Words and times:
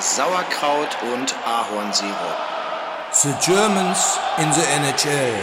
Sauerkraut 0.00 0.96
und 1.12 1.34
Ahornsirup. 1.44 2.14
The 3.12 3.34
Germans 3.40 4.18
in 4.38 4.52
the 4.52 4.60
NHL. 4.60 5.34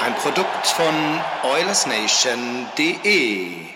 Ein 0.00 0.14
Produkt 0.16 0.66
von 0.66 1.20
OilersNation.de. 1.42 3.66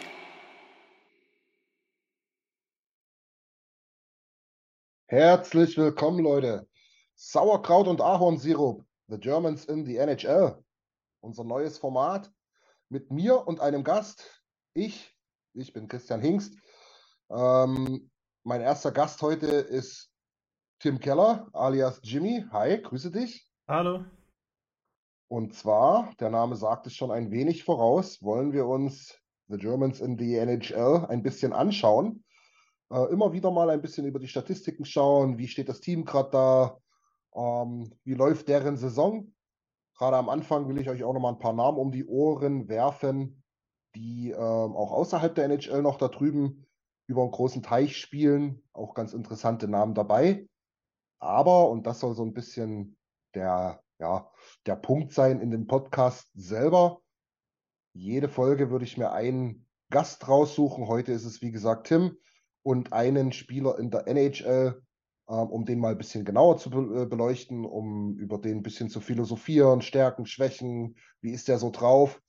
Herzlich 5.06 5.76
willkommen, 5.76 6.22
Leute. 6.22 6.69
Sauerkraut 7.22 7.86
und 7.86 8.00
Ahornsirup. 8.00 8.82
The 9.08 9.18
Germans 9.18 9.66
in 9.66 9.84
the 9.84 9.98
NHL. 9.98 10.56
Unser 11.20 11.44
neues 11.44 11.76
Format 11.76 12.32
mit 12.88 13.10
mir 13.10 13.46
und 13.46 13.60
einem 13.60 13.84
Gast. 13.84 14.42
Ich, 14.72 15.14
ich 15.52 15.74
bin 15.74 15.86
Christian 15.86 16.22
Hingst. 16.22 16.56
Ähm, 17.28 18.10
mein 18.42 18.62
erster 18.62 18.90
Gast 18.90 19.20
heute 19.20 19.48
ist 19.48 20.10
Tim 20.78 20.98
Keller, 20.98 21.50
alias 21.52 22.00
Jimmy. 22.02 22.46
Hi, 22.52 22.80
grüße 22.80 23.10
dich. 23.10 23.46
Hallo. 23.68 24.06
Und 25.28 25.54
zwar, 25.54 26.14
der 26.20 26.30
Name 26.30 26.56
sagt 26.56 26.86
es 26.86 26.94
schon 26.94 27.10
ein 27.10 27.30
wenig 27.30 27.64
voraus, 27.64 28.22
wollen 28.22 28.54
wir 28.54 28.66
uns 28.66 29.14
The 29.48 29.58
Germans 29.58 30.00
in 30.00 30.16
the 30.18 30.36
NHL 30.36 31.04
ein 31.10 31.22
bisschen 31.22 31.52
anschauen. 31.52 32.24
Äh, 32.90 33.12
immer 33.12 33.34
wieder 33.34 33.50
mal 33.50 33.68
ein 33.68 33.82
bisschen 33.82 34.06
über 34.06 34.18
die 34.18 34.28
Statistiken 34.28 34.86
schauen, 34.86 35.36
wie 35.36 35.48
steht 35.48 35.68
das 35.68 35.80
Team 35.80 36.06
gerade 36.06 36.30
da, 36.30 36.80
ähm, 37.34 37.90
wie 38.04 38.14
läuft 38.14 38.48
deren 38.48 38.76
Saison. 38.76 39.32
Gerade 39.96 40.16
am 40.16 40.28
Anfang 40.28 40.68
will 40.68 40.78
ich 40.78 40.88
euch 40.88 41.04
auch 41.04 41.12
noch 41.12 41.20
mal 41.20 41.32
ein 41.32 41.38
paar 41.38 41.52
Namen 41.52 41.78
um 41.78 41.92
die 41.92 42.06
Ohren 42.06 42.68
werfen, 42.68 43.42
die 43.94 44.30
ähm, 44.30 44.38
auch 44.40 44.92
außerhalb 44.92 45.34
der 45.34 45.44
NHL 45.44 45.82
noch 45.82 45.98
da 45.98 46.08
drüben 46.08 46.66
über 47.06 47.22
einen 47.22 47.32
großen 47.32 47.62
Teich 47.62 47.96
spielen. 47.96 48.62
Auch 48.72 48.94
ganz 48.94 49.12
interessante 49.12 49.68
Namen 49.68 49.94
dabei. 49.94 50.48
Aber, 51.18 51.68
und 51.68 51.86
das 51.86 52.00
soll 52.00 52.14
so 52.14 52.24
ein 52.24 52.32
bisschen 52.32 52.96
der, 53.34 53.82
ja, 53.98 54.30
der 54.66 54.76
Punkt 54.76 55.12
sein 55.12 55.40
in 55.40 55.50
dem 55.50 55.66
Podcast 55.66 56.30
selber, 56.34 57.02
jede 57.92 58.28
Folge 58.28 58.70
würde 58.70 58.84
ich 58.84 58.96
mir 58.96 59.12
einen 59.12 59.66
Gast 59.90 60.28
raussuchen. 60.28 60.86
Heute 60.86 61.12
ist 61.12 61.24
es, 61.24 61.42
wie 61.42 61.50
gesagt, 61.50 61.88
Tim 61.88 62.16
und 62.62 62.92
einen 62.92 63.32
Spieler 63.32 63.78
in 63.78 63.90
der 63.90 64.06
NHL, 64.06 64.80
um 65.34 65.64
den 65.64 65.78
mal 65.78 65.92
ein 65.92 65.98
bisschen 65.98 66.24
genauer 66.24 66.58
zu 66.58 66.70
äh, 66.70 67.06
beleuchten, 67.06 67.64
um 67.64 68.16
über 68.18 68.38
den 68.38 68.58
ein 68.58 68.62
bisschen 68.62 68.90
zu 68.90 69.00
philosophieren, 69.00 69.82
Stärken, 69.82 70.26
Schwächen, 70.26 70.96
wie 71.20 71.30
ist 71.30 71.48
der 71.48 71.58
so 71.58 71.70
drauf. 71.70 72.20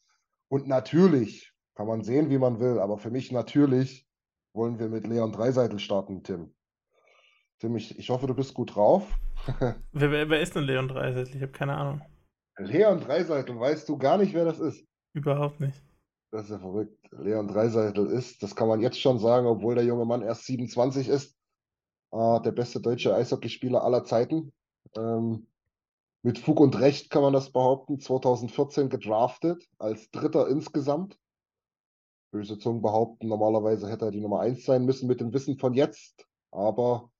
Und 0.50 0.68
natürlich 0.68 1.52
kann 1.76 1.88
man 1.88 2.04
sehen, 2.04 2.30
wie 2.30 2.38
man 2.38 2.60
will, 2.60 2.80
aber 2.80 2.98
für 2.98 3.10
mich 3.10 3.32
natürlich 3.32 4.08
wollen 4.54 4.80
wir 4.80 4.90
mit 4.90 5.08
Leon 5.08 5.32
Dreiseitel 5.32 5.80
starten, 5.80 6.24
Tim. 6.24 6.54
Tim, 7.60 7.76
ich, 7.76 7.98
ich 7.98 8.10
hoffe, 8.10 8.28
du 8.28 8.34
bist 8.34 8.54
gut 8.54 8.76
drauf. 8.76 9.08
Wer, 9.92 10.12
wer, 10.12 10.30
wer 10.30 10.40
ist 10.42 10.56
denn 10.56 10.66
Leon 10.66 10.88
Dreiseitel? 10.88 11.36
Ich 11.36 11.42
habe 11.42 11.52
keine 11.52 11.76
Ahnung. 11.76 12.02
Leon 12.58 13.00
Dreiseitel, 13.00 13.60
weißt 13.60 13.90
du 13.90 13.98
gar 13.98 14.20
nicht, 14.20 14.36
wer 14.36 14.46
das 14.46 14.60
ist? 14.60 14.86
Überhaupt 15.14 15.60
nicht. 15.60 15.82
Das 16.32 16.44
ist 16.44 16.52
ja 16.52 16.60
verrückt. 16.60 16.96
Leon 17.12 17.48
Dreiseitel 17.48 18.06
ist, 18.08 18.44
das 18.44 18.56
kann 18.56 18.68
man 18.68 18.82
jetzt 18.82 19.00
schon 19.00 19.18
sagen, 19.18 19.48
obwohl 19.48 19.74
der 19.74 19.84
junge 19.84 20.06
Mann 20.06 20.22
erst 20.22 20.46
27 20.46 21.08
ist, 21.08 21.36
äh, 22.12 22.42
der 22.42 22.52
beste 22.52 22.80
deutsche 22.82 23.16
Eishockeyspieler 23.16 23.84
aller 23.84 24.04
Zeiten. 24.04 24.54
Ähm, 24.96 25.48
mit 26.24 26.38
Fug 26.38 26.60
und 26.60 26.80
Recht 26.80 27.10
kann 27.10 27.24
man 27.24 27.34
das 27.34 27.52
behaupten. 27.52 28.00
2014 28.00 28.90
gedraftet, 28.90 29.68
als 29.80 30.12
Dritter 30.12 30.48
insgesamt. 30.48 31.18
Böse 32.32 32.58
Zungen 32.60 32.82
behaupten, 32.82 33.28
normalerweise 33.28 33.90
hätte 33.90 34.06
er 34.06 34.12
die 34.12 34.22
Nummer 34.22 34.40
1 34.40 34.64
sein 34.64 34.86
müssen 34.86 35.08
mit 35.08 35.20
dem 35.20 35.34
Wissen 35.34 35.58
von 35.58 35.74
jetzt. 35.74 36.26
Aber 36.52 37.12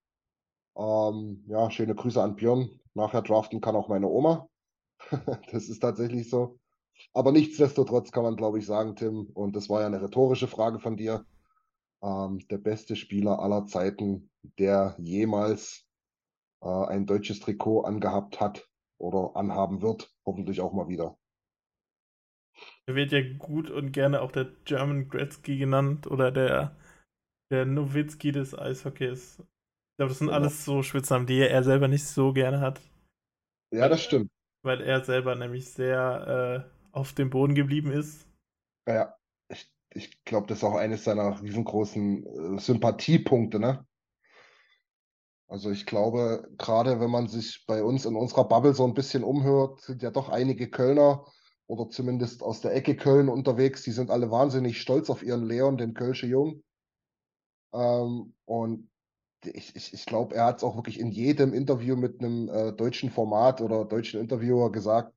ähm, 0.78 1.44
ja, 1.48 1.70
schöne 1.72 1.96
Grüße 1.96 2.22
an 2.22 2.36
Björn. 2.36 2.80
Nachher 2.94 3.22
draften 3.22 3.62
kann 3.62 3.76
auch 3.76 3.90
meine 3.90 4.08
Oma. 4.08 4.48
das 5.52 5.70
ist 5.70 5.80
tatsächlich 5.80 6.30
so. 6.30 6.60
Aber 7.14 7.32
nichtsdestotrotz 7.32 8.12
kann 8.12 8.24
man, 8.24 8.36
glaube 8.36 8.60
ich, 8.60 8.66
sagen, 8.66 8.96
Tim, 8.96 9.28
und 9.34 9.56
das 9.56 9.70
war 9.70 9.82
ja 9.82 9.88
eine 9.88 10.02
rhetorische 10.02 10.48
Frage 10.48 10.80
von 10.80 10.98
dir, 10.98 11.26
ähm, 12.04 12.40
der 12.50 12.58
beste 12.60 12.96
Spieler 12.96 13.40
aller 13.40 13.66
Zeiten, 13.68 14.32
der 14.60 14.96
jemals 15.00 15.86
äh, 16.64 16.68
ein 16.68 17.06
deutsches 17.08 17.40
Trikot 17.42 17.82
angehabt 17.84 18.40
hat 18.42 18.70
oder 19.00 19.36
anhaben 19.36 19.82
wird, 19.82 20.14
hoffentlich 20.26 20.62
auch 20.62 20.74
mal 20.74 20.90
wieder. 20.90 21.18
Er 22.86 22.94
wird 22.96 23.12
ja 23.12 23.22
gut 23.38 23.70
und 23.72 23.92
gerne 23.92 24.22
auch 24.22 24.32
der 24.32 24.46
German 24.66 25.08
Gretzky 25.10 25.58
genannt 25.58 26.06
oder 26.08 26.32
der, 26.32 26.76
der 27.52 27.66
Nowitzki 27.66 28.32
des 28.32 28.58
Eishockeys. 28.58 29.40
Ich 29.40 29.98
glaube, 29.98 30.10
das 30.12 30.20
sind 30.20 30.30
Ja. 30.30 30.36
alles 30.36 30.66
so 30.66 30.84
Spitznamen, 30.84 31.28
die 31.28 31.40
er 31.40 31.64
selber 31.64 31.88
nicht 31.88 32.06
so 32.06 32.34
gerne 32.34 32.62
hat, 32.62 32.82
Ja, 33.72 33.90
das 33.90 34.02
stimmt. 34.04 34.32
weil 34.64 34.82
er 34.82 35.04
selber 35.06 35.36
nämlich 35.36 35.70
sehr 35.72 36.66
äh, 36.68 36.98
auf 36.98 37.14
dem 37.14 37.30
Boden 37.30 37.54
geblieben 37.56 37.92
ist. 37.92 38.28
Ja, 38.86 39.18
ich, 39.94 40.24
glaube, 40.24 40.48
das 40.48 40.60
ist 40.60 40.64
auch 40.64 40.76
eines 40.76 41.04
seiner 41.04 41.42
riesengroßen 41.42 42.58
äh, 42.58 42.60
Sympathiepunkte, 42.60 43.60
ne? 43.60 43.86
Also 45.48 45.70
ich 45.70 45.86
glaube, 45.86 46.48
gerade 46.58 47.02
wenn 47.02 47.12
man 47.12 47.28
sich 47.28 47.66
bei 47.68 47.84
uns 47.84 48.06
in 48.06 48.16
unserer 48.16 48.48
Bubble 48.48 48.74
so 48.74 48.86
ein 48.86 48.94
bisschen 48.94 49.24
umhört, 49.24 49.82
sind 49.82 50.02
ja 50.02 50.10
doch 50.10 50.30
einige 50.30 50.70
Kölner 50.70 51.26
oder 51.68 51.90
zumindest 51.90 52.42
aus 52.42 52.62
der 52.62 52.74
Ecke 52.74 52.96
Köln 52.96 53.28
unterwegs, 53.28 53.82
die 53.84 53.92
sind 53.92 54.12
alle 54.12 54.32
wahnsinnig 54.32 54.80
stolz 54.80 55.10
auf 55.10 55.24
ihren 55.24 55.46
Leon, 55.46 55.78
den 55.78 55.94
Kölsche 55.94 56.26
Jung. 56.26 56.64
Ähm, 57.74 58.34
und 58.46 58.90
ich, 59.44 59.76
ich, 59.76 59.94
ich 59.94 60.06
glaube, 60.06 60.36
er 60.36 60.46
hat 60.46 60.58
es 60.58 60.64
auch 60.64 60.78
wirklich 60.78 61.00
in 61.00 61.12
jedem 61.12 61.54
Interview 61.54 61.98
mit 61.98 62.20
einem 62.20 62.48
äh, 62.48 62.72
deutschen 62.72 63.10
Format 63.10 63.60
oder 63.60 63.84
deutschen 63.84 64.22
Interviewer 64.22 64.72
gesagt, 64.72 65.14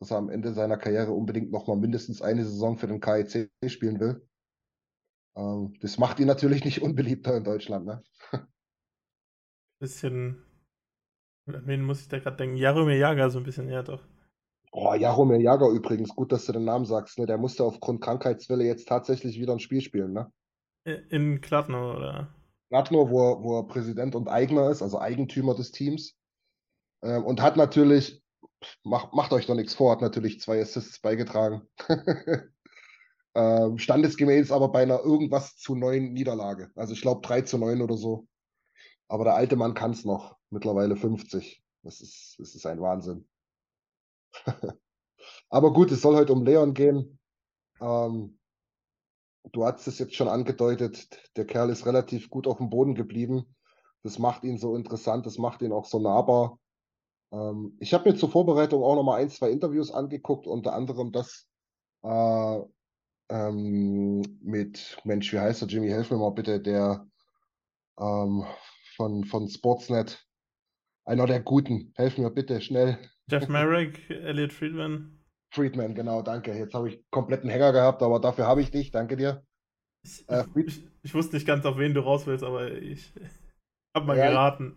dass 0.00 0.10
er 0.10 0.16
am 0.16 0.30
Ende 0.30 0.52
seiner 0.52 0.76
Karriere 0.76 1.12
unbedingt 1.12 1.52
noch 1.52 1.66
mal 1.66 1.76
mindestens 1.76 2.22
eine 2.22 2.44
Saison 2.44 2.76
für 2.76 2.86
den 2.86 3.00
KIC 3.00 3.50
spielen 3.68 4.00
will. 4.00 4.26
Ähm, 5.36 5.74
das 5.80 5.98
macht 5.98 6.18
ihn 6.18 6.26
natürlich 6.26 6.64
nicht 6.64 6.82
unbeliebter 6.82 7.36
in 7.36 7.44
Deutschland, 7.44 7.86
ne? 7.86 8.02
Bisschen. 9.78 10.42
An 11.46 11.66
wen 11.66 11.84
muss 11.84 12.02
ich 12.02 12.08
da 12.08 12.18
gerade 12.18 12.36
denken? 12.36 12.56
Jaromir 12.56 12.96
Jager 12.96 13.30
so 13.30 13.38
ein 13.38 13.44
bisschen, 13.44 13.68
ja 13.68 13.82
doch. 13.82 14.02
Oh, 14.72 14.94
Jaromir 14.94 15.40
Jagr 15.40 15.68
übrigens, 15.70 16.14
gut, 16.14 16.30
dass 16.30 16.46
du 16.46 16.52
den 16.52 16.64
Namen 16.64 16.84
sagst, 16.84 17.18
ne? 17.18 17.26
Der 17.26 17.38
musste 17.38 17.64
aufgrund 17.64 18.00
Krankheitswelle 18.02 18.64
jetzt 18.64 18.86
tatsächlich 18.86 19.40
wieder 19.40 19.52
ein 19.52 19.58
Spiel 19.58 19.80
spielen, 19.80 20.12
ne? 20.12 20.32
In 20.84 21.40
Kladno, 21.40 21.96
oder? 21.96 22.34
Gladno, 22.70 23.10
wo 23.10 23.32
er, 23.32 23.42
wo 23.42 23.58
er 23.58 23.66
Präsident 23.66 24.14
und 24.14 24.28
Eigner 24.28 24.70
ist, 24.70 24.80
also 24.80 24.98
Eigentümer 25.00 25.54
des 25.54 25.72
Teams. 25.72 26.16
Ähm, 27.02 27.24
und 27.24 27.42
hat 27.42 27.56
natürlich, 27.56 28.22
macht, 28.84 29.12
macht 29.14 29.32
euch 29.32 29.46
doch 29.46 29.54
nichts 29.54 29.74
vor, 29.74 29.92
hat 29.92 30.00
natürlich 30.00 30.40
zwei 30.40 30.60
Assists 30.60 31.00
beigetragen. 31.00 31.62
ähm, 33.34 33.78
standesgemäß 33.78 34.52
aber 34.52 34.70
bei 34.70 34.82
einer 34.82 35.00
irgendwas 35.00 35.56
zu 35.56 35.74
neun 35.74 36.12
Niederlage. 36.12 36.70
Also 36.74 36.92
ich 36.92 37.00
glaube 37.00 37.26
3 37.26 37.42
zu 37.42 37.58
9 37.58 37.82
oder 37.82 37.96
so. 37.96 38.26
Aber 39.08 39.24
der 39.24 39.34
alte 39.34 39.56
Mann 39.56 39.74
kann 39.74 39.90
es 39.92 40.04
noch. 40.04 40.36
mittlerweile 40.50 40.96
50. 40.96 41.62
Das 41.82 42.00
ist, 42.00 42.36
das 42.38 42.54
ist 42.54 42.66
ein 42.66 42.80
Wahnsinn. 42.80 43.26
Aber 45.48 45.72
gut, 45.72 45.90
es 45.90 46.00
soll 46.00 46.16
heute 46.16 46.32
um 46.32 46.44
Leon 46.44 46.74
gehen. 46.74 47.18
Ähm, 47.80 48.38
du 49.52 49.64
hast 49.64 49.86
es 49.86 49.98
jetzt 49.98 50.14
schon 50.14 50.28
angedeutet, 50.28 51.08
der 51.36 51.46
Kerl 51.46 51.70
ist 51.70 51.86
relativ 51.86 52.30
gut 52.30 52.46
auf 52.46 52.58
dem 52.58 52.70
Boden 52.70 52.94
geblieben. 52.94 53.56
Das 54.02 54.18
macht 54.18 54.44
ihn 54.44 54.58
so 54.58 54.76
interessant, 54.76 55.26
das 55.26 55.38
macht 55.38 55.62
ihn 55.62 55.72
auch 55.72 55.86
so 55.86 55.98
nahbar. 55.98 56.58
Ähm, 57.32 57.76
ich 57.80 57.94
habe 57.94 58.10
mir 58.10 58.16
zur 58.16 58.30
Vorbereitung 58.30 58.82
auch 58.82 58.96
noch 58.96 59.02
mal 59.02 59.16
ein, 59.16 59.30
zwei 59.30 59.50
Interviews 59.50 59.90
angeguckt, 59.90 60.46
unter 60.46 60.72
anderem 60.72 61.12
das 61.12 61.48
äh, 62.02 62.60
ähm, 63.30 64.22
mit, 64.42 64.98
Mensch, 65.04 65.32
wie 65.32 65.38
heißt 65.38 65.62
er, 65.62 65.68
Jimmy, 65.68 65.88
helf 65.88 66.10
mir 66.10 66.18
mal 66.18 66.30
bitte, 66.30 66.60
der 66.60 67.06
ähm, 67.98 68.44
von, 68.96 69.24
von 69.24 69.48
Sportsnet, 69.48 70.26
einer 71.04 71.26
der 71.26 71.40
Guten, 71.40 71.92
helf 71.96 72.18
mir 72.18 72.30
bitte, 72.30 72.60
schnell. 72.60 72.98
Jeff 73.30 73.48
Merrick, 73.48 74.10
Elliot 74.10 74.52
Friedman. 74.52 75.16
Friedman, 75.52 75.94
genau, 75.94 76.22
danke. 76.22 76.56
Jetzt 76.56 76.74
habe 76.74 76.88
ich 76.88 77.04
kompletten 77.10 77.50
Hänger 77.50 77.72
gehabt, 77.72 78.02
aber 78.02 78.20
dafür 78.20 78.46
habe 78.46 78.60
ich 78.60 78.70
dich, 78.70 78.90
danke 78.90 79.16
dir. 79.16 79.44
Ich, 80.02 80.28
äh, 80.28 80.44
ich, 80.66 80.84
ich, 81.02 81.14
wusste 81.14 81.36
nicht 81.36 81.46
ganz, 81.46 81.64
auf 81.66 81.76
wen 81.76 81.92
du 81.92 82.00
raus 82.00 82.26
willst, 82.26 82.44
aber 82.44 82.70
ich 82.72 83.12
habe 83.94 84.06
mal 84.06 84.16
ja, 84.16 84.30
geraten. 84.30 84.76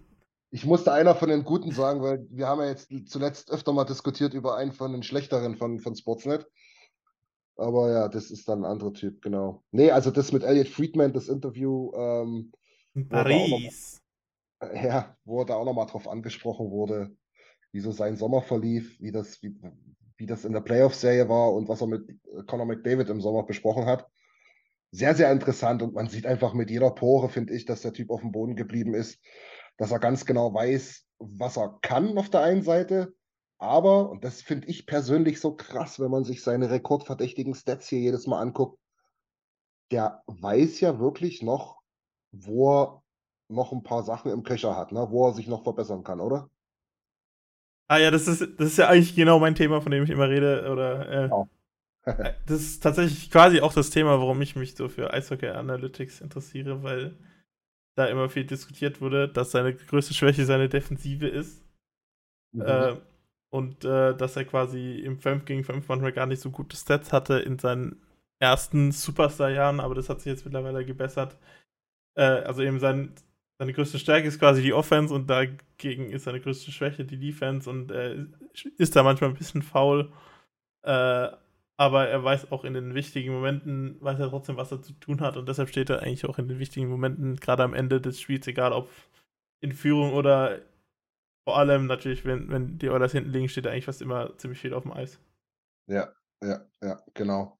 Ich 0.53 0.67
musste 0.67 0.93
einer 0.93 1.15
von 1.15 1.29
den 1.29 1.45
Guten 1.45 1.71
sagen, 1.71 2.03
weil 2.03 2.27
wir 2.29 2.45
haben 2.45 2.61
ja 2.61 2.67
jetzt 2.67 2.87
zuletzt 3.07 3.49
öfter 3.49 3.73
mal 3.73 3.85
diskutiert 3.85 4.35
über 4.35 4.55
einen 4.55 4.71
von 4.71 4.91
den 4.91 5.01
schlechteren 5.01 5.57
von, 5.57 5.79
von 5.79 5.95
Sportsnet. 5.95 6.47
Aber 7.55 7.91
ja, 7.91 8.07
das 8.07 8.29
ist 8.29 8.47
dann 8.47 8.59
ein 8.59 8.71
anderer 8.71 8.93
Typ, 8.93 9.19
genau. 9.23 9.63
Nee, 9.71 9.89
also 9.89 10.11
das 10.11 10.31
mit 10.31 10.43
Elliot 10.43 10.67
Friedman, 10.67 11.11
das 11.11 11.27
Interview. 11.27 11.91
Ähm, 11.95 12.51
Paris. 13.09 13.99
Noch, 14.61 14.73
ja, 14.75 15.17
wo 15.25 15.43
da 15.43 15.55
auch 15.55 15.65
nochmal 15.65 15.87
drauf 15.87 16.07
angesprochen 16.07 16.69
wurde, 16.69 17.09
wie 17.71 17.79
so 17.79 17.91
sein 17.91 18.15
Sommer 18.15 18.43
verlief, 18.43 18.99
wie 18.99 19.11
das, 19.11 19.41
wie, 19.41 19.55
wie 20.17 20.27
das 20.27 20.45
in 20.45 20.53
der 20.53 20.61
Playoff-Serie 20.61 21.29
war 21.29 21.51
und 21.51 21.67
was 21.67 21.81
er 21.81 21.87
mit 21.87 22.07
Conor 22.45 22.67
McDavid 22.67 23.09
im 23.09 23.21
Sommer 23.21 23.41
besprochen 23.41 23.87
hat. 23.87 24.07
Sehr, 24.91 25.15
sehr 25.15 25.31
interessant 25.31 25.81
und 25.81 25.95
man 25.95 26.09
sieht 26.09 26.27
einfach 26.27 26.53
mit 26.53 26.69
jeder 26.69 26.91
Pore, 26.91 27.29
finde 27.29 27.55
ich, 27.55 27.65
dass 27.65 27.81
der 27.81 27.93
Typ 27.93 28.11
auf 28.11 28.21
dem 28.21 28.31
Boden 28.31 28.55
geblieben 28.55 28.93
ist, 28.93 29.19
dass 29.77 29.91
er 29.91 29.99
ganz 29.99 30.25
genau 30.25 30.53
weiß, 30.53 31.05
was 31.19 31.57
er 31.57 31.77
kann 31.81 32.17
auf 32.17 32.29
der 32.29 32.41
einen 32.41 32.63
Seite, 32.63 33.13
aber, 33.57 34.09
und 34.09 34.23
das 34.23 34.41
finde 34.41 34.67
ich 34.67 34.85
persönlich 34.85 35.39
so 35.39 35.55
krass, 35.55 35.99
wenn 35.99 36.11
man 36.11 36.25
sich 36.25 36.43
seine 36.43 36.69
rekordverdächtigen 36.69 37.55
Stats 37.55 37.87
hier 37.87 37.99
jedes 37.99 38.27
Mal 38.27 38.41
anguckt, 38.41 38.77
der 39.91 40.21
weiß 40.27 40.81
ja 40.81 40.99
wirklich 40.99 41.41
noch, 41.41 41.77
wo 42.31 42.71
er 42.71 43.03
noch 43.47 43.71
ein 43.71 43.83
paar 43.83 44.03
Sachen 44.03 44.31
im 44.31 44.43
Köcher 44.43 44.75
hat, 44.75 44.91
ne? 44.91 45.07
wo 45.09 45.27
er 45.27 45.33
sich 45.33 45.47
noch 45.47 45.63
verbessern 45.63 46.03
kann, 46.03 46.19
oder? 46.19 46.49
Ah 47.87 47.97
ja, 47.97 48.11
das 48.11 48.27
ist, 48.27 48.41
das 48.59 48.67
ist 48.67 48.77
ja 48.77 48.87
eigentlich 48.87 49.15
genau 49.15 49.39
mein 49.39 49.55
Thema, 49.55 49.81
von 49.81 49.91
dem 49.91 50.03
ich 50.03 50.09
immer 50.09 50.29
rede. 50.29 50.69
Oder, 50.71 51.09
äh, 51.09 51.29
Genau. 51.29 51.47
das 52.05 52.61
ist 52.61 52.83
tatsächlich 52.83 53.31
quasi 53.31 53.61
auch 53.61 53.73
das 53.73 53.89
Thema, 53.89 54.19
warum 54.19 54.41
ich 54.41 54.55
mich 54.55 54.75
so 54.75 54.89
für 54.89 55.13
Eishockey 55.13 55.47
Analytics 55.47 56.21
interessiere, 56.21 56.83
weil 56.83 57.17
da 57.95 58.05
immer 58.07 58.29
viel 58.29 58.45
diskutiert 58.45 59.01
wurde, 59.01 59.27
dass 59.27 59.51
seine 59.51 59.73
größte 59.75 60.13
Schwäche 60.13 60.45
seine 60.45 60.69
Defensive 60.69 61.27
ist. 61.27 61.63
Mhm. 62.53 62.61
Äh, 62.61 62.95
und 63.49 63.85
äh, 63.85 64.15
dass 64.15 64.35
er 64.35 64.45
quasi 64.45 64.99
im 64.99 65.19
5 65.19 65.45
gegen 65.45 65.63
5 65.63 65.87
manchmal 65.87 66.11
gar 66.11 66.25
nicht 66.25 66.41
so 66.41 66.49
gute 66.49 66.75
Stats 66.75 67.13
hatte 67.13 67.35
in 67.35 67.59
seinen 67.59 68.01
ersten 68.39 68.91
Superstar-Jahren, 68.91 69.79
aber 69.79 69.95
das 69.95 70.09
hat 70.09 70.21
sich 70.21 70.31
jetzt 70.31 70.45
mittlerweile 70.45 70.83
gebessert. 70.85 71.37
Äh, 72.15 72.23
also 72.23 72.63
eben 72.63 72.79
sein, 72.79 73.13
seine 73.59 73.73
größte 73.73 73.99
Stärke 73.99 74.27
ist 74.27 74.39
quasi 74.39 74.61
die 74.63 74.73
Offense 74.73 75.13
und 75.13 75.29
dagegen 75.29 76.09
ist 76.09 76.23
seine 76.23 76.41
größte 76.41 76.71
Schwäche 76.71 77.05
die 77.05 77.19
Defense 77.19 77.69
und 77.69 77.91
äh, 77.91 78.25
ist 78.77 78.95
da 78.95 79.03
manchmal 79.03 79.29
ein 79.29 79.37
bisschen 79.37 79.61
faul. 79.61 80.11
Äh, 80.81 81.29
aber 81.83 82.07
er 82.07 82.23
weiß 82.23 82.51
auch 82.51 82.63
in 82.63 82.73
den 82.73 82.93
wichtigen 82.95 83.33
Momenten, 83.33 83.97
weiß 84.01 84.19
er 84.19 84.29
trotzdem, 84.29 84.57
was 84.57 84.71
er 84.71 84.81
zu 84.81 84.93
tun 84.93 85.21
hat 85.21 85.37
und 85.37 85.47
deshalb 85.47 85.69
steht 85.69 85.89
er 85.89 86.01
eigentlich 86.01 86.25
auch 86.25 86.39
in 86.39 86.47
den 86.47 86.59
wichtigen 86.59 86.87
Momenten, 86.87 87.35
gerade 87.35 87.63
am 87.63 87.73
Ende 87.73 88.01
des 88.01 88.19
Spiels, 88.19 88.47
egal 88.47 88.73
ob 88.73 88.89
in 89.61 89.73
Führung 89.73 90.13
oder 90.13 90.61
vor 91.43 91.57
allem 91.57 91.87
natürlich, 91.87 92.23
wenn, 92.25 92.49
wenn 92.49 92.77
die 92.77 92.89
Oilers 92.89 93.11
hinten 93.11 93.31
liegen, 93.31 93.49
steht 93.49 93.67
eigentlich 93.67 93.85
fast 93.85 94.01
immer 94.01 94.37
ziemlich 94.37 94.59
viel 94.59 94.73
auf 94.73 94.83
dem 94.83 94.93
Eis. 94.93 95.19
Ja, 95.87 96.13
ja, 96.41 96.65
ja, 96.81 97.01
genau. 97.13 97.57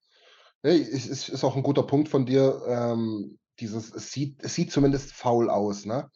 Hey, 0.62 0.82
es 0.82 1.06
ist, 1.06 1.28
ist 1.28 1.44
auch 1.44 1.58
ein 1.58 1.64
guter 1.64 1.84
Punkt 1.84 2.08
von 2.08 2.26
dir. 2.26 2.62
Ähm, 2.68 3.38
dieses, 3.60 3.94
es 3.94 4.12
sieht, 4.12 4.42
es 4.42 4.56
sieht 4.56 4.72
zumindest 4.72 5.12
faul 5.12 5.50
aus, 5.50 5.86
ne? 5.86 6.10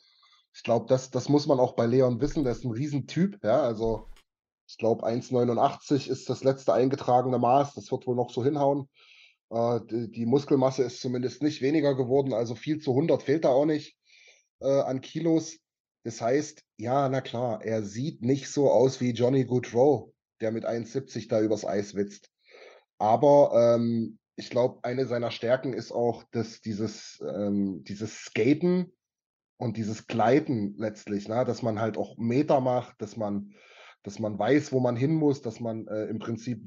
Ich 0.53 0.63
glaube, 0.63 0.85
das, 0.87 1.11
das 1.11 1.27
muss 1.27 1.45
man 1.45 1.59
auch 1.59 1.75
bei 1.75 1.85
Leon 1.85 2.21
wissen. 2.21 2.43
Der 2.43 2.53
ist 2.53 2.63
ein 2.63 2.71
Riesentyp, 2.71 3.43
ja. 3.43 3.61
Also, 3.61 4.07
ich 4.67 4.77
glaube, 4.77 5.05
1,89 5.05 6.09
ist 6.09 6.29
das 6.29 6.43
letzte 6.43 6.73
eingetragene 6.73 7.39
Maß. 7.39 7.73
Das 7.73 7.91
wird 7.91 8.05
wohl 8.05 8.15
noch 8.15 8.29
so 8.29 8.43
hinhauen. 8.43 8.89
Äh, 9.49 9.79
die, 9.89 10.11
die, 10.11 10.25
Muskelmasse 10.25 10.83
ist 10.83 11.01
zumindest 11.01 11.41
nicht 11.41 11.61
weniger 11.61 11.95
geworden. 11.95 12.33
Also 12.33 12.53
viel 12.55 12.79
zu 12.79 12.91
100 12.91 13.23
fehlt 13.23 13.45
da 13.45 13.49
auch 13.49 13.65
nicht 13.65 13.97
äh, 14.59 14.81
an 14.81 15.01
Kilos. 15.01 15.57
Das 16.03 16.21
heißt, 16.21 16.63
ja, 16.77 17.09
na 17.09 17.21
klar, 17.21 17.63
er 17.63 17.83
sieht 17.83 18.21
nicht 18.21 18.49
so 18.49 18.69
aus 18.69 19.01
wie 19.01 19.11
Johnny 19.11 19.45
Goodrow, 19.45 20.13
der 20.41 20.51
mit 20.51 20.65
1,70 20.65 21.29
da 21.29 21.41
übers 21.41 21.65
Eis 21.65 21.95
witzt. 21.95 22.29
Aber 22.97 23.75
ähm, 23.75 24.19
ich 24.35 24.49
glaube, 24.49 24.79
eine 24.83 25.05
seiner 25.05 25.31
Stärken 25.31 25.73
ist 25.73 25.91
auch, 25.91 26.23
dass 26.31 26.61
dieses, 26.61 27.21
ähm, 27.21 27.83
dieses 27.83 28.19
Skaten 28.19 28.93
und 29.57 29.77
dieses 29.77 30.07
Gleiten 30.07 30.75
letztlich, 30.77 31.27
ne, 31.27 31.43
dass 31.45 31.61
man 31.61 31.79
halt 31.79 31.97
auch 31.97 32.17
Meter 32.17 32.61
macht, 32.61 33.01
dass 33.01 33.17
man, 33.17 33.53
dass 34.07 34.19
man 34.19 34.39
weiß, 34.39 34.71
wo 34.71 34.79
man 34.79 34.95
hin 34.95 35.13
muss, 35.13 35.41
dass 35.41 35.59
man 35.59 35.85
äh, 35.87 36.05
im 36.05 36.19
Prinzip 36.19 36.63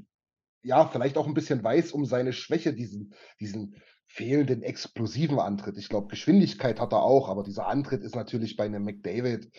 ja 0.61 0.85
vielleicht 0.85 1.17
auch 1.17 1.25
ein 1.25 1.33
bisschen 1.33 1.63
weiß 1.63 1.91
um 1.91 2.05
seine 2.05 2.33
Schwäche, 2.33 2.71
diesen, 2.71 3.15
diesen 3.39 3.81
fehlenden 4.05 4.61
explosiven 4.61 5.39
Antritt. 5.39 5.77
Ich 5.79 5.89
glaube, 5.89 6.07
Geschwindigkeit 6.07 6.79
hat 6.79 6.93
er 6.93 7.01
auch, 7.01 7.29
aber 7.29 7.43
dieser 7.43 7.67
Antritt 7.67 8.03
ist 8.03 8.15
natürlich 8.15 8.57
bei 8.57 8.65
einem 8.65 8.83
McDavid 8.83 9.51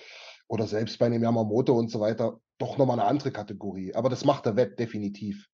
oder 0.47 0.69
selbst 0.69 0.99
bei 1.01 1.07
einem 1.07 1.25
Yamamoto 1.25 1.77
und 1.77 1.91
so 1.91 1.99
weiter 1.99 2.39
doch 2.59 2.79
nochmal 2.79 3.01
eine 3.01 3.09
andere 3.09 3.33
Kategorie. 3.33 3.95
Aber 3.97 4.09
das 4.09 4.25
macht 4.25 4.47
der 4.47 4.55
Wett 4.55 4.79
definitiv. 4.79 5.49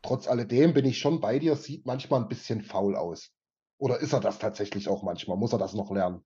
Trotz 0.00 0.28
alledem 0.28 0.72
bin 0.72 0.86
ich 0.86 0.98
schon 0.98 1.20
bei 1.20 1.38
dir, 1.38 1.56
sieht 1.56 1.84
manchmal 1.84 2.22
ein 2.22 2.28
bisschen 2.28 2.62
faul 2.62 2.96
aus. 2.96 3.32
Oder 3.76 3.98
ist 3.98 4.14
er 4.14 4.20
das 4.20 4.38
tatsächlich 4.38 4.88
auch 4.88 5.02
manchmal? 5.02 5.36
Muss 5.36 5.52
er 5.52 5.58
das 5.58 5.74
noch 5.74 5.90
lernen? 5.90 6.24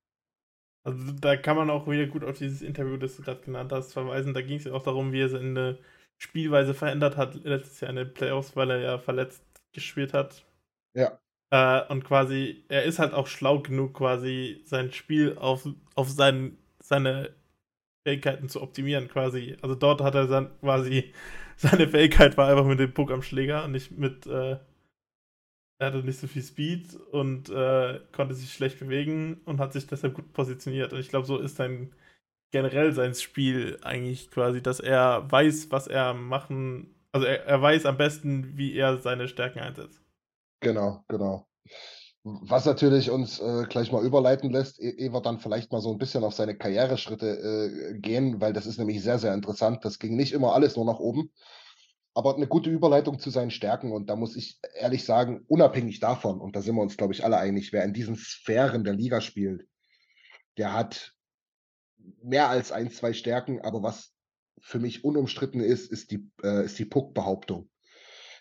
Also 0.84 1.12
da 1.12 1.36
kann 1.36 1.56
man 1.56 1.70
auch 1.70 1.88
wieder 1.88 2.06
gut 2.06 2.25
auf 2.25 2.38
dieses 2.38 2.60
Interview, 2.60 2.98
das 2.98 3.16
du 3.16 3.22
gerade 3.22 3.40
genannt 3.40 3.72
hast, 3.72 3.94
verweisen. 3.94 4.34
Da 4.34 4.42
ging 4.42 4.58
es 4.58 4.64
ja 4.64 4.72
auch 4.72 4.82
darum, 4.82 5.12
wie 5.12 5.22
er 5.22 5.31
seine 5.31 5.79
Spielweise 6.19 6.74
verändert 6.74 7.17
hat 7.17 7.34
letztes 7.44 7.81
Jahr 7.81 7.91
in 7.91 7.96
den 7.96 8.12
Playoffs, 8.14 8.55
weil 8.55 8.70
er 8.70 8.81
ja 8.81 8.98
verletzt 8.98 9.43
gespielt 9.72 10.12
hat. 10.12 10.44
Ja. 10.94 11.19
Äh, 11.50 11.91
und 11.91 12.05
quasi, 12.05 12.64
er 12.69 12.84
ist 12.84 12.98
halt 12.98 13.14
auch 13.14 13.26
schlau 13.26 13.60
genug, 13.60 13.94
quasi 13.94 14.62
sein 14.67 14.93
Spiel 14.93 15.36
auf, 15.38 15.67
auf 15.94 16.10
sein, 16.10 16.58
seine 16.81 17.34
Fähigkeiten 18.06 18.48
zu 18.50 18.60
optimieren, 18.62 19.08
quasi. 19.08 19.56
Also 19.62 19.74
dort 19.74 20.03
hat 20.03 20.14
er 20.14 20.26
dann 20.26 20.50
quasi, 20.60 21.12
seine 21.56 21.88
Fähigkeit 21.88 22.36
war 22.36 22.48
einfach 22.48 22.67
mit 22.67 22.79
dem 22.79 22.93
Puck 22.93 23.10
am 23.10 23.22
Schläger 23.22 23.64
und 23.64 23.72
nicht 23.72 23.91
mit, 23.93 24.26
äh, 24.26 24.58
er 25.84 25.93
hatte 25.93 26.05
nicht 26.05 26.19
so 26.19 26.26
viel 26.26 26.43
Speed 26.43 26.94
und 27.12 27.48
äh, 27.50 28.00
konnte 28.12 28.34
sich 28.34 28.53
schlecht 28.53 28.79
bewegen 28.79 29.41
und 29.44 29.60
hat 29.60 29.72
sich 29.72 29.86
deshalb 29.86 30.14
gut 30.14 30.32
positioniert. 30.32 30.93
Und 30.93 31.00
ich 31.00 31.08
glaube, 31.08 31.26
so 31.26 31.38
ist 31.38 31.56
sein 31.56 31.94
generell 32.55 32.93
sein 32.93 33.17
Spiel 33.17 33.79
eigentlich 33.82 34.31
quasi, 34.31 34.62
dass 34.62 34.79
er 34.79 35.29
weiß, 35.29 35.72
was 35.72 35.88
er 35.88 36.14
machen, 36.14 36.94
also 37.10 37.26
er, 37.26 37.44
er 37.46 37.60
weiß 37.60 37.84
am 37.84 37.96
besten, 37.96 38.56
wie 38.56 38.76
er 38.76 38.98
seine 38.98 39.26
Stärken 39.26 39.58
einsetzt. 39.58 40.00
Genau, 40.60 41.03
genau. 41.08 41.48
Was 42.22 42.64
natürlich 42.64 43.10
uns 43.10 43.41
äh, 43.41 43.64
gleich 43.69 43.91
mal 43.91 44.05
überleiten 44.05 44.53
lässt, 44.53 44.81
ehe 44.81 45.12
wir 45.12 45.20
dann 45.20 45.41
vielleicht 45.41 45.72
mal 45.72 45.81
so 45.81 45.91
ein 45.91 45.98
bisschen 45.98 46.22
auf 46.22 46.32
seine 46.32 46.56
Karriereschritte 46.56 47.26
äh, 47.26 47.98
gehen, 47.98 48.41
weil 48.41 48.53
das 48.53 48.67
ist 48.67 48.79
nämlich 48.79 49.03
sehr, 49.03 49.19
sehr 49.19 49.34
interessant. 49.34 49.84
Das 49.84 49.98
ging 49.98 50.14
nicht 50.14 50.32
immer 50.32 50.55
alles 50.55 50.76
nur 50.76 50.84
nach 50.84 51.00
oben, 51.00 51.32
aber 52.14 52.36
eine 52.36 52.46
gute 52.46 52.70
Überleitung 52.70 53.18
zu 53.18 53.30
seinen 53.30 53.50
Stärken. 53.50 53.92
Und 53.92 54.08
da 54.08 54.16
muss 54.16 54.36
ich 54.36 54.58
ehrlich 54.74 55.04
sagen, 55.04 55.44
unabhängig 55.48 55.98
davon, 55.98 56.40
und 56.40 56.54
da 56.54 56.62
sind 56.62 56.76
wir 56.76 56.82
uns, 56.82 56.96
glaube 56.96 57.12
ich, 57.12 57.24
alle 57.24 57.38
einig, 57.38 57.72
wer 57.72 57.84
in 57.84 57.92
diesen 57.92 58.16
Sphären 58.16 58.84
der 58.84 58.94
Liga 58.94 59.20
spielt, 59.20 59.66
der 60.56 60.72
hat 60.72 61.12
mehr 62.22 62.48
als 62.48 62.70
ein, 62.70 62.90
zwei 62.90 63.12
Stärken, 63.12 63.60
aber 63.60 63.82
was 63.82 64.12
für 64.60 64.78
mich 64.78 65.04
unumstritten 65.04 65.60
ist, 65.60 65.90
ist 65.90 66.12
die, 66.12 66.30
äh, 66.42 66.64
ist 66.64 66.78
die 66.78 66.84
Puck-Behauptung. 66.84 67.68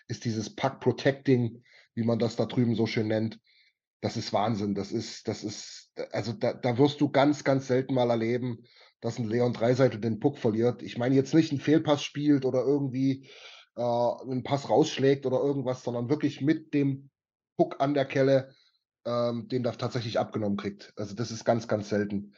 Ist 0.06 0.24
dieses 0.24 0.54
Puck-Protecting, 0.54 1.62
wie 1.94 2.04
man 2.04 2.18
das 2.18 2.36
da 2.36 2.46
drüben 2.46 2.76
so 2.76 2.86
schön 2.86 3.08
nennt. 3.08 3.40
Das 4.00 4.16
ist 4.16 4.32
Wahnsinn. 4.32 4.74
Das 4.74 4.92
ist, 4.92 5.26
das 5.26 5.42
ist, 5.42 5.90
also 6.12 6.32
da, 6.32 6.52
da 6.52 6.78
wirst 6.78 7.00
du 7.00 7.10
ganz, 7.10 7.42
ganz 7.42 7.66
selten 7.66 7.94
mal 7.94 8.10
erleben, 8.10 8.64
dass 9.00 9.18
ein 9.18 9.28
Leon 9.28 9.52
Dreiseitel 9.52 10.00
den 10.00 10.20
Puck 10.20 10.38
verliert. 10.38 10.82
Ich 10.82 10.96
meine 10.96 11.14
jetzt 11.14 11.34
nicht 11.34 11.50
einen 11.50 11.60
Fehlpass 11.60 12.02
spielt 12.02 12.44
oder 12.44 12.64
irgendwie 12.64 13.28
äh, 13.76 13.82
einen 13.82 14.42
Pass 14.42 14.68
rausschlägt 14.68 15.26
oder 15.26 15.38
irgendwas, 15.40 15.82
sondern 15.82 16.08
wirklich 16.08 16.40
mit 16.40 16.74
dem 16.74 17.10
Puck 17.56 17.80
an 17.80 17.94
der 17.94 18.04
Kelle 18.04 18.54
ähm, 19.06 19.48
den 19.48 19.62
da 19.62 19.72
tatsächlich 19.72 20.18
abgenommen 20.18 20.56
kriegt. 20.56 20.92
Also 20.96 21.14
das 21.14 21.30
ist 21.30 21.44
ganz, 21.44 21.68
ganz 21.68 21.88
selten. 21.88 22.34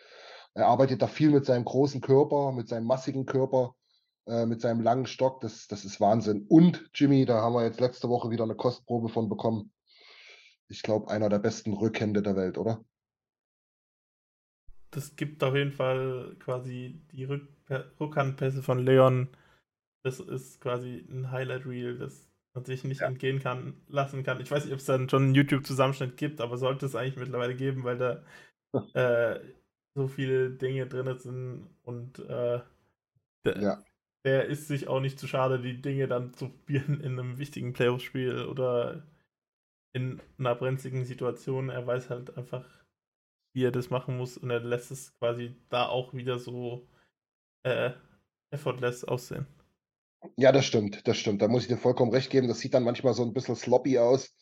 Er 0.54 0.66
arbeitet 0.66 1.02
da 1.02 1.06
viel 1.06 1.30
mit 1.30 1.44
seinem 1.44 1.64
großen 1.64 2.00
Körper, 2.00 2.52
mit 2.52 2.68
seinem 2.68 2.86
massigen 2.86 3.26
Körper, 3.26 3.76
äh, 4.26 4.46
mit 4.46 4.60
seinem 4.60 4.80
langen 4.80 5.06
Stock. 5.06 5.40
Das, 5.40 5.66
das 5.68 5.84
ist 5.84 6.00
Wahnsinn. 6.00 6.46
Und 6.48 6.90
Jimmy, 6.94 7.24
da 7.24 7.40
haben 7.40 7.54
wir 7.54 7.64
jetzt 7.64 7.80
letzte 7.80 8.08
Woche 8.08 8.30
wieder 8.30 8.44
eine 8.44 8.56
Kostprobe 8.56 9.08
von 9.08 9.28
bekommen. 9.28 9.72
Ich 10.68 10.82
glaube, 10.82 11.10
einer 11.10 11.28
der 11.28 11.38
besten 11.38 11.72
Rückhände 11.72 12.22
der 12.22 12.36
Welt, 12.36 12.58
oder? 12.58 12.84
Das 14.90 15.14
gibt 15.14 15.44
auf 15.44 15.54
jeden 15.54 15.72
Fall 15.72 16.36
quasi 16.38 17.00
die 17.12 17.24
Rück 17.24 17.48
Rückhandpässe 18.00 18.62
von 18.62 18.78
Leon. 18.78 19.28
Das 20.06 20.20
ist 20.20 20.60
quasi 20.60 21.04
ein 21.10 21.32
Highlight-Reel, 21.32 21.98
das 21.98 22.30
man 22.54 22.64
sich 22.64 22.84
nicht 22.84 23.00
ja. 23.00 23.08
entgehen 23.08 23.40
kann, 23.40 23.75
lassen 23.88 24.22
kann. 24.22 24.40
Ich 24.40 24.48
weiß 24.48 24.64
nicht, 24.64 24.72
ob 24.72 24.78
es 24.78 24.84
dann 24.84 25.08
schon 25.08 25.25
einen 25.25 25.34
YouTube-Zusammenschnitt 25.34 26.16
gibt, 26.16 26.40
aber 26.40 26.56
sollte 26.58 26.86
es 26.86 26.94
eigentlich 26.94 27.16
mittlerweile 27.16 27.56
geben, 27.56 27.82
weil 27.82 27.98
da 27.98 28.22
äh, 28.94 29.40
so 29.96 30.06
viele 30.06 30.50
Dinge 30.50 30.86
drin 30.86 31.18
sind 31.18 31.68
und 31.82 32.20
äh, 32.20 32.60
der, 33.44 33.60
ja. 33.60 33.84
der, 34.25 34.46
ist 34.46 34.68
sich 34.68 34.86
auch 34.86 35.00
nicht 35.00 35.18
zu 35.18 35.26
schade, 35.26 35.58
die 35.58 35.82
Dinge 35.82 36.06
dann 36.06 36.32
zu 36.34 36.50
probieren 36.50 37.00
in 37.00 37.18
einem 37.18 37.38
wichtigen 37.38 37.72
Playoff-Spiel 37.72 38.44
oder 38.44 39.02
in 39.92 40.22
einer 40.38 40.54
brenzligen 40.54 41.04
Situation. 41.04 41.68
Er 41.68 41.84
weiß 41.84 42.10
halt 42.10 42.36
einfach, 42.36 42.64
wie 43.56 43.64
er 43.64 43.72
das 43.72 43.90
machen 43.90 44.16
muss 44.16 44.38
und 44.38 44.50
er 44.50 44.60
lässt 44.60 44.92
es 44.92 45.18
quasi 45.18 45.56
da 45.68 45.86
auch 45.86 46.14
wieder 46.14 46.38
so 46.38 46.86
äh, 47.64 47.90
effortless 48.52 49.02
aussehen. 49.02 49.48
Ja, 50.37 50.52
das 50.52 50.64
stimmt, 50.66 51.06
das 51.06 51.16
stimmt. 51.18 51.42
Da 51.42 51.49
muss 51.49 51.62
ich 51.62 51.68
dir 51.68 51.76
vollkommen 51.76 52.12
recht 52.12 52.30
geben. 52.30 52.49
Das 52.49 52.58
sieht 52.61 52.75
dann 52.75 52.85
manchmal 52.85 53.14
so 53.14 53.23
ein 53.23 53.32
bisschen 53.32 53.56
sloppy 53.56 53.99
aus, 53.99 54.35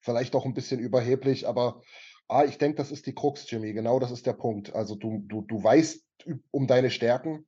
vielleicht 0.00 0.34
auch 0.34 0.44
ein 0.44 0.54
bisschen 0.54 0.80
überheblich, 0.80 1.48
aber 1.48 1.82
ah, 2.28 2.44
ich 2.44 2.58
denke, 2.58 2.76
das 2.76 2.90
ist 2.90 3.06
die 3.06 3.14
Krux, 3.14 3.50
Jimmy. 3.50 3.72
Genau 3.72 3.98
das 3.98 4.10
ist 4.10 4.26
der 4.26 4.32
Punkt. 4.34 4.74
Also 4.74 4.94
du, 4.94 5.22
du, 5.26 5.42
du 5.42 5.62
weißt 5.62 6.04
um 6.50 6.66
deine 6.66 6.90
Stärken 6.90 7.46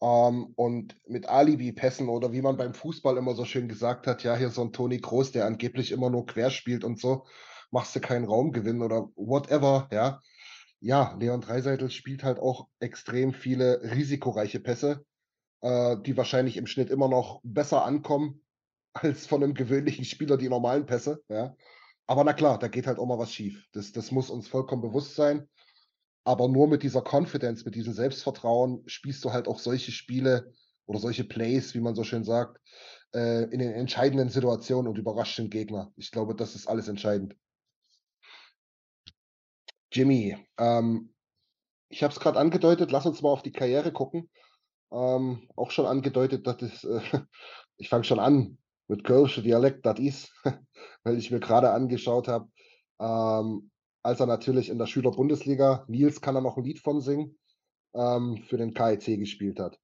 ähm, 0.00 0.52
und 0.56 0.96
mit 1.06 1.28
Alibi-Pässen 1.28 2.08
oder 2.08 2.32
wie 2.32 2.42
man 2.42 2.56
beim 2.56 2.74
Fußball 2.74 3.16
immer 3.16 3.34
so 3.34 3.44
schön 3.44 3.68
gesagt 3.68 4.06
hat, 4.06 4.22
ja, 4.22 4.36
hier 4.36 4.50
so 4.50 4.62
ein 4.62 4.72
Toni 4.72 4.98
Groß, 4.98 5.32
der 5.32 5.46
angeblich 5.46 5.92
immer 5.92 6.10
nur 6.10 6.26
quer 6.26 6.50
spielt 6.50 6.84
und 6.84 6.98
so, 7.00 7.26
machst 7.70 7.94
du 7.94 8.00
keinen 8.00 8.24
Raumgewinn 8.24 8.82
oder 8.82 9.08
whatever, 9.16 9.88
ja. 9.92 10.20
Ja, 10.80 11.16
Leon 11.18 11.40
Dreiseitel 11.40 11.90
spielt 11.90 12.22
halt 12.22 12.38
auch 12.38 12.68
extrem 12.80 13.32
viele 13.32 13.80
risikoreiche 13.82 14.60
Pässe 14.60 15.04
äh, 15.62 15.96
die 16.04 16.16
wahrscheinlich 16.16 16.56
im 16.56 16.66
Schnitt 16.66 16.90
immer 16.90 17.08
noch 17.08 17.40
besser 17.42 17.84
ankommen 17.84 18.42
als 18.92 19.26
von 19.26 19.42
einem 19.42 19.54
gewöhnlichen 19.54 20.04
Spieler 20.04 20.36
die 20.36 20.48
normalen 20.48 20.86
Pässe. 20.86 21.22
Ja. 21.28 21.56
Aber 22.06 22.24
na 22.24 22.32
klar, 22.32 22.58
da 22.58 22.68
geht 22.68 22.86
halt 22.86 22.98
auch 22.98 23.06
mal 23.06 23.18
was 23.18 23.32
schief. 23.32 23.66
Das, 23.72 23.92
das 23.92 24.10
muss 24.10 24.30
uns 24.30 24.48
vollkommen 24.48 24.82
bewusst 24.82 25.14
sein. 25.14 25.48
Aber 26.24 26.48
nur 26.48 26.68
mit 26.68 26.82
dieser 26.82 27.02
Confidence, 27.02 27.64
mit 27.64 27.74
diesem 27.74 27.92
Selbstvertrauen 27.92 28.82
spielst 28.86 29.24
du 29.24 29.32
halt 29.32 29.48
auch 29.48 29.58
solche 29.58 29.92
Spiele 29.92 30.52
oder 30.86 30.98
solche 30.98 31.24
Plays, 31.24 31.74
wie 31.74 31.80
man 31.80 31.94
so 31.94 32.04
schön 32.04 32.24
sagt, 32.24 32.60
äh, 33.14 33.44
in 33.44 33.58
den 33.58 33.72
entscheidenden 33.72 34.28
Situationen 34.28 34.88
und 34.88 34.98
überrascht 34.98 35.38
den 35.38 35.50
Gegner. 35.50 35.92
Ich 35.96 36.10
glaube, 36.10 36.34
das 36.34 36.54
ist 36.54 36.68
alles 36.68 36.88
entscheidend. 36.88 37.36
Jimmy, 39.92 40.36
ähm, 40.58 41.14
ich 41.88 42.02
habe 42.02 42.12
es 42.12 42.20
gerade 42.20 42.38
angedeutet, 42.38 42.90
lass 42.90 43.06
uns 43.06 43.22
mal 43.22 43.30
auf 43.30 43.42
die 43.42 43.52
Karriere 43.52 43.92
gucken 43.92 44.28
ähm, 44.92 45.48
auch 45.56 45.70
schon 45.70 45.86
angedeutet, 45.86 46.46
dass 46.46 46.62
es, 46.62 46.84
äh, 46.84 47.00
ich 47.76 47.88
fange 47.88 48.04
schon 48.04 48.18
an 48.18 48.58
mit 48.88 49.04
Kölsche 49.04 49.42
Dialekt, 49.42 49.84
das 49.84 49.98
ist, 49.98 50.32
weil 51.04 51.18
ich 51.18 51.30
mir 51.30 51.40
gerade 51.40 51.70
angeschaut 51.70 52.28
habe, 52.28 52.48
ähm, 53.00 53.70
als 54.02 54.20
er 54.20 54.26
natürlich 54.26 54.68
in 54.68 54.78
der 54.78 54.86
Schülerbundesliga, 54.86 55.84
Nils 55.88 56.20
kann 56.20 56.36
er 56.36 56.40
noch 56.40 56.56
ein 56.56 56.64
Lied 56.64 56.78
von 56.78 57.00
singen, 57.00 57.36
ähm, 57.94 58.44
für 58.48 58.56
den 58.56 58.74
KIC 58.74 59.18
gespielt 59.18 59.58
hat. 59.58 59.78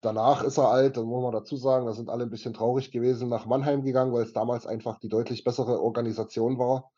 Danach 0.00 0.42
ist 0.44 0.58
er 0.58 0.68
alt, 0.68 0.96
dann 0.96 1.06
muss 1.06 1.22
man 1.22 1.32
dazu 1.32 1.56
sagen, 1.56 1.86
da 1.86 1.92
sind 1.92 2.08
alle 2.08 2.24
ein 2.24 2.30
bisschen 2.30 2.54
traurig 2.54 2.92
gewesen, 2.92 3.28
nach 3.28 3.46
Mannheim 3.46 3.82
gegangen, 3.82 4.12
weil 4.12 4.22
es 4.22 4.32
damals 4.32 4.66
einfach 4.66 4.98
die 5.00 5.08
deutlich 5.08 5.42
bessere 5.44 5.80
Organisation 5.80 6.58
war 6.58 6.90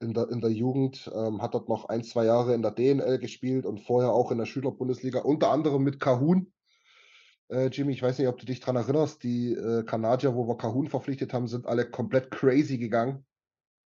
in 0.00 0.14
der, 0.14 0.28
in 0.30 0.40
der 0.40 0.50
Jugend, 0.50 1.10
ähm, 1.14 1.40
hat 1.42 1.54
dort 1.54 1.68
noch 1.68 1.88
ein, 1.88 2.04
zwei 2.04 2.24
Jahre 2.24 2.54
in 2.54 2.62
der 2.62 2.72
DNL 2.72 3.18
gespielt 3.18 3.64
und 3.66 3.80
vorher 3.80 4.10
auch 4.12 4.30
in 4.30 4.38
der 4.38 4.46
Schülerbundesliga, 4.46 5.20
unter 5.20 5.50
anderem 5.50 5.82
mit 5.82 6.00
Kahun. 6.00 6.52
Äh, 7.48 7.68
Jimmy, 7.68 7.92
ich 7.92 8.02
weiß 8.02 8.18
nicht, 8.18 8.28
ob 8.28 8.38
du 8.38 8.46
dich 8.46 8.60
daran 8.60 8.76
erinnerst, 8.76 9.22
die 9.22 9.52
äh, 9.52 9.84
Kanadier, 9.84 10.34
wo 10.34 10.46
wir 10.48 10.56
Kahun 10.56 10.88
verpflichtet 10.88 11.32
haben, 11.32 11.48
sind 11.48 11.66
alle 11.66 11.88
komplett 11.88 12.30
crazy 12.30 12.78
gegangen, 12.78 13.24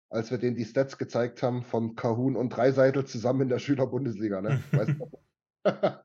als 0.10 0.31
wir 0.31 0.38
denen 0.38 0.55
die 0.55 0.65
Stats 0.65 0.98
gezeigt 0.98 1.43
haben 1.43 1.63
von 1.63 1.95
Kahun 1.95 2.36
und 2.36 2.50
Dreiseitel 2.50 3.05
zusammen 3.05 3.41
in 3.41 3.50
der 3.50 3.60
Schülerbundesliga. 3.60 4.41
Ne? 4.41 4.63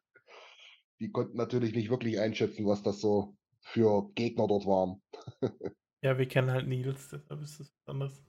die 1.01 1.11
konnten 1.11 1.37
natürlich 1.37 1.75
nicht 1.75 1.91
wirklich 1.91 2.21
einschätzen, 2.21 2.67
was 2.67 2.83
das 2.83 3.01
so 3.01 3.37
für 3.61 4.11
Gegner 4.15 4.47
dort 4.47 4.67
waren. 4.67 5.03
ja, 6.03 6.19
wir 6.19 6.27
kennen 6.27 6.51
halt 6.51 6.67
Nils, 6.67 7.09
deshalb 7.11 7.43
ist 7.43 7.61
das 7.61 7.73
was 7.87 7.89
anderes. 7.89 8.28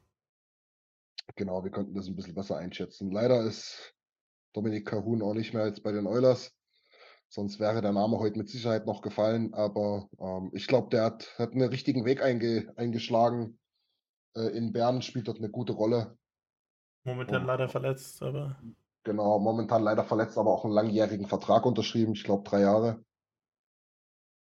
Genau, 1.36 1.64
wir 1.64 1.72
konnten 1.72 1.94
das 1.94 2.08
ein 2.08 2.16
bisschen 2.16 2.36
besser 2.36 2.58
einschätzen. 2.58 3.12
Leider 3.12 3.42
ist 3.44 3.94
Dominik 4.54 4.88
Kahun 4.88 5.22
auch 5.22 5.34
nicht 5.34 5.54
mehr 5.54 5.68
jetzt 5.68 5.84
bei 5.84 5.92
den 5.92 6.08
Oilers. 6.08 6.52
Sonst 7.30 7.60
wäre 7.60 7.82
der 7.82 7.92
Name 7.92 8.18
heute 8.18 8.40
mit 8.40 8.50
Sicherheit 8.50 8.88
noch 8.88 9.02
gefallen. 9.02 9.54
Aber 9.54 10.10
ähm, 10.20 10.50
ich 10.54 10.68
glaube, 10.68 10.90
der 10.90 11.04
hat, 11.04 11.38
hat 11.38 11.52
einen 11.52 11.70
richtigen 11.70 12.04
Weg 12.04 12.24
einge, 12.24 12.74
eingeschlagen. 12.76 13.60
Äh, 14.36 14.58
in 14.58 14.74
Bern 14.74 15.02
spielt 15.02 15.28
dort 15.28 15.38
eine 15.38 15.50
gute 15.50 15.74
Rolle. 15.74 16.18
Momentan 17.04 17.42
Und, 17.42 17.48
leider 17.48 17.70
verletzt, 17.70 18.22
aber. 18.24 18.60
Genau, 19.04 19.40
momentan 19.40 19.84
leider 19.84 20.04
verletzt, 20.04 20.38
aber 20.38 20.52
auch 20.52 20.66
einen 20.66 20.74
langjährigen 20.74 21.28
Vertrag 21.28 21.66
unterschrieben. 21.66 22.14
Ich 22.14 22.24
glaube, 22.24 22.50
drei 22.50 22.62
Jahre. 22.62 23.04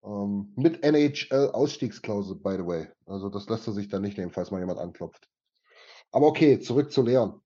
Ähm, 0.03 0.51
mit 0.55 0.83
NHL-Ausstiegsklausel, 0.83 2.38
by 2.38 2.55
the 2.57 2.65
way. 2.65 2.88
Also 3.05 3.29
das 3.29 3.47
lässt 3.47 3.67
er 3.67 3.73
sich 3.73 3.88
dann 3.88 4.01
nicht 4.01 4.17
nehmen, 4.17 4.31
falls 4.31 4.50
mal 4.50 4.59
jemand 4.59 4.79
anklopft. 4.79 5.30
Aber 6.11 6.27
okay, 6.27 6.59
zurück 6.59 6.91
zu 6.91 7.03
Leon. 7.03 7.41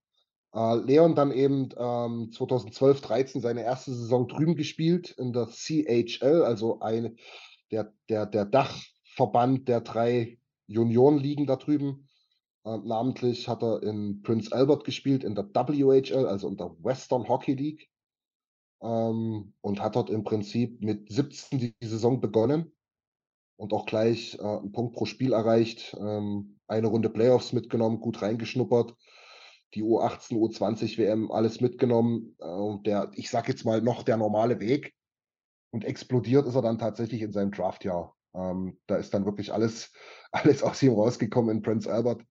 Äh, 0.54 0.76
Leon 0.78 1.16
dann 1.16 1.32
eben 1.32 1.70
ähm, 1.78 2.32
2012, 2.32 3.02
13 3.02 3.42
seine 3.42 3.64
erste 3.64 3.94
Saison 3.94 4.28
drüben 4.28 4.56
gespielt 4.56 5.12
in 5.18 5.34
der 5.34 5.48
CHL, 5.48 6.44
also 6.44 6.80
ein, 6.80 7.18
der, 7.72 7.94
der, 8.10 8.26
der 8.26 8.46
Dachverband 8.46 9.68
der 9.68 9.82
drei 9.82 10.40
Juniorenligen 10.68 11.46
da 11.46 11.58
drüben. 11.58 12.08
Äh, 12.64 12.78
namentlich 12.78 13.48
hat 13.48 13.62
er 13.62 13.84
in 13.84 14.22
Prince 14.24 14.52
Albert 14.52 14.84
gespielt, 14.84 15.24
in 15.24 15.36
der 15.36 15.46
WHL, 15.46 16.26
also 16.26 16.48
in 16.48 16.58
der 16.58 16.76
Western 16.80 17.28
Hockey 17.28 17.54
League. 17.54 17.90
Ähm, 18.82 19.54
und 19.62 19.82
hat 19.82 19.96
dort 19.96 20.10
im 20.10 20.24
Prinzip 20.24 20.82
mit 20.82 21.12
17 21.12 21.60
die 21.60 21.76
Saison 21.82 22.20
begonnen 22.20 22.75
und 23.58 23.74
auch 23.74 23.86
gleich 23.86 24.38
äh, 24.40 24.44
einen 24.44 24.72
Punkt 24.72 24.96
pro 24.96 25.06
Spiel 25.06 25.34
erreicht. 25.34 25.96
Ähm, 26.00 26.60
eine 26.68 26.88
Runde 26.88 27.10
Playoffs 27.10 27.54
mitgenommen, 27.54 28.00
gut 28.00 28.22
reingeschnuppert, 28.22 28.96
die 29.74 29.84
U18, 29.84 30.34
U20 30.34 30.98
WM, 30.98 31.32
alles 31.32 31.62
mitgenommen. 31.62 32.36
Äh, 32.40 32.84
der, 32.86 33.12
ich 33.16 33.30
sag 33.30 33.48
jetzt 33.48 33.66
mal, 33.66 33.82
noch 33.82 34.04
der 34.04 34.18
normale 34.18 34.60
Weg. 34.60 34.94
Und 35.72 35.84
explodiert 35.84 36.48
ist 36.48 36.56
er 36.56 36.62
dann 36.62 36.80
tatsächlich 36.80 37.22
in 37.22 37.34
seinem 37.34 37.52
Draftjahr. 37.52 38.16
Ähm, 38.34 38.78
da 38.88 38.96
ist 38.96 39.14
dann 39.14 39.26
wirklich 39.26 39.54
alles, 39.54 39.92
alles 40.32 40.64
aus 40.64 40.82
ihm 40.82 40.94
rausgekommen 40.94 41.58
in 41.58 41.62
Prince 41.62 41.92
Albert. 41.92 42.22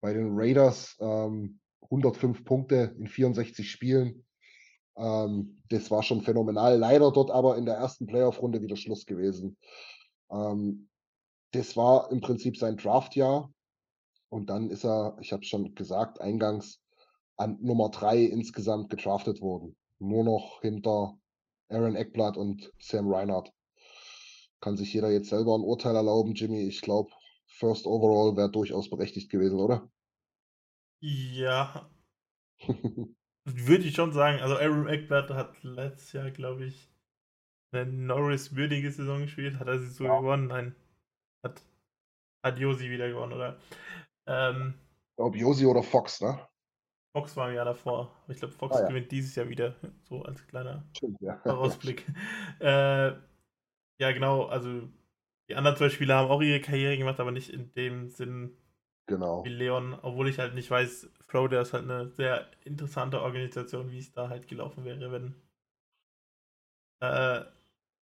Bei 0.00 0.12
den 0.12 0.30
Raiders 0.32 0.96
ähm, 1.00 1.60
105 1.82 2.44
Punkte 2.44 2.94
in 2.98 3.06
64 3.06 3.70
Spielen. 3.70 4.24
Ähm, 4.96 5.62
das 5.68 5.90
war 5.90 6.02
schon 6.02 6.22
phänomenal. 6.22 6.78
Leider 6.78 7.12
dort 7.12 7.30
aber 7.30 7.56
in 7.56 7.66
der 7.66 7.76
ersten 7.76 8.06
Playoff-Runde 8.06 8.62
wieder 8.62 8.76
Schluss 8.76 9.06
gewesen. 9.06 9.56
Ähm, 10.30 10.88
das 11.52 11.76
war 11.76 12.10
im 12.10 12.20
Prinzip 12.20 12.56
sein 12.56 12.76
Draftjahr. 12.76 13.52
Und 14.28 14.50
dann 14.50 14.70
ist 14.70 14.84
er, 14.84 15.16
ich 15.20 15.32
habe 15.32 15.42
es 15.42 15.48
schon 15.48 15.74
gesagt, 15.74 16.20
eingangs 16.20 16.80
an 17.36 17.58
Nummer 17.60 17.90
drei 17.90 18.22
insgesamt 18.22 18.90
gedraftet 18.90 19.40
worden. 19.40 19.76
Nur 19.98 20.24
noch 20.24 20.60
hinter 20.62 21.18
Aaron 21.68 21.96
Eckblatt 21.96 22.36
und 22.36 22.72
Sam 22.78 23.12
Reinhardt. 23.12 23.52
Kann 24.60 24.76
sich 24.76 24.92
jeder 24.92 25.10
jetzt 25.10 25.28
selber 25.28 25.56
ein 25.56 25.62
Urteil 25.62 25.94
erlauben, 25.94 26.34
Jimmy. 26.34 26.62
Ich 26.66 26.80
glaube, 26.80 27.10
First 27.46 27.86
Overall 27.86 28.36
wäre 28.36 28.50
durchaus 28.50 28.90
berechtigt 28.90 29.30
gewesen, 29.30 29.58
oder? 29.58 29.88
Ja. 31.00 31.88
Würde 33.44 33.84
ich 33.84 33.94
schon 33.94 34.12
sagen. 34.12 34.40
Also 34.40 34.56
Aaron 34.56 34.88
Eckblatt 34.88 35.30
hat 35.30 35.62
letztes 35.62 36.12
Jahr, 36.12 36.30
glaube 36.30 36.66
ich, 36.66 36.90
eine 37.72 37.86
Norris-würdige 37.86 38.90
Saison 38.90 39.22
gespielt. 39.22 39.58
Hat 39.58 39.68
er 39.68 39.78
sie 39.78 39.88
so 39.88 40.04
ja. 40.04 40.18
gewonnen? 40.18 40.48
Nein. 40.48 40.74
Hat, 41.42 41.62
hat 42.42 42.58
Josi 42.58 42.90
wieder 42.90 43.08
gewonnen, 43.08 43.32
oder? 43.32 43.58
Ähm, 44.26 44.74
ich 45.10 45.16
glaube, 45.16 45.38
Josi 45.38 45.66
oder 45.66 45.82
Fox, 45.82 46.20
ne? 46.20 46.38
Fox 47.16 47.36
war 47.36 47.48
im 47.48 47.54
Jahr 47.54 47.64
davor. 47.64 48.12
Ich 48.28 48.38
glaube, 48.38 48.52
Fox 48.52 48.76
ah, 48.76 48.82
ja. 48.82 48.88
gewinnt 48.88 49.10
dieses 49.10 49.34
Jahr 49.34 49.48
wieder. 49.48 49.74
So 50.04 50.22
als 50.22 50.46
kleiner 50.46 50.84
Stimmt, 50.94 51.20
ja. 51.22 51.38
Vorausblick. 51.42 52.06
äh, 52.60 53.12
ja, 53.98 54.12
genau. 54.12 54.44
Also, 54.46 54.88
die 55.48 55.54
anderen 55.54 55.76
zwei 55.76 55.88
Spieler 55.88 56.16
haben 56.16 56.30
auch 56.30 56.42
ihre 56.42 56.60
Karriere 56.60 56.98
gemacht, 56.98 57.18
aber 57.18 57.30
nicht 57.30 57.48
in 57.48 57.72
dem 57.72 58.10
Sinn 58.10 58.56
genau. 59.06 59.44
wie 59.44 59.48
Leon. 59.48 59.98
Obwohl 60.02 60.28
ich 60.28 60.38
halt 60.38 60.54
nicht 60.54 60.70
weiß, 60.70 61.08
der 61.32 61.62
ist 61.62 61.72
halt 61.72 61.84
eine 61.84 62.10
sehr 62.10 62.50
interessante 62.64 63.22
Organisation, 63.22 63.90
wie 63.90 63.98
es 63.98 64.12
da 64.12 64.28
halt 64.28 64.48
gelaufen 64.48 64.84
wäre, 64.84 65.10
wenn 65.10 65.34
äh, 67.00 67.44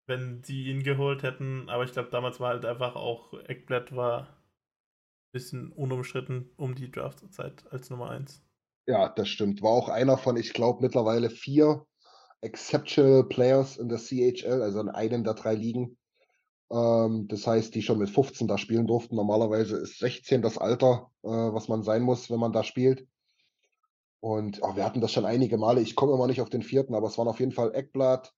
wenn 0.06 0.44
sie 0.44 0.68
ihn 0.68 0.84
geholt 0.84 1.24
hätten. 1.24 1.70
Aber 1.70 1.84
ich 1.84 1.92
glaube, 1.92 2.10
damals 2.10 2.40
war 2.40 2.50
halt 2.50 2.66
einfach 2.66 2.96
auch 2.96 3.34
Eckblatt 3.34 3.96
war 3.96 4.22
ein 4.22 4.28
bisschen 5.32 5.72
unumstritten 5.72 6.50
um 6.58 6.76
die 6.76 6.92
Draftzeit 6.92 7.64
als 7.72 7.90
Nummer 7.90 8.10
1. 8.10 8.42
Ja, 8.86 9.10
das 9.10 9.30
stimmt. 9.30 9.62
War 9.62 9.72
auch 9.72 9.90
einer 9.90 10.18
von, 10.18 10.36
ich 10.36 10.54
glaube, 10.54 10.82
mittlerweile 10.82 11.30
vier 11.30 11.86
Exceptional 12.42 13.24
Players 13.24 13.78
in 13.78 13.88
der 13.88 14.00
CHL, 14.00 14.62
also 14.62 14.82
in 14.82 14.90
einem 14.90 15.24
der 15.24 15.34
drei 15.36 15.56
Ligen. 15.56 15.98
Ähm, 16.70 17.28
das 17.30 17.48
heißt, 17.48 17.74
die 17.74 17.82
schon 17.82 18.00
mit 18.00 18.10
15 18.10 18.48
da 18.48 18.58
spielen 18.58 18.88
durften. 18.88 19.16
Normalerweise 19.16 19.78
ist 19.78 20.00
16 20.00 20.42
das 20.42 20.58
Alter, 20.58 21.12
äh, 21.24 21.30
was 21.30 21.70
man 21.70 21.84
sein 21.84 22.02
muss, 22.04 22.30
wenn 22.30 22.40
man 22.40 22.52
da 22.52 22.64
spielt. 22.64 23.08
Und 24.20 24.60
oh, 24.62 24.76
wir 24.76 24.84
hatten 24.84 25.02
das 25.02 25.12
schon 25.12 25.26
einige 25.26 25.58
Male. 25.58 25.82
Ich 25.82 25.96
komme 25.96 26.14
immer 26.14 26.28
nicht 26.28 26.42
auf 26.42 26.50
den 26.50 26.64
vierten, 26.64 26.96
aber 26.96 27.08
es 27.08 27.18
waren 27.18 27.28
auf 27.28 27.40
jeden 27.40 27.52
Fall 27.52 27.74
Eckblatt, 27.74 28.34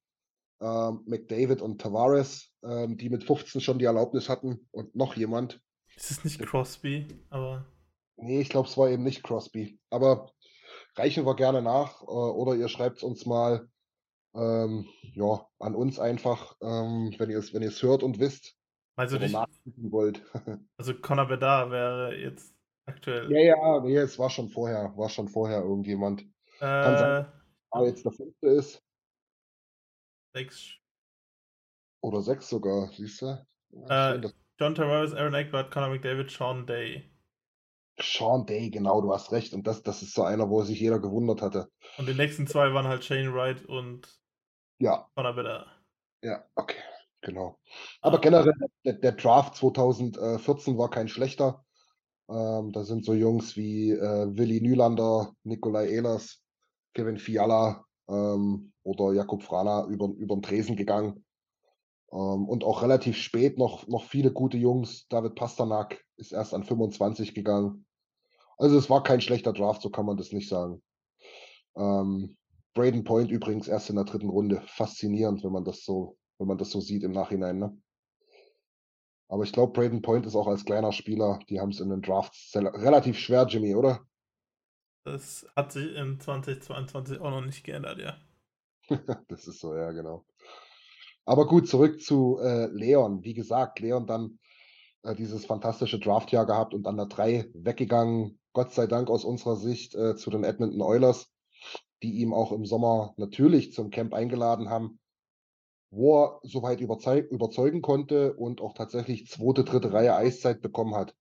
ähm, 0.62 1.04
McDavid 1.06 1.62
und 1.62 1.82
Tavares, 1.82 2.52
ähm, 2.64 2.98
die 2.98 3.10
mit 3.10 3.24
15 3.24 3.62
schon 3.62 3.80
die 3.80 3.86
Erlaubnis 3.86 4.30
hatten 4.30 4.68
und 4.72 4.96
noch 4.96 5.16
jemand. 5.16 5.62
Ist 5.96 6.12
es 6.12 6.24
nicht 6.24 6.40
Crosby, 6.40 7.08
aber. 7.30 7.66
Nee, 8.18 8.42
ich 8.42 8.50
glaube, 8.50 8.68
es 8.68 8.78
war 8.78 8.90
eben 8.90 9.04
nicht 9.04 9.24
Crosby. 9.24 9.80
Aber 9.90 10.32
reichen 10.96 11.26
wir 11.26 11.36
gerne 11.36 11.62
nach 11.62 12.02
äh, 12.02 12.06
oder 12.06 12.56
ihr 12.56 12.70
schreibt 12.70 12.98
es 12.98 13.04
uns 13.04 13.26
mal 13.26 13.68
ähm, 14.36 14.86
ja, 15.14 15.48
an 15.60 15.76
uns 15.76 16.00
einfach, 16.00 16.56
ähm, 16.62 17.14
wenn 17.18 17.30
ihr 17.30 17.40
es 17.40 17.54
wenn 17.54 17.64
hört 17.64 18.04
und 18.04 18.20
wisst. 18.20 18.56
Also 18.98 19.18
dich, 19.18 19.34
wollt. 19.34 20.22
also 20.78 20.94
Conor 20.94 21.28
Bedard 21.28 21.72
wäre 21.72 22.16
jetzt 22.16 22.56
aktuell. 22.86 23.32
Ja, 23.32 23.40
ja, 23.40 23.80
nee, 23.82 23.98
es 23.98 24.18
war 24.20 24.30
schon 24.30 24.50
vorher, 24.50 24.94
war 24.96 25.10
schon 25.10 25.28
vorher 25.28 25.62
irgendjemand. 25.62 26.22
Äh, 26.60 26.60
Kann 26.60 26.98
sein, 26.98 27.26
aber 27.72 27.88
jetzt 27.88 28.06
der 28.06 28.12
fünfte 28.14 28.48
ist. 28.48 28.85
Sechs. 30.36 30.74
Oder 32.02 32.22
sechs 32.22 32.50
sogar, 32.50 32.90
siehst 32.92 33.22
du? 33.22 33.46
Äh, 33.88 34.20
John 34.60 34.76
Tavares, 34.76 35.14
Aaron 35.14 35.34
Eckbert, 35.34 35.72
Conor 35.72 35.92
McDavid, 35.92 36.30
Sean 36.30 36.68
Day. 36.68 37.10
Sean 38.02 38.46
Day, 38.46 38.70
genau, 38.70 39.00
du 39.00 39.14
hast 39.14 39.32
recht. 39.32 39.54
Und 39.54 39.66
das, 39.66 39.82
das 39.82 40.02
ist 40.02 40.14
so 40.14 40.24
einer, 40.24 40.50
wo 40.50 40.62
sich 40.64 40.78
jeder 40.78 41.00
gewundert 41.00 41.42
hatte. 41.42 41.70
Und 41.98 42.10
die 42.10 42.14
nächsten 42.14 42.48
zwei 42.48 42.74
waren 42.74 42.86
halt 42.86 43.06
Shane 43.06 43.34
Wright 43.34 43.64
und 43.64 44.10
ja. 44.80 45.10
Conor 45.16 45.36
Bedard. 45.36 45.68
Ja, 46.22 46.44
okay, 46.56 46.82
genau. 47.22 47.58
Aber 48.02 48.18
ah. 48.18 48.22
generell, 48.22 48.54
der, 48.84 48.94
der, 48.94 49.14
Draft 49.14 49.56
2014 49.56 50.78
war 50.78 50.90
kein 50.90 51.08
schlechter. 51.08 51.64
Ähm, 52.28 52.74
da 52.74 52.84
sind 52.84 53.06
so 53.06 53.14
Jungs 53.14 53.56
wie 53.56 53.92
äh, 53.92 54.38
Willi 54.38 54.60
Nylander, 54.60 55.34
Nikolai 55.44 55.88
Ehlers, 55.88 56.44
Kevin 56.94 57.20
Fiala 57.20 57.86
ähm, 58.10 58.74
oder 58.86 59.14
Jakub 59.14 59.44
Frana 59.44 59.86
über, 59.88 60.08
über 60.18 60.36
den 60.36 60.44
Tresen 60.44 60.76
gegangen. 60.76 61.26
Ähm, 62.12 62.48
und 62.48 62.64
auch 62.64 62.84
relativ 62.84 63.18
spät 63.18 63.58
noch, 63.58 63.88
noch 63.88 64.06
viele 64.06 64.32
gute 64.32 64.58
Jungs. 64.58 65.08
David 65.10 65.36
Pasternak 65.36 66.02
ist 66.18 66.32
erst 66.32 66.54
an 66.54 66.64
25 66.64 67.34
gegangen. 67.34 67.86
Also 68.58 68.78
es 68.78 68.90
war 68.90 69.04
kein 69.04 69.20
schlechter 69.20 69.52
Draft, 69.52 69.82
so 69.82 69.90
kann 69.90 70.06
man 70.06 70.18
das 70.18 70.32
nicht 70.32 70.48
sagen. 70.48 70.82
Ähm, 71.76 72.38
Braden 72.74 73.04
Point 73.04 73.32
übrigens 73.32 73.68
erst 73.68 73.90
in 73.90 73.96
der 73.96 74.06
dritten 74.06 74.30
Runde. 74.30 74.62
Faszinierend, 74.68 75.44
wenn 75.44 75.52
man 75.52 75.66
das 75.66 75.84
so, 75.84 76.18
wenn 76.38 76.48
man 76.48 76.58
das 76.58 76.70
so 76.70 76.80
sieht 76.80 77.04
im 77.04 77.12
Nachhinein, 77.12 77.60
ne? 77.60 77.78
Aber 79.28 79.44
ich 79.44 79.52
glaube, 79.52 79.74
Braden 79.74 80.04
Point 80.04 80.28
ist 80.28 80.36
auch 80.36 80.48
als 80.48 80.66
kleiner 80.66 80.92
Spieler, 80.92 81.40
die 81.50 81.60
haben 81.60 81.72
es 81.72 81.80
in 81.80 81.90
den 81.90 82.04
Drafts 82.04 82.52
relativ 82.56 83.18
schwer, 83.18 83.48
Jimmy, 83.48 83.74
oder? 83.74 84.06
Das 85.04 85.48
hat 85.56 85.72
sich 85.72 85.96
in 85.96 86.20
2022 86.20 87.20
auch 87.20 87.32
noch 87.32 87.44
nicht 87.44 87.64
geändert, 87.64 87.98
ja. 87.98 88.18
das 89.28 89.48
ist 89.48 89.60
so, 89.60 89.76
ja, 89.76 89.92
genau. 89.92 90.26
Aber 91.26 91.48
gut, 91.48 91.68
zurück 91.68 92.02
zu 92.02 92.40
äh, 92.40 92.68
Leon. 92.68 93.24
Wie 93.24 93.34
gesagt, 93.34 93.80
Leon 93.80 94.06
dann 94.06 94.40
äh, 95.04 95.16
dieses 95.16 95.46
fantastische 95.46 96.00
Draftjahr 96.00 96.46
gehabt 96.46 96.74
und 96.74 96.86
an 96.88 96.98
der 96.98 97.08
3 97.08 97.50
weggegangen. 97.54 98.40
Gott 98.54 98.74
sei 98.74 98.88
Dank 98.88 99.10
aus 99.10 99.26
unserer 99.26 99.56
Sicht 99.56 99.96
äh, 99.96 100.16
zu 100.16 100.30
den 100.30 100.44
Edmonton 100.44 100.82
Oilers, 100.82 101.32
die 102.04 102.20
ihm 102.20 102.34
auch 102.34 102.52
im 102.52 102.66
Sommer 102.66 103.14
natürlich 103.18 103.74
zum 103.74 103.90
Camp 103.90 104.14
eingeladen 104.14 104.70
haben, 104.70 105.00
wo 105.90 106.24
er 106.24 106.40
soweit 106.44 106.80
überzeug 106.80 107.30
überzeugen 107.32 107.82
konnte 107.82 108.34
und 108.34 108.62
auch 108.62 108.74
tatsächlich 108.74 109.28
zweite, 109.28 109.64
dritte 109.64 109.92
Reihe 109.92 110.16
Eiszeit 110.16 110.62
bekommen 110.62 110.96
hat. 110.96 111.16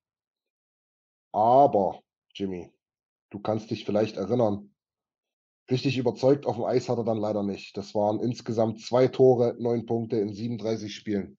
Aber, 1.32 2.00
Jimmy, 2.34 2.70
du 3.30 3.40
kannst 3.40 3.70
dich 3.70 3.84
vielleicht 3.84 4.16
erinnern, 4.16 4.73
Richtig 5.70 5.96
überzeugt 5.96 6.44
auf 6.46 6.56
dem 6.56 6.64
Eis 6.64 6.88
hat 6.88 6.98
er 6.98 7.04
dann 7.04 7.18
leider 7.18 7.42
nicht. 7.42 7.76
Das 7.76 7.94
waren 7.94 8.20
insgesamt 8.20 8.80
zwei 8.80 9.08
Tore, 9.08 9.56
neun 9.58 9.86
Punkte 9.86 10.16
in 10.16 10.32
37 10.32 10.94
Spielen. 10.94 11.38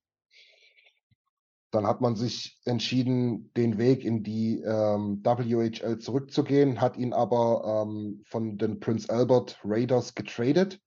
Dann 1.69 1.85
hat 1.85 2.01
man 2.01 2.15
sich 2.15 2.59
entschieden, 2.65 3.51
den 3.55 3.77
Weg 3.77 4.03
in 4.03 4.23
die 4.23 4.61
ähm, 4.61 5.21
WHL 5.23 5.99
zurückzugehen, 5.99 6.79
hat 6.79 6.97
ihn 6.97 7.13
aber 7.13 7.85
ähm, 7.85 8.23
von 8.25 8.57
den 8.57 8.79
Prince 8.79 9.09
Albert 9.09 9.59
Raiders 9.63 10.15
getradet 10.15 10.79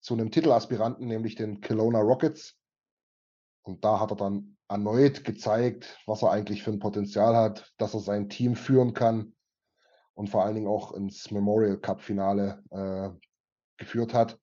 zu 0.00 0.14
einem 0.14 0.30
Titelaspiranten, 0.30 1.06
nämlich 1.06 1.36
den 1.36 1.60
Kelowna 1.60 2.00
Rockets. 2.00 2.56
Und 3.62 3.84
da 3.84 4.00
hat 4.00 4.10
er 4.10 4.16
dann 4.16 4.58
erneut 4.68 5.24
gezeigt, 5.24 5.98
was 6.06 6.22
er 6.22 6.30
eigentlich 6.30 6.62
für 6.62 6.72
ein 6.72 6.78
Potenzial 6.78 7.34
hat, 7.34 7.72
dass 7.78 7.94
er 7.94 8.00
sein 8.00 8.28
Team 8.28 8.56
führen 8.56 8.92
kann, 8.92 9.34
und 10.14 10.30
vor 10.30 10.44
allen 10.44 10.54
Dingen 10.54 10.68
auch 10.68 10.92
ins 10.92 11.30
Memorial 11.30 11.78
Cup 11.78 12.00
Finale 12.00 12.62
äh, 12.70 13.10
geführt 13.76 14.14
hat, 14.14 14.38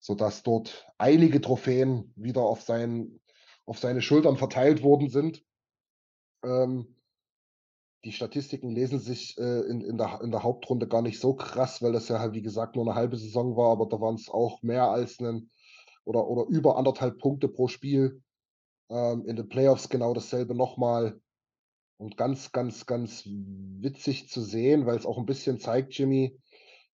sodass 0.00 0.42
dort 0.42 0.86
einige 0.98 1.40
Trophäen 1.40 2.12
wieder 2.16 2.42
auf, 2.42 2.62
sein, 2.62 3.20
auf 3.66 3.78
seine 3.78 4.02
Schultern 4.02 4.36
verteilt 4.36 4.82
worden 4.82 5.10
sind. 5.10 5.44
Ähm, 6.44 6.96
die 8.04 8.12
Statistiken 8.12 8.70
lesen 8.70 8.98
sich 8.98 9.38
äh, 9.38 9.60
in, 9.60 9.80
in, 9.80 9.96
der, 9.96 10.20
in 10.22 10.30
der 10.30 10.42
Hauptrunde 10.42 10.86
gar 10.86 11.02
nicht 11.02 11.18
so 11.18 11.34
krass, 11.34 11.80
weil 11.82 11.92
das 11.92 12.08
ja 12.08 12.18
halt, 12.20 12.34
wie 12.34 12.42
gesagt, 12.42 12.76
nur 12.76 12.84
eine 12.84 12.94
halbe 12.94 13.16
Saison 13.16 13.56
war, 13.56 13.72
aber 13.72 13.86
da 13.86 14.00
waren 14.00 14.16
es 14.16 14.28
auch 14.28 14.62
mehr 14.62 14.90
als 14.90 15.18
einen 15.18 15.50
oder, 16.04 16.26
oder 16.28 16.46
über 16.48 16.76
anderthalb 16.76 17.18
Punkte 17.18 17.48
pro 17.48 17.66
Spiel. 17.66 18.22
Ähm, 18.90 19.24
in 19.26 19.36
den 19.36 19.48
Playoffs 19.48 19.88
genau 19.88 20.12
dasselbe 20.12 20.54
nochmal. 20.54 21.18
Und 21.96 22.16
ganz, 22.16 22.52
ganz, 22.52 22.86
ganz 22.86 23.24
witzig 23.24 24.28
zu 24.28 24.42
sehen, 24.42 24.86
weil 24.86 24.96
es 24.96 25.06
auch 25.06 25.18
ein 25.18 25.26
bisschen 25.26 25.60
zeigt, 25.60 25.96
Jimmy, 25.96 26.40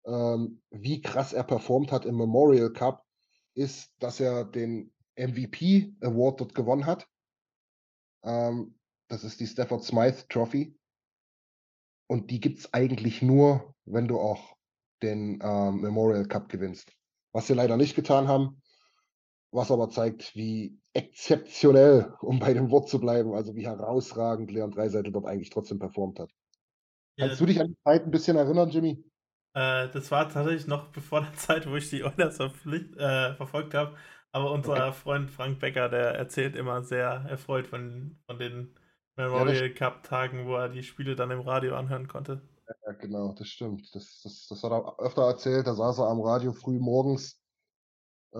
ähm, 0.06 0.62
wie 0.72 1.02
krass 1.02 1.34
er 1.34 1.44
performt 1.44 1.92
hat 1.92 2.06
im 2.06 2.18
Memorial 2.18 2.72
Cup, 2.72 3.06
ist, 3.54 3.92
dass 4.00 4.20
er 4.20 4.46
den 4.46 4.94
MVP 5.18 5.94
Award 6.02 6.42
dort 6.42 6.56
gewonnen 6.56 6.86
hat. 6.86 7.08
Ähm, 8.24 8.76
das 9.08 9.24
ist 9.24 9.40
die 9.40 9.48
Stafford 9.48 9.84
Smythe 9.84 10.28
Trophy. 10.28 10.78
Und 12.08 12.32
die 12.32 12.40
gibt 12.40 12.60
es 12.60 12.74
eigentlich 12.74 13.22
nur, 13.22 13.76
wenn 13.86 14.08
du 14.08 14.20
auch 14.20 14.56
den 15.02 15.40
ähm, 15.42 15.82
Memorial 15.82 16.26
Cup 16.26 16.50
gewinnst. 16.50 16.92
Was 17.32 17.48
sie 17.48 17.54
leider 17.54 17.78
nicht 17.78 17.96
getan 17.96 18.28
haben, 18.28 18.62
was 19.52 19.72
aber 19.72 19.90
zeigt, 19.90 20.36
wie 20.36 20.80
exzeptionell, 20.94 22.14
um 22.22 22.40
bei 22.40 22.54
dem 22.54 22.72
Wort 22.72 22.90
zu 22.90 23.00
bleiben, 23.00 23.34
also 23.34 23.56
wie 23.56 23.66
herausragend 23.66 24.52
Leon 24.52 24.72
Dreiseitel 24.72 25.12
dort 25.12 25.26
eigentlich 25.26 25.50
trotzdem 25.50 25.80
performt 25.80 26.20
hat. 26.20 26.32
Ja, 27.18 27.28
Kannst 27.28 27.42
du 27.42 27.46
dich 27.46 27.60
an 27.60 27.68
die 27.68 27.78
Zeit 27.84 28.06
ein 28.06 28.12
bisschen 28.12 28.38
erinnern, 28.38 28.70
Jimmy? 28.70 29.04
Äh, 29.54 29.90
das 29.90 30.12
war 30.12 30.30
tatsächlich 30.30 30.68
noch 30.68 30.88
bevor 30.92 31.22
der 31.22 31.34
Zeit, 31.34 31.70
wo 31.70 31.76
ich 31.76 31.90
die 31.90 32.04
Oilers 32.04 32.40
äh, 32.40 33.34
verfolgt 33.36 33.74
habe. 33.74 33.96
Aber 34.32 34.52
unser. 34.52 34.94
Freund 34.94 35.32
Frank 35.32 35.60
Becker, 35.60 35.90
der 35.90 36.14
erzählt 36.16 36.56
immer 36.56 36.84
sehr 36.84 37.26
erfreut 37.28 37.66
von, 37.66 38.20
von 38.28 38.38
den 38.38 38.76
Memorial 39.16 39.72
Cup 39.72 40.04
Tagen, 40.04 40.46
wo 40.46 40.56
er 40.56 40.70
die 40.70 40.84
Spiele 40.84 41.16
dann 41.16 41.32
im 41.32 41.42
Radio 41.42 41.76
anhören 41.76 42.08
konnte. 42.08 42.42
Ja, 42.86 42.92
genau, 42.94 43.34
das 43.34 43.48
stimmt. 43.48 43.94
Das, 43.96 44.22
das, 44.24 44.48
das 44.48 44.64
hat 44.64 44.72
er 44.72 45.00
öfter 45.00 45.24
erzählt. 45.24 45.66
Da 45.66 45.74
saß 45.74 46.00
er 46.00 46.08
am 46.08 46.22
Radio 46.22 46.54
früh 46.54 46.80
morgens 46.80 47.39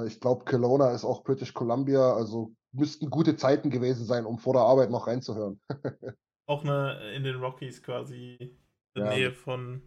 ich 0.06 0.20
glaube, 0.20 0.46
Kelowna 0.46 0.92
ist 0.92 1.04
auch 1.04 1.24
British 1.24 1.54
Columbia, 1.54 2.14
also 2.14 2.54
müssten 2.72 3.10
gute 3.10 3.36
Zeiten 3.36 3.70
gewesen 3.70 4.06
sein, 4.06 4.26
um 4.26 4.38
vor 4.38 4.54
der 4.54 4.64
Arbeit 4.64 4.92
noch 4.92 5.08
reinzuhören. 5.08 5.60
auch 6.48 6.64
eine 6.64 7.14
in 7.14 7.24
den 7.24 7.38
Rockies 7.38 7.82
quasi 7.82 8.38
in 8.96 9.04
der 9.04 9.06
ja. 9.06 9.18
Nähe 9.18 9.32
von 9.32 9.82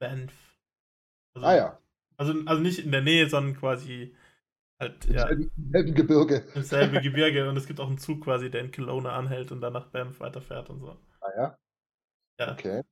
Banff. 0.00 0.58
Also, 1.34 1.46
ah 1.46 1.56
ja. 1.56 1.78
Also, 2.16 2.34
also 2.46 2.62
nicht 2.62 2.80
in 2.80 2.90
der 2.90 3.02
Nähe, 3.02 3.28
sondern 3.28 3.56
quasi 3.56 4.14
halt, 4.80 5.04
Im 5.06 5.14
ja. 5.14 5.26
Selben, 5.26 5.50
selben 5.72 5.94
Gebirge. 5.94 6.46
Im 6.54 6.62
selben 6.62 7.00
Gebirge 7.02 7.48
und 7.48 7.56
es 7.56 7.66
gibt 7.66 7.80
auch 7.80 7.88
einen 7.88 7.98
Zug 7.98 8.24
quasi, 8.24 8.50
der 8.50 8.62
in 8.62 8.70
Kelowna 8.70 9.16
anhält 9.16 9.52
und 9.52 9.60
dann 9.60 9.72
nach 9.72 9.90
Banff 9.90 10.20
weiterfährt 10.20 10.70
und 10.70 10.80
so. 10.80 10.98
Ah 11.20 11.30
ja? 11.36 11.58
Ja. 12.40 12.52
Okay. 12.52 12.82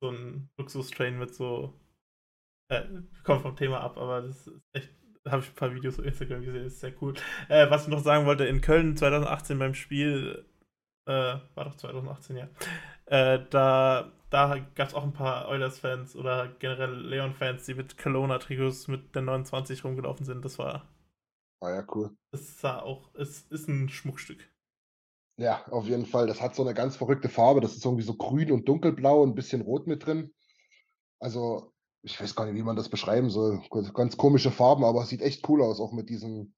So 0.00 0.10
ein 0.10 0.50
Luxustrain 0.56 1.18
mit 1.18 1.34
so 1.34 1.74
äh, 2.68 2.84
kommt 3.24 3.42
vom 3.42 3.56
Thema 3.56 3.80
ab, 3.80 3.96
aber 3.98 4.22
das 4.22 4.46
ist 4.46 4.60
echt 4.72 5.01
habe 5.28 5.42
ich 5.42 5.50
ein 5.50 5.54
paar 5.54 5.74
Videos 5.74 5.98
auf 5.98 6.04
Instagram 6.04 6.44
gesehen, 6.44 6.66
ist 6.66 6.80
sehr 6.80 6.92
cool. 7.02 7.14
Äh, 7.48 7.70
was 7.70 7.84
ich 7.84 7.88
noch 7.88 8.02
sagen 8.02 8.26
wollte, 8.26 8.44
in 8.44 8.60
Köln 8.60 8.96
2018 8.96 9.58
beim 9.58 9.74
Spiel, 9.74 10.44
äh, 11.06 11.12
war 11.54 11.64
doch 11.64 11.76
2018, 11.76 12.36
ja, 12.36 12.48
äh, 13.06 13.44
da, 13.50 14.12
da 14.30 14.58
gab 14.74 14.88
es 14.88 14.94
auch 14.94 15.04
ein 15.04 15.12
paar 15.12 15.48
Oilers-Fans 15.48 16.16
oder 16.16 16.48
generell 16.58 16.94
Leon-Fans, 16.94 17.66
die 17.66 17.74
mit 17.74 17.98
Kelowna-Trikots 17.98 18.88
mit 18.88 19.14
der 19.14 19.22
29 19.22 19.84
rumgelaufen 19.84 20.24
sind. 20.24 20.44
Das 20.44 20.58
war 20.58 20.88
Ah 21.62 21.70
ja, 21.70 21.86
cool. 21.94 22.10
Es 22.32 22.60
sah 22.60 22.80
auch, 22.80 23.14
es 23.14 23.42
ist 23.42 23.68
ein 23.68 23.88
Schmuckstück. 23.88 24.50
Ja, 25.36 25.64
auf 25.70 25.86
jeden 25.86 26.06
Fall. 26.06 26.26
Das 26.26 26.40
hat 26.40 26.56
so 26.56 26.62
eine 26.62 26.74
ganz 26.74 26.96
verrückte 26.96 27.28
Farbe. 27.28 27.60
Das 27.60 27.76
ist 27.76 27.84
irgendwie 27.84 28.02
so 28.02 28.14
grün 28.14 28.50
und 28.50 28.68
dunkelblau 28.68 29.22
und 29.22 29.30
ein 29.30 29.34
bisschen 29.36 29.62
rot 29.62 29.86
mit 29.86 30.04
drin. 30.04 30.34
Also, 31.20 31.71
ich 32.02 32.20
weiß 32.20 32.34
gar 32.34 32.46
nicht, 32.46 32.56
wie 32.56 32.62
man 32.62 32.76
das 32.76 32.88
beschreiben 32.88 33.30
soll. 33.30 33.62
Ganz 33.94 34.16
komische 34.16 34.50
Farben, 34.50 34.84
aber 34.84 35.02
es 35.02 35.08
sieht 35.08 35.22
echt 35.22 35.48
cool 35.48 35.62
aus, 35.62 35.80
auch 35.80 35.92
mit 35.92 36.10
diesen. 36.10 36.54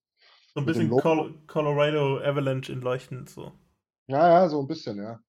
So 0.54 0.61
ein 0.61 0.66
bisschen 0.66 0.90
Col 0.90 1.35
Colorado 1.46 2.18
Avalanche 2.18 2.72
in 2.72 2.80
leuchtend 2.80 3.28
so. 3.28 3.52
Ja, 4.07 4.28
ja, 4.28 4.48
so 4.48 4.61
ein 4.61 4.66
bisschen, 4.66 4.98
ja. 4.98 5.20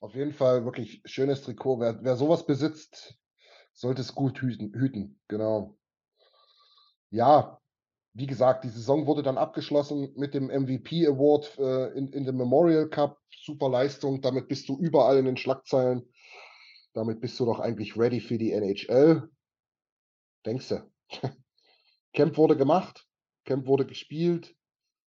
Auf 0.00 0.14
jeden 0.14 0.32
Fall 0.32 0.64
wirklich 0.64 1.02
schönes 1.04 1.42
Trikot. 1.42 1.80
Wer, 1.80 2.02
wer 2.02 2.16
sowas 2.16 2.46
besitzt, 2.46 3.18
sollte 3.72 4.02
es 4.02 4.14
gut 4.14 4.40
hüten, 4.40 4.72
hüten. 4.74 5.20
Genau. 5.28 5.76
Ja, 7.10 7.60
wie 8.14 8.26
gesagt, 8.26 8.64
die 8.64 8.68
Saison 8.68 9.06
wurde 9.06 9.22
dann 9.22 9.38
abgeschlossen 9.38 10.12
mit 10.16 10.34
dem 10.34 10.46
MVP 10.46 11.06
Award 11.06 11.58
äh, 11.58 11.98
in, 11.98 12.12
in 12.12 12.24
dem 12.24 12.36
Memorial 12.36 12.88
Cup. 12.88 13.18
Super 13.30 13.68
Leistung. 13.68 14.22
Damit 14.22 14.48
bist 14.48 14.68
du 14.68 14.78
überall 14.78 15.18
in 15.18 15.26
den 15.26 15.36
Schlagzeilen. 15.36 16.02
Damit 16.94 17.20
bist 17.20 17.38
du 17.38 17.44
doch 17.44 17.60
eigentlich 17.60 17.96
ready 17.96 18.20
für 18.20 18.38
die 18.38 18.52
NHL. 18.52 19.28
Denkst 20.46 20.68
du? 20.68 20.90
Camp 22.14 22.36
wurde 22.36 22.56
gemacht. 22.56 23.06
Camp 23.44 23.66
wurde 23.66 23.84
gespielt. 23.84 24.56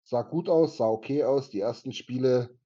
Sah 0.04 0.22
gut 0.22 0.48
aus, 0.48 0.78
sah 0.78 0.88
okay 0.88 1.24
aus. 1.24 1.50
Die 1.50 1.60
ersten 1.60 1.92
Spiele 1.92 2.58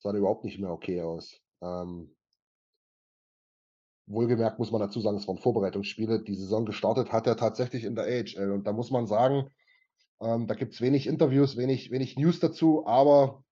sahen 0.00 0.16
überhaupt 0.16 0.44
nicht 0.44 0.58
mehr 0.58 0.70
okay 0.70 1.00
aus. 1.02 1.40
Ähm, 1.60 2.14
Wohlgemerkt 4.06 4.58
muss 4.58 4.70
man 4.70 4.80
dazu 4.80 5.00
sagen, 5.00 5.16
es 5.16 5.28
waren 5.28 5.38
Vorbereitungsspiele. 5.38 6.22
Die 6.22 6.34
Saison 6.34 6.66
gestartet 6.66 7.12
hat 7.12 7.26
er 7.26 7.36
tatsächlich 7.36 7.84
in 7.84 7.94
der 7.94 8.04
AHL. 8.04 8.50
Und 8.50 8.66
da 8.66 8.72
muss 8.72 8.90
man 8.90 9.06
sagen, 9.06 9.50
ähm, 10.20 10.46
da 10.46 10.54
gibt 10.54 10.74
es 10.74 10.80
wenig 10.80 11.06
Interviews, 11.06 11.56
wenig, 11.56 11.90
wenig 11.90 12.16
News 12.16 12.40
dazu, 12.40 12.86
aber 12.86 13.44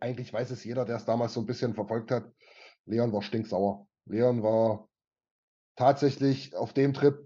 eigentlich 0.00 0.32
weiß 0.32 0.50
es 0.50 0.64
jeder, 0.64 0.84
der 0.84 0.96
es 0.96 1.04
damals 1.04 1.34
so 1.34 1.40
ein 1.40 1.46
bisschen 1.46 1.74
verfolgt 1.74 2.10
hat. 2.10 2.32
Leon 2.86 3.12
war 3.12 3.22
stinksauer. 3.22 3.86
Leon 4.06 4.42
war 4.42 4.88
tatsächlich 5.76 6.54
auf 6.54 6.72
dem 6.72 6.94
Trip 6.94 7.25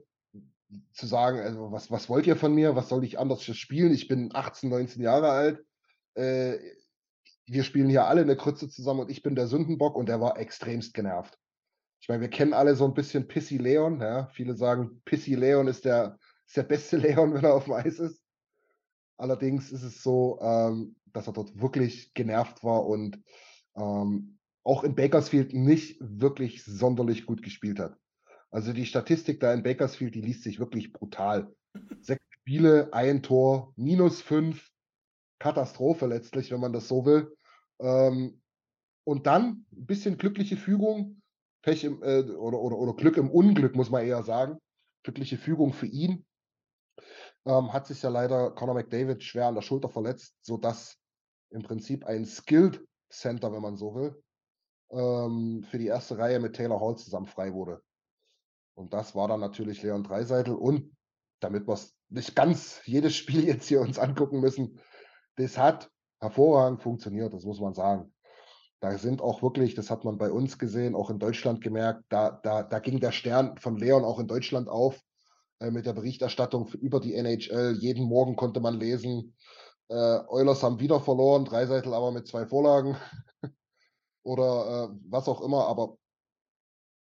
zu 0.92 1.06
sagen, 1.06 1.40
also 1.40 1.72
was, 1.72 1.90
was 1.90 2.09
wollt 2.09 2.26
ihr 2.26 2.37
von 2.37 2.54
mir? 2.54 2.76
Was 2.76 2.88
soll 2.88 3.04
ich 3.04 3.18
anders 3.18 3.44
spielen? 3.44 3.92
Ich 3.92 4.09
bin 4.09 4.30
18, 4.35 4.70
19 4.70 5.02
Jahre 5.02 5.30
alt. 5.30 5.64
Äh, 6.14 6.59
wir 7.46 7.64
spielen 7.64 7.88
hier 7.88 8.06
alle 8.06 8.22
in 8.22 8.28
der 8.28 8.37
Krütze 8.37 8.68
zusammen 8.68 9.00
und 9.00 9.11
ich 9.11 9.22
bin 9.22 9.35
der 9.35 9.48
Sündenbock 9.48 9.96
und 9.96 10.09
der 10.09 10.20
war 10.20 10.38
extremst 10.38 10.94
genervt. 10.94 11.37
Ich 12.00 12.09
meine, 12.09 12.20
wir 12.20 12.30
kennen 12.30 12.54
alle 12.54 12.76
so 12.76 12.85
ein 12.85 12.94
bisschen 12.94 13.28
Pissy 13.28 13.59
Leon. 13.59 14.00
Ja? 14.00 14.28
Viele 14.28 14.54
sagen, 14.54 15.02
Pissy 15.04 15.35
Leon 15.35 15.66
ist 15.66 15.85
der, 15.85 16.18
ist 16.46 16.56
der 16.56 16.62
beste 16.62 16.96
Leon, 16.98 17.35
wenn 17.35 17.44
er 17.44 17.54
auf 17.54 17.64
dem 17.64 17.74
Eis 17.74 17.98
ist. 17.98 18.22
Allerdings 19.16 19.70
ist 19.70 19.83
es 19.83 20.02
so, 20.02 20.38
ähm, 20.40 20.96
dass 21.06 21.26
er 21.26 21.33
dort 21.33 21.61
wirklich 21.61 22.14
genervt 22.14 22.64
war 22.64 22.87
und 22.87 23.22
ähm, 23.76 24.38
auch 24.62 24.85
in 24.85 24.94
Bakersfield 24.94 25.52
nicht 25.52 25.98
wirklich 26.00 26.64
sonderlich 26.64 27.26
gut 27.26 27.42
gespielt 27.42 27.80
hat. 27.80 27.96
Also 28.51 28.73
die 28.73 28.87
Statistik 28.87 29.41
da 29.41 29.53
in 29.53 29.63
Bakersfield, 29.63 30.15
die 30.15 30.21
liest 30.21 30.43
sich 30.43 30.59
wirklich 30.59 30.93
brutal. 30.93 31.55
Sechs 32.01 32.25
Spiele, 32.31 32.93
ein 32.93 33.23
Tor, 33.23 33.73
minus 33.77 34.21
fünf. 34.21 34.71
Katastrophe 35.39 36.07
letztlich, 36.07 36.51
wenn 36.51 36.61
man 36.61 36.73
das 36.73 36.87
so 36.87 37.07
will. 37.07 37.35
Ähm, 37.81 38.43
und 39.05 39.27
dann 39.27 39.65
ein 39.73 39.87
bisschen 39.87 40.19
glückliche 40.19 40.57
Fügung. 40.57 41.23
Pech 41.63 41.85
im, 41.85 42.03
äh, 42.03 42.23
oder, 42.23 42.59
oder, 42.61 42.77
oder 42.77 42.95
Glück 42.95 43.17
im 43.17 43.31
Unglück, 43.31 43.75
muss 43.75 43.91
man 43.91 44.05
eher 44.05 44.23
sagen. 44.23 44.59
Glückliche 45.03 45.39
Fügung 45.39 45.73
für 45.73 45.87
ihn. 45.87 46.25
Ähm, 47.47 47.73
hat 47.73 47.87
sich 47.87 48.03
ja 48.03 48.11
leider 48.11 48.51
Conor 48.51 48.75
McDavid 48.75 49.23
schwer 49.23 49.47
an 49.47 49.55
der 49.55 49.63
Schulter 49.63 49.89
verletzt, 49.89 50.37
sodass 50.43 50.99
im 51.51 51.63
Prinzip 51.63 52.05
ein 52.05 52.27
Skilled 52.27 52.87
Center, 53.11 53.53
wenn 53.53 53.63
man 53.63 53.77
so 53.77 53.95
will, 53.95 54.23
ähm, 54.91 55.65
für 55.71 55.79
die 55.79 55.87
erste 55.87 56.19
Reihe 56.19 56.39
mit 56.39 56.55
Taylor 56.55 56.81
Hall 56.81 56.97
zusammen 56.97 57.27
frei 57.27 57.53
wurde. 57.53 57.83
Und 58.81 58.95
das 58.95 59.14
war 59.14 59.29
dann 59.29 59.40
natürlich 59.40 59.83
Leon 59.83 60.03
Dreiseitel. 60.03 60.55
Und 60.55 60.97
damit 61.40 61.69
wir 61.69 61.79
nicht 62.09 62.35
ganz 62.35 62.81
jedes 62.87 63.14
Spiel 63.14 63.45
jetzt 63.47 63.69
hier 63.69 63.81
uns 63.81 63.99
angucken 63.99 64.40
müssen, 64.40 64.81
das 65.37 65.59
hat 65.59 65.90
hervorragend 66.21 66.83
funktioniert, 66.83 67.33
das 67.33 67.45
muss 67.45 67.61
man 67.61 67.75
sagen. 67.75 68.12
Da 68.81 68.97
sind 68.97 69.21
auch 69.21 69.43
wirklich, 69.43 69.75
das 69.75 69.90
hat 69.90 70.05
man 70.05 70.16
bei 70.16 70.31
uns 70.31 70.59
gesehen, 70.59 70.95
auch 70.95 71.11
in 71.11 71.19
Deutschland 71.19 71.61
gemerkt, 71.61 72.05
da, 72.09 72.31
da, 72.43 72.62
da 72.62 72.79
ging 72.79 72.99
der 72.99 73.12
Stern 73.12 73.59
von 73.59 73.77
Leon 73.77 74.05
auch 74.05 74.19
in 74.19 74.27
Deutschland 74.27 74.69
auf 74.69 74.99
äh, 75.61 75.71
mit 75.71 75.85
der 75.85 75.93
Berichterstattung 75.93 76.69
über 76.81 76.99
die 77.01 77.14
NHL. 77.14 77.77
Jeden 77.79 78.05
Morgen 78.05 78.37
konnte 78.37 78.61
man 78.61 78.81
lesen, 78.81 79.37
äh, 79.88 80.21
Oilers 80.29 80.62
haben 80.62 80.81
wieder 80.81 81.01
verloren, 81.01 81.45
Dreiseitel 81.45 81.93
aber 81.93 82.11
mit 82.11 82.27
zwei 82.27 82.47
Vorlagen 82.47 82.97
oder 84.23 84.88
äh, 84.90 84.97
was 85.11 85.29
auch 85.29 85.43
immer, 85.43 85.66
aber 85.66 85.99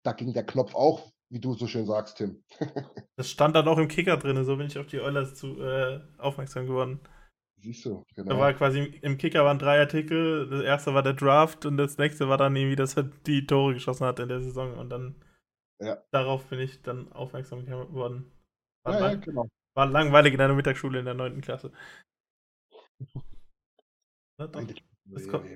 da 0.02 0.12
ging 0.12 0.34
der 0.34 0.44
Knopf 0.44 0.74
auch, 0.74 1.10
wie 1.30 1.40
du 1.40 1.54
so 1.54 1.66
schön 1.66 1.86
sagst, 1.86 2.18
Tim. 2.18 2.42
das 3.16 3.30
stand 3.30 3.54
dann 3.56 3.68
auch 3.68 3.78
im 3.78 3.88
Kicker 3.88 4.16
drin, 4.16 4.44
so 4.44 4.56
bin 4.56 4.66
ich 4.66 4.78
auf 4.78 4.86
die 4.86 5.00
Oilers 5.00 5.34
zu, 5.34 5.60
äh, 5.62 6.00
aufmerksam 6.18 6.66
geworden. 6.66 7.00
Siehst 7.62 7.84
du, 7.84 8.04
genau. 8.14 8.30
Da 8.30 8.38
war 8.38 8.52
quasi 8.54 8.80
im 9.02 9.18
Kicker 9.18 9.44
waren 9.44 9.58
drei 9.58 9.80
Artikel. 9.80 10.48
Das 10.48 10.62
erste 10.62 10.94
war 10.94 11.02
der 11.02 11.12
Draft 11.12 11.66
und 11.66 11.76
das 11.76 11.98
nächste 11.98 12.28
war 12.28 12.38
dann 12.38 12.56
irgendwie, 12.56 12.76
dass 12.76 12.96
er 12.96 13.04
die 13.26 13.46
Tore 13.46 13.74
geschossen 13.74 14.06
hat 14.06 14.18
in 14.18 14.28
der 14.28 14.40
Saison. 14.40 14.78
Und 14.78 14.88
dann 14.88 15.22
ja. 15.78 16.02
darauf 16.10 16.46
bin 16.46 16.58
ich 16.58 16.80
dann 16.82 17.12
aufmerksam 17.12 17.66
geworden. 17.66 18.32
War, 18.82 18.94
ja, 18.94 19.00
lang, 19.00 19.12
ja, 19.12 19.24
genau. 19.26 19.48
war 19.74 19.86
langweilig 19.86 20.32
in 20.32 20.38
der 20.38 20.54
Mittagsschule 20.54 21.00
in 21.00 21.04
der 21.04 21.14
9. 21.14 21.40
Klasse. 21.40 21.72
Das, 24.38 25.28
kommt, 25.28 25.50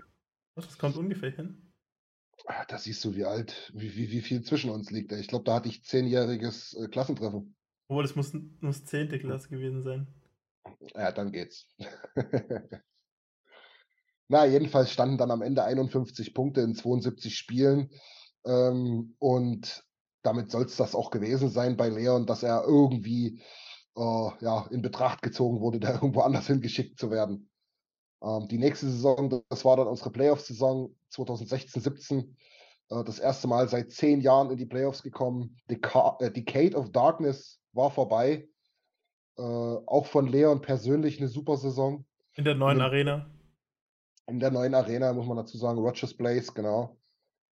das 0.56 0.76
kommt 0.76 0.96
ungefähr 0.98 1.30
hin. 1.30 1.63
Ah, 2.46 2.64
da 2.66 2.78
siehst 2.78 3.04
du, 3.04 3.16
wie 3.16 3.24
alt, 3.24 3.72
wie, 3.74 3.96
wie, 3.96 4.10
wie 4.10 4.20
viel 4.20 4.42
zwischen 4.42 4.70
uns 4.70 4.90
liegt. 4.90 5.12
Ich 5.12 5.28
glaube, 5.28 5.44
da 5.44 5.54
hatte 5.54 5.68
ich 5.68 5.84
zehnjähriges 5.84 6.74
äh, 6.74 6.88
Klassentreffen. 6.88 7.56
Obwohl, 7.88 8.02
das 8.02 8.16
muss, 8.16 8.32
muss 8.60 8.84
10. 8.84 9.08
Klasse 9.18 9.48
gewesen 9.48 9.82
sein. 9.82 10.06
Ja, 10.94 11.12
dann 11.12 11.32
geht's. 11.32 11.68
Na, 14.28 14.46
jedenfalls 14.46 14.90
standen 14.90 15.18
dann 15.18 15.30
am 15.30 15.42
Ende 15.42 15.64
51 15.64 16.34
Punkte 16.34 16.60
in 16.62 16.74
72 16.74 17.36
Spielen. 17.36 17.90
Ähm, 18.44 19.14
und 19.18 19.84
damit 20.22 20.50
soll 20.50 20.64
es 20.64 20.76
das 20.76 20.94
auch 20.94 21.10
gewesen 21.10 21.50
sein 21.50 21.76
bei 21.76 21.88
Leon, 21.88 22.26
dass 22.26 22.42
er 22.42 22.64
irgendwie 22.66 23.42
äh, 23.96 24.28
ja, 24.40 24.66
in 24.70 24.82
Betracht 24.82 25.22
gezogen 25.22 25.60
wurde, 25.60 25.80
da 25.80 25.92
irgendwo 25.94 26.20
anders 26.20 26.46
hingeschickt 26.46 26.98
zu 26.98 27.10
werden. 27.10 27.50
Ähm, 28.24 28.48
die 28.48 28.58
nächste 28.58 28.86
Saison, 28.86 29.42
das 29.48 29.64
war 29.64 29.76
dann 29.76 29.86
unsere 29.86 30.10
Playoff-Saison 30.10 30.94
2016-17. 31.12 32.26
Äh, 32.90 33.04
das 33.04 33.18
erste 33.18 33.48
Mal 33.48 33.68
seit 33.68 33.92
zehn 33.92 34.20
Jahren 34.20 34.50
in 34.50 34.56
die 34.56 34.66
Playoffs 34.66 35.02
gekommen. 35.02 35.56
Deca 35.70 36.16
äh, 36.20 36.30
Decade 36.30 36.76
of 36.76 36.90
Darkness 36.90 37.60
war 37.72 37.90
vorbei. 37.90 38.48
Äh, 39.36 39.42
auch 39.42 40.06
von 40.06 40.26
Leon 40.26 40.62
persönlich 40.62 41.18
eine 41.18 41.28
super 41.28 41.56
Saison. 41.56 42.06
In 42.36 42.44
der 42.44 42.54
neuen 42.54 42.78
in, 42.78 42.82
Arena. 42.82 43.30
In 44.26 44.40
der 44.40 44.50
neuen 44.50 44.74
Arena, 44.74 45.12
muss 45.12 45.26
man 45.26 45.36
dazu 45.36 45.58
sagen, 45.58 45.78
Rogers 45.78 46.16
Place, 46.16 46.54
genau. 46.54 46.96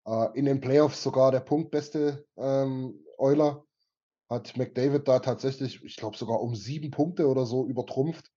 Äh, 0.07 0.39
in 0.39 0.47
den 0.47 0.61
Playoffs 0.61 1.03
sogar 1.03 1.31
der 1.33 1.41
punktbeste 1.41 2.25
ähm, 2.37 2.99
Euler. 3.19 3.65
Hat 4.31 4.57
McDavid 4.57 5.07
da 5.07 5.19
tatsächlich, 5.19 5.85
ich 5.85 5.97
glaube 5.97 6.17
sogar 6.17 6.41
um 6.41 6.55
sieben 6.55 6.91
Punkte 6.91 7.29
oder 7.29 7.45
so 7.45 7.67
übertrumpft. 7.67 8.32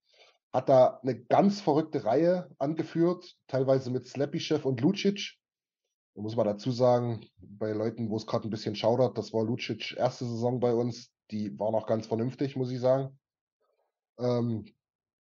Hat 0.55 0.69
da 0.69 1.01
eine 1.03 1.19
ganz 1.19 1.59
verrückte 1.59 2.05
Reihe 2.05 2.49
angeführt, 2.59 3.35
teilweise 3.47 3.91
mit 3.91 4.07
Slappy-Chef 4.07 4.63
und 4.63 4.79
Lucic. 4.79 5.35
Da 6.15 6.21
muss 6.21 6.37
man 6.37 6.45
dazu 6.45 6.71
sagen, 6.71 7.27
bei 7.35 7.71
Leuten, 7.73 8.09
wo 8.09 8.15
es 8.15 8.25
gerade 8.25 8.47
ein 8.47 8.51
bisschen 8.51 8.73
schaudert, 8.73 9.17
das 9.17 9.33
war 9.33 9.43
Lucic 9.43 9.97
erste 9.97 10.23
Saison 10.23 10.61
bei 10.61 10.73
uns, 10.73 11.11
die 11.29 11.59
war 11.59 11.73
noch 11.73 11.85
ganz 11.87 12.07
vernünftig, 12.07 12.55
muss 12.55 12.71
ich 12.71 12.79
sagen. 12.79 13.19
Ähm, 14.17 14.63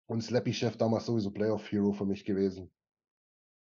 und 0.07 0.21
Slappy 0.23 0.53
Chef 0.53 0.77
damals 0.77 1.07
sowieso 1.07 1.33
Playoff 1.33 1.69
Hero 1.73 1.93
für 1.93 2.07
mich 2.07 2.25
gewesen. 2.25 2.71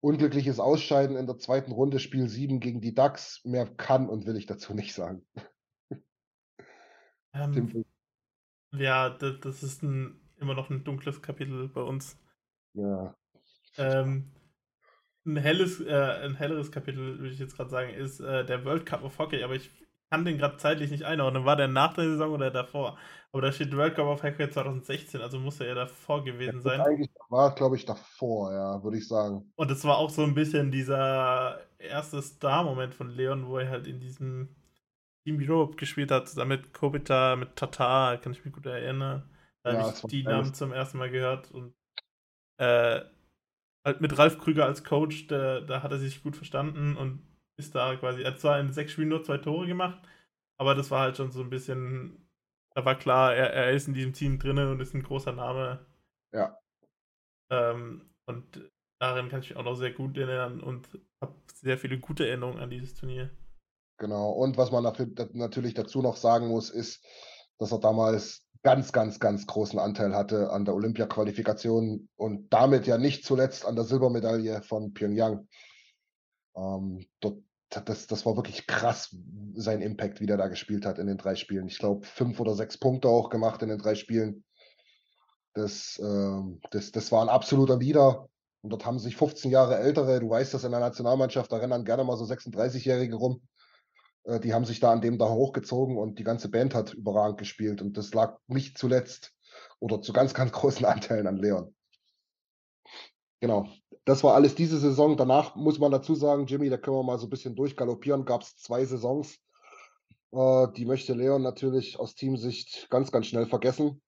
Unglückliches 0.00 0.60
Ausscheiden 0.60 1.16
in 1.16 1.26
der 1.26 1.38
zweiten 1.38 1.72
Runde, 1.72 1.98
Spiel 1.98 2.28
7 2.28 2.60
gegen 2.60 2.80
die 2.80 2.94
Ducks. 2.94 3.40
Mehr 3.42 3.66
kann 3.66 4.08
und 4.08 4.26
will 4.26 4.36
ich 4.36 4.46
dazu 4.46 4.74
nicht 4.74 4.94
sagen. 4.94 5.26
Ähm, 7.34 7.84
ja, 8.72 9.10
das 9.10 9.64
ist 9.64 9.82
ein, 9.82 10.27
immer 10.40 10.54
noch 10.54 10.70
ein 10.70 10.84
dunkles 10.84 11.22
Kapitel 11.22 11.68
bei 11.68 11.82
uns. 11.82 12.18
Ja. 12.74 13.14
Ähm, 13.76 14.32
ein 15.26 15.36
helles, 15.36 15.80
äh, 15.80 16.20
ein 16.24 16.34
helleres 16.34 16.72
Kapitel, 16.72 17.18
würde 17.18 17.32
ich 17.32 17.38
jetzt 17.38 17.56
gerade 17.56 17.70
sagen, 17.70 17.90
ist 17.90 18.20
äh, 18.20 18.44
der 18.44 18.64
World 18.64 18.86
Cup 18.86 19.04
of 19.04 19.18
Hockey, 19.18 19.42
aber 19.42 19.54
ich 19.54 19.70
kann 20.10 20.24
den 20.24 20.38
gerade 20.38 20.56
zeitlich 20.56 20.90
nicht 20.90 21.04
einordnen. 21.04 21.44
War 21.44 21.56
der 21.56 21.68
nach 21.68 21.94
der 21.94 22.04
Saison 22.04 22.32
oder 22.32 22.50
davor? 22.50 22.96
Aber 23.30 23.42
da 23.42 23.52
steht 23.52 23.76
World 23.76 23.94
Cup 23.94 24.06
of 24.06 24.22
Hackett 24.22 24.54
2016, 24.54 25.20
also 25.20 25.38
muss 25.38 25.60
er 25.60 25.68
ja 25.68 25.74
davor 25.74 26.24
gewesen 26.24 26.62
sein. 26.62 26.80
Eigentlich 26.80 27.10
war, 27.28 27.54
glaube 27.54 27.76
ich, 27.76 27.84
davor, 27.84 28.52
ja, 28.52 28.82
würde 28.82 28.96
ich 28.96 29.06
sagen. 29.06 29.52
Und 29.56 29.70
es 29.70 29.84
war 29.84 29.98
auch 29.98 30.08
so 30.08 30.22
ein 30.22 30.34
bisschen 30.34 30.70
dieser 30.70 31.60
erste 31.78 32.22
Star-Moment 32.22 32.94
von 32.94 33.10
Leon, 33.10 33.46
wo 33.48 33.58
er 33.58 33.68
halt 33.68 33.86
in 33.86 34.00
diesem 34.00 34.56
Team 35.24 35.38
Europe 35.40 35.76
gespielt 35.76 36.10
hat, 36.10 36.28
zusammen 36.28 36.60
mit 36.60 36.72
Kobita, 36.72 37.36
mit 37.36 37.54
Tatar, 37.54 38.16
kann 38.16 38.32
ich 38.32 38.44
mich 38.44 38.54
gut 38.54 38.64
erinnern. 38.64 39.28
Da 39.64 39.72
ja, 39.72 39.80
habe 39.80 39.94
ich 39.94 40.02
die 40.02 40.22
Namen 40.22 40.54
zum 40.54 40.72
ersten 40.72 40.98
Mal 40.98 41.10
gehört 41.10 41.50
und 41.50 41.74
äh, 42.58 43.02
halt 43.84 44.00
mit 44.00 44.16
Ralf 44.18 44.38
Krüger 44.38 44.66
als 44.66 44.84
Coach, 44.84 45.26
da, 45.26 45.60
da 45.60 45.82
hat 45.82 45.92
er 45.92 45.98
sich 45.98 46.22
gut 46.22 46.36
verstanden 46.36 46.96
und 46.96 47.26
ist 47.58 47.74
da 47.74 47.96
quasi, 47.96 48.22
er 48.22 48.32
hat 48.32 48.40
zwar 48.40 48.60
in 48.60 48.72
sechs 48.72 48.92
Spielen 48.92 49.08
nur 49.08 49.24
zwei 49.24 49.38
Tore 49.38 49.66
gemacht, 49.66 50.00
aber 50.58 50.74
das 50.74 50.90
war 50.90 51.00
halt 51.00 51.16
schon 51.16 51.32
so 51.32 51.42
ein 51.42 51.50
bisschen, 51.50 52.28
da 52.74 52.84
war 52.84 52.96
klar, 52.96 53.34
er, 53.34 53.52
er 53.52 53.72
ist 53.72 53.88
in 53.88 53.94
diesem 53.94 54.12
Team 54.12 54.38
drin 54.38 54.58
und 54.58 54.80
ist 54.80 54.94
ein 54.94 55.02
großer 55.02 55.32
Name. 55.32 55.84
Ja. 56.32 56.58
Ähm, 57.50 58.14
und 58.26 58.70
daran 59.00 59.28
kann 59.28 59.40
ich 59.40 59.50
mich 59.50 59.58
auch 59.58 59.64
noch 59.64 59.76
sehr 59.76 59.92
gut 59.92 60.16
erinnern 60.16 60.60
und 60.60 60.88
habe 61.20 61.34
sehr 61.52 61.78
viele 61.78 61.98
gute 61.98 62.28
Erinnerungen 62.28 62.60
an 62.60 62.70
dieses 62.70 62.94
Turnier. 62.94 63.30
Genau, 63.98 64.30
und 64.30 64.56
was 64.56 64.70
man 64.70 64.84
natürlich 64.84 65.74
dazu 65.74 66.02
noch 66.02 66.16
sagen 66.16 66.48
muss, 66.48 66.70
ist, 66.70 67.04
dass 67.58 67.72
er 67.72 67.80
damals 67.80 68.47
ganz, 68.62 68.92
ganz, 68.92 69.20
ganz 69.20 69.46
großen 69.46 69.78
Anteil 69.78 70.14
hatte 70.14 70.50
an 70.50 70.64
der 70.64 70.74
Olympia-Qualifikation 70.74 72.08
und 72.16 72.52
damit 72.52 72.86
ja 72.86 72.98
nicht 72.98 73.24
zuletzt 73.24 73.64
an 73.64 73.76
der 73.76 73.84
Silbermedaille 73.84 74.62
von 74.62 74.92
Pyongyang. 74.94 75.48
Ähm, 76.56 77.06
dort, 77.20 77.38
das, 77.70 78.06
das 78.06 78.26
war 78.26 78.36
wirklich 78.36 78.66
krass, 78.66 79.14
sein 79.54 79.82
Impact, 79.82 80.20
wie 80.20 80.26
der 80.26 80.36
da 80.36 80.48
gespielt 80.48 80.86
hat 80.86 80.98
in 80.98 81.06
den 81.06 81.18
drei 81.18 81.34
Spielen. 81.34 81.68
Ich 81.68 81.78
glaube, 81.78 82.06
fünf 82.06 82.40
oder 82.40 82.54
sechs 82.54 82.78
Punkte 82.78 83.08
auch 83.08 83.30
gemacht 83.30 83.62
in 83.62 83.68
den 83.68 83.78
drei 83.78 83.94
Spielen. 83.94 84.44
Das, 85.54 85.98
äh, 85.98 86.40
das, 86.70 86.92
das 86.92 87.12
war 87.12 87.22
ein 87.22 87.28
absoluter 87.28 87.78
Leader. 87.78 88.28
Und 88.62 88.70
dort 88.70 88.86
haben 88.86 88.98
sich 88.98 89.16
15 89.16 89.50
Jahre 89.50 89.78
ältere, 89.78 90.18
du 90.18 90.30
weißt 90.30 90.52
das 90.52 90.64
in 90.64 90.72
der 90.72 90.80
Nationalmannschaft, 90.80 91.52
da 91.52 91.58
rennen 91.58 91.84
gerne 91.84 92.02
mal 92.02 92.16
so 92.16 92.24
36-Jährige 92.24 93.14
rum. 93.14 93.40
Äh, 94.28 94.40
die 94.40 94.54
haben 94.54 94.64
sich 94.64 94.78
da 94.80 94.92
an 94.92 95.00
dem 95.00 95.18
da 95.18 95.28
hochgezogen 95.28 95.96
und 95.96 96.18
die 96.18 96.24
ganze 96.24 96.50
Band 96.50 96.74
hat 96.74 96.94
überragend 96.94 97.38
gespielt. 97.38 97.82
Und 97.82 97.96
das 97.96 98.14
lag 98.14 98.38
nicht 98.46 98.78
zuletzt 98.78 99.34
oder 99.80 100.00
zu 100.00 100.12
ganz, 100.12 100.34
ganz 100.34 100.52
großen 100.52 100.84
Anteilen 100.84 101.26
an 101.26 101.36
Leon. 101.36 101.74
Genau. 103.40 103.66
Das 104.04 104.24
war 104.24 104.34
alles 104.34 104.54
diese 104.54 104.78
Saison. 104.78 105.16
Danach 105.16 105.54
muss 105.54 105.78
man 105.78 105.92
dazu 105.92 106.14
sagen, 106.14 106.46
Jimmy, 106.46 106.70
da 106.70 106.76
können 106.76 106.96
wir 106.96 107.02
mal 107.02 107.18
so 107.18 107.26
ein 107.26 107.30
bisschen 107.30 107.54
durchgaloppieren. 107.54 108.24
Gab 108.24 108.42
es 108.42 108.56
zwei 108.56 108.84
Saisons. 108.84 109.38
Äh, 110.32 110.68
die 110.76 110.84
möchte 110.84 111.14
Leon 111.14 111.42
natürlich 111.42 111.98
aus 111.98 112.14
Teamsicht 112.14 112.88
ganz, 112.90 113.12
ganz 113.12 113.26
schnell 113.26 113.46
vergessen. 113.46 114.02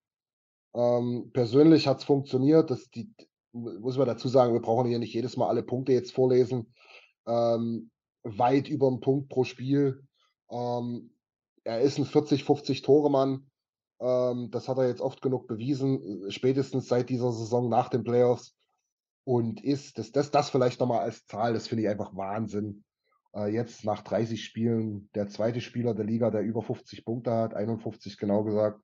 Ähm, 0.74 1.30
persönlich 1.33 1.87
hat 1.87 1.98
es 1.98 2.04
funktioniert. 2.04 2.70
Das, 2.70 2.88
die, 2.90 3.12
muss 3.52 3.98
man 3.98 4.06
dazu 4.06 4.28
sagen, 4.28 4.52
wir 4.52 4.61
brauchen 4.61 4.88
hier 4.88 4.98
nicht 4.98 5.12
jedes 5.12 5.37
Mal 5.37 5.48
alle 5.48 5.62
Punkte 5.62 5.92
jetzt 5.92 6.12
vorlesen. 6.12 6.72
Ähm, 7.26 7.90
weit 8.22 8.68
über 8.68 8.88
einen 8.88 9.00
Punkt 9.00 9.28
pro 9.28 9.44
Spiel. 9.44 10.02
Ähm, 10.51 11.13
er 11.65 11.81
ist 11.81 11.99
ein 11.99 12.05
40, 12.05 12.45
50 12.45 12.83
Tore-Mann. 12.83 13.51
Ähm, 14.01 14.51
das 14.51 14.69
hat 14.69 14.79
er 14.79 14.89
jetzt 14.89 15.01
oft 15.01 15.23
genug 15.23 15.47
bewiesen, 15.47 16.27
äh, 16.27 16.31
spätestens 16.31 16.89
seit 16.89 17.11
dieser 17.11 17.33
Saison 17.33 17.69
nach 17.69 17.89
den 17.89 18.03
Playoffs. 18.03 18.57
Und 19.25 19.63
ist, 19.63 19.99
das, 19.99 20.13
das, 20.13 20.31
das 20.31 20.51
vielleicht 20.51 20.81
nochmal 20.81 21.01
als 21.01 21.27
Zahl, 21.27 21.53
das 21.53 21.69
finde 21.69 21.85
ich 21.85 21.89
einfach 21.89 22.17
Wahnsinn. 22.17 22.85
Äh, 23.35 23.53
jetzt 23.53 23.85
nach 23.85 24.03
30 24.03 24.43
Spielen 24.43 25.11
der 25.15 25.29
zweite 25.29 25.61
Spieler 25.61 25.95
der 25.95 26.05
Liga, 26.05 26.31
der 26.31 26.43
über 26.43 26.63
50 26.63 27.05
Punkte 27.05 27.33
hat, 27.33 27.55
51 27.55 28.17
genau 28.17 28.43
gesagt, 28.43 28.81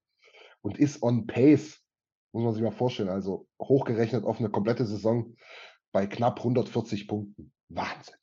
und 0.60 0.78
ist 0.78 1.02
on 1.02 1.26
pace, 1.26 1.82
muss 2.32 2.44
man 2.44 2.52
sich 2.52 2.62
mal 2.62 2.70
vorstellen. 2.70 3.08
Also 3.08 3.48
hochgerechnet 3.60 4.24
auf 4.24 4.38
eine 4.38 4.50
komplette 4.50 4.84
Saison 4.84 5.34
bei 5.92 6.06
knapp 6.06 6.38
140 6.38 7.08
Punkten. 7.08 7.52
Wahnsinn. 7.68 8.14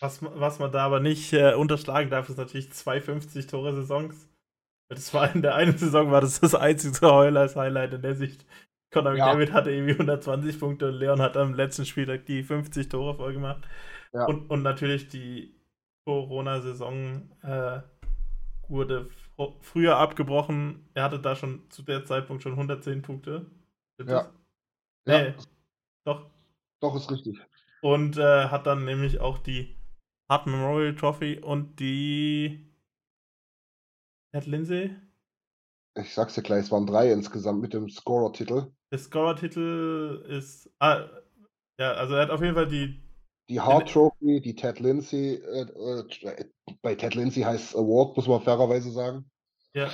Was, 0.00 0.22
was 0.22 0.58
man 0.58 0.72
da 0.72 0.86
aber 0.86 1.00
nicht 1.00 1.32
äh, 1.32 1.54
unterschlagen 1.54 2.10
darf, 2.10 2.28
ist 2.28 2.38
natürlich 2.38 2.72
zwei 2.72 2.98
50-Tore-Saisons. 2.98 4.28
Das 4.88 5.14
war 5.14 5.32
in 5.32 5.42
der 5.42 5.54
einen 5.54 5.76
Saison 5.76 6.10
war 6.10 6.20
das 6.20 6.40
das 6.40 6.54
einzige 6.54 7.06
Heulers-Highlight 7.06 7.94
in 7.94 8.02
der 8.02 8.14
Sicht. 8.14 8.44
Conor 8.92 9.14
ja. 9.14 9.26
McDavid 9.26 9.52
hatte 9.52 9.70
irgendwie 9.70 9.92
120 9.92 10.58
Punkte 10.58 10.88
und 10.88 10.94
Leon 10.94 11.20
hat 11.20 11.36
am 11.36 11.54
letzten 11.54 11.86
Spieltag 11.86 12.26
die 12.26 12.42
50 12.42 12.88
Tore 12.88 13.14
voll 13.14 13.34
gemacht. 13.34 13.62
Ja. 14.12 14.24
Und, 14.24 14.50
und 14.50 14.62
natürlich 14.62 15.08
die 15.08 15.54
Corona-Saison 16.04 17.30
äh, 17.42 17.80
wurde 18.68 19.08
früher 19.60 19.96
abgebrochen. 19.96 20.88
Er 20.94 21.04
hatte 21.04 21.20
da 21.20 21.36
schon 21.36 21.70
zu 21.70 21.82
der 21.82 22.04
Zeitpunkt 22.04 22.42
schon 22.42 22.52
110 22.52 23.02
Punkte. 23.02 23.46
Ja. 24.04 24.30
Nee, 25.06 25.28
ja. 25.28 25.34
Doch. 26.04 26.26
Doch, 26.80 26.96
ist 26.96 27.10
richtig. 27.10 27.38
Und 27.82 28.16
äh, 28.16 28.48
hat 28.48 28.66
dann 28.66 28.84
nämlich 28.84 29.20
auch 29.20 29.38
die 29.38 29.76
Hart 30.30 30.46
Memorial 30.46 30.94
Trophy 30.94 31.40
und 31.40 31.80
die 31.80 32.64
Ted 34.32 34.46
Lindsay. 34.46 34.94
Ich 35.98 36.14
sag's 36.14 36.36
dir 36.36 36.42
gleich, 36.42 36.60
es 36.60 36.70
waren 36.70 36.86
drei 36.86 37.10
insgesamt 37.10 37.60
mit 37.60 37.74
dem 37.74 37.90
Scorer-Titel. 37.90 38.70
Der 38.92 38.98
Scorer-Titel 38.98 40.24
ist. 40.28 40.70
Ah, 40.78 41.08
ja, 41.80 41.94
also 41.94 42.14
er 42.14 42.22
hat 42.22 42.30
auf 42.30 42.42
jeden 42.42 42.54
Fall 42.54 42.68
die. 42.68 43.02
Die 43.48 43.60
Hart 43.60 43.92
Trophy, 43.92 44.40
die 44.40 44.54
Ted 44.54 44.78
Lindsay. 44.78 45.34
Äh, 45.34 45.62
äh, 45.62 46.44
bei 46.80 46.94
Ted 46.94 47.16
Lindsay 47.16 47.42
heißt 47.42 47.70
es 47.70 47.76
Award, 47.76 48.16
muss 48.16 48.28
man 48.28 48.40
fairerweise 48.40 48.92
sagen. 48.92 49.28
Ja. 49.74 49.90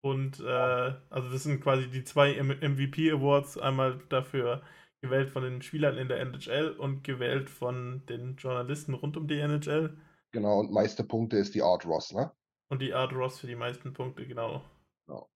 Und 0.00 0.40
äh, 0.40 0.94
also 1.10 1.28
das 1.30 1.42
sind 1.42 1.60
quasi 1.60 1.90
die 1.90 2.04
zwei 2.04 2.42
MVP 2.42 3.12
Awards. 3.12 3.58
Einmal 3.58 4.00
dafür 4.08 4.62
gewählt 5.00 5.30
von 5.30 5.42
den 5.42 5.62
Spielern 5.62 5.96
in 5.96 6.08
der 6.08 6.20
NHL 6.20 6.76
und 6.78 7.04
gewählt 7.04 7.50
von 7.50 8.04
den 8.06 8.36
Journalisten 8.36 8.94
rund 8.94 9.16
um 9.16 9.28
die 9.28 9.38
NHL. 9.38 9.96
Genau, 10.32 10.60
und 10.60 10.72
meiste 10.72 11.04
Punkte 11.04 11.36
ist 11.36 11.54
die 11.54 11.62
Art 11.62 11.86
Ross, 11.86 12.12
ne? 12.12 12.32
Und 12.68 12.82
die 12.82 12.92
Art 12.92 13.12
Ross 13.12 13.38
für 13.38 13.46
die 13.46 13.56
meisten 13.56 13.92
Punkte, 13.94 14.26
genau. 14.26 14.62
genau. 15.06 15.30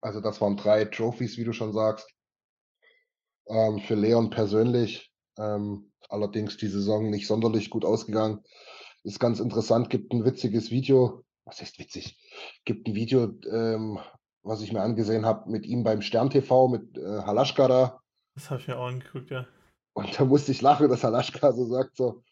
Also 0.00 0.20
das 0.20 0.40
waren 0.40 0.56
drei 0.56 0.84
Trophies, 0.86 1.36
wie 1.36 1.44
du 1.44 1.52
schon 1.52 1.72
sagst. 1.72 2.08
Ähm, 3.46 3.80
für 3.80 3.94
Leon 3.94 4.30
persönlich. 4.30 5.12
Ähm, 5.36 5.92
allerdings 6.08 6.56
die 6.56 6.68
Saison 6.68 7.10
nicht 7.10 7.26
sonderlich 7.26 7.70
gut 7.70 7.84
ausgegangen. 7.84 8.42
Ist 9.04 9.20
ganz 9.20 9.40
interessant, 9.40 9.90
gibt 9.90 10.12
ein 10.12 10.24
witziges 10.24 10.70
Video. 10.70 11.24
Was 11.44 11.60
heißt 11.60 11.78
witzig? 11.78 12.18
Gibt 12.64 12.88
ein 12.88 12.94
Video, 12.94 13.32
ähm, 13.50 13.98
was 14.42 14.60
ich 14.62 14.72
mir 14.72 14.82
angesehen 14.82 15.26
habe, 15.26 15.50
mit 15.50 15.66
ihm 15.66 15.82
beim 15.82 16.02
Stern 16.02 16.30
TV, 16.30 16.68
mit 16.68 16.96
äh, 16.96 17.22
Halaschka 17.22 17.68
da. 17.68 18.00
Das 18.38 18.50
habe 18.50 18.60
ich 18.60 18.68
mir 18.68 18.78
auch 18.78 18.86
angeguckt, 18.86 19.30
ja. 19.30 19.48
Und 19.94 20.16
da 20.16 20.24
musste 20.24 20.52
ich 20.52 20.62
lachen, 20.62 20.88
dass 20.88 21.02
Halaschka 21.02 21.50
so 21.52 21.64
sagt, 21.64 21.96
so, 21.96 22.22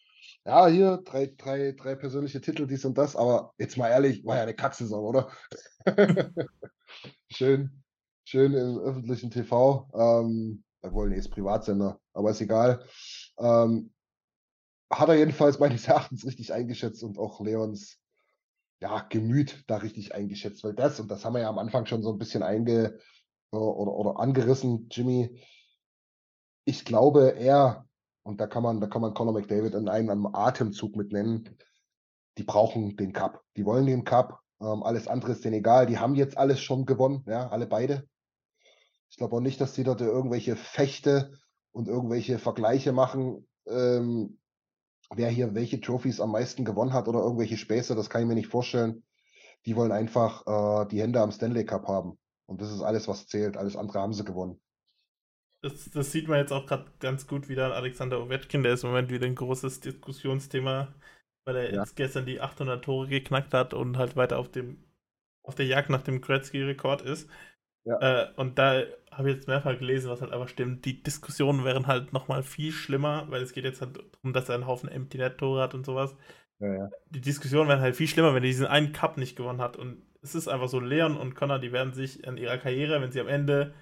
ja, 0.45 0.69
hier, 0.69 0.99
drei, 1.05 1.35
drei, 1.37 1.73
drei 1.73 1.97
persönliche 1.97 2.40
Titel, 2.40 2.69
dies 2.69 2.85
und 2.85 2.97
das, 2.97 3.16
aber 3.16 3.55
jetzt 3.59 3.77
mal 3.77 3.88
ehrlich, 3.88 4.25
war 4.25 4.37
ja 4.37 4.42
eine 4.42 4.55
Kacksaison, 4.55 5.05
oder? 5.05 5.33
schön, 7.29 7.83
schön 8.25 8.55
im 8.55 8.79
öffentlichen 8.79 9.33
TV. 9.33 9.90
Ähm, 9.95 10.62
nee, 10.85 11.16
ist 11.16 11.31
Privatsender, 11.31 11.99
aber 12.12 12.31
ist 12.31 12.40
egal. 12.40 12.85
Ähm, 13.40 13.92
hat 14.88 15.09
er 15.09 15.16
jedenfalls 15.16 15.59
meines 15.59 15.88
Erachtens 15.88 16.25
richtig 16.25 16.53
eingeschätzt 16.53 17.03
und 17.03 17.19
auch 17.19 17.40
Leons 17.40 17.99
ja, 18.81 19.01
Gemüt 19.09 19.64
da 19.66 19.79
richtig 19.79 20.14
eingeschätzt, 20.14 20.62
weil 20.62 20.75
das, 20.75 21.01
und 21.01 21.11
das 21.11 21.25
haben 21.25 21.35
wir 21.35 21.40
ja 21.40 21.49
am 21.49 21.59
Anfang 21.59 21.85
schon 21.87 22.05
so 22.05 22.12
ein 22.12 22.19
bisschen 22.19 22.45
einge 22.45 22.97
oder, 23.51 23.92
oder 23.92 24.21
angerissen, 24.21 24.88
Jimmy, 24.88 25.40
ich 26.66 26.85
glaube, 26.85 27.37
er, 27.37 27.87
und 28.24 28.40
da 28.40 28.46
kann 28.46 28.62
man, 28.62 28.81
da 28.81 28.88
kann 28.88 29.00
man 29.00 29.14
Conor 29.14 29.33
McDavid 29.33 29.74
in 29.74 29.88
einem 29.88 30.26
Atemzug 30.26 30.96
mit 30.96 31.12
nennen, 31.12 31.57
die 32.37 32.42
brauchen 32.42 32.96
den 32.96 33.12
Cup. 33.12 33.42
Die 33.57 33.64
wollen 33.64 33.87
den 33.87 34.05
Cup. 34.05 34.40
Ähm, 34.61 34.83
alles 34.83 35.07
andere 35.07 35.33
ist 35.33 35.44
denen 35.44 35.55
egal. 35.55 35.87
Die 35.87 35.98
haben 35.98 36.16
jetzt 36.16 36.37
alles 36.37 36.61
schon 36.61 36.85
gewonnen, 36.85 37.24
ja, 37.26 37.48
alle 37.48 37.66
beide. 37.66 38.07
Ich 39.09 39.16
glaube 39.16 39.37
auch 39.37 39.40
nicht, 39.40 39.61
dass 39.61 39.74
die 39.74 39.85
dort 39.85 40.00
irgendwelche 40.00 40.57
Fechte 40.57 41.38
und 41.70 41.87
irgendwelche 41.87 42.38
Vergleiche 42.38 42.92
machen, 42.92 43.46
ähm, 43.68 44.38
wer 45.14 45.31
hier 45.31 45.55
welche 45.55 45.81
Trophys 45.81 46.20
am 46.20 46.33
meisten 46.33 46.64
gewonnen 46.64 46.92
hat 46.92 47.07
oder 47.07 47.20
irgendwelche 47.20 47.57
Späße, 47.57 47.94
das 47.94 48.11
kann 48.11 48.22
ich 48.22 48.26
mir 48.26 48.35
nicht 48.35 48.48
vorstellen. 48.48 49.05
Die 49.66 49.76
wollen 49.76 49.92
einfach 49.92 50.46
äh, 50.83 50.88
die 50.88 51.00
Hände 51.00 51.20
am 51.20 51.31
Stanley 51.31 51.64
Cup 51.64 51.87
haben. 51.87 52.18
Und 52.46 52.61
das 52.61 52.72
ist 52.72 52.83
alles, 52.83 53.07
was 53.07 53.29
zählt. 53.29 53.57
Alles 53.57 53.76
andere 53.76 54.00
haben 54.00 54.12
sie 54.12 54.24
gewonnen 54.24 54.61
das, 55.62 55.90
das 55.90 56.12
sieht 56.12 56.29
man 56.29 56.38
jetzt 56.38 56.53
auch 56.53 56.66
gerade 56.66 56.87
ganz 57.01 57.27
gut 57.27 57.49
wieder 57.49 57.66
an 57.66 57.73
Alexander 57.73 58.23
Ovechkin, 58.23 58.62
der 58.62 58.75
ist 58.75 58.85
im 58.85 58.90
Moment 58.90 59.11
wieder 59.11 59.27
ein 59.27 59.35
großes 59.35 59.81
Diskussionsthema, 59.81 60.95
weil 61.45 61.57
er 61.57 61.73
ja. 61.73 61.81
jetzt 61.81 61.97
gestern 61.97 62.27
die 62.27 62.40
800 62.40 62.85
Tore 62.85 63.09
geknackt 63.09 63.55
hat 63.55 63.75
und 63.75 63.97
halt 63.97 64.16
weiter 64.16 64.38
auf 64.38 64.51
dem 64.51 64.83
auf 65.42 65.55
der 65.55 65.66
Jagd 65.66 65.90
nach 65.90 66.03
dem 66.03 66.21
Gretzky-Rekord 66.21 67.03
ist. 67.03 67.31
Ja. 67.85 67.99
Äh, 68.01 68.29
und 68.37 68.59
da 68.59 68.83
habe 69.12 69.31
ich 69.31 69.37
jetzt 69.37 69.49
mehrfach 69.49 69.79
gelesen, 69.79 70.11
was 70.11 70.21
halt 70.21 70.33
aber 70.33 70.49
stimmt. 70.49 70.85
Die 70.85 71.03
Diskussionen 71.03 71.64
wären 71.64 71.87
halt 71.87 72.12
nochmal 72.12 72.42
viel 72.42 72.73
schlimmer, 72.73 73.27
weil 73.31 73.42
es 73.42 73.53
geht 73.53 73.64
jetzt 73.64 73.81
halt 73.81 73.97
darum, 73.97 74.33
dass 74.33 74.49
er 74.49 74.57
einen 74.57 74.66
Haufen 74.66 74.90
Empty 74.90 75.19
Net-Tore 75.19 75.62
hat 75.62 75.75
und 75.75 75.87
sowas. 75.87 76.16
Ja, 76.59 76.75
ja. 76.75 76.90
Die 77.11 77.21
Diskussionen 77.21 77.69
wären 77.69 77.81
halt 77.81 77.95
viel 77.95 78.09
schlimmer, 78.09 78.35
wenn 78.35 78.42
er 78.42 78.49
diesen 78.49 78.66
einen 78.66 78.92
Cup 78.92 79.19
nicht 79.19 79.37
gewonnen 79.37 79.61
hat. 79.61 79.77
Und 79.77 80.03
es 80.21 80.35
ist 80.35 80.49
einfach 80.49 80.69
so, 80.69 80.81
Leon 80.81 81.16
und 81.16 81.37
Connor, 81.37 81.61
die 81.61 81.73
werden 81.73 81.95
sich 81.95 82.27
an 82.27 82.38
ihrer 82.38 82.59
Karriere, 82.59 83.01
wenn 83.01 83.12
sie 83.12 83.21
am 83.21 83.29
Ende 83.29 83.73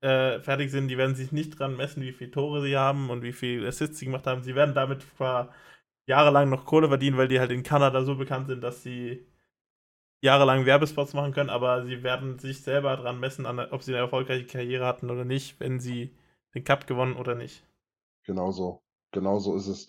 äh, 0.00 0.40
fertig 0.40 0.70
sind, 0.70 0.88
die 0.88 0.98
werden 0.98 1.14
sich 1.14 1.32
nicht 1.32 1.58
dran 1.58 1.76
messen, 1.76 2.02
wie 2.02 2.12
viele 2.12 2.30
Tore 2.30 2.62
sie 2.62 2.76
haben 2.76 3.10
und 3.10 3.22
wie 3.22 3.32
viel 3.32 3.66
Assists 3.66 3.98
sie 3.98 4.06
gemacht 4.06 4.26
haben. 4.26 4.42
Sie 4.42 4.54
werden 4.54 4.74
damit 4.74 5.02
zwar 5.16 5.52
jahrelang 6.06 6.48
noch 6.48 6.64
Kohle 6.66 6.88
verdienen, 6.88 7.16
weil 7.16 7.28
die 7.28 7.40
halt 7.40 7.50
in 7.50 7.62
Kanada 7.62 8.04
so 8.04 8.16
bekannt 8.16 8.48
sind, 8.48 8.62
dass 8.62 8.82
sie 8.82 9.26
jahrelang 10.22 10.66
Werbespots 10.66 11.14
machen 11.14 11.32
können, 11.32 11.50
aber 11.50 11.86
sie 11.86 12.02
werden 12.02 12.38
sich 12.38 12.62
selber 12.62 12.96
daran 12.96 13.20
messen, 13.20 13.46
ob 13.46 13.82
sie 13.82 13.92
eine 13.92 14.02
erfolgreiche 14.02 14.46
Karriere 14.46 14.86
hatten 14.86 15.10
oder 15.10 15.24
nicht, 15.24 15.60
wenn 15.60 15.80
sie 15.80 16.14
den 16.54 16.64
Cup 16.64 16.86
gewonnen 16.86 17.16
oder 17.16 17.34
nicht. 17.34 17.64
Genau 18.24 18.50
so, 18.50 18.82
genau 19.12 19.38
so 19.38 19.56
ist 19.56 19.66
es. 19.66 19.86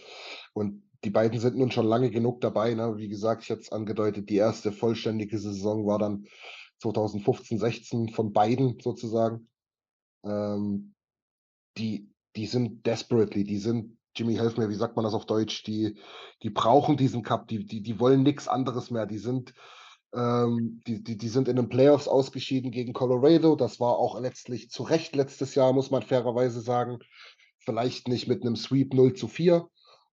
Und 0.53 0.83
die 1.03 1.09
beiden 1.09 1.39
sind 1.39 1.57
nun 1.57 1.71
schon 1.71 1.85
lange 1.85 2.11
genug 2.11 2.41
dabei. 2.41 2.73
Ne? 2.75 2.97
Wie 2.97 3.09
gesagt, 3.09 3.43
ich 3.43 3.49
hatte 3.49 3.61
es 3.61 3.71
angedeutet, 3.71 4.29
die 4.29 4.35
erste 4.35 4.71
vollständige 4.71 5.37
Saison 5.37 5.85
war 5.85 5.99
dann 5.99 6.27
2015, 6.79 7.57
16 7.59 8.09
von 8.09 8.31
beiden 8.31 8.79
sozusagen. 8.79 9.47
Ähm, 10.23 10.93
die, 11.77 12.09
die 12.35 12.45
sind 12.45 12.85
desperately, 12.85 13.43
die 13.43 13.57
sind, 13.57 13.97
Jimmy, 14.15 14.35
helf 14.35 14.57
mir, 14.57 14.69
wie 14.69 14.75
sagt 14.75 14.95
man 14.95 15.05
das 15.05 15.13
auf 15.13 15.25
Deutsch? 15.25 15.63
Die, 15.63 15.97
die 16.43 16.49
brauchen 16.49 16.97
diesen 16.97 17.23
Cup, 17.23 17.47
die, 17.47 17.65
die, 17.65 17.81
die 17.81 17.99
wollen 17.99 18.23
nichts 18.23 18.47
anderes 18.47 18.91
mehr. 18.91 19.05
Die 19.05 19.17
sind, 19.17 19.53
ähm, 20.13 20.81
die, 20.85 21.01
die, 21.03 21.17
die 21.17 21.29
sind 21.29 21.47
in 21.47 21.55
den 21.55 21.69
Playoffs 21.69 22.07
ausgeschieden 22.07 22.71
gegen 22.71 22.93
Colorado. 22.93 23.55
Das 23.55 23.79
war 23.79 23.97
auch 23.97 24.19
letztlich 24.19 24.69
zu 24.69 24.83
Recht 24.83 25.15
letztes 25.15 25.55
Jahr, 25.55 25.73
muss 25.73 25.91
man 25.91 26.01
fairerweise 26.01 26.61
sagen. 26.61 26.99
Vielleicht 27.59 28.07
nicht 28.07 28.27
mit 28.27 28.41
einem 28.41 28.55
Sweep 28.55 28.93
0 28.93 29.13
zu 29.13 29.27
4, 29.27 29.67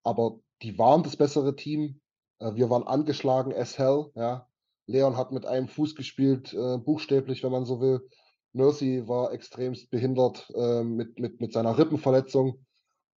aber 0.04 0.38
die 0.62 0.78
waren 0.78 1.02
das 1.02 1.16
bessere 1.16 1.56
Team. 1.56 2.00
Äh, 2.38 2.54
wir 2.54 2.70
waren 2.70 2.86
angeschlagen 2.86 3.52
as 3.52 3.78
hell. 3.78 4.10
Ja. 4.14 4.46
Leon 4.86 5.16
hat 5.16 5.32
mit 5.32 5.44
einem 5.44 5.68
Fuß 5.68 5.94
gespielt, 5.94 6.54
äh, 6.54 6.78
buchstäblich, 6.78 7.42
wenn 7.42 7.52
man 7.52 7.66
so 7.66 7.80
will. 7.80 8.08
Mercy 8.52 9.06
war 9.06 9.32
extremst 9.32 9.90
behindert 9.90 10.50
äh, 10.54 10.82
mit, 10.82 11.18
mit, 11.18 11.40
mit 11.40 11.52
seiner 11.52 11.76
Rippenverletzung 11.76 12.64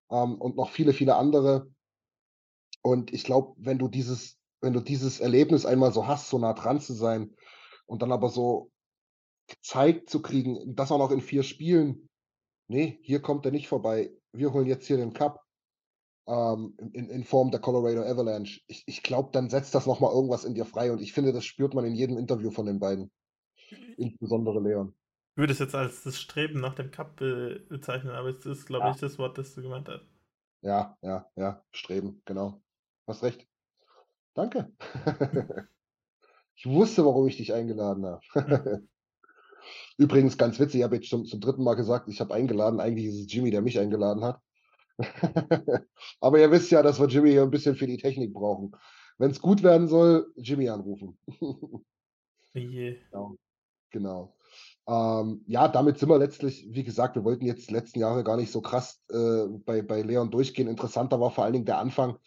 ähm, 0.09 0.35
und 0.35 0.55
noch 0.55 0.69
viele, 0.69 0.93
viele 0.93 1.15
andere. 1.15 1.71
Und 2.81 3.13
ich 3.13 3.23
glaube, 3.23 3.53
wenn 3.57 3.77
du 3.77 3.87
dieses, 3.87 4.37
wenn 4.61 4.73
du 4.73 4.79
dieses 4.79 5.19
Erlebnis 5.19 5.65
einmal 5.65 5.93
so 5.93 6.07
hast, 6.07 6.29
so 6.29 6.37
nah 6.37 6.53
dran 6.53 6.79
zu 6.79 6.93
sein 6.93 7.35
und 7.85 8.01
dann 8.01 8.11
aber 8.11 8.29
so 8.29 8.71
gezeigt 9.47 10.09
zu 10.09 10.21
kriegen, 10.21 10.75
das 10.75 10.91
auch 10.91 10.97
noch 10.97 11.11
in 11.11 11.21
vier 11.21 11.43
Spielen, 11.43 12.09
nee, 12.67 12.99
hier 13.03 13.21
kommt 13.21 13.45
er 13.45 13.51
nicht 13.51 13.67
vorbei. 13.67 14.11
Wir 14.33 14.53
holen 14.53 14.67
jetzt 14.67 14.87
hier 14.87 14.97
den 14.97 15.13
Cup 15.13 15.41
ähm, 16.27 16.75
in, 16.93 17.09
in 17.09 17.23
Form 17.23 17.51
der 17.51 17.59
Colorado 17.59 18.01
Avalanche. 18.03 18.61
Ich, 18.67 18.83
ich 18.87 19.03
glaube, 19.03 19.29
dann 19.31 19.49
setzt 19.49 19.75
das 19.75 19.85
nochmal 19.85 20.13
irgendwas 20.13 20.45
in 20.45 20.53
dir 20.53 20.65
frei 20.65 20.91
und 20.91 21.01
ich 21.01 21.13
finde, 21.13 21.33
das 21.33 21.45
spürt 21.45 21.73
man 21.73 21.85
in 21.85 21.95
jedem 21.95 22.17
Interview 22.17 22.51
von 22.51 22.65
den 22.65 22.79
beiden. 22.79 23.11
Insbesondere 23.97 24.59
Leon. 24.59 24.95
Ich 25.31 25.37
würde 25.37 25.53
es 25.53 25.59
jetzt 25.59 25.75
als 25.75 26.03
das 26.03 26.19
Streben 26.19 26.59
nach 26.59 26.75
dem 26.75 26.91
Cup 26.91 27.15
be 27.15 27.65
bezeichnen, 27.69 28.11
aber 28.11 28.29
es 28.29 28.45
ist, 28.45 28.65
glaube 28.65 28.85
ja. 28.85 28.91
ich, 28.91 28.97
das 28.97 29.17
Wort, 29.17 29.37
das 29.37 29.55
du 29.55 29.61
gemeint 29.61 29.87
hast. 29.87 30.05
Ja, 30.61 30.97
ja, 31.01 31.25
ja, 31.35 31.63
Streben, 31.71 32.21
genau. 32.25 32.61
Hast 33.07 33.23
recht. 33.23 33.47
Danke. 34.33 34.71
ich 36.55 36.65
wusste, 36.65 37.05
warum 37.05 37.27
ich 37.27 37.37
dich 37.37 37.53
eingeladen 37.53 38.05
habe. 38.05 38.21
Übrigens, 39.97 40.37
ganz 40.37 40.59
witzig, 40.59 40.79
ich 40.79 40.83
habe 40.83 40.95
jetzt 40.95 41.07
schon 41.07 41.25
zum 41.25 41.39
dritten 41.39 41.63
Mal 41.63 41.75
gesagt, 41.75 42.09
ich 42.09 42.19
habe 42.19 42.33
eingeladen. 42.33 42.79
Eigentlich 42.79 43.05
ist 43.05 43.19
es 43.19 43.33
Jimmy, 43.33 43.51
der 43.51 43.61
mich 43.61 43.79
eingeladen 43.79 44.23
hat. 44.23 44.41
Aber 46.19 46.39
ihr 46.39 46.51
wisst 46.51 46.71
ja, 46.71 46.83
dass 46.83 46.99
wir 46.99 47.07
Jimmy 47.07 47.31
hier 47.31 47.43
ein 47.43 47.51
bisschen 47.51 47.75
für 47.75 47.87
die 47.87 47.97
Technik 47.97 48.33
brauchen. 48.33 48.75
Wenn 49.17 49.31
es 49.31 49.41
gut 49.41 49.63
werden 49.63 49.87
soll, 49.87 50.31
Jimmy 50.35 50.69
anrufen. 50.69 51.17
yeah. 52.55 52.95
Genau. 53.11 53.37
genau. 53.91 54.35
Ähm, 54.87 55.43
ja, 55.47 55.67
damit 55.67 55.99
sind 55.99 56.09
wir 56.09 56.17
letztlich, 56.17 56.67
wie 56.69 56.83
gesagt, 56.83 57.15
wir 57.15 57.23
wollten 57.23 57.45
jetzt 57.45 57.69
die 57.69 57.73
letzten 57.73 57.99
Jahre 57.99 58.23
gar 58.23 58.37
nicht 58.37 58.51
so 58.51 58.61
krass 58.61 59.03
äh, 59.09 59.45
bei, 59.65 59.81
bei 59.81 60.01
Leon 60.01 60.31
durchgehen. 60.31 60.67
Interessanter 60.67 61.19
war 61.19 61.31
vor 61.31 61.43
allen 61.43 61.53
Dingen 61.53 61.65
der 61.65 61.77
Anfang, 61.77 62.17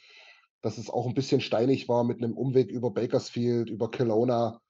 dass 0.62 0.78
es 0.78 0.88
auch 0.88 1.06
ein 1.06 1.14
bisschen 1.14 1.40
steinig 1.40 1.88
war 1.88 2.04
mit 2.04 2.22
einem 2.22 2.36
Umweg 2.36 2.70
über 2.70 2.90
Bakersfield, 2.90 3.70
über 3.70 3.90
Kelowna, 3.90 4.60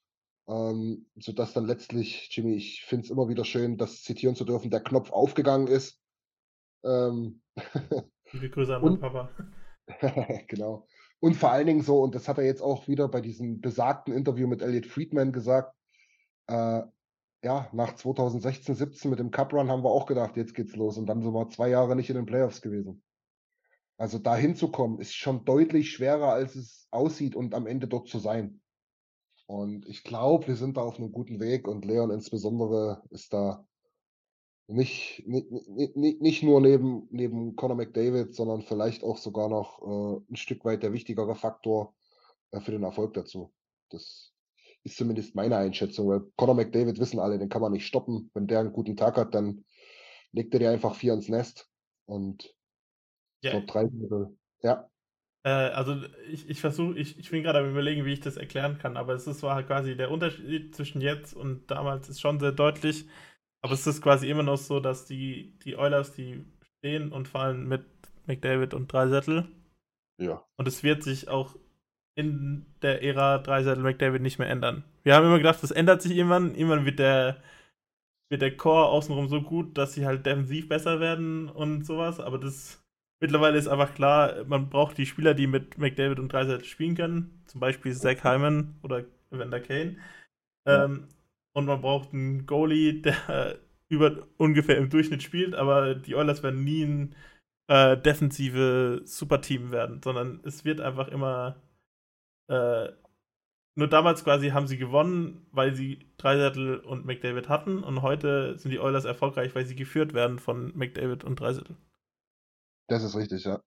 ähm, 0.49 1.07
sodass 1.17 1.53
dann 1.53 1.67
letztlich, 1.67 2.29
Jimmy, 2.33 2.55
ich 2.55 2.85
finde 2.85 3.05
es 3.05 3.11
immer 3.11 3.29
wieder 3.29 3.45
schön, 3.45 3.77
das 3.77 4.03
zitieren 4.03 4.35
zu 4.35 4.45
dürfen, 4.45 4.71
der 4.71 4.83
Knopf 4.83 5.13
aufgegangen 5.13 5.69
ist. 5.69 6.01
Ähm, 6.85 7.43
Liebe 8.33 8.51
Grüße 8.51 8.75
an 8.75 8.83
meinen 8.83 9.01
Papa. 9.01 9.31
genau. 10.49 10.87
Und 11.21 11.37
vor 11.37 11.53
allen 11.53 11.67
Dingen 11.67 11.83
so, 11.83 12.03
und 12.03 12.15
das 12.15 12.29
hat 12.29 12.39
er 12.39 12.45
jetzt 12.45 12.61
auch 12.63 12.89
wieder 12.89 13.09
bei 13.09 13.21
diesem 13.21 13.61
besagten 13.61 14.13
Interview 14.13 14.49
mit 14.49 14.63
Elliot 14.63 14.87
Friedman 14.87 15.33
gesagt, 15.33 15.75
äh, 16.49 16.83
ja, 17.45 17.69
nach 17.73 17.95
2016, 17.95 18.75
17 18.75 19.11
mit 19.11 19.19
dem 19.19 19.31
Cup 19.31 19.53
Run 19.53 19.71
haben 19.71 19.85
wir 19.85 19.91
auch 19.91 20.07
gedacht, 20.07 20.37
jetzt 20.37 20.55
geht's 20.55 20.75
los. 20.77 20.97
Und 20.97 21.07
dann 21.07 21.23
sind 21.23 21.35
wir 21.35 21.49
zwei 21.51 21.69
Jahre 21.69 21.95
nicht 21.95 22.09
in 22.09 22.17
den 22.17 22.25
Playoffs 22.25 22.63
gewesen. 22.63 23.03
Also 23.99 24.19
da 24.19 24.35
hinzukommen, 24.35 24.99
ist 24.99 25.15
schon 25.15 25.45
deutlich 25.45 25.93
schwerer, 25.93 26.33
als 26.33 26.57
es 26.57 26.89
aussieht 26.91 27.37
und 27.37 27.55
am 27.55 27.67
Ende 27.67 27.87
dort 27.87 28.09
zu 28.09 28.19
sein. 28.19 28.63
Und 29.47 29.87
ich 29.87 30.05
glaube, 30.05 30.49
wir 30.49 30.57
sind 30.57 30.79
da 30.79 30.81
auf 30.81 30.99
einem 30.99 31.13
guten 31.13 31.39
Weg 31.39 31.69
und 31.69 31.85
Leon 31.85 32.11
insbesondere 32.11 33.03
ist 33.11 33.35
da 33.35 33.67
nicht, 34.67 35.23
nicht, 35.27 35.51
nicht, 35.97 36.23
nicht 36.23 36.43
nur 36.43 36.63
neben, 36.63 37.07
neben 37.11 37.55
Conor 37.55 37.77
McDavid, 37.77 38.35
sondern 38.35 38.63
vielleicht 38.63 39.05
auch 39.05 39.19
sogar 39.19 39.51
noch 39.51 39.83
äh, 39.83 40.33
ein 40.33 40.37
Stück 40.37 40.65
weit 40.65 40.83
der 40.83 40.95
wichtigere 40.95 41.35
Faktor 41.35 41.95
äh, 42.53 42.61
für 42.61 42.71
den 42.71 42.85
Erfolg 42.85 43.13
dazu. 43.13 43.53
Das 43.91 44.34
ist 44.85 44.97
zumindest 44.97 45.35
meine 45.35 45.57
Einschätzung, 45.57 46.09
weil 46.09 46.21
Conor 46.37 46.55
McDavid 46.55 46.99
wissen 46.99 47.19
alle, 47.19 47.39
den 47.39 47.49
kann 47.49 47.63
man 47.63 47.73
nicht 47.73 47.87
stoppen. 47.87 48.31
Wenn 48.35 48.47
der 48.47 48.61
einen 48.61 48.73
guten 48.73 48.97
Tag 48.97 49.17
hat, 49.17 49.35
dann 49.35 49.65
legt 50.33 50.53
er 50.53 50.61
dir 50.61 50.71
einfach 50.71 50.95
vier 50.95 51.15
ins 51.15 51.29
Nest 51.29 51.69
und 52.07 52.55
ja. 53.43 53.53
so 53.53 53.63
drei 53.67 53.89
Ja. 54.63 54.91
Äh, 55.45 55.51
also 55.51 55.97
ich, 56.31 56.49
ich 56.49 56.61
versuche, 56.61 56.99
ich, 56.99 57.19
ich 57.19 57.31
bin 57.31 57.43
gerade 57.43 57.61
am 57.61 57.71
überlegen, 57.71 58.05
wie 58.05 58.13
ich 58.13 58.21
das 58.21 58.37
erklären 58.37 58.79
kann, 58.79 58.97
aber 58.97 59.15
es 59.15 59.27
ist 59.27 59.43
war 59.43 59.55
halt 59.55 59.67
quasi 59.67 59.97
der 59.97 60.11
Unterschied 60.11 60.75
zwischen 60.75 61.01
jetzt 61.01 61.35
und 61.35 61.71
damals 61.71 62.09
ist 62.09 62.21
schon 62.21 62.41
sehr 62.41 62.53
deutlich. 62.53 63.07
Aber 63.63 63.73
es 63.73 63.87
ist 63.87 64.03
quasi 64.03 64.29
immer 64.29 64.43
noch 64.43 64.59
so, 64.59 64.81
dass 64.81 65.07
die, 65.07 65.59
die 65.65 65.77
Oilers, 65.77 66.13
die 66.13 66.45
stehen 66.79 67.13
und 67.13 67.29
fallen 67.29 67.67
mit 67.67 67.87
McDavid 68.27 68.75
und 68.75 68.93
Dreisettel. 68.93 69.49
Ja. 70.19 70.45
Und 70.57 70.69
es 70.69 70.83
wird 70.83 71.03
sich 71.03 71.29
auch 71.29 71.57
in 72.17 72.67
der 72.83 73.03
Ära 73.03 73.39
Dreisettel 73.39 73.83
McDavid 73.83 74.23
nicht 74.23 74.39
mehr 74.39 74.49
ändern. 74.49 74.85
Wir 75.03 75.15
haben 75.15 75.27
immer 75.27 75.39
gedacht, 75.39 75.63
das 75.63 75.71
ändert 75.71 76.03
sich 76.03 76.17
irgendwann. 76.17 76.55
Irgendwann 76.55 76.85
wird 76.85 76.99
der, 76.99 77.43
wird 78.31 78.43
der 78.43 78.57
Core 78.57 78.89
außenrum 78.89 79.29
so 79.29 79.43
gut, 79.43 79.77
dass 79.77 79.95
sie 79.95 80.07
halt 80.07 80.25
defensiv 80.27 80.69
besser 80.69 81.01
werden 81.01 81.49
und 81.49 81.85
sowas. 81.85 82.21
Aber 82.21 82.39
das 82.39 82.83
mittlerweile 83.21 83.59
ist 83.59 83.69
einfach 83.69 83.95
klar, 83.95 84.45
man 84.47 84.71
braucht 84.71 84.99
die 84.99 85.07
Spieler, 85.07 85.35
die 85.35 85.47
mit 85.47 85.79
McDavid 85.79 86.19
und 86.19 86.33
Dreisettel 86.33 86.65
spielen 86.65 86.95
können. 86.95 87.43
Zum 87.47 87.61
Beispiel 87.61 87.93
Zach 87.95 88.23
Hyman 88.23 88.77
oder 88.83 89.05
Evander 89.31 89.61
Kane. 89.61 89.97
Ähm, 90.67 91.09
und 91.53 91.67
man 91.67 91.81
braucht 91.81 92.13
einen 92.13 92.47
Goalie, 92.47 93.03
der 93.03 93.59
über 93.89 94.27
ungefähr 94.37 94.77
im 94.77 94.91
Durchschnitt 94.91 95.23
spielt, 95.23 95.55
aber 95.55 95.95
die 95.95 96.15
Oilers 96.15 96.43
werden 96.43 96.65
nie 96.65 96.85
ein 96.85 97.15
äh, 97.69 97.97
defensive 97.97 99.03
Superteam 99.05 99.71
werden, 99.71 100.01
sondern 100.03 100.41
es 100.45 100.65
wird 100.65 100.81
einfach 100.81 101.09
immer 101.09 101.57
äh, 102.49 102.89
nur 103.77 103.89
damals 103.89 104.23
quasi 104.23 104.51
haben 104.51 104.69
sie 104.69 104.79
gewonnen, 104.79 105.47
weil 105.51 105.75
sie 105.75 106.09
Dreisettel 106.17 106.79
und 106.79 107.05
McDavid 107.05 107.49
hatten 107.49 107.83
und 107.83 108.03
heute 108.03 108.57
sind 108.59 108.71
die 108.71 108.79
Oilers 108.79 109.05
erfolgreich, 109.05 109.55
weil 109.55 109.67
sie 109.67 109.75
geführt 109.75 110.15
werden 110.15 110.39
von 110.39 110.73
McDavid 110.77 111.25
und 111.25 111.41
Dreisettel. 111.41 111.77
Das 112.87 113.03
ist 113.03 113.17
richtig, 113.17 113.45
ja. 113.45 113.61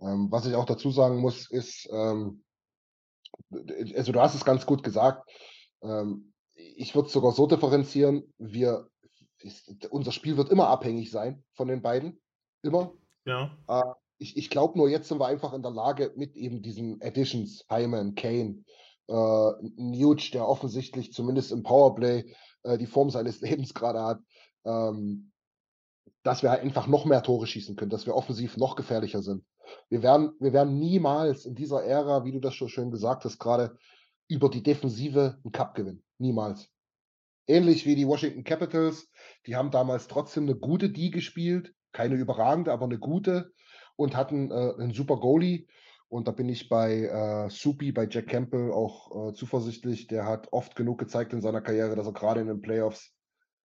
Ähm, 0.00 0.28
was 0.30 0.46
ich 0.46 0.54
auch 0.54 0.64
dazu 0.64 0.90
sagen 0.90 1.20
muss, 1.20 1.50
ist, 1.50 1.88
ähm, 1.92 2.42
also 3.94 4.12
du 4.12 4.20
hast 4.20 4.34
es 4.34 4.44
ganz 4.44 4.66
gut 4.66 4.82
gesagt, 4.82 5.28
ähm, 5.82 6.32
ich 6.54 6.94
würde 6.94 7.06
es 7.06 7.12
sogar 7.12 7.32
so 7.32 7.46
differenzieren, 7.46 8.32
wir, 8.38 8.88
unser 9.90 10.12
Spiel 10.12 10.36
wird 10.36 10.50
immer 10.50 10.68
abhängig 10.68 11.10
sein 11.10 11.44
von 11.54 11.68
den 11.68 11.82
beiden. 11.82 12.20
Immer. 12.62 12.92
Ja. 13.24 13.56
Äh, 13.68 13.82
ich 14.18 14.36
ich 14.36 14.50
glaube 14.50 14.76
nur, 14.76 14.88
jetzt 14.88 15.08
sind 15.08 15.20
wir 15.20 15.26
einfach 15.26 15.52
in 15.52 15.62
der 15.62 15.70
Lage, 15.70 16.12
mit 16.16 16.36
eben 16.36 16.62
diesen 16.62 17.00
Additions, 17.02 17.64
Hyman, 17.68 18.14
Kane, 18.14 18.64
äh, 19.08 19.52
Nuge, 19.76 20.30
der 20.32 20.46
offensichtlich 20.46 21.12
zumindest 21.12 21.52
im 21.52 21.62
Powerplay 21.62 22.34
äh, 22.64 22.78
die 22.78 22.86
Form 22.86 23.10
seines 23.10 23.40
Lebens 23.42 23.74
gerade 23.74 24.02
hat, 24.02 24.20
ähm, 24.64 25.32
dass 26.22 26.42
wir 26.42 26.52
einfach 26.52 26.86
noch 26.86 27.04
mehr 27.04 27.22
Tore 27.22 27.46
schießen 27.46 27.76
können, 27.76 27.90
dass 27.90 28.06
wir 28.06 28.14
offensiv 28.14 28.56
noch 28.56 28.76
gefährlicher 28.76 29.22
sind. 29.22 29.44
Wir 29.88 30.02
werden, 30.02 30.32
wir 30.40 30.52
werden 30.52 30.78
niemals 30.78 31.44
in 31.44 31.54
dieser 31.54 31.84
Ära, 31.84 32.24
wie 32.24 32.32
du 32.32 32.40
das 32.40 32.54
schon 32.54 32.68
schön 32.68 32.90
gesagt 32.90 33.24
hast, 33.24 33.38
gerade 33.38 33.76
über 34.26 34.48
die 34.48 34.62
Defensive 34.62 35.38
einen 35.42 35.52
Cup 35.52 35.74
gewinnen. 35.74 36.02
Niemals. 36.18 36.68
Ähnlich 37.46 37.86
wie 37.86 37.96
die 37.96 38.06
Washington 38.06 38.44
Capitals, 38.44 39.08
die 39.46 39.56
haben 39.56 39.70
damals 39.70 40.06
trotzdem 40.08 40.44
eine 40.44 40.54
gute 40.54 40.90
D 40.90 41.08
gespielt, 41.10 41.74
keine 41.92 42.16
überragende, 42.16 42.72
aber 42.72 42.84
eine 42.84 42.98
gute 42.98 43.52
und 43.98 44.16
hatten 44.16 44.50
äh, 44.50 44.74
einen 44.78 44.94
super 44.94 45.16
Goalie. 45.16 45.66
Und 46.08 46.28
da 46.28 46.32
bin 46.32 46.48
ich 46.48 46.68
bei 46.68 47.02
äh, 47.02 47.50
Supi, 47.50 47.92
bei 47.92 48.06
Jack 48.08 48.28
Campbell 48.28 48.72
auch 48.72 49.30
äh, 49.30 49.34
zuversichtlich. 49.34 50.06
Der 50.06 50.24
hat 50.24 50.52
oft 50.52 50.74
genug 50.76 50.98
gezeigt 50.98 51.32
in 51.32 51.42
seiner 51.42 51.60
Karriere, 51.60 51.96
dass 51.96 52.06
er 52.06 52.12
gerade 52.12 52.40
in 52.40 52.46
den 52.46 52.62
Playoffs 52.62 53.12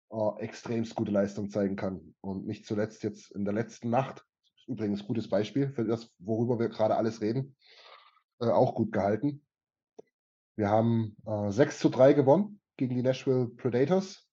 äh, 0.10 0.40
extremst 0.40 0.96
gute 0.96 1.12
Leistung 1.12 1.50
zeigen 1.50 1.76
kann. 1.76 2.16
Und 2.22 2.48
nicht 2.48 2.66
zuletzt 2.66 3.04
jetzt 3.04 3.32
in 3.32 3.44
der 3.44 3.54
letzten 3.54 3.90
Nacht, 3.90 4.26
übrigens 4.66 5.06
gutes 5.06 5.30
Beispiel 5.30 5.70
für 5.70 5.84
das, 5.84 6.10
worüber 6.20 6.58
wir 6.58 6.70
gerade 6.70 6.96
alles 6.96 7.22
reden, 7.22 7.56
äh, 8.40 8.46
auch 8.46 8.74
gut 8.76 8.94
gehalten. 8.94 9.46
Wir 10.56 10.70
haben 10.70 11.18
äh, 11.28 11.52
6 11.52 11.80
zu 11.80 11.90
3 11.90 12.14
gewonnen 12.14 12.62
gegen 12.78 12.96
die 12.96 13.04
Nashville 13.04 13.48
Predators. 13.48 14.26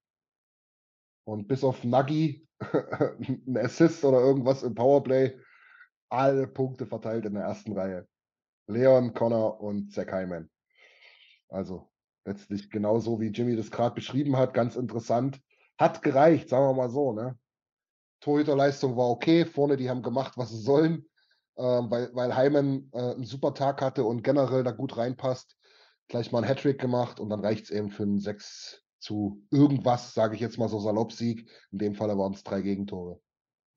Und 1.24 1.48
bis 1.48 1.64
auf 1.64 1.82
Nuggy, 1.84 2.46
ein 2.60 3.58
Assist 3.58 4.04
oder 4.04 4.20
irgendwas 4.20 4.62
im 4.62 4.74
Powerplay, 4.74 5.36
alle 6.10 6.46
Punkte 6.46 6.86
verteilt 6.86 7.24
in 7.24 7.34
der 7.34 7.44
ersten 7.44 7.72
Reihe. 7.72 8.06
Leon, 8.66 9.14
Connor 9.14 9.60
und 9.60 9.92
Zach 9.92 10.12
Hyman. 10.12 10.50
Also 11.48 11.88
letztlich 12.24 12.70
genauso 12.70 13.20
wie 13.20 13.28
Jimmy 13.28 13.56
das 13.56 13.70
gerade 13.70 13.94
beschrieben 13.94 14.36
hat, 14.36 14.54
ganz 14.54 14.76
interessant. 14.76 15.40
Hat 15.78 16.02
gereicht, 16.02 16.48
sagen 16.48 16.66
wir 16.66 16.74
mal 16.74 16.90
so. 16.90 17.12
Ne? 17.12 17.38
Torhüterleistung 18.20 18.96
war 18.96 19.08
okay, 19.08 19.44
vorne 19.44 19.76
die 19.76 19.88
haben 19.88 20.02
gemacht, 20.02 20.34
was 20.36 20.50
sie 20.50 20.60
sollen, 20.60 21.06
ähm, 21.56 21.90
weil, 21.90 22.10
weil 22.14 22.36
Hyman 22.36 22.90
äh, 22.92 23.14
einen 23.14 23.24
super 23.24 23.54
Tag 23.54 23.80
hatte 23.80 24.04
und 24.04 24.22
generell 24.22 24.62
da 24.62 24.72
gut 24.72 24.96
reinpasst. 24.96 25.56
Gleich 26.08 26.32
mal 26.32 26.38
einen 26.38 26.48
Hattrick 26.48 26.80
gemacht 26.80 27.20
und 27.20 27.30
dann 27.30 27.40
reicht 27.40 27.64
es 27.64 27.70
eben 27.70 27.90
für 27.90 28.02
einen 28.02 28.18
6 28.18 28.82
zu 28.98 29.42
irgendwas, 29.50 30.12
sage 30.12 30.34
ich 30.34 30.40
jetzt 30.40 30.58
mal 30.58 30.68
so 30.68 30.78
salopp 30.78 31.12
Sieg. 31.12 31.48
In 31.72 31.78
dem 31.78 31.94
Fall 31.94 32.16
waren 32.18 32.34
es 32.34 32.42
drei 32.42 32.60
Gegentore. 32.60 33.20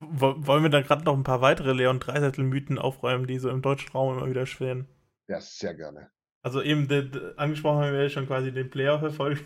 Wollen 0.00 0.62
wir 0.62 0.70
da 0.70 0.82
gerade 0.82 1.04
noch 1.04 1.14
ein 1.14 1.24
paar 1.24 1.40
weitere 1.40 1.72
Leon 1.72 2.00
Dreiseitel-Mythen 2.00 2.78
aufräumen, 2.78 3.26
die 3.26 3.38
so 3.38 3.48
im 3.48 3.62
deutschen 3.62 3.92
Raum 3.92 4.18
immer 4.18 4.28
wieder 4.28 4.46
schweren? 4.46 4.86
Ja, 5.28 5.40
sehr 5.40 5.74
gerne. 5.74 6.10
Also 6.42 6.60
eben, 6.60 6.88
de, 6.88 7.08
de, 7.08 7.36
angesprochen 7.36 7.82
haben 7.82 7.92
wir 7.92 8.02
ja 8.02 8.10
schon 8.10 8.26
quasi 8.26 8.52
den 8.52 8.70
Playoff-Erfolg. 8.70 9.38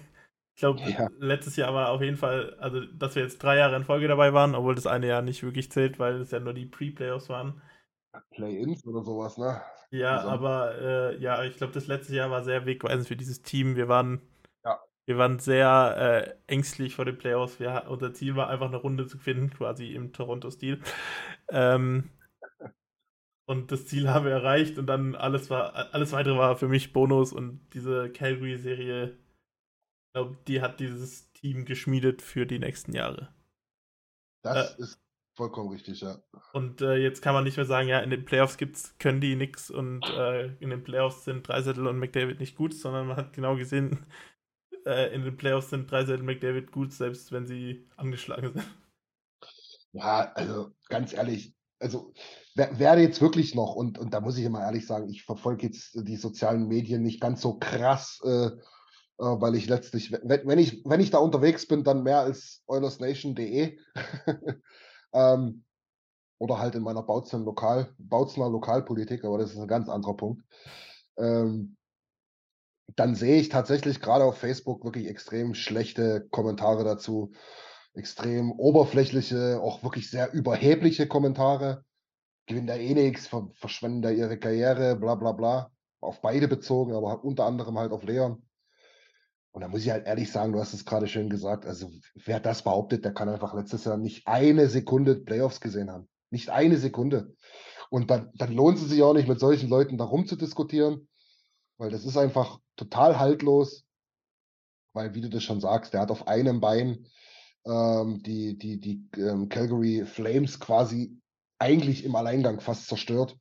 Ich 0.55 0.61
glaube, 0.61 0.81
ja. 0.81 1.09
letztes 1.21 1.55
Jahr 1.55 1.73
war 1.73 1.91
auf 1.91 2.03
jeden 2.03 2.17
Fall, 2.17 2.57
also 2.59 2.81
dass 2.81 3.15
wir 3.15 3.23
jetzt 3.23 3.41
drei 3.41 3.59
Jahre 3.59 3.77
in 3.77 3.85
Folge 3.85 4.09
dabei 4.09 4.33
waren, 4.33 4.57
obwohl 4.57 4.75
das 4.75 4.89
eine 4.89 5.07
Jahr 5.07 5.23
nicht 5.23 5.45
wirklich 5.45 5.71
zählt, 5.71 6.01
weil 6.01 6.21
es 6.21 6.33
ja 6.33 6.41
nur 6.41 6.53
die 6.53 6.67
Pre-Playoffs 6.67 7.29
waren. 7.29 7.63
Play-ins 8.31 8.85
oder 8.85 9.05
sowas, 9.05 9.39
ne? 9.39 9.63
Ja, 9.91 10.21
aber 10.23 10.75
äh, 10.81 11.23
ja, 11.23 11.45
ich 11.45 11.57
glaube, 11.57 11.73
das 11.73 11.87
letzte 11.87 12.15
Jahr 12.15 12.31
war 12.31 12.43
sehr 12.43 12.67
wegweisend 12.67 13.07
für 13.07 13.17
dieses 13.17 13.43
Team. 13.43 13.77
Wir 13.77 13.89
waren. 13.89 14.21
Wir 15.09 15.19
waren 15.19 15.39
sehr 15.39 16.37
äh, 16.47 16.53
ängstlich 16.53 16.95
vor 16.95 17.05
den 17.05 17.19
Playoffs. 17.19 17.59
Wir, 17.59 17.87
unser 17.89 18.15
Ziel 18.15 18.37
war 18.37 18.49
einfach 18.49 18.69
eine 18.69 18.77
Runde 18.77 19.07
zu 19.07 19.19
finden, 19.19 19.51
quasi 19.57 19.95
im 19.95 20.13
Toronto-Stil. 20.13 20.81
Ähm, 21.51 22.11
und 23.47 23.73
das 23.73 23.87
Ziel 23.87 24.11
haben 24.11 24.27
wir 24.27 24.33
erreicht 24.33 24.79
und 24.79 24.87
dann 24.87 25.15
alles 25.15 25.49
war, 25.51 25.95
alles 25.95 26.13
weitere 26.13 26.37
war 26.37 26.57
für 26.57 26.69
mich 26.69 26.93
Bonus 26.93 27.33
und 27.33 27.61
diese 27.73 28.11
Calgary-Serie 28.11 29.17
glaube, 30.19 30.39
die 30.47 30.61
hat 30.61 30.81
dieses 30.81 31.33
Team 31.33 31.65
geschmiedet 31.65 32.23
für 32.23 32.47
die 32.47 32.59
nächsten 32.59 32.93
Jahre. 32.93 33.33
Das 34.43 34.79
äh, 34.79 34.83
ist 34.83 35.01
vollkommen 35.37 35.71
richtig, 35.71 36.01
ja. 36.01 36.19
Und 36.53 36.81
äh, 36.81 36.97
jetzt 36.97 37.23
kann 37.23 37.35
man 37.35 37.45
nicht 37.45 37.57
mehr 37.57 37.67
sagen, 37.67 37.89
ja, 37.89 38.01
in 38.01 38.11
den 38.11 38.25
Playoffs 38.25 38.57
gibt's, 38.57 38.97
können 38.99 39.21
die 39.21 39.37
nix 39.37 39.71
und 39.71 40.05
äh, 40.05 40.47
in 40.57 40.71
den 40.71 40.83
Playoffs 40.83 41.25
sind 41.25 41.47
Dreisettel 41.47 41.87
und 41.87 41.99
McDavid 41.99 42.41
nicht 42.41 42.57
gut, 42.57 42.75
sondern 42.75 43.07
man 43.07 43.17
hat 43.17 43.33
genau 43.33 43.57
gesehen, 43.57 44.07
äh, 44.89 45.15
in 45.15 45.23
den 45.23 45.37
Playoffs 45.37 45.71
sind 45.71 45.91
Dreisettel 45.91 46.21
und 46.21 46.27
McDavid 46.27 46.73
gut, 46.73 46.93
selbst 46.93 47.31
wenn 47.31 47.47
sie 47.47 47.87
angeschlagen 47.97 48.53
sind. 48.55 48.65
Ja, 49.93 50.33
also 50.35 50.71
ganz 50.89 51.13
ehrlich, 51.13 51.55
also 51.79 52.13
wer 52.55 52.99
jetzt 52.99 53.21
wirklich 53.21 53.55
noch, 53.55 53.75
und, 53.75 53.99
und 53.99 54.13
da 54.13 54.21
muss 54.21 54.39
ich 54.39 54.45
immer 54.45 54.63
ehrlich 54.63 54.87
sagen, 54.87 55.09
ich 55.09 55.25
verfolge 55.25 55.67
jetzt 55.67 55.95
die 55.95 56.17
sozialen 56.17 56.67
Medien 56.69 57.03
nicht 57.03 57.21
ganz 57.21 57.41
so 57.41 57.59
krass, 57.59 58.21
äh, 58.25 58.47
äh, 58.49 58.53
weil 59.19 59.55
ich 59.55 59.69
letztlich, 59.69 60.13
wenn, 60.13 60.47
wenn, 60.47 60.59
ich, 60.59 60.83
wenn 60.85 61.01
ich 61.01 61.11
da 61.11 61.19
unterwegs 61.19 61.67
bin, 61.67 61.85
dann 61.85 62.03
mehr 62.03 62.21
als 62.21 62.63
OilersNation.de 62.67 63.79
ähm, 65.13 65.65
oder 66.39 66.59
halt 66.59 66.75
in 66.75 66.83
meiner 66.83 67.03
Bautzner, 67.03 67.41
Lokal, 67.41 67.95
Bautzner 67.99 68.49
Lokalpolitik, 68.49 69.25
aber 69.25 69.39
das 69.39 69.53
ist 69.53 69.59
ein 69.59 69.69
ganz 69.69 69.89
anderer 69.89 70.17
Punkt. 70.17 70.45
Ähm, 71.17 71.78
dann 72.97 73.15
sehe 73.15 73.41
ich 73.41 73.49
tatsächlich 73.49 74.01
gerade 74.01 74.25
auf 74.25 74.39
Facebook 74.39 74.85
wirklich 74.85 75.07
extrem 75.07 75.55
schlechte 75.55 76.27
Kommentare 76.31 76.85
dazu, 76.85 77.33
extrem 77.95 78.53
oberflächliche, 78.53 79.61
auch 79.61 79.83
wirklich 79.83 80.11
sehr 80.11 80.33
überhebliche 80.33 81.07
Kommentare. 81.07 81.85
Gewinnt 82.47 82.71
da 82.71 82.77
eh 82.77 82.95
nichts, 82.95 83.29
verschwenden 83.55 84.03
da 84.03 84.11
ihre 84.11 84.39
Karriere, 84.39 84.97
bla 84.97 85.15
bla 85.17 85.33
bla. 85.33 85.71
Auf 86.01 86.23
beide 86.23 86.49
bezogen, 86.49 86.95
aber 86.95 87.25
unter 87.25 87.45
anderem 87.45 87.79
halt 87.79 87.93
auf 87.93 88.05
Leon. 88.05 88.43
Und 89.51 89.63
da 89.63 89.69
muss 89.69 89.83
ich 89.83 89.91
halt 89.91 90.07
ehrlich 90.07 90.31
sagen, 90.31 90.53
du 90.53 90.61
hast 90.61 90.73
es 90.73 90.85
gerade 90.85 91.09
schön 91.09 91.29
gesagt, 91.29 91.67
also 91.67 91.91
wer 92.15 92.39
das 92.39 92.63
behauptet, 92.63 93.05
der 93.05 93.13
kann 93.13 93.29
einfach 93.29 93.55
letztes 93.55 93.85
Jahr 93.85 93.97
nicht 93.97 94.27
eine 94.27 94.69
Sekunde 94.69 95.17
Playoffs 95.17 95.61
gesehen 95.61 95.91
haben. 95.91 96.09
Nicht 96.31 96.51
eine 96.51 96.77
Sekunde. 96.77 97.35
Und 97.91 98.11
dann, 98.11 98.31
dann 98.35 98.53
lohnt 98.53 98.79
es 98.79 98.89
sich 98.89 99.03
auch 99.03 99.15
nicht, 99.15 99.29
mit 99.29 99.41
solchen 99.41 99.69
Leuten 99.69 99.99
da 99.99 100.05
rumzudiskutieren, 100.05 101.08
weil 101.79 101.91
das 101.91 102.05
ist 102.05 102.17
einfach 102.17 102.61
total 102.77 103.19
haltlos. 103.19 103.85
Weil, 104.93 105.15
wie 105.15 105.21
du 105.21 105.31
das 105.31 105.45
schon 105.45 105.61
sagst, 105.61 105.95
der 105.95 106.01
hat 106.01 106.11
auf 106.11 106.27
einem 106.27 106.61
Bein 106.61 107.07
ähm, 107.67 108.23
die, 108.23 108.59
die, 108.59 108.81
die 108.81 109.09
ähm, 109.17 109.49
Calgary 109.49 110.05
Flames 110.05 110.59
quasi 110.61 111.17
eigentlich 111.59 112.05
im 112.05 112.17
Alleingang 112.17 112.61
fast 112.61 112.87
zerstört. 112.87 113.37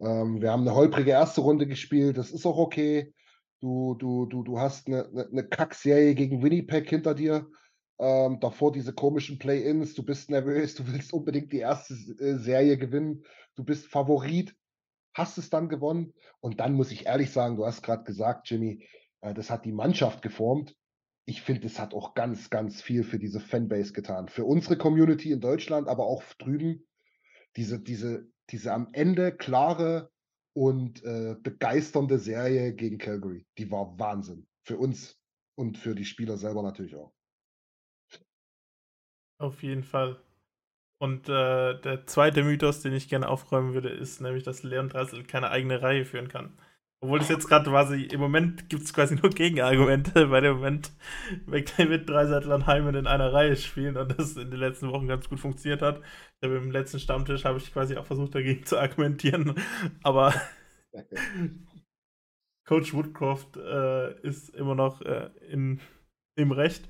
Ähm, 0.00 0.40
wir 0.40 0.52
haben 0.52 0.62
eine 0.62 0.74
holprige 0.74 1.10
erste 1.10 1.40
Runde 1.40 1.66
gespielt, 1.66 2.16
das 2.18 2.30
ist 2.30 2.46
auch 2.46 2.58
okay. 2.58 3.12
Du, 3.60 3.94
du, 3.94 4.26
du, 4.26 4.44
du 4.44 4.60
hast 4.60 4.86
eine, 4.86 5.08
eine, 5.08 5.42
Kackserie 5.42 6.14
gegen 6.14 6.42
Winnipeg 6.42 6.88
hinter 6.88 7.14
dir. 7.14 7.48
Ähm, 7.98 8.38
davor 8.38 8.70
diese 8.70 8.92
komischen 8.92 9.40
Play-ins. 9.40 9.94
Du 9.94 10.04
bist 10.04 10.30
nervös, 10.30 10.76
du 10.76 10.86
willst 10.86 11.12
unbedingt 11.12 11.52
die 11.52 11.58
erste 11.58 11.94
äh, 11.94 12.38
Serie 12.38 12.78
gewinnen. 12.78 13.24
Du 13.56 13.64
bist 13.64 13.86
Favorit, 13.86 14.54
hast 15.18 15.36
es 15.36 15.50
dann 15.50 15.68
gewonnen. 15.68 16.14
Und 16.40 16.60
dann 16.60 16.74
muss 16.74 16.92
ich 16.92 17.06
ehrlich 17.06 17.30
sagen, 17.30 17.56
du 17.56 17.66
hast 17.66 17.82
gerade 17.82 18.04
gesagt, 18.04 18.48
Jimmy, 18.48 18.86
äh, 19.20 19.34
das 19.34 19.50
hat 19.50 19.64
die 19.64 19.72
Mannschaft 19.72 20.22
geformt. 20.22 20.76
Ich 21.26 21.42
finde, 21.42 21.66
es 21.66 21.78
hat 21.78 21.92
auch 21.92 22.14
ganz, 22.14 22.48
ganz 22.48 22.80
viel 22.80 23.04
für 23.04 23.18
diese 23.18 23.40
Fanbase 23.40 23.92
getan. 23.92 24.28
Für 24.28 24.44
unsere 24.44 24.78
Community 24.78 25.30
in 25.30 25.40
Deutschland, 25.40 25.88
aber 25.88 26.06
auch 26.06 26.22
drüben. 26.38 26.86
Diese, 27.56 27.78
diese, 27.78 28.26
diese 28.50 28.72
am 28.72 28.88
Ende 28.92 29.36
klare 29.36 30.10
und 30.54 31.04
äh, 31.04 31.36
begeisternde 31.42 32.18
Serie 32.18 32.74
gegen 32.74 32.98
Calgary. 32.98 33.46
Die 33.58 33.70
war 33.70 33.98
Wahnsinn. 33.98 34.46
Für 34.62 34.78
uns 34.78 35.18
und 35.54 35.76
für 35.76 35.94
die 35.94 36.04
Spieler 36.04 36.38
selber 36.38 36.62
natürlich 36.62 36.94
auch. 36.94 37.12
Auf 39.38 39.62
jeden 39.62 39.84
Fall. 39.84 40.20
Und 41.00 41.28
äh, 41.28 41.80
der 41.80 42.06
zweite 42.06 42.42
Mythos, 42.42 42.80
den 42.80 42.92
ich 42.92 43.08
gerne 43.08 43.28
aufräumen 43.28 43.72
würde, 43.72 43.88
ist 43.88 44.20
nämlich, 44.20 44.42
dass 44.42 44.64
Leon 44.64 44.88
Dreisel 44.88 45.22
keine 45.24 45.50
eigene 45.50 45.80
Reihe 45.80 46.04
führen 46.04 46.28
kann. 46.28 46.58
Obwohl 47.00 47.20
es 47.20 47.28
jetzt 47.28 47.46
gerade 47.46 47.70
quasi, 47.70 48.02
im 48.06 48.18
Moment 48.18 48.68
gibt 48.68 48.82
es 48.82 48.92
quasi 48.92 49.14
nur 49.14 49.30
Gegenargumente, 49.30 50.30
weil 50.30 50.44
im 50.44 50.56
Moment 50.56 50.90
McDavid, 51.46 52.08
Dreiseitel 52.08 52.52
und 52.52 52.66
Heimen 52.66 52.96
in 52.96 53.06
einer 53.06 53.32
Reihe 53.32 53.54
spielen 53.54 53.96
und 53.96 54.18
das 54.18 54.36
in 54.36 54.50
den 54.50 54.58
letzten 54.58 54.90
Wochen 54.90 55.06
ganz 55.06 55.28
gut 55.28 55.38
funktioniert 55.38 55.80
hat. 55.80 56.00
Ich 56.40 56.48
habe 56.48 56.56
im 56.56 56.72
letzten 56.72 56.98
Stammtisch 56.98 57.44
habe 57.44 57.58
ich 57.58 57.72
quasi 57.72 57.96
auch 57.96 58.06
versucht 58.06 58.34
dagegen 58.34 58.64
zu 58.64 58.78
argumentieren, 58.78 59.54
aber 60.02 60.34
Coach 62.66 62.92
Woodcroft 62.92 63.56
äh, 63.56 64.20
ist 64.22 64.50
immer 64.50 64.74
noch 64.74 65.00
äh, 65.02 65.30
in, 65.48 65.80
im 66.36 66.50
Recht. 66.50 66.88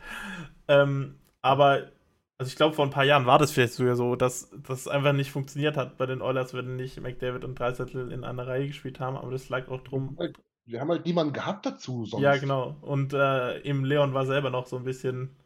Ähm, 0.69 1.21
aber 1.43 1.93
also 2.39 2.51
ich 2.51 2.57
glaube, 2.57 2.75
vor 2.75 2.85
ein 2.85 2.93
paar 2.93 3.05
Jahren 3.05 3.27
war 3.27 3.39
das 3.39 3.51
vielleicht 3.51 3.75
sogar 3.75 3.97
so, 3.97 4.15
dass 4.15 4.51
das 4.67 4.87
einfach 4.87 5.13
nicht 5.13 5.33
funktioniert 5.33 5.77
hat 5.77 5.99
bei 5.99 6.07
den 6.07 6.23
Oilers, 6.23 6.55
wenn 6.55 6.77
nicht 6.77 7.01
McDavid 7.01 7.45
und 7.45 7.59
Dreisettel 7.59 8.13
in 8.13 8.23
einer 8.23 8.47
Reihe 8.47 8.69
gespielt 8.69 9.01
haben, 9.01 9.17
aber 9.17 9.33
das 9.33 9.49
lag 9.49 9.69
auch 9.69 9.83
drum. 9.83 10.17
Wir 10.65 10.81
haben 10.81 10.91
halt 10.91 11.05
niemanden 11.05 11.33
gehabt 11.33 11.67
dazu 11.67 12.05
sonst. 12.05 12.23
Ja, 12.23 12.37
genau. 12.37 12.77
Und 12.81 13.13
äh, 13.13 13.61
eben 13.63 13.85
Leon 13.85 14.15
war 14.15 14.25
selber 14.25 14.51
noch 14.51 14.67
so 14.67 14.77
ein 14.77 14.85
bisschen 14.85 15.37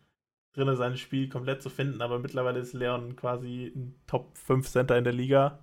drin, 0.52 0.76
sein 0.76 0.98
Spiel 0.98 1.30
komplett 1.30 1.62
zu 1.62 1.70
finden, 1.70 2.02
aber 2.02 2.18
mittlerweile 2.18 2.58
ist 2.58 2.74
Leon 2.74 3.16
quasi 3.16 3.72
ein 3.74 3.94
Top 4.06 4.36
5 4.36 4.68
Center 4.68 4.98
in 4.98 5.04
der 5.04 5.14
Liga. 5.14 5.60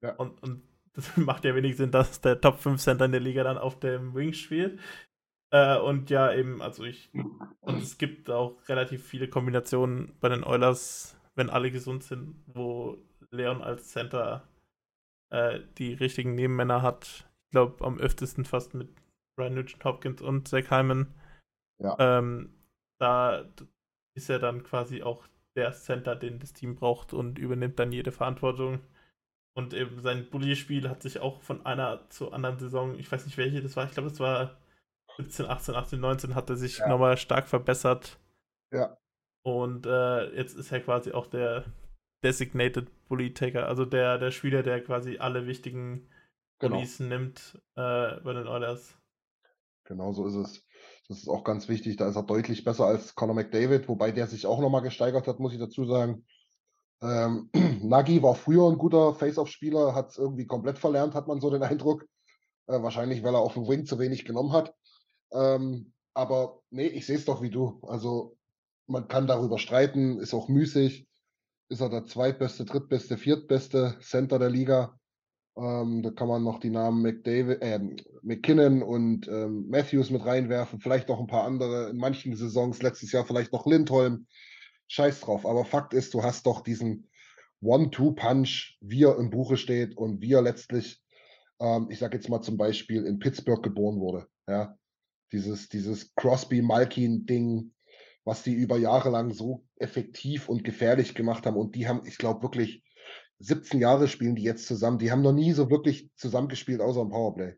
Ja. 0.00 0.14
Und, 0.14 0.42
und 0.42 0.62
das 0.94 1.16
macht 1.16 1.44
ja 1.44 1.54
wenig 1.54 1.76
Sinn, 1.76 1.92
dass 1.92 2.20
der 2.20 2.40
Top 2.40 2.58
5 2.58 2.80
Center 2.80 3.04
in 3.04 3.12
der 3.12 3.20
Liga 3.20 3.44
dann 3.44 3.58
auf 3.58 3.78
dem 3.78 4.14
Wing 4.14 4.32
spielt. 4.32 4.80
Äh, 5.52 5.78
und 5.78 6.08
ja, 6.08 6.32
eben, 6.32 6.62
also 6.62 6.82
ich. 6.82 7.10
Und 7.60 7.82
es 7.82 7.98
gibt 7.98 8.30
auch 8.30 8.56
relativ 8.68 9.06
viele 9.06 9.28
Kombinationen 9.28 10.14
bei 10.20 10.30
den 10.30 10.44
Oilers, 10.44 11.16
wenn 11.34 11.50
alle 11.50 11.70
gesund 11.70 12.02
sind, 12.02 12.42
wo 12.46 12.96
Leon 13.30 13.62
als 13.62 13.88
Center 13.88 14.48
äh, 15.30 15.60
die 15.76 15.92
richtigen 15.92 16.34
Nebenmänner 16.34 16.80
hat. 16.80 17.28
Ich 17.44 17.50
glaube, 17.52 17.84
am 17.84 17.98
öftesten 17.98 18.46
fast 18.46 18.72
mit 18.72 18.88
Brian 19.36 19.54
Nugent 19.54 19.84
Hopkins 19.84 20.22
und 20.22 20.48
Zach 20.48 20.70
Hyman. 20.70 21.14
Ja. 21.78 21.96
Ähm, 21.98 22.54
da 22.98 23.44
ist 24.14 24.30
er 24.30 24.38
dann 24.38 24.62
quasi 24.62 25.02
auch 25.02 25.26
der 25.54 25.72
Center, 25.72 26.16
den 26.16 26.38
das 26.38 26.54
Team 26.54 26.76
braucht 26.76 27.12
und 27.12 27.38
übernimmt 27.38 27.78
dann 27.78 27.92
jede 27.92 28.10
Verantwortung. 28.12 28.80
Und 29.54 29.74
eben 29.74 30.00
sein 30.00 30.30
Bully-Spiel 30.30 30.88
hat 30.88 31.02
sich 31.02 31.20
auch 31.20 31.42
von 31.42 31.66
einer 31.66 32.08
zur 32.08 32.32
anderen 32.32 32.58
Saison, 32.58 32.98
ich 32.98 33.12
weiß 33.12 33.26
nicht 33.26 33.36
welche 33.36 33.60
das 33.60 33.76
war, 33.76 33.84
ich 33.84 33.92
glaube, 33.92 34.08
das 34.08 34.18
war 34.18 34.56
17, 35.18 35.46
18, 35.46 35.74
18, 35.74 36.00
19 36.00 36.34
hat 36.34 36.50
er 36.50 36.56
sich 36.56 36.78
ja. 36.78 36.88
nochmal 36.88 37.16
stark 37.16 37.48
verbessert. 37.48 38.18
Ja. 38.72 38.96
Und 39.42 39.86
äh, 39.86 40.34
jetzt 40.36 40.56
ist 40.56 40.72
er 40.72 40.80
quasi 40.80 41.12
auch 41.12 41.26
der 41.26 41.64
Designated 42.24 42.88
Bully 43.08 43.34
Taker, 43.34 43.66
also 43.66 43.84
der, 43.84 44.18
der 44.18 44.30
Spieler, 44.30 44.62
der 44.62 44.82
quasi 44.82 45.18
alle 45.18 45.46
wichtigen 45.46 46.08
genau. 46.58 46.76
Bullies 46.76 47.00
nimmt 47.00 47.60
äh, 47.74 48.20
bei 48.20 48.32
den 48.32 48.46
Oilers. 48.46 48.96
Genau 49.84 50.12
so 50.12 50.26
ist 50.26 50.36
es. 50.36 50.64
Das 51.08 51.18
ist 51.18 51.28
auch 51.28 51.44
ganz 51.44 51.68
wichtig. 51.68 51.96
Da 51.96 52.08
ist 52.08 52.16
er 52.16 52.22
deutlich 52.22 52.64
besser 52.64 52.86
als 52.86 53.14
Conor 53.14 53.34
McDavid, 53.34 53.88
wobei 53.88 54.12
der 54.12 54.28
sich 54.28 54.46
auch 54.46 54.60
nochmal 54.60 54.82
gesteigert 54.82 55.26
hat, 55.26 55.40
muss 55.40 55.52
ich 55.52 55.58
dazu 55.58 55.84
sagen. 55.84 56.24
Ähm, 57.02 57.50
Nagy 57.82 58.22
war 58.22 58.36
früher 58.36 58.70
ein 58.70 58.78
guter 58.78 59.14
Face-Off-Spieler, 59.14 59.94
hat 59.94 60.10
es 60.10 60.18
irgendwie 60.18 60.46
komplett 60.46 60.78
verlernt, 60.78 61.14
hat 61.14 61.26
man 61.26 61.40
so 61.40 61.50
den 61.50 61.62
Eindruck. 61.62 62.06
Äh, 62.68 62.80
wahrscheinlich, 62.80 63.24
weil 63.24 63.34
er 63.34 63.40
auf 63.40 63.54
dem 63.54 63.66
Wing 63.66 63.84
zu 63.84 63.98
wenig 63.98 64.24
genommen 64.24 64.52
hat. 64.52 64.72
Ähm, 65.32 65.92
aber 66.14 66.60
nee, 66.70 66.86
ich 66.86 67.06
sehe 67.06 67.16
es 67.16 67.24
doch 67.24 67.42
wie 67.42 67.50
du. 67.50 67.80
Also 67.82 68.36
man 68.86 69.08
kann 69.08 69.26
darüber 69.26 69.58
streiten, 69.58 70.18
ist 70.18 70.34
auch 70.34 70.48
müßig. 70.48 71.06
Ist 71.68 71.80
er 71.80 71.88
der 71.88 72.04
zweitbeste, 72.04 72.64
drittbeste, 72.64 73.16
viertbeste 73.16 73.98
Center 74.00 74.38
der 74.38 74.50
Liga? 74.50 74.98
Ähm, 75.56 76.02
da 76.02 76.10
kann 76.10 76.28
man 76.28 76.44
noch 76.44 76.60
die 76.60 76.70
Namen 76.70 77.02
McDavid, 77.02 77.62
äh, 77.62 77.80
McKinnon 78.22 78.82
und 78.82 79.28
ähm, 79.28 79.68
Matthews 79.68 80.10
mit 80.10 80.24
reinwerfen, 80.24 80.80
vielleicht 80.80 81.08
noch 81.08 81.20
ein 81.20 81.26
paar 81.26 81.44
andere. 81.44 81.90
In 81.90 81.96
manchen 81.98 82.34
Saisons, 82.36 82.82
letztes 82.82 83.12
Jahr 83.12 83.24
vielleicht 83.24 83.52
noch 83.52 83.66
Lindholm. 83.66 84.26
Scheiß 84.88 85.20
drauf. 85.20 85.46
Aber 85.46 85.64
Fakt 85.64 85.94
ist, 85.94 86.12
du 86.12 86.22
hast 86.22 86.46
doch 86.46 86.60
diesen 86.60 87.08
One-Two-Punch, 87.62 88.78
wie 88.80 89.04
er 89.04 89.18
im 89.18 89.30
Buche 89.30 89.56
steht 89.56 89.96
und 89.96 90.20
wie 90.20 90.32
er 90.32 90.42
letztlich, 90.42 91.02
ähm, 91.60 91.88
ich 91.90 91.98
sage 91.98 92.16
jetzt 92.16 92.28
mal 92.28 92.42
zum 92.42 92.56
Beispiel, 92.56 93.06
in 93.06 93.18
Pittsburgh 93.18 93.62
geboren 93.62 94.00
wurde. 94.00 94.26
Ja, 94.46 94.76
dieses, 95.32 95.68
dieses 95.68 96.14
Crosby-Malkin-Ding, 96.14 97.72
was 98.24 98.42
die 98.42 98.52
über 98.52 98.78
Jahre 98.78 99.10
lang 99.10 99.32
so 99.32 99.64
effektiv 99.76 100.48
und 100.48 100.64
gefährlich 100.64 101.14
gemacht 101.14 101.46
haben. 101.46 101.56
Und 101.56 101.74
die 101.74 101.88
haben, 101.88 102.06
ich 102.06 102.18
glaube, 102.18 102.42
wirklich 102.42 102.84
17 103.40 103.80
Jahre 103.80 104.06
spielen 104.06 104.36
die 104.36 104.42
jetzt 104.42 104.66
zusammen. 104.66 104.98
Die 104.98 105.10
haben 105.10 105.22
noch 105.22 105.32
nie 105.32 105.52
so 105.52 105.70
wirklich 105.70 106.10
zusammengespielt, 106.16 106.80
außer 106.80 107.00
im 107.00 107.10
Powerplay. 107.10 107.56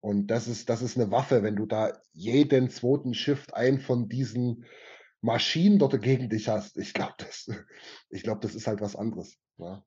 Und 0.00 0.28
das 0.28 0.48
ist, 0.48 0.68
das 0.68 0.82
ist 0.82 0.96
eine 0.96 1.10
Waffe, 1.10 1.42
wenn 1.42 1.56
du 1.56 1.66
da 1.66 1.92
jeden 2.12 2.70
zweiten 2.70 3.14
Shift 3.14 3.54
ein 3.54 3.80
von 3.80 4.08
diesen 4.08 4.64
Maschinen 5.20 5.78
dort 5.78 6.00
gegen 6.02 6.30
dich 6.30 6.48
hast. 6.48 6.78
Ich 6.78 6.94
glaube, 6.94 7.14
das, 7.18 7.50
ich 8.10 8.22
das 8.22 8.54
ist 8.54 8.66
halt 8.66 8.80
was 8.80 8.96
anderes. 8.96 9.36
Ja. 9.58 9.84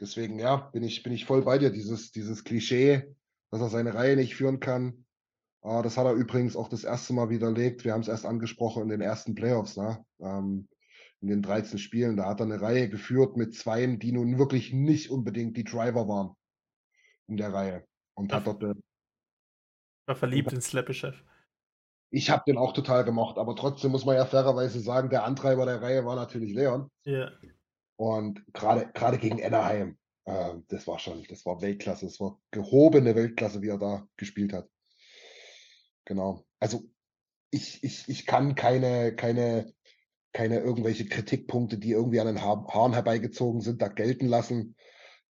Deswegen, 0.00 0.40
ja, 0.40 0.56
bin 0.56 0.82
ich, 0.82 1.04
bin 1.04 1.12
ich 1.12 1.26
voll 1.26 1.42
bei 1.42 1.58
dir. 1.58 1.70
Dieses, 1.70 2.10
dieses 2.10 2.42
Klischee, 2.42 3.14
dass 3.50 3.60
er 3.60 3.68
seine 3.68 3.94
Reihe 3.94 4.16
nicht 4.16 4.34
führen 4.34 4.58
kann. 4.58 5.06
Uh, 5.64 5.80
das 5.80 5.96
hat 5.96 6.06
er 6.06 6.14
übrigens 6.14 6.56
auch 6.56 6.68
das 6.68 6.82
erste 6.82 7.12
Mal 7.12 7.30
widerlegt. 7.30 7.84
Wir 7.84 7.92
haben 7.92 8.00
es 8.00 8.08
erst 8.08 8.26
angesprochen 8.26 8.82
in 8.82 8.88
den 8.88 9.00
ersten 9.00 9.34
Playoffs, 9.34 9.76
ne? 9.76 10.04
Ähm, 10.20 10.68
in 11.20 11.28
den 11.28 11.42
13 11.42 11.78
Spielen. 11.78 12.16
Da 12.16 12.26
hat 12.26 12.40
er 12.40 12.46
eine 12.46 12.60
Reihe 12.60 12.88
geführt 12.88 13.36
mit 13.36 13.54
Zweien, 13.54 14.00
die 14.00 14.10
nun 14.10 14.38
wirklich 14.38 14.72
nicht 14.72 15.10
unbedingt 15.10 15.56
die 15.56 15.64
Driver 15.64 16.08
waren 16.08 16.34
in 17.28 17.36
der 17.36 17.52
Reihe. 17.52 17.86
Und 18.14 18.32
hat 18.32 18.46
dort. 18.46 18.62
Äh, 18.64 18.74
war 20.06 20.16
verliebt 20.16 20.52
in 20.52 20.60
Slappy-Chef. 20.60 21.22
Ich 22.10 22.28
habe 22.28 22.42
den 22.46 22.58
auch 22.58 22.72
total 22.72 23.04
gemocht, 23.04 23.38
aber 23.38 23.56
trotzdem 23.56 23.92
muss 23.92 24.04
man 24.04 24.16
ja 24.16 24.26
fairerweise 24.26 24.80
sagen, 24.80 25.10
der 25.10 25.24
Antreiber 25.24 25.64
der 25.64 25.80
Reihe 25.80 26.04
war 26.04 26.16
natürlich 26.16 26.52
Leon. 26.52 26.90
Ja. 27.04 27.12
Yeah. 27.12 27.32
Und 27.96 28.44
gerade 28.52 28.90
gerade 28.92 29.16
gegen 29.18 29.42
Anaheim, 29.42 29.96
äh, 30.24 30.54
das 30.68 30.86
war 30.86 30.98
schon, 30.98 31.24
das 31.28 31.46
war 31.46 31.62
Weltklasse, 31.62 32.06
das 32.06 32.20
war 32.20 32.38
gehobene 32.50 33.14
Weltklasse, 33.14 33.62
wie 33.62 33.68
er 33.68 33.78
da 33.78 34.06
gespielt 34.16 34.52
hat. 34.52 34.68
Genau. 36.04 36.44
Also 36.58 36.82
ich, 37.50 37.82
ich, 37.84 38.08
ich 38.08 38.26
kann 38.26 38.54
keine, 38.54 39.14
keine 39.14 39.72
keine 40.32 40.60
irgendwelche 40.60 41.06
Kritikpunkte, 41.06 41.78
die 41.78 41.92
irgendwie 41.92 42.20
an 42.20 42.26
den 42.26 42.42
Haaren 42.42 42.94
herbeigezogen 42.94 43.60
sind, 43.60 43.82
da 43.82 43.88
gelten 43.88 44.26
lassen. 44.26 44.76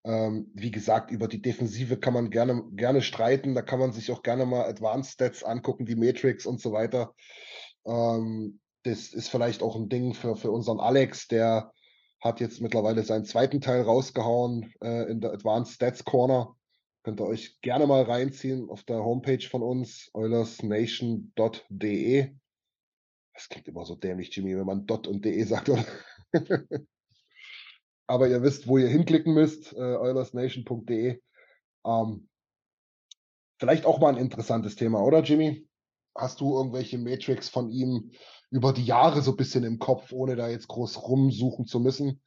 Ähm, 0.04 0.50
wie 0.54 0.70
gesagt, 0.70 1.10
über 1.10 1.28
die 1.28 1.42
Defensive 1.42 1.96
kann 1.96 2.14
man 2.14 2.30
gerne, 2.30 2.64
gerne 2.72 3.02
streiten. 3.02 3.54
Da 3.54 3.62
kann 3.62 3.78
man 3.78 3.92
sich 3.92 4.10
auch 4.10 4.22
gerne 4.22 4.46
mal 4.46 4.64
Advanced 4.64 5.12
Stats 5.12 5.44
angucken, 5.44 5.86
die 5.86 5.96
Matrix 5.96 6.46
und 6.46 6.60
so 6.60 6.72
weiter. 6.72 7.14
Ähm, 7.84 8.60
das 8.84 9.12
ist 9.12 9.28
vielleicht 9.28 9.62
auch 9.62 9.76
ein 9.76 9.88
Ding 9.88 10.14
für, 10.14 10.36
für 10.36 10.50
unseren 10.50 10.80
Alex, 10.80 11.28
der 11.28 11.72
hat 12.20 12.40
jetzt 12.40 12.60
mittlerweile 12.60 13.02
seinen 13.02 13.24
zweiten 13.24 13.60
Teil 13.60 13.82
rausgehauen 13.82 14.72
äh, 14.80 15.10
in 15.10 15.20
der 15.20 15.32
Advanced 15.32 15.74
Stats 15.74 16.04
Corner. 16.04 16.56
Könnt 17.02 17.20
ihr 17.20 17.26
euch 17.26 17.60
gerne 17.62 17.88
mal 17.88 18.02
reinziehen 18.02 18.70
auf 18.70 18.84
der 18.84 19.04
Homepage 19.04 19.44
von 19.48 19.62
uns, 19.62 20.08
eulersnation.de. 20.14 22.30
Das 23.34 23.48
klingt 23.48 23.66
immer 23.66 23.84
so 23.84 23.96
dämlich, 23.96 24.36
Jimmy, 24.36 24.56
wenn 24.56 24.66
man 24.66 24.86
dot 24.86 25.08
und 25.08 25.24
de 25.24 25.42
sagt, 25.42 25.68
oder? 25.68 25.84
Aber 28.06 28.28
ihr 28.28 28.42
wisst, 28.42 28.68
wo 28.68 28.78
ihr 28.78 28.86
hinklicken 28.88 29.34
müsst, 29.34 29.72
äh, 29.72 29.78
eulersnation.de. 29.78 31.20
Ähm, 31.84 32.28
vielleicht 33.58 33.84
auch 33.84 33.98
mal 33.98 34.14
ein 34.14 34.20
interessantes 34.20 34.76
Thema, 34.76 35.02
oder 35.02 35.22
Jimmy? 35.22 35.68
Hast 36.14 36.40
du 36.40 36.56
irgendwelche 36.56 36.98
Matrix 36.98 37.48
von 37.48 37.68
ihm 37.70 38.12
über 38.50 38.72
die 38.72 38.84
Jahre 38.84 39.22
so 39.22 39.32
ein 39.32 39.36
bisschen 39.36 39.64
im 39.64 39.80
Kopf, 39.80 40.12
ohne 40.12 40.36
da 40.36 40.48
jetzt 40.48 40.68
groß 40.68 41.08
rumsuchen 41.08 41.66
zu 41.66 41.80
müssen? 41.80 42.22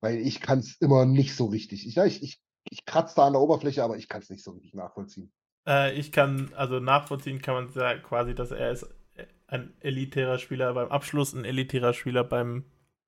Weil 0.00 0.18
ich 0.18 0.40
kann 0.40 0.60
es 0.60 0.76
immer 0.80 1.04
nicht 1.04 1.34
so 1.34 1.46
richtig. 1.46 1.84
Ich, 1.86 1.96
ich, 1.96 2.22
ich, 2.22 2.43
ich 2.64 2.84
kratze 2.84 3.16
da 3.16 3.26
an 3.26 3.32
der 3.32 3.42
Oberfläche, 3.42 3.82
aber 3.82 3.96
ich 3.96 4.08
kann 4.08 4.22
es 4.22 4.30
nicht 4.30 4.42
so 4.42 4.52
richtig 4.52 4.74
nachvollziehen. 4.74 5.32
Äh, 5.66 5.94
ich 5.94 6.12
kann, 6.12 6.52
also 6.54 6.80
nachvollziehen 6.80 7.40
kann 7.40 7.54
man 7.54 7.68
sagen, 7.68 8.02
quasi, 8.02 8.34
dass 8.34 8.50
er 8.50 8.70
ist 8.70 8.86
ein 9.46 9.74
elitärer 9.80 10.38
Spieler 10.38 10.74
beim 10.74 10.90
Abschluss, 10.90 11.32
ein 11.34 11.44
elitärer 11.44 11.92
Spieler 11.92 12.24
beim 12.24 12.64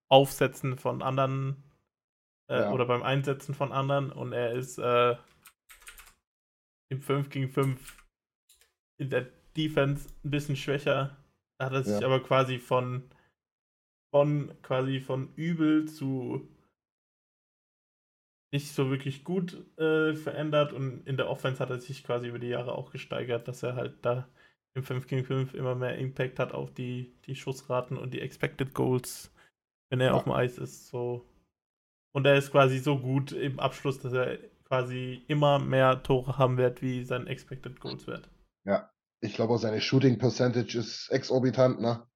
Aufsetzen 0.09 0.79
von 0.79 1.03
anderen 1.03 1.65
äh, 2.49 2.61
ja. 2.61 2.73
oder 2.73 2.87
beim 2.87 3.03
Einsetzen 3.03 3.55
von 3.55 3.73
anderen 3.73 4.13
und 4.13 4.33
er 4.33 4.53
ist 4.53 4.79
äh, 4.79 5.17
im 6.89 7.01
5 7.01 7.31
gegen 7.31 7.49
5 7.49 8.07
in 8.99 9.11
der 9.11 9.27
Defense 9.57 10.09
ein 10.25 10.31
bisschen 10.31 10.57
schwächer. 10.57 11.17
Da 11.59 11.67
hat 11.67 11.73
er 11.73 11.83
sich 11.83 12.01
ja. 12.01 12.07
aber 12.07 12.23
quasi 12.23 12.59
von 12.59 13.11
von 14.11 14.55
quasi 14.63 15.01
von 15.01 15.35
übel 15.35 15.87
zu 15.87 16.49
nicht 18.57 18.73
so 18.73 18.89
wirklich 18.89 19.23
gut 19.23 19.63
äh, 19.79 20.15
verändert 20.15 20.73
und 20.73 21.07
in 21.07 21.19
der 21.19 21.29
Offense 21.29 21.61
hat 21.61 21.69
er 21.69 21.79
sich 21.79 22.03
quasi 22.05 22.29
über 22.29 22.39
die 22.39 22.49
Jahre 22.49 22.73
auch 22.73 22.91
gesteigert, 22.91 23.47
dass 23.49 23.63
er 23.63 23.77
halt 23.77 23.97
da 24.01 24.27
im 24.73 24.83
5 24.83 25.07
gegen 25.07 25.27
5 25.27 25.53
immer 25.53 25.75
mehr 25.75 25.99
Impact 25.99 26.39
hat 26.39 26.53
auf 26.53 26.73
die, 26.73 27.15
die 27.27 27.35
Schussraten 27.35 27.99
und 27.99 28.15
die 28.15 28.23
Expected 28.23 28.73
Goals, 28.73 29.31
wenn 29.91 30.01
er 30.01 30.09
ja. 30.09 30.13
auf 30.15 30.25
dem 30.25 30.33
Eis 30.33 30.57
ist. 30.57 30.89
So. 30.89 31.27
Und 32.13 32.25
er 32.25 32.37
ist 32.37 32.51
quasi 32.51 32.79
so 32.79 32.99
gut 32.99 33.33
im 33.33 33.61
Abschluss, 33.61 33.99
dass 34.01 34.15
er 34.15 34.39
quasi 34.65 35.23
immer 35.29 35.59
mehr 35.59 36.03
Tore 36.03 36.39
haben 36.39 36.57
wird, 36.57 36.81
wie 36.81 37.05
sein 37.05 37.27
Expected 37.27 37.79
Goals 37.79 38.07
wird. 38.07 38.31
Ja, 38.65 38.91
ich 39.21 39.35
glaube, 39.35 39.59
seine 39.59 39.83
Shooting 39.83 40.17
Percentage 40.17 40.79
ist 40.79 41.11
exorbitant, 41.11 41.79
ne? 41.83 42.07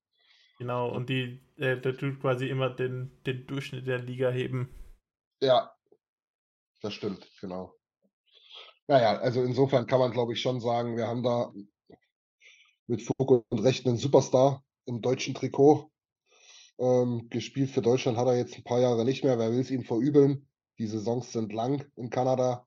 Genau, 0.59 0.88
und 0.88 1.11
die, 1.11 1.43
der, 1.59 1.76
der 1.76 1.99
tut 1.99 2.18
quasi 2.18 2.49
immer 2.49 2.70
den, 2.70 3.11
den 3.26 3.47
Durchschnitt 3.47 3.86
der 3.86 3.99
Liga 3.99 4.30
heben. 4.30 4.70
Ja, 5.43 5.70
das 6.81 6.95
stimmt, 6.95 7.31
genau. 7.41 7.74
Naja, 8.87 9.18
also 9.20 9.43
insofern 9.43 9.87
kann 9.87 10.01
man, 10.01 10.11
glaube 10.11 10.33
ich, 10.33 10.41
schon 10.41 10.61
sagen, 10.61 10.97
wir 10.97 11.07
haben 11.07 11.22
da 11.22 11.53
mit 12.87 13.03
Fug 13.03 13.45
und 13.49 13.61
Recht 13.61 13.87
einen 13.87 13.97
Superstar 13.97 14.64
im 14.85 15.01
deutschen 15.01 15.35
Trikot. 15.35 15.91
Ähm, 16.78 17.28
gespielt 17.28 17.70
für 17.70 17.83
Deutschland 17.83 18.18
hat 18.18 18.26
er 18.26 18.37
jetzt 18.37 18.57
ein 18.57 18.64
paar 18.64 18.81
Jahre 18.81 19.05
nicht 19.05 19.22
mehr. 19.22 19.39
Wer 19.39 19.53
will 19.53 19.61
es 19.61 19.70
ihm 19.70 19.85
verübeln? 19.85 20.49
Die 20.78 20.87
Saisons 20.87 21.31
sind 21.31 21.53
lang 21.53 21.87
in 21.95 22.11
Kanada. 22.11 22.66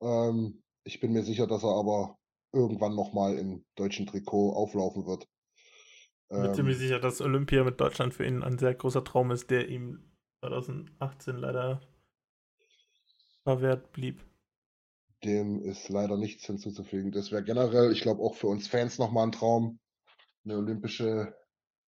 Ähm, 0.00 0.62
ich 0.84 1.00
bin 1.00 1.12
mir 1.12 1.24
sicher, 1.24 1.46
dass 1.46 1.64
er 1.64 1.74
aber 1.74 2.18
irgendwann 2.52 2.94
nochmal 2.94 3.36
im 3.38 3.64
deutschen 3.74 4.06
Trikot 4.06 4.52
auflaufen 4.52 5.06
wird. 5.06 5.26
Ich 6.28 6.36
bin 6.36 6.44
ähm, 6.44 6.54
ziemlich 6.54 6.78
sicher, 6.78 7.00
dass 7.00 7.20
Olympia 7.20 7.64
mit 7.64 7.80
Deutschland 7.80 8.14
für 8.14 8.26
ihn 8.26 8.42
ein 8.42 8.58
sehr 8.58 8.74
großer 8.74 9.02
Traum 9.02 9.30
ist, 9.30 9.50
der 9.50 9.68
ihm 9.68 10.12
2018 10.40 11.36
leider 11.36 11.80
verwehrt 13.44 13.92
blieb. 13.92 14.20
Dem 15.24 15.62
ist 15.62 15.88
leider 15.88 16.16
nichts 16.16 16.46
hinzuzufügen. 16.46 17.12
Das 17.12 17.30
wäre 17.30 17.44
generell, 17.44 17.92
ich 17.92 18.00
glaube, 18.00 18.22
auch 18.22 18.34
für 18.34 18.48
uns 18.48 18.66
Fans 18.66 18.98
nochmal 18.98 19.26
ein 19.26 19.32
Traum. 19.32 19.78
Eine 20.44 20.56
olympische, 20.56 21.34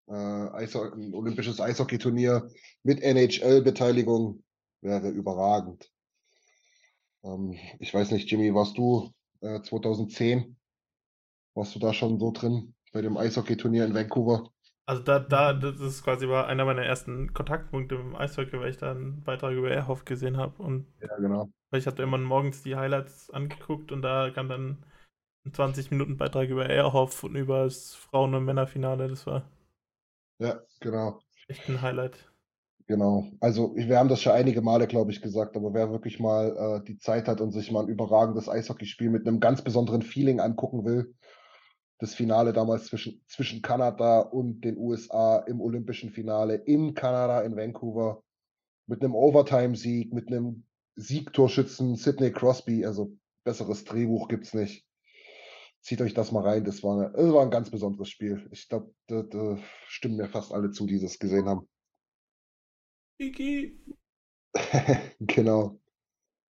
äh, 0.08 0.14
ein 0.14 1.14
olympisches 1.14 1.60
Eishockeyturnier 1.60 2.48
mit 2.84 3.02
NHL-Beteiligung 3.02 4.44
wäre 4.82 5.10
überragend. 5.10 5.92
Ähm, 7.24 7.58
ich 7.80 7.94
weiß 7.94 8.12
nicht, 8.12 8.30
Jimmy, 8.30 8.54
warst 8.54 8.78
du 8.78 9.12
äh, 9.42 9.62
2010? 9.62 10.56
Warst 11.56 11.74
du 11.74 11.80
da 11.80 11.94
schon 11.94 12.20
so 12.20 12.32
drin 12.32 12.76
bei 12.92 13.02
dem 13.02 13.18
Eishockeyturnier 13.18 13.86
in 13.86 13.96
Vancouver? 13.96 14.52
Also 14.88 15.02
da, 15.02 15.20
da, 15.20 15.54
das 15.54 15.80
ist 15.80 16.04
quasi 16.04 16.28
war 16.30 16.48
einer 16.48 16.66
meiner 16.66 16.84
ersten 16.84 17.34
Kontaktpunkte 17.34 17.96
im 17.96 18.16
Eishockey, 18.16 18.60
weil 18.60 18.70
ich 18.70 18.78
da 18.78 18.92
einen 18.92 19.24
Beitrag 19.24 19.54
über 19.54 19.72
Airhoff 19.72 20.06
gesehen 20.06 20.38
habe. 20.38 20.62
Und 20.62 20.86
ja, 21.02 21.16
genau. 21.18 21.50
Weil 21.72 21.80
ich 21.80 21.88
hatte 21.88 22.04
immer 22.04 22.20
morgens 22.20 22.62
die 22.62 22.76
Highlights 22.76 23.32
angeguckt 23.32 23.92
und 23.92 24.04
da 24.04 24.30
kam 24.30 24.48
dann 24.48 24.86
ein 25.46 25.54
20 25.54 25.90
Minuten 25.90 26.18
Beitrag 26.18 26.50
über 26.50 26.70
Airhoff 26.70 27.24
und 27.24 27.36
über 27.36 27.64
das 27.64 27.96
Frauen- 27.96 28.36
und 28.36 28.46
Männerfinale. 28.46 29.08
Das 29.08 29.26
war 29.26 29.50
ja, 30.40 30.60
genau. 30.80 31.20
echt 31.48 31.68
ein 31.68 31.82
Highlight. 31.82 32.32
Genau. 32.88 33.32
Also 33.40 33.76
wir 33.76 33.98
haben 33.98 34.10
das 34.10 34.22
schon 34.22 34.34
einige 34.34 34.62
Male, 34.62 34.86
glaube 34.86 35.12
ich, 35.12 35.22
gesagt, 35.22 35.56
aber 35.56 35.74
wer 35.74 35.90
wirklich 35.90 36.20
mal 36.20 36.82
äh, 36.82 36.86
die 36.86 37.00
Zeit 37.00 37.28
hat 37.28 37.42
und 37.42 37.52
sich 37.52 37.72
mal 37.72 37.82
ein 37.84 37.90
überragendes 37.90 38.48
Eishockeyspiel 38.48 39.10
mit 39.10 39.28
einem 39.28 39.40
ganz 39.40 39.64
besonderen 39.64 40.04
Feeling 40.04 40.40
angucken 40.40 40.86
will, 40.86 41.16
das 42.00 42.14
Finale 42.14 42.54
damals 42.54 42.86
zwischen, 42.86 43.24
zwischen 43.28 43.62
Kanada 43.62 44.20
und 44.20 44.62
den 44.62 44.78
USA 44.78 45.40
im 45.48 45.62
Olympischen 45.62 46.12
Finale 46.12 46.56
in 46.56 46.94
Kanada, 46.94 47.42
in 47.42 47.56
Vancouver, 47.56 48.24
mit 48.88 49.02
einem 49.02 49.16
Overtime-Sieg, 49.16 50.14
mit 50.14 50.28
einem 50.28 50.66
Siegtorschützen 50.96 51.96
Sidney 51.96 52.32
Crosby, 52.32 52.86
also 52.86 53.18
besseres 53.44 53.84
Drehbuch 53.84 54.28
gibt 54.28 54.46
es 54.46 54.54
nicht. 54.54 54.86
Zieht 55.82 56.02
euch 56.02 56.14
das 56.14 56.32
mal 56.32 56.44
rein, 56.44 56.64
das 56.64 56.84
war, 56.84 56.98
eine, 56.98 57.12
das 57.12 57.32
war 57.32 57.44
ein 57.44 57.52
ganz 57.52 57.70
besonderes 57.70 58.10
Spiel. 58.10 58.48
Ich 58.52 58.68
glaube, 58.68 58.94
da, 59.08 59.22
da 59.22 59.58
stimmen 59.88 60.18
mir 60.18 60.28
fast 60.28 60.52
alle 60.52 60.72
zu, 60.72 60.88
die 60.88 60.96
es 60.96 61.20
gesehen 61.20 61.48
haben. 61.48 61.68
Kiki. 63.20 63.80
genau. 65.20 65.80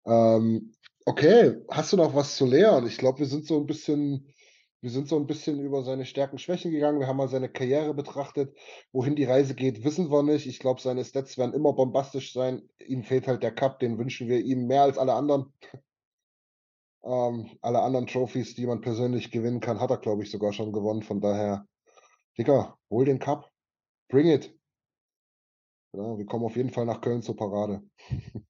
Ähm, 0.04 0.72
okay, 1.04 1.56
hast 1.70 1.92
du 1.92 1.96
noch 1.96 2.14
was 2.14 2.36
zu 2.36 2.46
lernen? 2.46 2.86
Ich 2.86 2.98
glaube, 2.98 3.20
wir 3.20 3.26
sind 3.26 3.46
so 3.46 3.60
ein 3.60 3.66
bisschen, 3.66 4.32
wir 4.80 4.90
sind 4.90 5.08
so 5.08 5.16
ein 5.16 5.26
bisschen 5.26 5.60
über 5.60 5.82
seine 5.82 6.06
Stärken, 6.06 6.38
Schwächen 6.38 6.70
gegangen. 6.70 7.00
Wir 7.00 7.06
haben 7.06 7.18
mal 7.18 7.28
seine 7.28 7.50
Karriere 7.50 7.92
betrachtet. 7.92 8.56
Wohin 8.92 9.14
die 9.14 9.24
Reise 9.24 9.54
geht, 9.54 9.84
wissen 9.84 10.10
wir 10.10 10.22
nicht. 10.22 10.46
Ich 10.46 10.58
glaube, 10.58 10.80
seine 10.80 11.04
Stats 11.04 11.36
werden 11.36 11.54
immer 11.54 11.74
bombastisch 11.74 12.32
sein. 12.32 12.68
Ihm 12.86 13.02
fehlt 13.02 13.26
halt 13.26 13.42
der 13.42 13.54
Cup, 13.54 13.78
den 13.80 13.98
wünschen 13.98 14.28
wir 14.28 14.40
ihm 14.40 14.66
mehr 14.66 14.82
als 14.82 14.96
alle 14.96 15.14
anderen. 15.14 15.52
ähm, 17.04 17.50
alle 17.60 17.80
anderen 17.82 18.06
Trophys, 18.06 18.54
die 18.54 18.66
man 18.66 18.80
persönlich 18.80 19.30
gewinnen 19.30 19.60
kann, 19.60 19.80
hat 19.80 19.90
er, 19.90 19.98
glaube 19.98 20.22
ich, 20.22 20.30
sogar 20.30 20.52
schon 20.52 20.72
gewonnen. 20.72 21.02
Von 21.02 21.20
daher, 21.20 21.66
Digga, 22.38 22.78
hol 22.90 23.04
den 23.04 23.18
Cup. 23.18 23.50
Bring 24.08 24.28
it. 24.28 24.54
Ja, 25.92 26.16
wir 26.16 26.26
kommen 26.26 26.44
auf 26.44 26.56
jeden 26.56 26.70
Fall 26.70 26.86
nach 26.86 27.00
Köln 27.00 27.22
zur 27.22 27.36
Parade. 27.36 27.82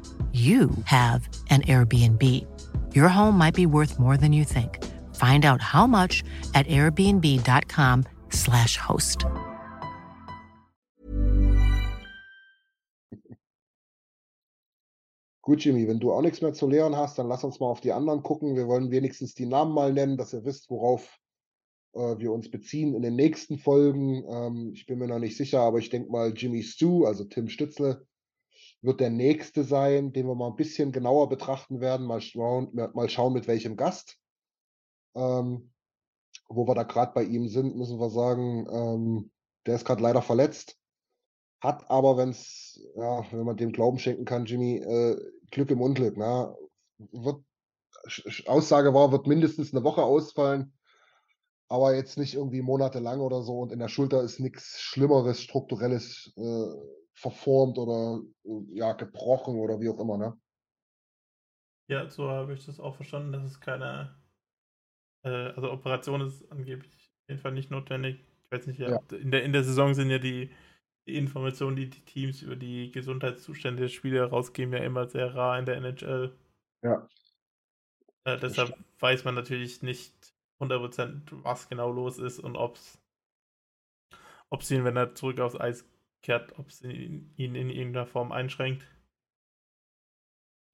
you 0.31 0.69
have 0.85 1.27
an 1.49 1.63
Airbnb. 1.63 2.47
Your 2.95 3.09
home 3.09 3.37
might 3.37 3.53
be 3.53 3.65
worth 3.65 3.99
more 3.99 4.15
than 4.15 4.31
you 4.31 4.45
think. 4.45 4.81
Find 5.15 5.43
out 5.43 5.61
how 5.61 5.85
much 5.87 6.23
at 6.53 6.65
airbnb.com/slash 6.67 8.77
host. 8.77 9.25
Gut, 15.43 15.65
Jimmy, 15.65 15.87
wenn 15.87 15.99
du 15.99 16.13
auch 16.13 16.21
nichts 16.21 16.39
mehr 16.41 16.53
zu 16.53 16.67
lehren 16.67 16.95
hast, 16.95 17.17
dann 17.17 17.27
lass 17.27 17.43
uns 17.43 17.59
mal 17.59 17.65
auf 17.65 17.81
die 17.81 17.91
anderen 17.91 18.21
gucken. 18.21 18.55
Wir 18.55 18.67
wollen 18.67 18.91
wenigstens 18.91 19.33
die 19.33 19.47
Namen 19.47 19.73
mal 19.73 19.91
nennen, 19.91 20.15
dass 20.15 20.33
ihr 20.33 20.45
wisst, 20.45 20.69
worauf 20.69 21.17
äh, 21.93 22.19
wir 22.19 22.31
uns 22.31 22.51
beziehen 22.51 22.93
in 22.93 23.01
den 23.01 23.15
nächsten 23.15 23.57
Folgen. 23.57 24.23
Ähm, 24.29 24.71
ich 24.73 24.85
bin 24.85 24.99
mir 24.99 25.07
noch 25.07 25.19
nicht 25.19 25.35
sicher, 25.35 25.61
aber 25.61 25.79
ich 25.79 25.89
denke 25.89 26.11
mal, 26.11 26.31
Jimmy 26.35 26.63
Stu, 26.63 27.05
also 27.05 27.25
Tim 27.25 27.49
Stützle, 27.49 28.05
wird 28.81 28.99
der 28.99 29.09
nächste 29.09 29.63
sein, 29.63 30.11
den 30.11 30.27
wir 30.27 30.35
mal 30.35 30.47
ein 30.47 30.55
bisschen 30.55 30.91
genauer 30.91 31.29
betrachten 31.29 31.79
werden. 31.81 32.05
Mal 32.05 32.21
schauen, 32.21 32.69
mal 32.73 33.09
schauen 33.09 33.33
mit 33.33 33.47
welchem 33.47 33.77
Gast. 33.77 34.17
Ähm, 35.15 35.71
wo 36.47 36.67
wir 36.67 36.75
da 36.75 36.83
gerade 36.83 37.13
bei 37.13 37.23
ihm 37.23 37.47
sind, 37.47 37.75
müssen 37.75 37.99
wir 37.99 38.09
sagen, 38.09 38.67
ähm, 38.71 39.31
der 39.65 39.75
ist 39.75 39.85
gerade 39.85 40.01
leider 40.01 40.21
verletzt. 40.21 40.77
Hat 41.61 41.89
aber, 41.89 42.17
wenn's, 42.17 42.81
ja, 42.95 43.23
wenn 43.31 43.45
man 43.45 43.57
dem 43.57 43.71
Glauben 43.71 43.99
schenken 43.99 44.25
kann, 44.25 44.45
Jimmy, 44.45 44.77
äh, 44.77 45.17
Glück 45.51 45.69
im 45.69 45.81
Unglück. 45.81 46.17
Ne? 46.17 46.55
Wird, 46.97 47.43
Aussage 48.47 48.93
war, 48.93 49.11
wird 49.11 49.27
mindestens 49.27 49.73
eine 49.73 49.83
Woche 49.83 50.01
ausfallen, 50.01 50.73
aber 51.67 51.95
jetzt 51.95 52.17
nicht 52.17 52.33
irgendwie 52.33 52.63
monatelang 52.63 53.19
oder 53.19 53.43
so. 53.43 53.59
Und 53.59 53.71
in 53.71 53.79
der 53.79 53.89
Schulter 53.89 54.23
ist 54.23 54.39
nichts 54.39 54.81
Schlimmeres, 54.81 55.41
Strukturelles 55.41 56.33
äh, 56.35 57.00
verformt 57.13 57.77
oder 57.77 58.21
ja, 58.69 58.93
gebrochen 58.93 59.55
oder 59.57 59.79
wie 59.79 59.89
auch 59.89 59.99
immer, 59.99 60.17
ne? 60.17 60.39
Ja, 61.89 62.09
so 62.09 62.29
habe 62.29 62.53
ich 62.53 62.65
das 62.65 62.79
auch 62.79 62.95
verstanden, 62.95 63.33
dass 63.33 63.43
es 63.43 63.59
keine, 63.59 64.15
äh, 65.25 65.29
also 65.29 65.71
Operation 65.71 66.21
ist 66.21 66.49
angeblich 66.51 66.93
auf 66.93 67.29
jeden 67.29 67.41
Fall 67.41 67.51
nicht 67.51 67.69
notwendig. 67.69 68.23
Ich 68.45 68.51
weiß 68.51 68.67
nicht, 68.67 68.79
ja, 68.79 68.89
ja. 68.89 69.17
In, 69.17 69.31
der, 69.31 69.43
in 69.43 69.53
der 69.53 69.63
Saison 69.63 69.93
sind 69.93 70.09
ja 70.09 70.17
die, 70.17 70.51
die 71.07 71.15
Informationen, 71.15 71.75
die 71.75 71.89
die 71.89 72.05
Teams 72.05 72.41
über 72.41 72.55
die 72.55 72.91
Gesundheitszustände 72.91 73.81
der 73.81 73.89
Spieler 73.89 74.27
rausgeben, 74.27 74.73
ja 74.73 74.79
immer 74.79 75.07
sehr 75.07 75.35
rar 75.35 75.59
in 75.59 75.65
der 75.65 75.77
NHL. 75.77 76.33
Ja. 76.83 77.07
Äh, 78.23 78.37
deshalb 78.37 78.77
weiß 78.99 79.25
man 79.25 79.35
natürlich 79.35 79.81
nicht 79.81 80.13
100% 80.61 81.43
was 81.43 81.67
genau 81.69 81.91
los 81.91 82.19
ist 82.19 82.39
und 82.39 82.55
ob 82.55 82.75
es 82.75 83.01
ob 84.49 84.63
sie 84.63 84.75
ihn, 84.75 84.83
wenn 84.83 84.97
er 84.97 85.15
zurück 85.15 85.39
aufs 85.39 85.59
Eis 85.59 85.85
kehrt, 86.21 86.57
ob 86.59 86.69
es 86.69 86.81
ihn 86.81 87.31
in 87.35 87.69
irgendeiner 87.69 88.05
Form 88.05 88.31
einschränkt. 88.31 88.85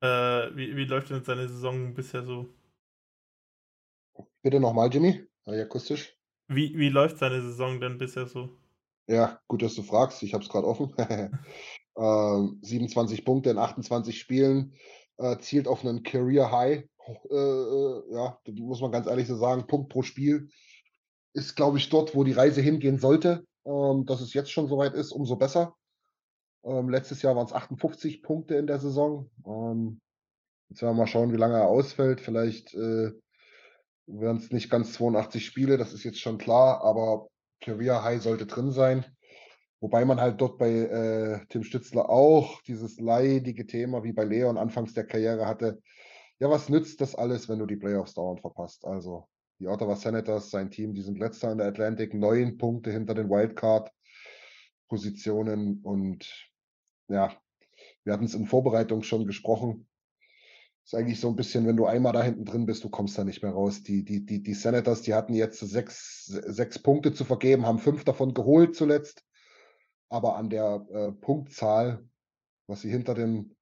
Äh, 0.01 0.55
wie, 0.55 0.75
wie 0.75 0.85
läuft 0.85 1.09
denn 1.09 1.23
seine 1.23 1.47
Saison 1.47 1.93
bisher 1.93 2.23
so? 2.23 2.47
Bitte 4.43 4.59
nochmal, 4.59 4.93
Jimmy, 4.93 5.23
akustisch. 5.45 6.15
Wie, 6.47 6.77
wie 6.77 6.89
läuft 6.89 7.17
seine 7.17 7.41
Saison 7.41 7.79
denn 7.81 7.97
bisher 7.97 8.25
so? 8.25 8.49
Ja, 9.07 9.39
gut, 9.47 9.61
dass 9.61 9.75
du 9.75 9.83
fragst. 9.83 10.21
Ich 10.23 10.33
habe 10.33 10.43
es 10.43 10.49
gerade 10.49 10.67
offen. 10.67 10.93
äh, 11.95 12.65
27 12.65 13.25
Punkte 13.25 13.49
in 13.49 13.57
28 13.57 14.19
Spielen, 14.19 14.75
äh, 15.17 15.37
zielt 15.39 15.67
auf 15.67 15.83
einen 15.83 16.03
Career 16.03 16.51
High. 16.51 16.83
Äh, 17.29 17.35
äh, 17.35 18.13
ja, 18.13 18.39
muss 18.59 18.81
man 18.81 18.91
ganz 18.91 19.07
ehrlich 19.07 19.27
so 19.27 19.37
sagen, 19.37 19.67
Punkt 19.67 19.89
pro 19.89 20.03
Spiel. 20.03 20.49
Ist, 21.33 21.55
glaube 21.55 21.77
ich, 21.77 21.89
dort, 21.89 22.15
wo 22.15 22.23
die 22.23 22.33
Reise 22.33 22.61
hingehen 22.61 22.99
sollte. 22.99 23.45
Ähm, 23.67 24.05
dass 24.05 24.21
es 24.21 24.33
jetzt 24.33 24.51
schon 24.51 24.67
soweit 24.67 24.93
ist, 24.93 25.11
umso 25.11 25.35
besser. 25.35 25.75
Ähm, 26.63 26.89
letztes 26.89 27.21
Jahr 27.21 27.35
waren 27.35 27.45
es 27.45 27.53
58 27.53 28.23
Punkte 28.23 28.55
in 28.55 28.65
der 28.65 28.79
Saison. 28.79 29.29
Ähm, 29.45 29.99
jetzt 30.69 30.81
werden 30.81 30.95
wir 30.95 31.01
mal 31.01 31.07
schauen, 31.07 31.33
wie 31.33 31.37
lange 31.37 31.55
er 31.55 31.67
ausfällt. 31.67 32.21
Vielleicht 32.21 32.73
äh, 32.73 33.11
werden 34.07 34.37
es 34.37 34.51
nicht 34.51 34.69
ganz 34.69 34.93
82 34.93 35.45
Spiele, 35.45 35.77
das 35.77 35.93
ist 35.93 36.05
jetzt 36.05 36.21
schon 36.21 36.37
klar, 36.37 36.81
aber 36.81 37.27
Career 37.61 38.03
High 38.03 38.21
sollte 38.21 38.45
drin 38.45 38.71
sein. 38.71 39.05
Wobei 39.81 40.05
man 40.05 40.19
halt 40.19 40.41
dort 40.41 40.57
bei 40.57 40.69
äh, 40.71 41.45
Tim 41.49 41.63
Stützler 41.63 42.09
auch 42.09 42.61
dieses 42.63 42.99
leidige 42.99 43.67
Thema 43.67 44.03
wie 44.03 44.13
bei 44.13 44.23
Leon 44.23 44.57
anfangs 44.57 44.93
der 44.93 45.05
Karriere 45.05 45.45
hatte. 45.45 45.81
Ja, 46.39 46.49
was 46.49 46.69
nützt 46.69 47.01
das 47.01 47.15
alles, 47.15 47.49
wenn 47.49 47.59
du 47.59 47.65
die 47.65 47.75
Playoffs 47.75 48.13
dauernd 48.13 48.41
verpasst? 48.41 48.85
Also 48.85 49.27
die 49.59 49.67
Ottawa 49.67 49.95
Senators, 49.95 50.51
sein 50.51 50.71
Team, 50.71 50.93
die 50.93 51.01
sind 51.01 51.17
letzter 51.17 51.51
in 51.51 51.57
der 51.57 51.67
Atlantic, 51.67 52.13
neun 52.13 52.57
Punkte 52.57 52.91
hinter 52.91 53.13
den 53.13 53.29
Wildcard. 53.29 53.91
Positionen 54.87 55.81
und 55.83 56.31
ja, 57.09 57.35
wir 58.03 58.13
hatten 58.13 58.25
es 58.25 58.33
in 58.33 58.45
Vorbereitung 58.45 59.03
schon 59.03 59.27
gesprochen. 59.27 59.87
Ist 60.85 60.95
eigentlich 60.95 61.19
so 61.19 61.27
ein 61.27 61.35
bisschen, 61.35 61.67
wenn 61.67 61.75
du 61.75 61.85
einmal 61.85 62.13
da 62.13 62.23
hinten 62.23 62.45
drin 62.45 62.65
bist, 62.65 62.83
du 62.83 62.89
kommst 62.89 63.17
da 63.17 63.25
nicht 63.25 63.43
mehr 63.43 63.51
raus. 63.51 63.83
Die, 63.83 64.05
die, 64.05 64.25
die, 64.25 64.41
die 64.41 64.53
Senators, 64.53 65.01
die 65.01 65.13
hatten 65.13 65.33
jetzt 65.33 65.59
sechs, 65.59 66.25
sechs 66.25 66.79
Punkte 66.79 67.13
zu 67.13 67.25
vergeben, 67.25 67.65
haben 67.65 67.79
fünf 67.79 68.05
davon 68.05 68.33
geholt 68.33 68.75
zuletzt. 68.75 69.25
Aber 70.09 70.37
an 70.37 70.49
der 70.49 70.85
äh, 70.89 71.11
Punktzahl, 71.11 72.07
was 72.67 72.81
sie 72.81 72.89
hinter 72.89 73.13
dem 73.13 73.57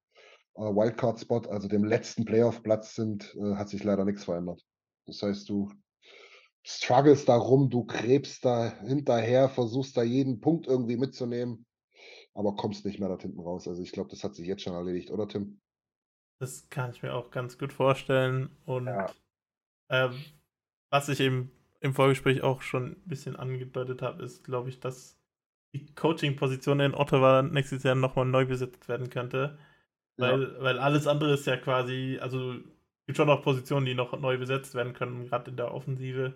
äh, 0.54 0.62
Wildcard-Spot, 0.62 1.50
also 1.50 1.68
dem 1.68 1.84
letzten 1.84 2.26
Playoff-Platz 2.26 2.93
sind, 2.93 3.36
äh, 3.39 3.56
hat 3.56 3.70
sich 3.70 3.84
leider 3.84 4.06
nichts 4.06 4.26
verändert. 4.26 4.64
Das 5.08 5.24
heißt, 5.24 5.50
du 5.50 5.72
struggles 6.66 7.26
darum, 7.26 7.70
du 7.70 7.86
krebst 7.86 8.43
da 8.43 8.78
hinterher, 8.82 9.49
versuchst 9.49 9.95
da 9.95 10.03
jeden 10.03 10.41
Punkt 10.41 10.68
irgendwie 10.68 10.97
mitzunehmen, 10.97 11.66
aber 12.34 12.55
kommst 12.55 12.86
nicht 12.86 12.99
mehr 12.99 13.09
da 13.09 13.18
hinten 13.18 13.39
raus. 13.39 13.68
Also 13.68 13.82
ich 13.84 13.91
glaube, 13.91 14.09
das 14.09 14.24
hat 14.24 14.36
sich 14.36 14.47
jetzt 14.47 14.63
schon 14.63 14.74
erledigt, 14.74 15.11
oder 15.11 15.28
Tim? 15.28 15.61
Das 16.39 16.68
kann 16.70 16.91
ich 16.91 17.03
mir 17.03 17.13
auch 17.13 17.30
ganz 17.30 17.57
gut 17.57 17.72
vorstellen. 17.72 18.49
Und 18.66 18.88
ja. 18.88 19.11
ähm, 19.89 20.13
was 20.89 21.07
ich 21.07 21.20
eben 21.20 21.51
im 21.82 21.93
Vorgespräch 21.93 22.41
auch 22.41 22.61
schon 22.61 22.93
ein 22.93 23.07
bisschen 23.07 23.36
angedeutet 23.36 24.01
habe, 24.01 24.24
ist, 24.24 24.43
glaube 24.43 24.70
ich, 24.70 24.80
dass 24.80 25.20
die 25.74 25.93
Coaching-Position 25.93 26.80
in 26.80 26.95
Ottawa 26.95 27.43
nächstes 27.43 27.84
Jahr 27.84 27.95
nochmal 27.95 28.26
neu 28.26 28.45
besetzt 28.45 28.89
werden 28.89 29.09
könnte. 29.09 29.59
Weil, 30.18 30.43
ja. 30.43 30.61
weil 30.61 30.80
alles 30.80 31.05
andere 31.05 31.34
ist 31.34 31.45
ja 31.45 31.57
quasi, 31.57 32.18
also 32.20 32.53
es 32.53 33.05
gibt 33.05 33.18
schon 33.18 33.28
noch 33.28 33.43
Positionen, 33.43 33.86
die 33.86 33.93
noch 33.93 34.20
neu 34.20 34.38
besetzt 34.38 34.74
werden 34.74 34.93
können, 34.93 35.28
gerade 35.28 35.51
in 35.51 35.57
der 35.57 35.74
Offensive. 35.74 36.34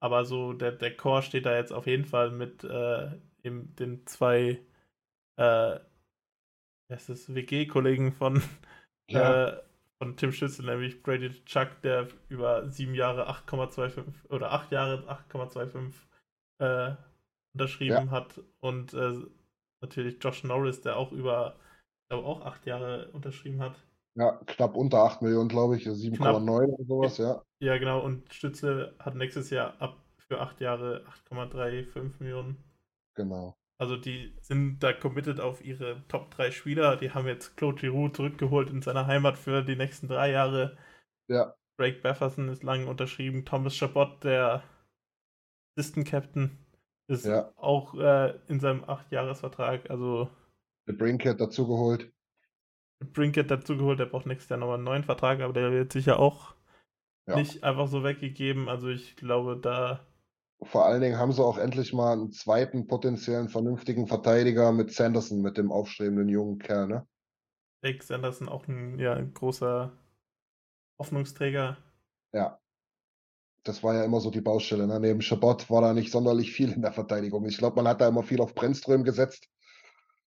Aber 0.00 0.24
so 0.24 0.52
der, 0.52 0.72
der 0.72 0.96
Core 0.96 1.22
steht 1.22 1.46
da 1.46 1.56
jetzt 1.56 1.72
auf 1.72 1.86
jeden 1.86 2.04
Fall 2.04 2.30
mit 2.30 2.64
äh, 2.64 3.10
eben 3.42 3.74
den 3.76 4.06
zwei 4.06 4.60
äh, 5.36 5.78
WG-Kollegen 6.88 8.12
von 8.12 8.42
ja. 9.10 9.48
äh, 9.48 9.62
von 9.98 10.16
Tim 10.16 10.32
Schützel, 10.32 10.66
nämlich 10.66 11.02
Brady 11.02 11.30
Chuck, 11.44 11.80
der 11.82 12.08
über 12.28 12.68
sieben 12.70 12.94
Jahre 12.94 13.28
8,25 13.28 14.30
oder 14.30 14.52
acht 14.52 14.70
Jahre 14.70 15.02
8,25 15.32 15.92
äh, 16.60 16.94
unterschrieben 17.54 18.06
ja. 18.06 18.10
hat 18.10 18.40
und 18.60 18.94
äh, 18.94 19.14
natürlich 19.80 20.22
Josh 20.22 20.44
Norris, 20.44 20.80
der 20.82 20.96
auch 20.96 21.10
über, 21.12 21.56
glaube 22.08 22.26
auch 22.26 22.42
acht 22.42 22.66
Jahre 22.66 23.10
unterschrieben 23.12 23.60
hat. 23.60 23.74
Ja, 24.14 24.40
knapp 24.46 24.76
unter 24.76 24.98
8 25.04 25.22
Millionen, 25.22 25.48
glaube 25.48 25.76
ich, 25.76 25.86
7,9 25.86 26.66
oder 26.66 26.84
sowas, 26.84 27.18
ja. 27.18 27.42
Ja, 27.60 27.76
genau, 27.78 28.00
und 28.00 28.32
Stützle 28.32 28.94
hat 28.98 29.14
nächstes 29.14 29.50
Jahr 29.50 29.80
ab 29.80 29.96
für 30.28 30.40
acht 30.40 30.60
Jahre 30.60 31.04
8,35 31.30 32.12
Millionen. 32.20 32.62
Genau. 33.14 33.56
Also 33.80 33.96
die 33.96 34.36
sind 34.40 34.80
da 34.80 34.92
committed 34.92 35.40
auf 35.40 35.64
ihre 35.64 36.02
Top 36.08 36.30
3 36.32 36.50
Spieler. 36.50 36.96
Die 36.96 37.12
haben 37.12 37.26
jetzt 37.26 37.56
Claude 37.56 37.80
Giroux 37.80 38.08
zurückgeholt 38.08 38.70
in 38.70 38.82
seiner 38.82 39.06
Heimat 39.06 39.38
für 39.38 39.62
die 39.62 39.76
nächsten 39.76 40.08
drei 40.08 40.32
Jahre. 40.32 40.76
Ja. 41.28 41.54
Drake 41.78 42.00
Befferson 42.00 42.48
ist 42.48 42.64
lang 42.64 42.88
unterschrieben. 42.88 43.44
Thomas 43.44 43.76
Chabot, 43.76 44.22
der 44.24 44.64
Assistant 45.76 46.08
Captain, 46.08 46.58
ist 47.08 47.24
ja. 47.24 47.52
auch 47.56 47.94
äh, 47.94 48.36
in 48.48 48.58
seinem 48.58 48.84
8-Jahres-Vertrag. 48.84 49.88
Also. 49.90 50.28
Der 50.88 50.94
Brinkett 50.94 51.40
dazugeholt. 51.40 52.10
Brinkett 53.12 53.48
dazugeholt, 53.50 54.00
der 54.00 54.06
braucht 54.06 54.26
nächstes 54.26 54.48
Jahr 54.48 54.58
nochmal 54.58 54.74
einen 54.74 54.84
neuen 54.84 55.04
Vertrag, 55.04 55.40
aber 55.40 55.52
der 55.52 55.70
wird 55.70 55.92
sicher 55.92 56.18
auch 56.18 56.56
ja. 57.28 57.36
nicht 57.36 57.62
einfach 57.62 57.88
so 57.88 58.02
weggegeben. 58.02 58.68
Also 58.68 58.88
ich 58.88 59.16
glaube, 59.16 59.58
da 59.60 60.06
vor 60.62 60.86
allen 60.86 61.00
Dingen 61.00 61.18
haben 61.18 61.32
sie 61.32 61.44
auch 61.44 61.58
endlich 61.58 61.92
mal 61.92 62.12
einen 62.12 62.32
zweiten 62.32 62.86
potenziellen 62.86 63.48
vernünftigen 63.48 64.08
Verteidiger 64.08 64.72
mit 64.72 64.92
Sanderson, 64.92 65.40
mit 65.40 65.56
dem 65.56 65.70
aufstrebenden 65.70 66.28
jungen 66.28 66.58
Kerl, 66.58 66.88
ne? 66.88 67.06
Jake 67.82 68.04
Sanderson, 68.04 68.48
auch 68.48 68.66
ein, 68.66 68.98
ja, 68.98 69.20
großer 69.20 69.92
Hoffnungsträger. 70.98 71.76
Ja. 72.32 72.58
Das 73.62 73.84
war 73.84 73.94
ja 73.94 74.04
immer 74.04 74.20
so 74.20 74.30
die 74.30 74.40
Baustelle. 74.40 74.86
Ne? 74.86 74.98
Neben 74.98 75.20
Schabot 75.20 75.68
war 75.70 75.82
da 75.82 75.92
nicht 75.92 76.10
sonderlich 76.10 76.52
viel 76.52 76.72
in 76.72 76.82
der 76.82 76.92
Verteidigung. 76.92 77.44
Ich 77.46 77.58
glaube, 77.58 77.76
man 77.76 77.86
hat 77.86 78.00
da 78.00 78.08
immer 78.08 78.22
viel 78.22 78.40
auf 78.40 78.54
Brennström 78.54 79.04
gesetzt. 79.04 79.48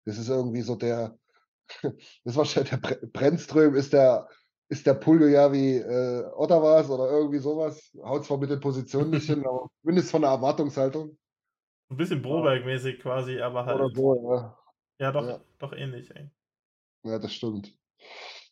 Das 0.05 0.17
ist 0.17 0.29
irgendwie 0.29 0.61
so 0.61 0.75
der, 0.75 1.17
das 1.81 1.93
ist 2.23 2.35
wahrscheinlich 2.37 2.69
der 2.69 3.07
Brennström 3.07 3.75
ist 3.75 3.91
der 3.91 4.29
ist 4.71 4.87
der 4.87 4.93
Pullo 4.93 5.27
ja 5.27 5.51
wie 5.51 5.75
äh, 5.75 6.25
Ottawas 6.33 6.89
oder 6.89 7.11
irgendwie 7.11 7.39
sowas. 7.39 7.91
Haut 8.01 8.23
zwar 8.23 8.37
mit 8.37 8.49
den 8.49 8.61
Positionen 8.61 9.09
nicht 9.09 9.25
hin, 9.29 9.45
aber 9.45 9.69
zumindest 9.81 10.09
von 10.09 10.21
der 10.21 10.31
Erwartungshaltung. 10.31 11.17
Ein 11.89 11.97
bisschen 11.97 12.21
Broberg-mäßig 12.21 13.01
quasi, 13.01 13.41
aber 13.41 13.65
halt. 13.65 13.81
Oder 13.81 13.89
so, 13.93 14.31
ja. 14.31 14.57
Ja, 14.99 15.11
doch, 15.11 15.27
ja. 15.27 15.41
doch 15.59 15.73
ähnlich, 15.73 16.09
ey. 16.15 16.29
Ja, 17.03 17.19
das 17.19 17.33
stimmt. 17.33 17.75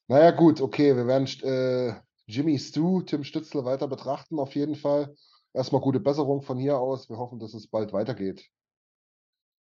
Naja, 0.08 0.32
gut, 0.32 0.60
okay, 0.60 0.94
wir 0.98 1.08
werden 1.08 1.28
äh, 1.44 1.94
Jimmy 2.26 2.60
Stu, 2.60 3.02
Tim 3.04 3.24
Stützle 3.24 3.64
weiter 3.64 3.88
betrachten, 3.88 4.40
auf 4.40 4.56
jeden 4.56 4.76
Fall. 4.76 5.16
Erstmal 5.54 5.82
gute 5.82 6.02
Besserung 6.02 6.42
von 6.42 6.58
hier 6.58 6.80
aus. 6.80 7.10
Wir 7.10 7.18
hoffen, 7.18 7.40
dass 7.40 7.54
es 7.54 7.68
bald 7.68 7.94
weitergeht. 7.94 8.46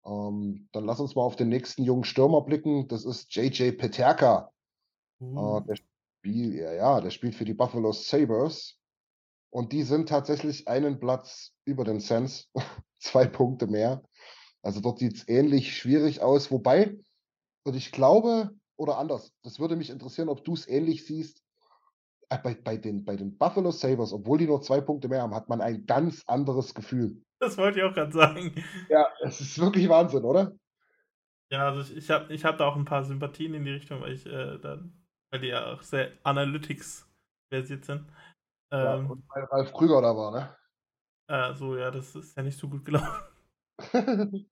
Ähm, 0.06 0.70
dann 0.74 0.86
lass 0.86 1.00
uns 1.00 1.16
mal 1.16 1.24
auf 1.24 1.36
den 1.36 1.50
nächsten 1.50 1.84
jungen 1.84 2.04
Stürmer 2.04 2.42
blicken. 2.42 2.88
Das 2.88 3.04
ist 3.04 3.34
JJ 3.34 3.72
Peterka. 3.72 4.52
Uh. 5.20 5.58
Äh, 5.58 5.66
der 5.66 5.76
Spiel, 6.26 6.56
ja, 6.56 6.74
ja, 6.74 7.02
der 7.02 7.12
spielt 7.12 7.36
für 7.36 7.46
die 7.46 7.54
Buffalo 7.54 7.92
Sabres. 7.92 8.80
Und 9.52 9.72
die 9.72 9.84
sind 9.84 10.10
tatsächlich 10.10 10.68
einen 10.68 11.00
Platz 11.00 11.54
über 11.66 11.84
den 11.84 12.00
Sens, 12.00 12.50
zwei 12.98 13.28
Punkte 13.28 13.68
mehr. 13.68 14.04
Also 14.64 14.82
dort 14.82 14.98
sieht 14.98 15.18
es 15.18 15.30
ähnlich 15.30 15.78
schwierig 15.78 16.22
aus. 16.22 16.50
Wobei, 16.50 16.98
und 17.64 17.76
ich 17.76 17.92
glaube, 17.92 18.50
oder 18.76 18.98
anders, 18.98 19.34
das 19.44 19.60
würde 19.60 19.76
mich 19.76 19.92
interessieren, 19.92 20.28
ob 20.28 20.44
du 20.44 20.54
es 20.54 20.68
ähnlich 20.68 21.06
siehst. 21.06 21.44
Äh, 22.30 22.40
bei, 22.40 22.56
bei, 22.56 22.78
den, 22.78 23.06
bei 23.06 23.16
den 23.16 23.38
Buffalo 23.38 23.70
Sabres, 23.70 24.12
obwohl 24.12 24.40
die 24.40 24.48
nur 24.48 24.64
zwei 24.64 24.82
Punkte 24.82 25.08
mehr 25.08 25.22
haben, 25.22 25.36
hat 25.36 25.48
man 25.48 25.62
ein 25.62 25.86
ganz 25.86 26.24
anderes 26.26 26.74
Gefühl. 26.74 27.22
Das 27.38 27.56
wollte 27.60 27.78
ich 27.78 27.86
auch 27.86 27.94
gerade 27.94 28.12
sagen. 28.12 28.52
Ja, 28.90 29.06
es 29.22 29.42
ist 29.42 29.60
wirklich 29.60 29.88
Wahnsinn, 29.90 30.24
oder? 30.24 30.56
Ja, 31.52 31.68
also 31.70 31.82
ich, 31.82 31.96
ich 31.96 32.10
habe 32.10 32.34
ich 32.34 32.44
hab 32.44 32.58
da 32.58 32.66
auch 32.66 32.76
ein 32.76 32.86
paar 32.86 33.04
Sympathien 33.04 33.54
in 33.54 33.64
die 33.64 33.74
Richtung, 33.74 34.02
weil 34.02 34.14
ich 34.14 34.26
äh, 34.26 34.58
dann 34.58 35.05
weil 35.32 35.42
die 35.42 35.48
ja 35.48 35.74
auch 35.74 35.82
sehr 35.82 36.12
Analytics-versiert 36.24 37.86
sind. 37.86 38.10
Ja, 38.72 38.96
ähm, 38.96 39.12
und 39.12 39.24
weil 39.30 39.44
Ralf 39.46 39.74
Krüger 39.74 40.02
da 40.02 40.16
war, 40.16 40.32
ne? 40.32 40.56
Äh, 41.28 41.56
so, 41.56 41.78
ja, 41.78 41.92
das 41.92 42.16
ist 42.16 42.36
ja 42.36 42.44
nicht 42.44 42.58
so 42.58 42.70
gut 42.70 42.86
gelaufen. 42.86 43.24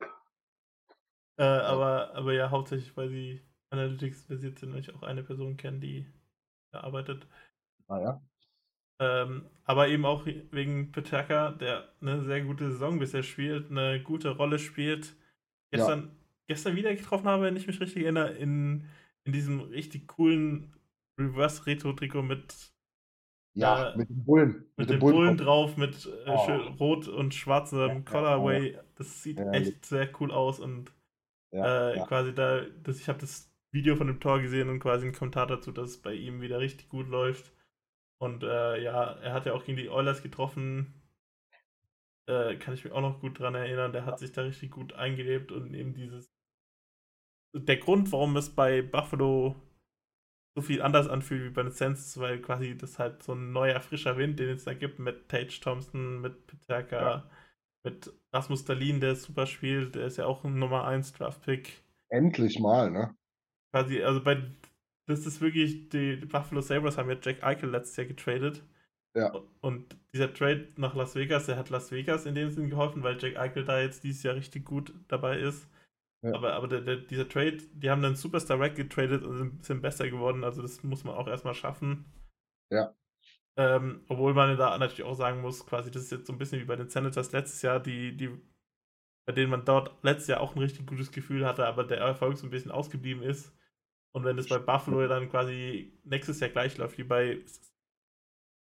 äh, 1.37 1.43
aber, 1.43 2.13
aber 2.15 2.33
ja, 2.33 2.49
hauptsächlich, 2.49 2.95
weil 2.97 3.09
sie 3.09 3.41
Analytics-versiert 3.71 4.59
sind 4.59 4.73
und 4.73 4.79
ich 4.79 4.93
auch 4.93 5.03
eine 5.03 5.23
Person 5.23 5.57
kenne, 5.57 5.79
die 5.79 6.11
da 6.71 6.81
arbeitet. 6.81 7.27
Ah 7.87 7.99
ja. 7.99 8.21
Ähm, 8.99 9.49
aber 9.65 9.87
eben 9.87 10.05
auch 10.05 10.25
wegen 10.25 10.91
Peterka, 10.91 11.51
der 11.51 11.89
eine 12.01 12.21
sehr 12.21 12.41
gute 12.41 12.71
Saison 12.71 12.99
bisher 12.99 13.23
spielt, 13.23 13.69
eine 13.69 14.01
gute 14.01 14.29
Rolle 14.29 14.59
spielt. 14.59 15.15
Gestern, 15.71 16.01
ja. 16.01 16.09
gestern 16.47 16.75
wieder 16.75 16.95
getroffen 16.95 17.27
habe, 17.27 17.43
wenn 17.43 17.55
ich 17.55 17.67
mich 17.67 17.79
richtig 17.79 18.03
erinnere, 18.03 18.31
in 18.33 18.87
in 19.25 19.33
diesem 19.33 19.61
richtig 19.61 20.07
coolen 20.07 20.73
Reverse-Retro-Trikot 21.19 22.23
mit. 22.23 22.73
Ja, 23.55 23.91
äh, 23.91 23.97
mit 23.97 24.09
dem 24.09 24.23
Bullen. 24.25 24.47
Mit, 24.47 24.77
mit 24.77 24.89
dem 24.89 24.99
Bullen, 24.99 25.15
Bullen 25.15 25.37
drauf, 25.37 25.77
mit 25.77 26.05
äh, 26.25 26.29
oh. 26.29 26.73
rot 26.79 27.07
und 27.07 27.33
schwarzem 27.33 27.79
ja, 27.79 27.99
Colorway. 28.01 28.79
Das 28.95 29.21
sieht 29.23 29.39
ja, 29.39 29.51
echt 29.51 29.85
sehr 29.85 30.09
cool 30.19 30.31
aus 30.31 30.59
und 30.59 30.91
äh, 31.51 31.99
quasi 32.07 32.33
da, 32.33 32.61
das, 32.83 32.99
ich 32.99 33.07
habe 33.07 33.19
das 33.19 33.51
Video 33.71 33.95
von 33.95 34.07
dem 34.07 34.19
Tor 34.19 34.39
gesehen 34.39 34.69
und 34.69 34.79
quasi 34.79 35.05
einen 35.05 35.15
Kommentar 35.15 35.47
dazu, 35.47 35.71
dass 35.71 35.89
es 35.89 36.01
bei 36.01 36.13
ihm 36.13 36.41
wieder 36.41 36.59
richtig 36.59 36.89
gut 36.89 37.07
läuft. 37.07 37.51
Und 38.19 38.43
äh, 38.43 38.81
ja, 38.81 39.13
er 39.13 39.33
hat 39.33 39.45
ja 39.45 39.53
auch 39.53 39.65
gegen 39.65 39.77
die 39.77 39.89
Oilers 39.89 40.23
getroffen. 40.23 40.93
Äh, 42.27 42.55
kann 42.55 42.73
ich 42.73 42.83
mich 42.83 42.93
auch 42.93 43.01
noch 43.01 43.19
gut 43.19 43.39
dran 43.39 43.55
erinnern. 43.55 43.91
Der 43.91 44.05
hat 44.05 44.19
sich 44.19 44.31
da 44.31 44.43
richtig 44.43 44.71
gut 44.71 44.93
eingelebt 44.93 45.51
und 45.51 45.73
eben 45.73 45.93
dieses 45.93 46.33
der 47.53 47.77
Grund, 47.77 48.11
warum 48.11 48.35
es 48.35 48.49
bei 48.49 48.81
Buffalo 48.81 49.55
so 50.55 50.61
viel 50.61 50.81
anders 50.81 51.07
anfühlt 51.07 51.43
wie 51.43 51.49
bei 51.49 51.63
den 51.63 51.71
Sens, 51.71 52.05
ist, 52.05 52.19
weil 52.19 52.39
quasi 52.39 52.77
das 52.77 52.99
halt 52.99 53.23
so 53.23 53.33
ein 53.33 53.51
neuer, 53.51 53.79
frischer 53.81 54.17
Wind, 54.17 54.39
den 54.39 54.49
es 54.49 54.65
da 54.65 54.73
gibt 54.73 54.99
mit 54.99 55.27
Tage 55.29 55.59
Thompson, 55.59 56.21
mit 56.21 56.45
Peterka, 56.45 57.01
ja. 57.01 57.29
mit 57.83 58.13
Rasmus 58.31 58.65
Dalin, 58.65 58.99
der 58.99 59.15
super 59.15 59.47
spielt, 59.47 59.95
der 59.95 60.05
ist 60.05 60.17
ja 60.17 60.25
auch 60.25 60.43
ein 60.43 60.59
Nummer 60.59 60.85
1 60.85 61.13
Draft-Pick. 61.13 61.83
Endlich 62.09 62.59
mal, 62.59 62.91
ne? 62.91 63.15
Quasi, 63.71 64.03
also 64.03 64.23
bei, 64.23 64.43
das 65.07 65.25
ist 65.25 65.41
wirklich, 65.41 65.89
die, 65.89 66.19
die 66.19 66.25
Buffalo 66.27 66.61
Sabres 66.61 66.97
haben 66.97 67.09
ja 67.09 67.17
Jack 67.19 67.43
Eichel 67.43 67.71
letztes 67.71 67.97
Jahr 67.97 68.07
getradet. 68.07 68.63
Ja. 69.15 69.31
Und 69.61 69.95
dieser 70.13 70.33
Trade 70.33 70.69
nach 70.77 70.95
Las 70.95 71.15
Vegas, 71.15 71.47
der 71.47 71.57
hat 71.57 71.69
Las 71.69 71.91
Vegas 71.91 72.25
in 72.25 72.35
dem 72.35 72.51
Sinn 72.51 72.69
geholfen, 72.69 73.03
weil 73.03 73.17
Jack 73.19 73.37
Eichel 73.37 73.65
da 73.65 73.79
jetzt 73.79 74.03
dieses 74.03 74.23
Jahr 74.23 74.35
richtig 74.35 74.65
gut 74.65 74.93
dabei 75.07 75.39
ist. 75.39 75.67
Ja. 76.23 76.33
Aber, 76.33 76.53
aber 76.53 76.67
der, 76.67 76.81
der, 76.81 76.97
dieser 76.97 77.27
Trade, 77.27 77.57
die 77.73 77.89
haben 77.89 78.01
dann 78.01 78.15
Superstar 78.15 78.59
Rack 78.59 78.75
getradet 78.75 79.23
und 79.23 79.37
sind, 79.37 79.65
sind 79.65 79.81
besser 79.81 80.09
geworden. 80.09 80.43
Also 80.43 80.61
das 80.61 80.81
muss 80.83 81.03
man 81.03 81.15
auch 81.15 81.27
erstmal 81.27 81.53
schaffen. 81.53 82.05
Ja. 82.71 82.95
Ähm, 83.57 84.03
obwohl 84.07 84.33
man 84.33 84.57
da 84.57 84.77
natürlich 84.77 85.03
auch 85.03 85.13
sagen 85.13 85.41
muss, 85.41 85.65
quasi, 85.65 85.91
das 85.91 86.03
ist 86.03 86.11
jetzt 86.11 86.27
so 86.27 86.33
ein 86.33 86.39
bisschen 86.39 86.59
wie 86.59 86.65
bei 86.65 86.75
den 86.75 86.89
Senators 86.89 87.31
letztes 87.33 87.61
Jahr, 87.61 87.79
die, 87.79 88.15
die 88.17 88.29
bei 89.25 89.33
denen 89.33 89.51
man 89.51 89.65
dort 89.65 90.03
letztes 90.03 90.27
Jahr 90.27 90.41
auch 90.41 90.55
ein 90.55 90.61
richtig 90.61 90.87
gutes 90.87 91.11
Gefühl 91.11 91.45
hatte, 91.45 91.65
aber 91.65 91.83
der 91.83 91.99
Erfolg 91.99 92.37
so 92.37 92.47
ein 92.47 92.49
bisschen 92.49 92.71
ausgeblieben 92.71 93.23
ist. 93.23 93.53
Und 94.15 94.25
wenn 94.25 94.37
es 94.37 94.47
bei 94.47 94.59
Buffalo 94.59 95.07
dann 95.07 95.29
quasi 95.29 95.99
nächstes 96.03 96.39
Jahr 96.39 96.49
gleich 96.49 96.77
läuft 96.77 96.97
wie 96.97 97.03
bei 97.03 97.43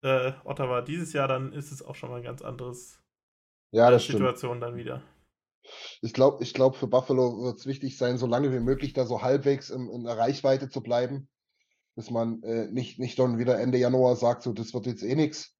äh, 0.03 0.33
Ottawa 0.43 0.81
dieses 0.81 1.13
Jahr, 1.13 1.27
dann 1.27 1.53
ist 1.53 1.71
es 1.71 1.81
auch 1.81 1.95
schon 1.95 2.09
mal 2.09 2.17
ein 2.17 2.23
ganz 2.23 2.41
anderes 2.41 3.01
Ja, 3.71 3.89
das 3.89 4.03
stimmt. 4.03 4.19
Situation 4.19 4.59
dann 4.59 4.75
wieder. 4.75 5.01
Ich 6.01 6.13
glaube, 6.13 6.43
ich 6.43 6.53
glaub, 6.53 6.75
für 6.75 6.87
Buffalo 6.87 7.43
wird 7.43 7.59
es 7.59 7.65
wichtig 7.65 7.97
sein, 7.97 8.17
so 8.17 8.25
lange 8.25 8.51
wie 8.51 8.59
möglich 8.59 8.93
da 8.93 9.05
so 9.05 9.21
halbwegs 9.21 9.69
in, 9.69 9.89
in 9.89 10.03
der 10.03 10.17
Reichweite 10.17 10.69
zu 10.69 10.81
bleiben, 10.81 11.29
dass 11.95 12.09
man 12.09 12.41
äh, 12.43 12.67
nicht, 12.71 12.99
nicht 12.99 13.19
dann 13.19 13.37
wieder 13.37 13.59
Ende 13.59 13.77
Januar 13.77 14.15
sagt, 14.15 14.43
so, 14.43 14.53
das 14.53 14.73
wird 14.73 14.85
jetzt 14.85 15.03
eh 15.03 15.15
nichts, 15.15 15.55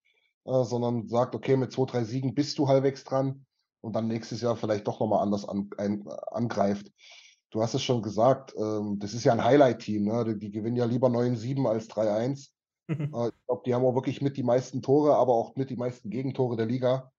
äh, 0.46 0.64
sondern 0.64 1.08
sagt, 1.08 1.36
okay, 1.36 1.58
mit 1.58 1.72
zwei, 1.72 1.86
drei 1.86 2.04
Siegen 2.04 2.34
bist 2.34 2.58
du 2.58 2.68
halbwegs 2.68 3.04
dran 3.04 3.46
und 3.82 3.96
dann 3.96 4.08
nächstes 4.08 4.42
Jahr 4.42 4.56
vielleicht 4.56 4.88
doch 4.88 5.00
nochmal 5.00 5.22
anders 5.22 5.48
an, 5.48 5.70
ein, 5.78 6.08
angreift. 6.32 6.92
Du 7.52 7.62
hast 7.62 7.74
es 7.74 7.84
schon 7.84 8.02
gesagt, 8.02 8.54
ähm, 8.58 9.00
das 9.00 9.14
ist 9.14 9.24
ja 9.24 9.34
ein 9.34 9.44
Highlight-Team, 9.44 10.06
ne? 10.06 10.24
Die, 10.26 10.38
die 10.38 10.52
gewinnen 10.52 10.76
ja 10.76 10.86
lieber 10.86 11.08
9-7 11.08 11.68
als 11.68 11.90
3-1. 11.90 12.50
Äh, 12.90 12.94
ich 12.94 13.46
glaube, 13.46 13.62
die 13.66 13.74
haben 13.74 13.86
auch 13.86 13.96
wirklich 13.96 14.22
mit 14.22 14.38
die 14.38 14.44
meisten 14.44 14.82
Tore, 14.82 15.16
aber 15.16 15.34
auch 15.34 15.56
mit 15.56 15.70
die 15.70 15.76
meisten 15.76 16.10
Gegentore 16.10 16.58
der 16.58 16.66
Liga. 16.66 17.12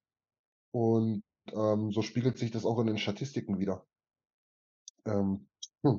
Und 0.73 1.23
ähm, 1.53 1.93
so 1.93 2.03
spiegelt 2.03 2.39
sich 2.39 2.51
das 2.51 2.65
auch 2.65 2.79
in 2.79 2.87
den 2.87 2.99
Statistiken 2.99 3.59
wieder. 3.59 3.87
Ähm, 5.07 5.49
hm. 5.83 5.99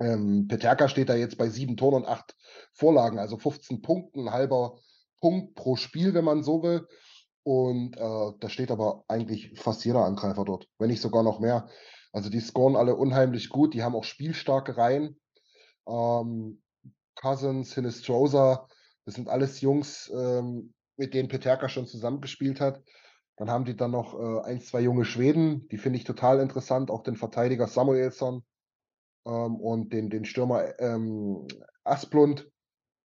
ähm, 0.00 0.48
Peterka 0.48 0.88
steht 0.88 1.08
da 1.08 1.14
jetzt 1.14 1.38
bei 1.38 1.48
sieben 1.48 1.76
Toren 1.76 2.02
und 2.02 2.06
acht 2.06 2.34
Vorlagen, 2.72 3.18
also 3.18 3.38
15 3.38 3.82
Punkten, 3.82 4.28
ein 4.28 4.32
halber 4.32 4.78
Punkt 5.20 5.54
pro 5.54 5.76
Spiel, 5.76 6.14
wenn 6.14 6.24
man 6.24 6.42
so 6.42 6.62
will. 6.62 6.86
Und 7.44 7.96
äh, 7.96 8.32
da 8.38 8.48
steht 8.48 8.70
aber 8.70 9.04
eigentlich 9.08 9.58
fast 9.58 9.84
jeder 9.84 10.04
Angreifer 10.04 10.44
dort, 10.44 10.68
wenn 10.78 10.88
nicht 10.88 11.00
sogar 11.00 11.22
noch 11.22 11.40
mehr. 11.40 11.68
Also 12.12 12.30
die 12.30 12.40
scoren 12.40 12.76
alle 12.76 12.94
unheimlich 12.94 13.48
gut, 13.48 13.74
die 13.74 13.82
haben 13.82 13.96
auch 13.96 14.04
spielstarke 14.04 14.76
Reihen. 14.76 15.20
Ähm, 15.88 16.62
Cousins, 17.14 17.74
Hinestrosa, 17.74 18.68
das 19.04 19.14
sind 19.14 19.28
alles 19.28 19.60
Jungs, 19.60 20.10
ähm, 20.14 20.74
mit 20.96 21.14
denen 21.14 21.28
Peterka 21.28 21.68
schon 21.68 21.86
zusammengespielt 21.86 22.60
hat. 22.60 22.82
Dann 23.36 23.50
haben 23.50 23.64
die 23.64 23.76
dann 23.76 23.90
noch 23.90 24.14
äh, 24.14 24.40
ein, 24.44 24.60
zwei 24.60 24.80
junge 24.80 25.04
Schweden, 25.04 25.68
die 25.68 25.78
finde 25.78 25.98
ich 25.98 26.04
total 26.04 26.40
interessant, 26.40 26.90
auch 26.90 27.02
den 27.02 27.16
Verteidiger 27.16 27.66
Samuelsson 27.66 28.44
ähm, 29.26 29.56
und 29.56 29.92
den, 29.92 30.10
den 30.10 30.24
Stürmer 30.24 30.78
ähm, 30.80 31.46
Asplund. 31.84 32.50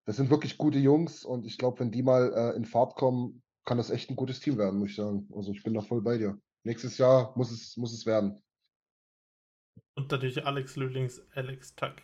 Das 0.05 0.17
sind 0.17 0.29
wirklich 0.29 0.57
gute 0.57 0.79
Jungs 0.79 1.23
und 1.23 1.45
ich 1.45 1.57
glaube, 1.57 1.79
wenn 1.79 1.91
die 1.91 2.03
mal 2.03 2.33
äh, 2.33 2.55
in 2.55 2.65
Fahrt 2.65 2.95
kommen, 2.95 3.41
kann 3.65 3.77
das 3.77 3.89
echt 3.89 4.09
ein 4.09 4.15
gutes 4.15 4.39
Team 4.39 4.57
werden, 4.57 4.79
muss 4.79 4.91
ich 4.91 4.95
sagen. 4.95 5.29
Also 5.35 5.51
ich 5.51 5.63
bin 5.63 5.73
da 5.73 5.81
voll 5.81 6.01
bei 6.01 6.17
dir. 6.17 6.39
Nächstes 6.63 6.97
Jahr 6.97 7.33
muss 7.37 7.51
es, 7.51 7.75
muss 7.77 7.93
es 7.93 8.05
werden. 8.05 8.41
Und 9.95 10.11
natürlich 10.11 10.45
Alex 10.45 10.75
Lieblings 10.75 11.21
Alex 11.33 11.75
Tuck. 11.75 11.95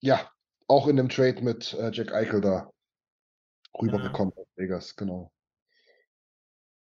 Ja, 0.00 0.30
auch 0.68 0.86
in 0.86 0.96
dem 0.96 1.08
Trade 1.08 1.42
mit 1.42 1.74
äh, 1.74 1.90
Jack 1.92 2.12
Eichel 2.12 2.40
da 2.40 2.70
rübergekommen 3.80 4.32
aus 4.36 4.46
Vegas, 4.56 4.96
genau. 4.96 5.33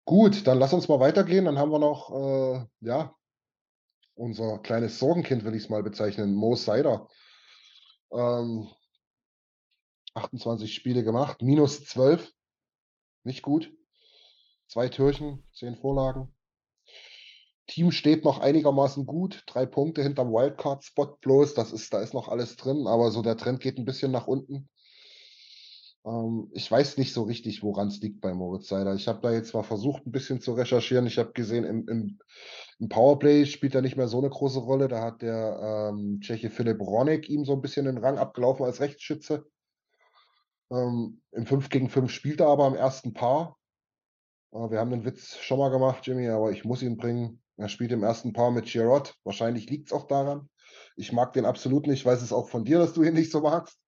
Gut, 0.04 0.46
dann 0.46 0.58
lass 0.58 0.72
uns 0.72 0.88
mal 0.88 1.00
weitergehen. 1.00 1.46
Dann 1.46 1.58
haben 1.58 1.70
wir 1.70 1.78
noch, 1.78 2.10
äh, 2.10 2.66
ja, 2.80 3.14
unser 4.14 4.58
kleines 4.58 4.98
Sorgenkind, 4.98 5.44
will 5.44 5.54
ich 5.54 5.64
es 5.64 5.68
mal 5.68 5.82
bezeichnen, 5.82 6.34
Mo 6.34 6.54
Seider. 6.56 7.08
Ähm, 8.12 8.68
28 10.14 10.72
Spiele 10.72 11.02
gemacht, 11.02 11.42
minus 11.42 11.84
12. 11.84 12.32
Nicht 13.24 13.42
gut. 13.42 13.72
Zwei 14.68 14.88
Türchen, 14.88 15.42
zehn 15.52 15.76
Vorlagen. 15.76 16.34
Team 17.66 17.90
steht 17.90 18.24
noch 18.24 18.40
einigermaßen 18.40 19.06
gut. 19.06 19.42
Drei 19.46 19.66
Punkte 19.66 20.02
hinterm 20.02 20.32
Wildcard-Spot 20.32 21.16
bloß. 21.20 21.54
Das 21.54 21.72
ist, 21.72 21.92
da 21.94 22.00
ist 22.00 22.14
noch 22.14 22.28
alles 22.28 22.56
drin, 22.56 22.86
aber 22.86 23.10
so 23.10 23.22
der 23.22 23.36
Trend 23.36 23.60
geht 23.60 23.78
ein 23.78 23.86
bisschen 23.86 24.12
nach 24.12 24.26
unten. 24.26 24.68
Ähm, 26.04 26.50
ich 26.52 26.70
weiß 26.70 26.98
nicht 26.98 27.12
so 27.12 27.22
richtig, 27.22 27.62
woran 27.62 27.88
es 27.88 28.00
liegt 28.00 28.20
bei 28.20 28.34
Moritz 28.34 28.68
Seider. 28.68 28.94
Ich 28.94 29.08
habe 29.08 29.20
da 29.22 29.32
jetzt 29.32 29.54
mal 29.54 29.62
versucht, 29.62 30.06
ein 30.06 30.12
bisschen 30.12 30.40
zu 30.40 30.52
recherchieren. 30.52 31.06
Ich 31.06 31.18
habe 31.18 31.32
gesehen, 31.32 31.64
im, 31.64 31.88
im, 31.88 32.18
im, 32.78 32.88
Powerplay 32.88 33.46
spielt 33.46 33.74
er 33.74 33.82
nicht 33.82 33.96
mehr 33.96 34.08
so 34.08 34.18
eine 34.18 34.30
große 34.30 34.60
Rolle. 34.60 34.88
Da 34.88 35.02
hat 35.02 35.22
der 35.22 35.90
ähm, 35.92 36.20
Tscheche 36.20 36.50
Philipp 36.50 36.80
Ronek 36.80 37.28
ihm 37.28 37.44
so 37.44 37.54
ein 37.54 37.62
bisschen 37.62 37.86
den 37.86 37.98
Rang 37.98 38.18
abgelaufen 38.18 38.66
als 38.66 38.80
Rechtsschütze. 38.80 39.46
Ähm, 40.70 41.22
Im 41.32 41.46
5 41.46 41.68
gegen 41.70 41.88
5 41.88 42.10
spielt 42.10 42.40
er 42.40 42.48
aber 42.48 42.64
am 42.64 42.74
ersten 42.74 43.14
Paar. 43.14 43.56
Äh, 44.52 44.70
wir 44.70 44.80
haben 44.80 44.90
den 44.90 45.04
Witz 45.04 45.36
schon 45.36 45.58
mal 45.58 45.70
gemacht, 45.70 46.06
Jimmy, 46.06 46.28
aber 46.28 46.50
ich 46.50 46.64
muss 46.64 46.82
ihn 46.82 46.96
bringen. 46.96 47.40
Er 47.56 47.68
spielt 47.68 47.92
im 47.92 48.02
ersten 48.02 48.32
Paar 48.32 48.50
mit 48.50 48.66
Girard. 48.66 49.14
Wahrscheinlich 49.24 49.70
liegt 49.70 49.88
es 49.88 49.92
auch 49.92 50.06
daran. 50.06 50.50
Ich 50.96 51.12
mag 51.12 51.32
den 51.32 51.44
absolut 51.44 51.86
nicht. 51.86 52.00
Ich 52.00 52.06
weiß 52.06 52.20
es 52.20 52.32
auch 52.32 52.48
von 52.48 52.64
dir, 52.64 52.78
dass 52.78 52.92
du 52.92 53.04
ihn 53.04 53.14
nicht 53.14 53.30
so 53.30 53.40
magst. 53.40 53.78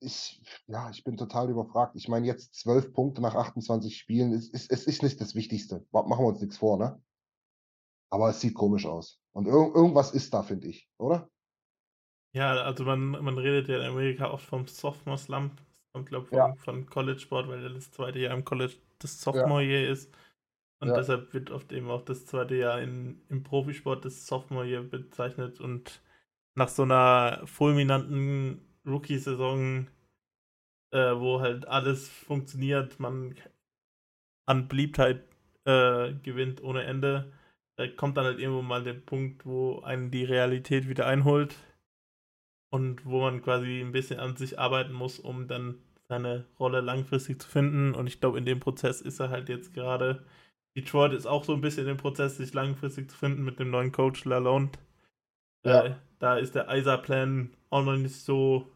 Ich, 0.00 0.40
ja, 0.66 0.90
ich 0.90 1.02
bin 1.02 1.16
total 1.16 1.50
überfragt. 1.50 1.96
Ich 1.96 2.08
meine, 2.08 2.26
jetzt 2.26 2.54
zwölf 2.54 2.92
Punkte 2.92 3.20
nach 3.20 3.34
28 3.34 3.96
Spielen, 3.96 4.32
es 4.32 4.48
ist, 4.48 4.70
ist, 4.70 4.86
ist 4.86 5.02
nicht 5.02 5.20
das 5.20 5.34
Wichtigste. 5.34 5.84
Machen 5.90 6.10
wir 6.10 6.28
uns 6.28 6.40
nichts 6.40 6.58
vor, 6.58 6.78
ne? 6.78 7.02
Aber 8.10 8.30
es 8.30 8.40
sieht 8.40 8.54
komisch 8.54 8.86
aus. 8.86 9.20
Und 9.32 9.46
ir 9.46 9.52
irgendwas 9.52 10.12
ist 10.12 10.32
da, 10.32 10.42
finde 10.42 10.68
ich, 10.68 10.88
oder? 10.98 11.28
Ja, 12.32 12.52
also 12.62 12.84
man, 12.84 13.10
man 13.10 13.38
redet 13.38 13.68
ja 13.68 13.78
in 13.78 13.86
Amerika 13.86 14.30
oft 14.30 14.44
vom 14.44 14.66
Sophomore 14.66 15.18
Slump. 15.18 15.60
Ich 15.98 16.04
glaube 16.06 16.26
von, 16.26 16.38
Ja. 16.38 16.54
von 16.56 16.86
College 16.86 17.18
Sport, 17.20 17.48
weil 17.48 17.72
das 17.74 17.90
zweite 17.90 18.18
Jahr 18.20 18.34
im 18.34 18.44
College 18.44 18.74
das 18.98 19.20
Sophomore 19.20 19.62
Year 19.64 19.88
ist. 19.90 20.14
Und 20.80 20.88
Ja. 20.88 20.94
deshalb 20.94 21.34
wird 21.34 21.50
oft 21.50 21.72
eben 21.72 21.90
auch 21.90 22.02
das 22.02 22.26
zweite 22.26 22.54
Jahr 22.56 22.80
in, 22.80 23.22
im 23.28 23.42
Profisport 23.42 24.04
das 24.04 24.26
Sophomore 24.26 24.66
Year 24.66 24.82
bezeichnet. 24.82 25.60
Und 25.60 26.02
nach 26.54 26.68
so 26.68 26.82
einer 26.84 27.42
fulminanten 27.46 28.67
Rookie-Saison, 28.88 29.88
äh, 30.92 31.14
wo 31.14 31.40
halt 31.40 31.68
alles 31.68 32.08
funktioniert, 32.08 32.98
man 32.98 33.34
an 34.46 34.68
Beliebtheit 34.68 35.22
äh, 35.64 36.14
gewinnt 36.14 36.62
ohne 36.62 36.84
Ende, 36.84 37.32
da 37.76 37.86
kommt 37.86 38.16
dann 38.16 38.24
halt 38.24 38.40
irgendwo 38.40 38.62
mal 38.62 38.82
der 38.82 38.94
Punkt, 38.94 39.46
wo 39.46 39.80
einen 39.80 40.10
die 40.10 40.24
Realität 40.24 40.88
wieder 40.88 41.06
einholt 41.06 41.54
und 42.70 43.06
wo 43.06 43.20
man 43.20 43.40
quasi 43.42 43.80
ein 43.80 43.92
bisschen 43.92 44.18
an 44.18 44.36
sich 44.36 44.58
arbeiten 44.58 44.92
muss, 44.92 45.18
um 45.20 45.46
dann 45.46 45.78
seine 46.08 46.46
Rolle 46.58 46.80
langfristig 46.80 47.40
zu 47.40 47.48
finden. 47.48 47.94
Und 47.94 48.06
ich 48.06 48.20
glaube, 48.20 48.38
in 48.38 48.46
dem 48.46 48.60
Prozess 48.60 49.00
ist 49.00 49.20
er 49.20 49.30
halt 49.30 49.48
jetzt 49.48 49.74
gerade. 49.74 50.24
Detroit 50.76 51.12
ist 51.12 51.26
auch 51.26 51.44
so 51.44 51.54
ein 51.54 51.60
bisschen 51.60 51.86
im 51.86 51.96
Prozess, 51.96 52.36
sich 52.36 52.52
langfristig 52.54 53.10
zu 53.10 53.16
finden 53.16 53.44
mit 53.44 53.58
dem 53.58 53.70
neuen 53.70 53.92
Coach 53.92 54.24
Lalonde. 54.24 54.78
Ja. 55.64 55.84
Äh, 55.84 55.94
da 56.18 56.36
ist 56.36 56.54
der 56.54 56.68
Eiser-Plan 56.68 57.54
auch 57.70 57.84
noch 57.84 57.96
nicht 57.96 58.16
so. 58.16 58.66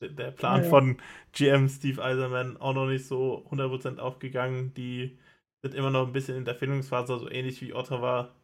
Der- 0.00 0.30
Plan 0.32 0.62
Ja. 0.62 0.68
von 0.68 1.00
GM 1.32 1.68
Steve 1.68 2.02
Eiserman 2.02 2.56
auch 2.56 2.74
noch 2.74 2.86
nicht 2.86 3.06
so 3.06 3.44
100% 3.50 3.98
aufgegangen. 3.98 4.74
Die 4.74 5.18
sind 5.62 5.74
immer 5.74 5.90
noch 5.90 6.06
ein 6.06 6.12
bisschen 6.12 6.36
in 6.36 6.44
der 6.44 6.54
Findungsphase, 6.54 7.18
so 7.18 7.30
ähnlich 7.30 7.60
wie 7.62 7.72
Ottawa. 7.74 8.34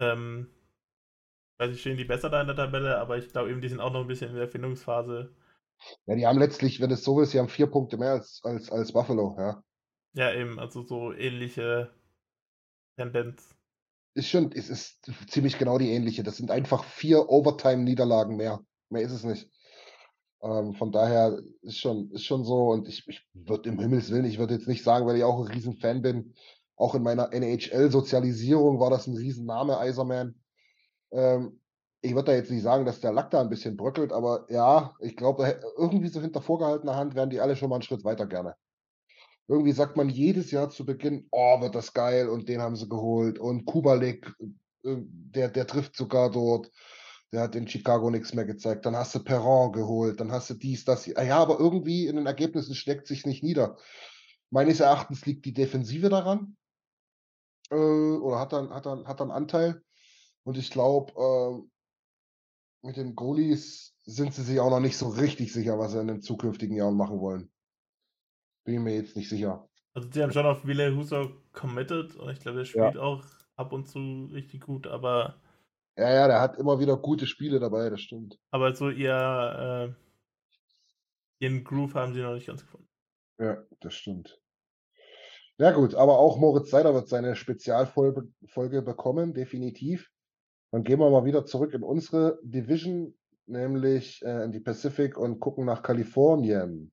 Ähm, 0.00 0.48
weiß 1.58 1.72
ich, 1.72 1.80
stehen 1.80 1.96
die 1.96 2.04
besser 2.04 2.30
da 2.30 2.40
in 2.40 2.46
der 2.46 2.56
Tabelle, 2.56 2.98
aber 2.98 3.16
ich 3.18 3.28
glaube 3.28 3.50
eben, 3.50 3.60
die 3.60 3.68
sind 3.68 3.80
auch 3.80 3.92
noch 3.92 4.00
ein 4.02 4.06
bisschen 4.06 4.30
in 4.30 4.36
der 4.36 4.48
Findungsphase. 4.48 5.34
Ja, 6.06 6.14
die 6.14 6.26
haben 6.26 6.38
letztlich, 6.38 6.80
wenn 6.80 6.90
es 6.90 7.04
so 7.04 7.20
ist, 7.20 7.30
sie 7.32 7.38
haben 7.38 7.48
vier 7.48 7.66
Punkte 7.66 7.98
mehr 7.98 8.12
als, 8.12 8.40
als, 8.44 8.70
als 8.70 8.92
Buffalo, 8.92 9.34
ja. 9.38 9.62
Ja, 10.14 10.32
eben, 10.32 10.58
also 10.58 10.82
so 10.82 11.12
ähnliche 11.12 11.94
Tendenz. 12.98 13.54
Ist 14.14 14.30
schon, 14.30 14.50
es 14.52 14.70
ist 14.70 15.10
ziemlich 15.28 15.58
genau 15.58 15.76
die 15.76 15.90
ähnliche. 15.90 16.22
Das 16.22 16.38
sind 16.38 16.50
einfach 16.50 16.84
vier 16.84 17.28
Overtime-Niederlagen 17.28 18.36
mehr. 18.36 18.60
Mehr 18.88 19.02
ist 19.02 19.12
es 19.12 19.24
nicht. 19.24 19.50
Ähm, 20.42 20.74
von 20.74 20.92
daher 20.92 21.40
ist 21.62 21.78
schon, 21.78 22.10
ist 22.10 22.24
schon 22.24 22.44
so. 22.44 22.70
Und 22.70 22.88
ich, 22.88 23.06
ich 23.08 23.26
würde 23.34 23.68
im 23.68 23.78
Himmels 23.78 24.10
Willen, 24.10 24.24
ich 24.24 24.38
würde 24.38 24.54
jetzt 24.54 24.68
nicht 24.68 24.84
sagen, 24.84 25.06
weil 25.06 25.16
ich 25.16 25.24
auch 25.24 25.38
ein 25.38 25.52
Riesenfan 25.52 26.02
bin. 26.02 26.34
Auch 26.76 26.94
in 26.94 27.02
meiner 27.02 27.32
NHL-Sozialisierung 27.32 28.80
war 28.80 28.90
das 28.90 29.06
ein 29.06 29.16
Riesenname, 29.16 29.78
Iserman. 29.82 30.34
Ähm, 31.10 31.60
ich 32.02 32.14
würde 32.14 32.32
da 32.32 32.36
jetzt 32.36 32.50
nicht 32.50 32.62
sagen, 32.62 32.84
dass 32.84 33.00
der 33.00 33.12
Lack 33.12 33.30
da 33.30 33.40
ein 33.40 33.48
bisschen 33.48 33.76
bröckelt, 33.76 34.12
aber 34.12 34.46
ja, 34.50 34.94
ich 35.00 35.16
glaube, 35.16 35.60
irgendwie 35.76 36.08
so 36.08 36.20
hinter 36.20 36.42
vorgehaltener 36.42 36.94
Hand 36.94 37.14
wären 37.14 37.30
die 37.30 37.40
alle 37.40 37.56
schon 37.56 37.68
mal 37.70 37.76
einen 37.76 37.82
Schritt 37.82 38.04
weiter 38.04 38.26
gerne. 38.26 38.54
Irgendwie 39.48 39.72
sagt 39.72 39.96
man 39.96 40.08
jedes 40.08 40.50
Jahr 40.50 40.70
zu 40.70 40.84
Beginn, 40.84 41.28
oh, 41.30 41.60
wird 41.60 41.74
das 41.74 41.92
geil 41.92 42.28
und 42.28 42.48
den 42.48 42.60
haben 42.60 42.76
sie 42.76 42.88
geholt 42.88 43.38
und 43.38 43.64
Kubalik, 43.64 44.32
äh, 44.84 44.96
der, 44.98 45.48
der 45.48 45.66
trifft 45.66 45.96
sogar 45.96 46.30
dort. 46.30 46.70
Der 47.36 47.42
hat 47.42 47.54
in 47.54 47.68
Chicago 47.68 48.08
nichts 48.08 48.32
mehr 48.32 48.46
gezeigt. 48.46 48.86
Dann 48.86 48.96
hast 48.96 49.14
du 49.14 49.22
Perron 49.22 49.70
geholt, 49.70 50.20
dann 50.20 50.32
hast 50.32 50.48
du 50.48 50.54
dies, 50.54 50.86
das. 50.86 51.06
Ah 51.16 51.22
Ja, 51.22 51.36
aber 51.36 51.60
irgendwie 51.60 52.06
in 52.06 52.16
den 52.16 52.24
Ergebnissen 52.24 52.74
steckt 52.74 53.06
sich 53.06 53.26
nicht 53.26 53.42
nieder. 53.42 53.76
Meines 54.48 54.80
Erachtens 54.80 55.26
liegt 55.26 55.44
die 55.44 55.52
Defensive 55.52 56.08
daran. 56.08 56.56
Äh, 57.70 57.74
oder 57.74 58.38
hat 58.40 58.54
dann, 58.54 58.70
hat 58.70 58.86
dann, 58.86 59.06
hat 59.06 59.20
dann 59.20 59.30
Anteil. 59.30 59.82
Und 60.44 60.56
ich 60.56 60.70
glaube, 60.70 61.12
äh, 62.82 62.86
mit 62.86 62.96
den 62.96 63.14
Goalies 63.14 63.94
sind 64.06 64.32
sie 64.32 64.42
sich 64.42 64.58
auch 64.58 64.70
noch 64.70 64.80
nicht 64.80 64.96
so 64.96 65.08
richtig 65.08 65.52
sicher, 65.52 65.78
was 65.78 65.92
sie 65.92 66.00
in 66.00 66.06
den 66.06 66.22
zukünftigen 66.22 66.74
Jahren 66.74 66.96
machen 66.96 67.20
wollen. 67.20 67.50
Bin 68.64 68.82
mir 68.82 68.94
jetzt 68.94 69.14
nicht 69.14 69.28
sicher. 69.28 69.68
Also 69.92 70.08
die 70.08 70.22
haben 70.22 70.32
schon 70.32 70.46
auf 70.46 70.64
Wille 70.64 70.96
Huso 70.96 71.42
committed 71.52 72.16
und 72.16 72.30
ich 72.30 72.40
glaube, 72.40 72.58
der 72.58 72.64
spielt 72.64 72.94
Ja. 72.94 73.00
auch 73.02 73.24
ab 73.56 73.74
und 73.74 73.86
zu 73.86 74.30
richtig 74.32 74.62
gut, 74.62 74.86
aber, 74.86 75.42
Ja, 75.96 76.12
ja, 76.12 76.28
der 76.28 76.40
hat 76.40 76.56
immer 76.58 76.78
wieder 76.78 76.96
gute 76.96 77.26
Spiele 77.26 77.58
dabei, 77.58 77.88
das 77.88 78.02
stimmt. 78.02 78.38
aber 78.50 78.74
so 78.74 78.90
ihr 78.90 79.94
äh, 81.40 81.44
ihren 81.44 81.64
Groove 81.64 81.94
haben 81.94 82.14
sie 82.14 82.20
noch 82.20 82.34
nicht 82.34 82.46
ganz 82.46 82.62
gefunden. 82.62 82.88
Ja, 83.38 83.62
das 83.80 83.94
stimmt. 83.94 84.38
Ja 85.58 85.72
gut, 85.72 85.94
aber 85.94 86.18
auch 86.18 86.38
Moritz 86.38 86.70
Seider 86.70 86.92
wird 86.92 87.08
seine 87.08 87.34
Spezialfolge 87.34 88.28
Folge 88.46 88.82
bekommen, 88.82 89.32
definitiv. 89.32 90.10
Dann 90.70 90.84
gehen 90.84 90.98
wir 90.98 91.08
mal 91.08 91.24
wieder 91.24 91.46
zurück 91.46 91.72
in 91.72 91.82
unsere 91.82 92.38
Division, 92.42 93.14
nämlich 93.46 94.22
äh, 94.22 94.44
in 94.44 94.52
die 94.52 94.60
Pacific 94.60 95.16
und 95.16 95.40
gucken 95.40 95.64
nach 95.64 95.82
Kalifornien. 95.82 96.92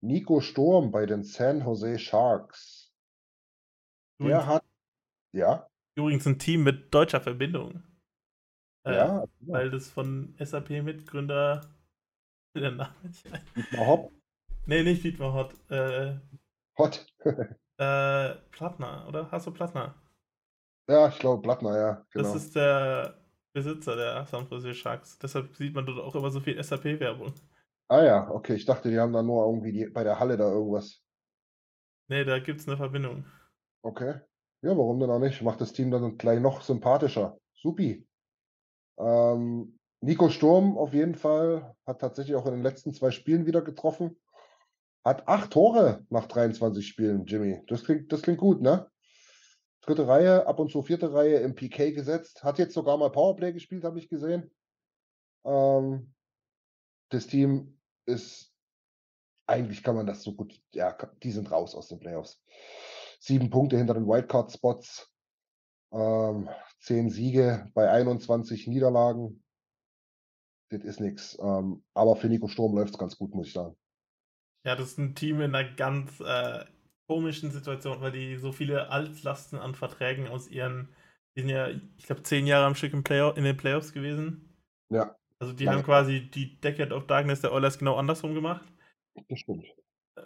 Nico 0.00 0.40
Sturm 0.40 0.92
bei 0.92 1.06
den 1.06 1.24
San 1.24 1.60
Jose 1.60 1.98
Sharks. 1.98 2.92
Der 4.20 4.26
Übrigens, 4.26 4.46
hat, 4.46 4.64
ja, 5.32 5.66
übrigens 5.96 6.26
ein 6.26 6.38
Team 6.38 6.62
mit 6.62 6.94
deutscher 6.94 7.20
Verbindung. 7.20 7.82
Äh, 8.88 8.96
ja, 8.96 9.24
Weil 9.40 9.70
das 9.70 9.90
von 9.90 10.34
SAP-Mitgründer 10.38 11.60
der 12.54 12.70
Name 12.72 12.94
nicht 13.02 13.32
ein. 13.32 13.40
Dietmar 13.56 13.86
Hopp, 13.86 14.12
Nee, 14.66 14.82
nicht 14.82 15.04
Dietmar 15.04 15.32
Hott. 15.32 15.54
Äh, 15.70 16.18
Hott. 16.76 17.06
äh, 17.24 18.34
Plattner, 18.50 19.06
oder? 19.08 19.30
Hasso 19.30 19.50
Plattner. 19.50 19.94
Ja, 20.88 21.08
ich 21.08 21.18
glaube 21.18 21.42
Blattner, 21.42 21.76
ja, 21.76 21.94
Das 22.12 22.32
genau. 22.32 22.34
ist 22.34 22.56
der 22.56 23.18
Besitzer 23.52 23.96
der 23.96 24.26
San 24.26 24.48
Jose 24.48 24.74
Sharks. 24.74 25.18
Deshalb 25.18 25.54
sieht 25.56 25.74
man 25.74 25.86
dort 25.86 25.98
auch 26.00 26.14
immer 26.14 26.30
so 26.30 26.40
viel 26.40 26.62
SAP-Werbung. 26.62 27.34
Ah 27.88 28.04
ja, 28.04 28.30
okay, 28.30 28.54
ich 28.54 28.64
dachte, 28.66 28.90
die 28.90 28.98
haben 28.98 29.12
da 29.12 29.22
nur 29.22 29.46
irgendwie 29.46 29.72
die, 29.72 29.86
bei 29.86 30.04
der 30.04 30.18
Halle 30.18 30.36
da 30.36 30.50
irgendwas. 30.50 31.02
Nee, 32.08 32.24
da 32.24 32.38
gibt's 32.38 32.66
eine 32.66 32.76
Verbindung. 32.76 33.24
Okay. 33.82 34.20
Ja, 34.62 34.70
warum 34.70 34.98
denn 34.98 35.10
auch 35.10 35.18
nicht? 35.20 35.40
Macht 35.42 35.60
das 35.60 35.72
Team 35.72 35.90
dann 35.90 36.18
gleich 36.18 36.40
noch 36.40 36.62
sympathischer. 36.62 37.38
Supi. 37.54 38.07
Ähm, 38.98 39.78
Nico 40.00 40.28
Sturm 40.28 40.78
auf 40.78 40.92
jeden 40.92 41.14
Fall 41.14 41.74
hat 41.86 42.00
tatsächlich 42.00 42.36
auch 42.36 42.46
in 42.46 42.52
den 42.52 42.62
letzten 42.62 42.92
zwei 42.92 43.10
Spielen 43.10 43.46
wieder 43.46 43.62
getroffen. 43.62 44.18
Hat 45.04 45.26
acht 45.26 45.52
Tore 45.52 46.04
nach 46.10 46.26
23 46.26 46.86
Spielen, 46.86 47.24
Jimmy. 47.24 47.62
Das 47.66 47.84
klingt, 47.84 48.12
das 48.12 48.22
klingt 48.22 48.38
gut, 48.38 48.60
ne? 48.60 48.90
Dritte 49.80 50.06
Reihe, 50.06 50.46
ab 50.46 50.58
und 50.58 50.70
zu 50.70 50.82
vierte 50.82 51.12
Reihe 51.12 51.38
im 51.38 51.54
PK 51.54 51.92
gesetzt. 51.92 52.44
Hat 52.44 52.58
jetzt 52.58 52.74
sogar 52.74 52.96
mal 52.96 53.10
Powerplay 53.10 53.52
gespielt, 53.52 53.84
habe 53.84 53.98
ich 53.98 54.08
gesehen. 54.08 54.50
Ähm, 55.44 56.14
das 57.10 57.26
Team 57.26 57.80
ist, 58.06 58.52
eigentlich 59.46 59.82
kann 59.82 59.96
man 59.96 60.06
das 60.06 60.22
so 60.22 60.34
gut, 60.34 60.60
ja, 60.74 60.96
die 61.22 61.32
sind 61.32 61.50
raus 61.50 61.74
aus 61.74 61.88
den 61.88 62.00
Playoffs. 62.00 62.42
Sieben 63.20 63.50
Punkte 63.50 63.78
hinter 63.78 63.94
den 63.94 64.06
Wildcard-Spots. 64.06 65.10
Ähm, 65.92 66.48
zehn 66.80 67.10
Siege 67.10 67.70
bei 67.74 67.90
21 67.90 68.66
Niederlagen. 68.66 69.42
Das 70.70 70.84
ist 70.84 71.00
nichts. 71.00 71.38
Ähm, 71.40 71.82
aber 71.94 72.16
für 72.16 72.28
Nico 72.28 72.48
Sturm 72.48 72.74
läuft 72.74 72.92
es 72.92 72.98
ganz 72.98 73.16
gut, 73.16 73.34
muss 73.34 73.48
ich 73.48 73.52
sagen. 73.52 73.76
Ja, 74.64 74.76
das 74.76 74.88
ist 74.92 74.98
ein 74.98 75.14
Team 75.14 75.40
in 75.40 75.54
einer 75.54 75.68
ganz 75.74 76.20
äh, 76.20 76.64
komischen 77.06 77.50
Situation, 77.50 78.00
weil 78.00 78.12
die 78.12 78.36
so 78.36 78.52
viele 78.52 78.90
Altlasten 78.90 79.58
an 79.58 79.74
Verträgen 79.74 80.28
aus 80.28 80.48
ihren, 80.48 80.94
die 81.36 81.40
sind 81.40 81.50
ja, 81.50 81.68
ich 81.68 82.04
glaube, 82.04 82.22
zehn 82.22 82.46
Jahre 82.46 82.66
am 82.66 82.74
Stück 82.74 83.02
Playoff, 83.02 83.36
in 83.36 83.44
den 83.44 83.56
Playoffs 83.56 83.92
gewesen. 83.92 84.56
Ja, 84.90 85.16
Also 85.38 85.54
die 85.54 85.64
Lange. 85.64 85.78
haben 85.78 85.84
quasi 85.84 86.30
die 86.30 86.60
Decade 86.60 86.94
of 86.94 87.06
Darkness 87.06 87.40
der 87.40 87.52
Oilers 87.52 87.78
genau 87.78 87.96
andersrum 87.96 88.34
gemacht. 88.34 88.66
das 89.28 89.38
stimmt. 89.38 89.66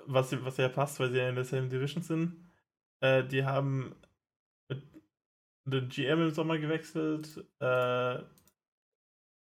was, 0.07 0.33
was 0.45 0.57
ja 0.57 0.69
passt, 0.69 0.99
weil 1.01 1.11
sie 1.11 1.19
ja 1.19 1.29
in 1.29 1.35
derselben 1.37 1.71
Division 1.71 2.03
sind. 2.03 2.51
Äh, 3.01 3.25
die 3.25 3.45
haben 3.45 3.95
mit 4.69 4.83
den 5.65 5.89
GM 5.89 6.23
im 6.23 6.31
Sommer 6.31 6.59
gewechselt, 6.59 7.45
äh, 7.61 8.19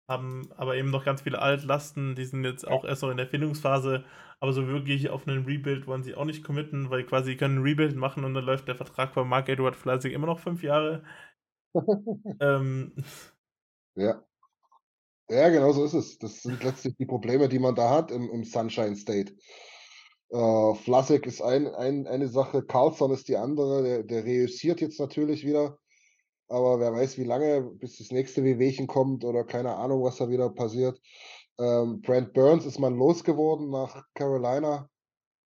haben 0.09 0.49
aber 0.55 0.75
eben 0.75 0.89
noch 0.89 1.03
ganz 1.03 1.21
viele 1.21 1.39
Altlasten, 1.39 2.15
die 2.15 2.25
sind 2.25 2.43
jetzt 2.45 2.67
auch 2.67 2.85
erst 2.85 3.01
noch 3.03 3.09
in 3.11 3.17
der 3.17 3.27
Findungsphase, 3.27 4.05
aber 4.39 4.53
so 4.53 4.67
wirklich 4.67 5.09
auf 5.09 5.27
einen 5.27 5.45
Rebuild 5.45 5.87
wollen 5.87 6.03
sie 6.03 6.15
auch 6.15 6.25
nicht 6.25 6.43
committen, 6.43 6.89
weil 6.89 7.05
quasi 7.05 7.31
sie 7.31 7.37
können 7.37 7.57
einen 7.57 7.65
Rebuild 7.65 7.95
machen 7.95 8.23
und 8.23 8.33
dann 8.33 8.45
läuft 8.45 8.67
der 8.67 8.75
Vertrag 8.75 9.13
von 9.13 9.27
Mark 9.27 9.49
Edward 9.49 9.75
Fleißig 9.75 10.13
immer 10.13 10.27
noch 10.27 10.39
fünf 10.39 10.63
Jahre. 10.63 11.03
ähm, 12.39 12.93
Ja. 13.95 14.23
Ja, 15.29 15.49
genau 15.49 15.73
so 15.73 15.83
ist 15.83 15.93
es. 15.93 16.17
Das 16.19 16.41
sind 16.41 16.63
letztlich 16.63 16.95
die 16.95 17.05
Probleme, 17.05 17.49
die 17.49 17.59
man 17.59 17.75
da 17.75 17.89
hat 17.89 18.11
im, 18.11 18.29
im 18.29 18.45
Sunshine 18.45 18.95
State. 18.95 19.33
Äh, 20.29 20.73
Vlasic 20.75 21.25
ist 21.25 21.41
ein, 21.41 21.67
ein, 21.67 22.07
eine 22.07 22.29
Sache, 22.29 22.63
Carlson 22.63 23.11
ist 23.11 23.27
die 23.27 23.35
andere. 23.35 23.83
Der, 23.83 24.03
der 24.03 24.23
reüssiert 24.23 24.79
jetzt 24.79 24.99
natürlich 24.99 25.45
wieder. 25.45 25.77
Aber 26.47 26.79
wer 26.79 26.93
weiß, 26.93 27.17
wie 27.17 27.23
lange, 27.23 27.61
bis 27.61 27.97
das 27.97 28.11
nächste 28.11 28.43
Wehwehchen 28.43 28.87
kommt 28.87 29.25
oder 29.25 29.43
keine 29.43 29.75
Ahnung, 29.75 30.03
was 30.03 30.17
da 30.17 30.29
wieder 30.29 30.49
passiert. 30.49 30.99
Ähm, 31.59 32.01
Brent 32.01 32.33
Burns 32.33 32.65
ist 32.65 32.79
man 32.79 32.95
losgeworden 32.95 33.69
nach 33.69 34.03
Carolina. 34.13 34.89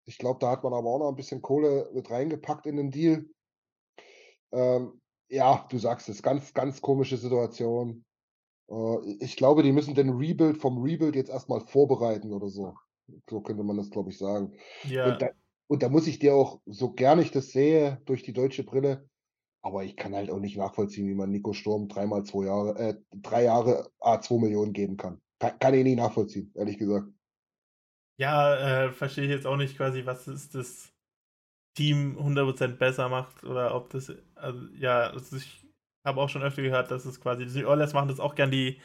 Ich 0.07 0.19
glaube, 0.19 0.41
da 0.41 0.51
hat 0.51 0.65
man 0.65 0.75
aber 0.75 0.89
auch 0.89 0.99
noch 0.99 1.09
ein 1.09 1.17
bisschen 1.17 1.41
Kohle 1.41 1.91
mit 1.95 2.11
reingepackt 2.11 2.67
in 2.67 2.77
den 2.77 2.91
Deal. 2.91 3.27
Ähm, 4.53 5.01
ja, 5.29 5.67
du 5.71 5.79
sagst 5.79 6.09
es, 6.09 6.23
ganz, 6.23 6.53
ganz 6.53 6.81
komische 6.81 7.17
Situation. 7.17 8.05
Äh, 8.69 9.17
ich 9.21 9.37
glaube, 9.37 9.63
die 9.63 9.73
müssen 9.73 9.95
den 9.95 10.11
Rebuild 10.11 10.59
vom 10.59 10.83
Rebuild 10.83 11.15
jetzt 11.15 11.31
erstmal 11.31 11.61
vorbereiten 11.61 12.33
oder 12.33 12.49
so. 12.49 12.75
So 13.29 13.41
könnte 13.41 13.63
man 13.63 13.77
das, 13.77 13.91
glaube 13.91 14.11
ich, 14.11 14.19
sagen. 14.19 14.55
ja, 14.85 15.13
Und 15.13 15.23
da, 15.23 15.31
und 15.69 15.83
da 15.83 15.89
muss 15.89 16.07
ich 16.07 16.19
dir 16.19 16.35
auch, 16.35 16.61
so 16.67 16.93
gern 16.93 17.21
ich 17.21 17.31
das 17.31 17.49
sehe, 17.49 18.01
durch 18.05 18.23
die 18.23 18.33
deutsche 18.33 18.65
Brille, 18.65 19.09
aber 19.63 19.85
ich 19.85 19.97
kann 19.97 20.15
halt 20.15 20.31
auch 20.31 20.41
nicht 20.41 20.57
nachvollziehen, 20.57 21.09
wie 21.09 21.15
man 21.15 21.31
Nico 21.31 21.53
Sturm 21.53 21.89
dreimal 21.89 22.25
zwei 22.25 22.47
Jahre, 22.47 22.79
äh, 22.79 22.95
drei 23.13 23.45
Jahre 23.45 23.91
A2 24.01 24.39
Millionen 24.39 24.73
geben 24.73 24.97
kann. 24.97 25.21
Kann, 25.39 25.59
kann 25.59 25.75
ich 25.75 25.85
nicht 25.85 25.97
nachvollziehen, 25.97 26.53
ehrlich 26.57 26.79
gesagt. 26.79 27.09
ja 28.19 28.87
äh, 28.87 28.93
verstehe 28.93 29.25
ich 29.25 29.31
jetzt 29.31 29.47
auch 29.47 29.57
nicht 29.57 29.77
quasi, 29.77 30.05
was 30.07 30.29
ist 30.29 30.55
das 30.55 30.93
Team 31.77 32.19
100% 32.19 32.79
besser 32.79 33.09
macht 33.09 33.45
oder 33.45 33.75
ob 33.75 33.91
das, 33.91 34.13
also, 34.37 34.67
ja, 34.75 35.11
also 35.11 35.37
ich 35.37 35.67
habe 36.07 36.21
auch 36.21 36.29
schon 36.29 36.43
öfter 36.43 36.63
gehört, 36.63 36.91
dass 36.91 37.05
es 37.07 37.21
quasi, 37.21 37.47
die 37.47 37.67
Oilers 37.67 37.95
machen 37.95 38.09
das 38.09 38.21
auch 38.21 38.35
gern, 38.37 38.51
die, 38.51 38.81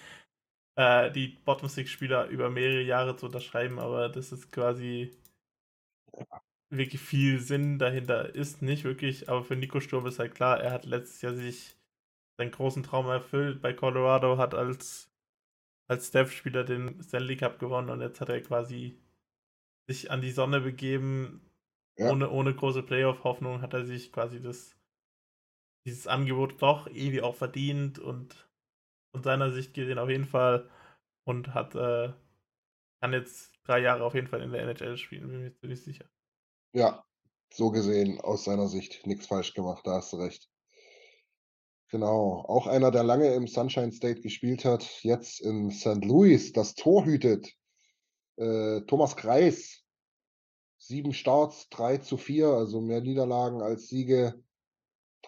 äh, 0.77 1.11
die 1.11 1.29
Bottom 1.45 1.69
Six 1.69 1.91
Spieler 1.91 2.27
über 2.29 2.49
mehrere 2.49 2.83
Jahre 2.83 3.17
zu 3.17 3.27
unterschreiben, 3.27 3.79
aber 3.79 4.09
das 4.09 4.31
ist 4.33 4.51
quasi 4.51 5.13
wirklich 6.69 7.01
viel 7.01 7.39
Sinn 7.39 7.79
dahinter 7.79 8.33
ist 8.35 8.61
nicht 8.61 8.83
wirklich, 8.83 9.29
aber 9.29 9.43
für 9.43 9.55
Nico 9.55 9.79
Sturm 9.79 10.05
ist 10.07 10.19
halt 10.19 10.35
klar, 10.35 10.59
er 10.61 10.71
hat 10.71 10.85
letztes 10.85 11.21
Jahr 11.21 11.33
sich 11.33 11.77
seinen 12.37 12.51
großen 12.51 12.83
Traum 12.83 13.07
erfüllt 13.07 13.61
bei 13.61 13.73
Colorado, 13.73 14.37
hat 14.37 14.55
als, 14.55 15.11
als 15.89 16.07
Staff-Spieler 16.09 16.63
den 16.65 17.01
Stanley 17.03 17.37
Cup 17.37 17.59
gewonnen 17.59 17.89
und 17.89 18.01
jetzt 18.01 18.21
hat 18.21 18.29
er 18.29 18.41
quasi 18.41 18.99
sich 19.89 20.11
an 20.11 20.21
die 20.21 20.31
Sonne 20.31 20.61
begeben, 20.61 21.41
Ja. 21.97 22.11
ohne, 22.11 22.29
ohne 22.29 22.55
große 22.55 22.83
Playoff-Hoffnung 22.83 23.61
hat 23.61 23.73
er 23.73 23.85
sich 23.85 24.11
quasi 24.11 24.41
das, 24.41 24.77
dieses 25.85 26.07
Angebot 26.07 26.61
doch 26.61 26.87
irgendwie 26.87 27.21
auch 27.21 27.35
verdient 27.35 27.99
und 27.99 28.49
von 29.13 29.23
seiner 29.23 29.51
Sicht 29.51 29.73
gesehen 29.73 29.99
auf 29.99 30.09
jeden 30.09 30.25
Fall 30.25 30.69
und 31.25 31.53
hat, 31.53 31.75
äh, 31.75 32.13
kann 33.01 33.13
jetzt 33.13 33.53
drei 33.65 33.79
Jahre 33.81 34.03
auf 34.05 34.15
jeden 34.15 34.27
Fall 34.27 34.41
in 34.41 34.51
der 34.51 34.61
NHL 34.63 34.97
spielen, 34.97 35.29
bin 35.29 35.41
mir 35.43 35.53
ziemlich 35.55 35.83
sicher. 35.83 36.05
Ja, 36.75 37.05
so 37.53 37.71
gesehen, 37.71 38.19
aus 38.19 38.43
seiner 38.43 38.67
Sicht, 38.67 39.07
nichts 39.07 39.27
falsch 39.27 39.53
gemacht, 39.53 39.87
da 39.87 39.93
hast 39.93 40.11
du 40.11 40.17
recht. 40.17 40.49
Genau, 41.89 42.43
auch 42.49 42.67
einer, 42.67 42.91
der 42.91 43.05
lange 43.05 43.33
im 43.33 43.47
Sunshine 43.47 43.93
State 43.93 44.19
gespielt 44.19 44.65
hat, 44.65 44.85
jetzt 45.01 45.39
in 45.39 45.71
St. 45.71 46.03
Louis 46.03 46.51
das 46.51 46.75
Tor 46.75 47.05
hütet. 47.05 47.49
Äh, 48.35 48.81
Thomas 48.87 49.15
Kreis, 49.15 49.85
sieben 50.77 51.13
Starts, 51.13 51.69
3 51.69 51.99
zu 51.99 52.17
4, 52.17 52.47
also 52.47 52.81
mehr 52.81 52.99
Niederlagen 52.99 53.61
als 53.61 53.87
Siege, 53.87 54.43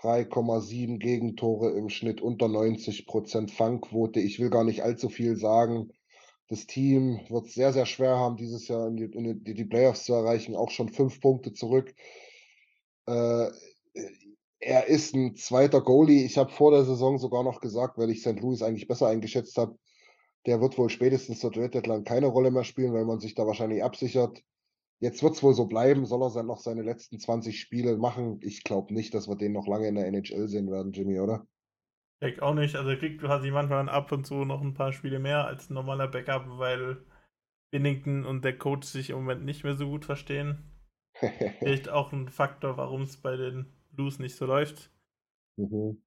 3,7 0.02 0.98
Gegentore 1.00 1.72
im 1.78 1.88
Schnitt, 1.88 2.20
unter 2.20 2.48
90% 2.48 3.54
Fangquote. 3.54 4.20
Ich 4.20 4.38
will 4.40 4.50
gar 4.50 4.66
nicht 4.66 4.84
allzu 4.84 5.08
viel 5.08 5.38
sagen. 5.38 5.94
Das 6.50 6.66
Team 6.66 7.20
wird 7.30 7.48
sehr, 7.48 7.74
sehr 7.74 7.86
schwer 7.86 8.16
haben, 8.16 8.38
dieses 8.38 8.68
Jahr 8.68 8.88
in 8.88 8.96
die, 8.96 9.06
in 9.06 9.44
die, 9.44 9.54
die 9.54 9.66
Playoffs 9.66 10.06
zu 10.06 10.14
erreichen, 10.14 10.56
auch 10.56 10.70
schon 10.70 10.90
fünf 10.90 11.20
Punkte 11.20 11.54
zurück. 11.54 11.94
Äh, 13.06 13.50
er 14.60 14.88
ist 14.88 15.14
ein 15.14 15.36
zweiter 15.36 15.82
Goalie. 15.82 16.26
Ich 16.26 16.38
habe 16.38 16.52
vor 16.52 16.72
der 16.72 16.86
Saison 16.86 17.18
sogar 17.18 17.44
noch 17.44 17.62
gesagt, 17.62 17.98
weil 17.98 18.10
ich 18.10 18.22
St. 18.22 18.40
Louis 18.40 18.62
eigentlich 18.62 18.88
besser 18.88 19.08
eingeschätzt 19.08 19.58
habe, 19.58 19.78
der 20.46 20.62
wird 20.62 20.78
wohl 20.78 20.90
spätestens 20.90 21.40
zur 21.40 21.52
Trade 21.52 21.70
Deadline 21.70 22.06
keine 22.06 22.28
Rolle 22.28 22.52
mehr 22.52 22.64
spielen, 22.64 22.94
weil 22.94 23.06
man 23.06 23.20
sich 23.20 23.36
da 23.36 23.46
wahrscheinlich 23.46 23.84
absichert. 23.84 24.42
Jetzt 25.00 25.22
wird 25.22 25.36
es 25.36 25.44
wohl 25.44 25.54
so 25.54 25.66
bleiben. 25.66 26.06
Soll 26.06 26.24
er 26.24 26.32
dann 26.32 26.48
noch 26.48 26.60
seine 26.60 26.82
letzten 26.82 27.20
20 27.20 27.60
Spiele 27.60 27.98
machen? 27.98 28.40
Ich 28.42 28.64
glaube 28.64 28.94
nicht, 28.94 29.14
dass 29.14 29.28
wir 29.28 29.36
den 29.36 29.52
noch 29.52 29.68
lange 29.68 29.88
in 29.88 29.96
der 29.96 30.08
NHL 30.08 30.48
sehen 30.48 30.72
werden, 30.72 30.94
Jimmy, 30.94 31.20
oder? 31.20 31.46
Ich 32.20 32.28
denke 32.28 32.44
auch 32.44 32.56
nicht. 32.56 32.76
Also 32.76 32.96
kriegt 32.98 33.22
quasi 33.22 33.52
manchmal 33.52 33.88
ab 33.90 34.12
und 34.12 34.26
zu 34.26 34.44
noch 34.44 34.62
ein 34.62 34.74
paar 34.74 34.92
Spiele 34.92 35.20
mehr 35.20 35.46
als 35.46 35.70
ein 35.70 35.76
normaler 35.76 36.08
Backup, 36.08 36.46
weil 36.58 37.06
Binnington 37.72 38.26
und 38.26 38.44
der 38.44 38.58
Coach 38.58 38.88
sich 38.88 39.12
im 39.12 39.18
Moment 39.18 39.46
nicht 39.46 39.64
mehr 39.64 39.76
so 39.76 39.88
gut 39.88 40.06
verstehen. 40.06 40.64
Vielleicht 41.60 41.90
auch 41.90 42.12
ein 42.12 42.30
Faktor, 42.30 42.78
warum 42.78 43.04
es 43.04 43.18
bei 43.18 43.36
den 43.36 43.72
Blues 43.92 44.18
nicht 44.18 44.36
so 44.36 44.46
läuft. 44.46 44.92
Mhm. 45.58 46.02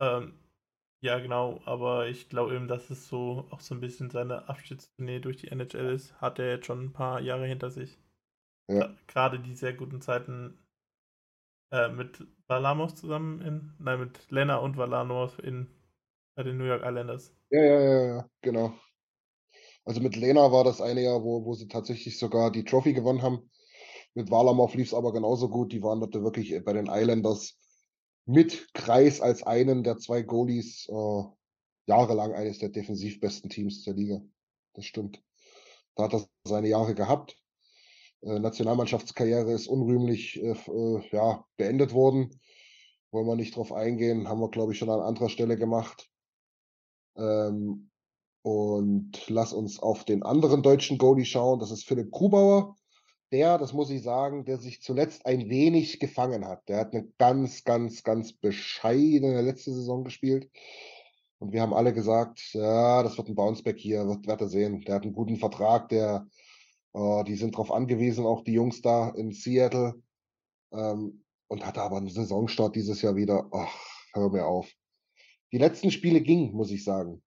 Ähm, 0.00 0.38
ja, 1.00 1.18
genau, 1.18 1.60
aber 1.64 2.06
ich 2.06 2.28
glaube 2.28 2.54
eben, 2.54 2.68
dass 2.68 2.90
es 2.90 3.08
so 3.08 3.48
auch 3.50 3.60
so 3.60 3.74
ein 3.74 3.80
bisschen 3.80 4.10
seine 4.10 4.48
Abschiedstournee 4.48 5.18
durch 5.18 5.38
die 5.38 5.48
NHL 5.48 5.92
ist. 5.92 6.20
Hat 6.20 6.38
er 6.38 6.50
jetzt 6.50 6.66
schon 6.66 6.84
ein 6.84 6.92
paar 6.92 7.20
Jahre 7.20 7.46
hinter 7.46 7.70
sich. 7.70 7.98
Ja. 8.68 8.94
Gerade 9.08 9.40
die 9.40 9.56
sehr 9.56 9.72
guten 9.72 10.00
Zeiten 10.00 10.58
äh, 11.72 11.88
mit 11.88 12.24
Valamos 12.46 12.94
zusammen 12.94 13.40
in, 13.40 13.72
nein, 13.78 13.98
mit 13.98 14.30
Lena 14.30 14.58
und 14.58 14.76
Valamos 14.76 15.38
in 15.38 15.66
bei 16.34 16.42
den 16.42 16.58
New 16.58 16.64
York 16.64 16.82
Islanders. 16.84 17.34
Ja, 17.50 17.62
ja, 17.62 17.80
ja, 17.80 18.06
ja, 18.06 18.30
genau. 18.40 18.72
Also 19.84 20.00
mit 20.00 20.16
Lena 20.16 20.52
war 20.52 20.64
das 20.64 20.80
eine 20.80 21.02
Jahr, 21.02 21.22
wo, 21.22 21.44
wo 21.44 21.54
sie 21.54 21.68
tatsächlich 21.68 22.18
sogar 22.18 22.50
die 22.52 22.64
Trophy 22.64 22.92
gewonnen 22.92 23.22
haben. 23.22 23.50
Mit 24.14 24.30
Walamov 24.30 24.74
lief 24.74 24.88
es 24.88 24.94
aber 24.94 25.12
genauso 25.12 25.48
gut. 25.48 25.72
Die 25.72 25.82
waren 25.82 26.00
dort 26.00 26.14
wirklich 26.14 26.62
bei 26.64 26.72
den 26.72 26.86
Islanders 26.86 27.58
mit 28.24 28.72
Kreis 28.74 29.20
als 29.20 29.42
einen 29.42 29.82
der 29.82 29.98
zwei 29.98 30.22
Goalies 30.22 30.88
äh, 30.88 31.22
jahrelang 31.86 32.32
eines 32.32 32.58
der 32.58 32.68
defensiv 32.68 33.20
besten 33.20 33.48
Teams 33.48 33.82
der 33.84 33.94
Liga. 33.94 34.22
Das 34.74 34.84
stimmt. 34.84 35.20
Da 35.96 36.04
hat 36.04 36.14
er 36.14 36.26
seine 36.46 36.68
Jahre 36.68 36.94
gehabt. 36.94 37.36
Äh, 38.22 38.38
Nationalmannschaftskarriere 38.38 39.52
ist 39.52 39.66
unrühmlich 39.66 40.42
äh, 40.42 40.52
äh, 40.52 41.02
ja, 41.10 41.44
beendet 41.56 41.92
worden. 41.92 42.40
Wollen 43.10 43.26
wir 43.26 43.36
nicht 43.36 43.56
drauf 43.56 43.72
eingehen, 43.72 44.28
haben 44.28 44.40
wir, 44.40 44.48
glaube 44.48 44.72
ich, 44.72 44.78
schon 44.78 44.90
an 44.90 45.00
anderer 45.00 45.28
Stelle 45.28 45.56
gemacht. 45.58 46.08
Ähm, 47.16 47.90
und 48.42 49.28
lass 49.28 49.52
uns 49.52 49.78
auf 49.80 50.04
den 50.04 50.22
anderen 50.22 50.62
deutschen 50.62 50.98
Goalie 50.98 51.24
schauen. 51.24 51.60
Das 51.60 51.70
ist 51.70 51.84
Philipp 51.84 52.10
Grubauer. 52.10 52.76
Der, 53.30 53.56
das 53.58 53.72
muss 53.72 53.90
ich 53.90 54.02
sagen, 54.02 54.44
der 54.44 54.58
sich 54.58 54.82
zuletzt 54.82 55.26
ein 55.26 55.48
wenig 55.48 56.00
gefangen 56.00 56.46
hat. 56.46 56.68
Der 56.68 56.78
hat 56.78 56.92
eine 56.92 57.06
ganz, 57.18 57.64
ganz, 57.64 58.02
ganz 58.02 58.32
bescheidene 58.32 59.40
letzte 59.42 59.72
Saison 59.72 60.04
gespielt. 60.04 60.50
Und 61.38 61.52
wir 61.52 61.62
haben 61.62 61.72
alle 61.72 61.92
gesagt, 61.92 62.40
ja, 62.52 63.02
das 63.02 63.16
wird 63.16 63.28
ein 63.28 63.34
Bounceback 63.34 63.78
hier, 63.78 64.06
wird, 64.06 64.26
wird 64.26 64.40
er 64.40 64.48
sehen. 64.48 64.80
Der 64.82 64.96
hat 64.96 65.04
einen 65.04 65.14
guten 65.14 65.36
Vertrag, 65.36 65.88
der, 65.88 66.26
äh, 66.94 67.24
die 67.24 67.36
sind 67.36 67.54
darauf 67.54 67.70
angewiesen, 67.70 68.26
auch 68.26 68.44
die 68.44 68.52
Jungs 68.52 68.82
da 68.82 69.10
in 69.10 69.32
Seattle. 69.32 70.02
Ähm, 70.72 71.22
und 71.52 71.66
hatte 71.66 71.82
aber 71.82 71.98
einen 71.98 72.08
Saisonstart 72.08 72.74
dieses 72.76 73.02
Jahr 73.02 73.14
wieder. 73.14 73.46
Ach, 73.52 73.74
hör 74.14 74.30
mir 74.30 74.46
auf. 74.46 74.72
Die 75.52 75.58
letzten 75.58 75.90
Spiele 75.90 76.22
gingen, 76.22 76.54
muss 76.54 76.70
ich 76.70 76.82
sagen. 76.82 77.22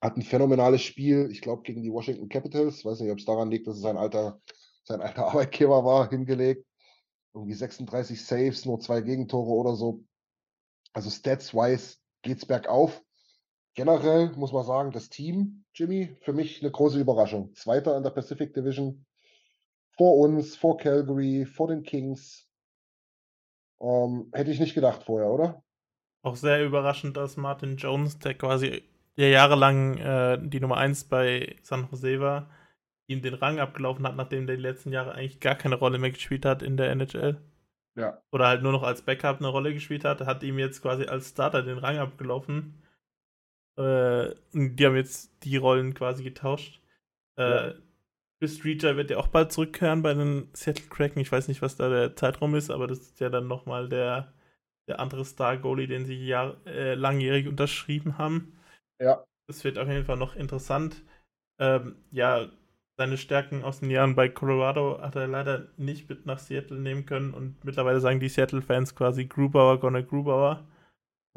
Hat 0.00 0.16
ein 0.16 0.22
phänomenales 0.22 0.80
Spiel, 0.80 1.28
ich 1.30 1.42
glaube, 1.42 1.60
gegen 1.60 1.82
die 1.82 1.92
Washington 1.92 2.30
Capitals. 2.30 2.86
Weiß 2.86 3.00
nicht, 3.00 3.12
ob 3.12 3.18
es 3.18 3.26
daran 3.26 3.50
liegt, 3.50 3.66
dass 3.66 3.76
es 3.76 3.82
sein 3.82 3.98
alter, 3.98 4.40
sein 4.84 5.02
alter 5.02 5.26
Arbeitgeber 5.28 5.84
war, 5.84 6.08
hingelegt. 6.08 6.66
Irgendwie 7.34 7.52
36 7.52 8.24
Saves, 8.24 8.64
nur 8.64 8.80
zwei 8.80 9.02
Gegentore 9.02 9.50
oder 9.50 9.76
so. 9.76 10.02
Also 10.94 11.10
stats-wise 11.10 11.98
geht's 12.22 12.46
bergauf. 12.46 13.02
Generell 13.74 14.30
muss 14.36 14.52
man 14.52 14.64
sagen, 14.64 14.92
das 14.92 15.08
Team, 15.08 15.64
Jimmy, 15.74 16.16
für 16.20 16.32
mich 16.32 16.62
eine 16.62 16.70
große 16.70 17.00
Überraschung. 17.00 17.52
Zweiter 17.54 17.96
in 17.96 18.04
der 18.04 18.10
Pacific 18.10 18.54
Division. 18.54 19.04
Vor 19.96 20.18
uns, 20.18 20.56
vor 20.56 20.76
Calgary, 20.76 21.44
vor 21.44 21.68
den 21.68 21.82
Kings. 21.82 22.48
Ähm, 23.80 24.30
hätte 24.32 24.50
ich 24.50 24.60
nicht 24.60 24.74
gedacht 24.74 25.02
vorher, 25.02 25.28
oder? 25.28 25.62
Auch 26.22 26.36
sehr 26.36 26.64
überraschend, 26.64 27.16
dass 27.16 27.36
Martin 27.36 27.76
Jones, 27.76 28.18
der 28.18 28.34
quasi 28.34 28.82
der 29.16 29.28
jahrelang 29.30 29.98
äh, 29.98 30.38
die 30.40 30.60
Nummer 30.60 30.76
1 30.76 31.04
bei 31.04 31.56
San 31.62 31.88
Jose 31.90 32.20
war, 32.20 32.50
ihm 33.06 33.22
den 33.22 33.34
Rang 33.34 33.60
abgelaufen 33.60 34.06
hat, 34.06 34.16
nachdem 34.16 34.46
der 34.46 34.56
die 34.56 34.62
letzten 34.62 34.92
Jahre 34.92 35.12
eigentlich 35.12 35.40
gar 35.40 35.54
keine 35.54 35.76
Rolle 35.76 35.98
mehr 35.98 36.10
gespielt 36.10 36.44
hat 36.44 36.62
in 36.62 36.76
der 36.76 36.90
NHL. 36.90 37.40
Ja. 37.96 38.22
Oder 38.32 38.48
halt 38.48 38.62
nur 38.62 38.72
noch 38.72 38.82
als 38.82 39.02
Backup 39.02 39.38
eine 39.38 39.48
Rolle 39.48 39.72
gespielt 39.72 40.04
hat, 40.04 40.20
hat 40.20 40.42
ihm 40.42 40.58
jetzt 40.58 40.82
quasi 40.82 41.04
als 41.04 41.30
Starter 41.30 41.62
den 41.62 41.78
Rang 41.78 41.98
abgelaufen. 41.98 42.82
Äh, 43.76 44.34
die 44.52 44.86
haben 44.86 44.96
jetzt 44.96 45.32
die 45.42 45.56
Rollen 45.56 45.94
quasi 45.94 46.22
getauscht. 46.22 46.80
Äh, 47.38 47.42
ja. 47.42 47.74
Chris 48.40 48.64
Reacher 48.64 48.96
wird 48.96 49.10
ja 49.10 49.18
auch 49.18 49.28
bald 49.28 49.52
zurückkehren 49.52 50.02
bei 50.02 50.14
den 50.14 50.50
Seattle 50.52 50.86
Kraken. 50.88 51.20
Ich 51.20 51.32
weiß 51.32 51.48
nicht, 51.48 51.62
was 51.62 51.76
da 51.76 51.88
der 51.88 52.16
Zeitraum 52.16 52.54
ist, 52.54 52.70
aber 52.70 52.86
das 52.86 52.98
ist 52.98 53.20
ja 53.20 53.30
dann 53.30 53.46
nochmal 53.46 53.88
der, 53.88 54.32
der 54.88 55.00
andere 55.00 55.24
Star-Goalie, 55.24 55.86
den 55.86 56.04
sie 56.04 56.26
jahr, 56.26 56.56
äh, 56.66 56.94
langjährig 56.94 57.48
unterschrieben 57.48 58.18
haben. 58.18 58.58
Ja. 59.00 59.24
Das 59.46 59.64
wird 59.64 59.78
auf 59.78 59.88
jeden 59.88 60.04
Fall 60.04 60.16
noch 60.16 60.36
interessant. 60.36 61.02
Ähm, 61.58 61.96
ja, 62.10 62.48
seine 62.96 63.16
Stärken 63.16 63.64
aus 63.64 63.80
den 63.80 63.90
Jahren 63.90 64.14
bei 64.14 64.28
Colorado 64.28 65.00
hat 65.00 65.16
er 65.16 65.26
leider 65.26 65.68
nicht 65.76 66.08
mit 66.08 66.26
nach 66.26 66.38
Seattle 66.38 66.78
nehmen 66.78 67.06
können 67.06 67.34
und 67.34 67.64
mittlerweile 67.64 68.00
sagen 68.00 68.20
die 68.20 68.28
Seattle-Fans 68.28 68.94
quasi 68.94 69.26
Grubauer, 69.26 69.80
gonna 69.80 70.00
Grubauer. 70.00 70.64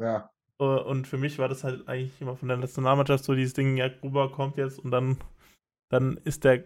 Ja. 0.00 0.30
Äh, 0.58 0.64
und 0.64 1.06
für 1.06 1.18
mich 1.18 1.38
war 1.38 1.48
das 1.48 1.64
halt 1.64 1.88
eigentlich 1.88 2.20
immer 2.20 2.36
von 2.36 2.48
der 2.48 2.56
Nationalmannschaft 2.56 3.24
so 3.24 3.34
dieses 3.34 3.54
Ding, 3.54 3.76
ja, 3.76 3.88
Grubauer 3.88 4.32
kommt 4.32 4.56
jetzt 4.56 4.78
und 4.78 4.90
dann, 4.90 5.18
dann 5.88 6.18
ist 6.24 6.44
der 6.44 6.64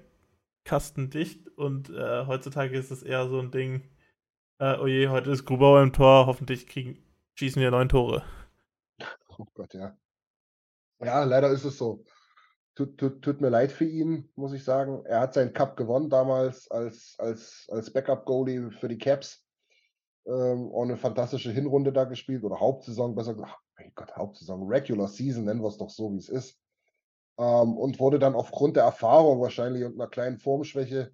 Kasten 0.64 1.10
dicht 1.10 1.48
und 1.56 1.90
äh, 1.90 2.26
heutzutage 2.26 2.76
ist 2.76 2.90
es 2.90 3.02
eher 3.02 3.28
so 3.28 3.38
ein 3.40 3.50
Ding, 3.50 3.82
äh, 4.58 4.76
oh 4.78 4.86
je, 4.86 5.08
heute 5.08 5.30
ist 5.30 5.44
Grubauer 5.44 5.82
im 5.82 5.92
Tor, 5.92 6.26
hoffentlich 6.26 6.66
kriegen, 6.66 6.98
schießen 7.34 7.60
wir 7.60 7.70
neun 7.70 7.88
Tore. 7.88 8.24
Oh 9.38 9.46
Gott, 9.54 9.74
ja. 9.74 9.96
Ja, 11.00 11.24
leider 11.24 11.50
ist 11.50 11.64
es 11.64 11.78
so. 11.78 12.04
Tut, 12.74 12.96
tut, 12.96 13.22
tut 13.22 13.40
mir 13.40 13.48
leid 13.50 13.72
für 13.72 13.84
ihn, 13.84 14.30
muss 14.36 14.52
ich 14.52 14.64
sagen. 14.64 15.04
Er 15.04 15.20
hat 15.20 15.34
seinen 15.34 15.52
Cup 15.52 15.76
gewonnen 15.76 16.08
damals 16.08 16.70
als, 16.70 17.16
als, 17.18 17.66
als 17.70 17.92
Backup-Goalie 17.92 18.70
für 18.70 18.88
die 18.88 18.98
Caps. 18.98 19.44
Ähm, 20.26 20.70
auch 20.72 20.84
eine 20.84 20.96
fantastische 20.96 21.50
Hinrunde 21.50 21.92
da 21.92 22.04
gespielt 22.04 22.44
oder 22.44 22.60
Hauptsaison, 22.60 23.14
besser 23.14 23.34
gesagt. 23.34 23.61
Mein 23.82 23.92
Gott, 23.94 24.16
Hauptsaison, 24.16 24.68
Regular 24.68 25.08
Season, 25.08 25.44
nennen 25.44 25.60
wir 25.60 25.68
es 25.68 25.78
doch 25.78 25.90
so, 25.90 26.12
wie 26.12 26.18
es 26.18 26.28
ist. 26.28 26.56
Ähm, 27.38 27.76
und 27.76 27.98
wurde 27.98 28.18
dann 28.18 28.34
aufgrund 28.34 28.76
der 28.76 28.84
Erfahrung 28.84 29.40
wahrscheinlich 29.40 29.84
und 29.84 29.94
einer 29.94 30.08
kleinen 30.08 30.38
Formschwäche 30.38 31.12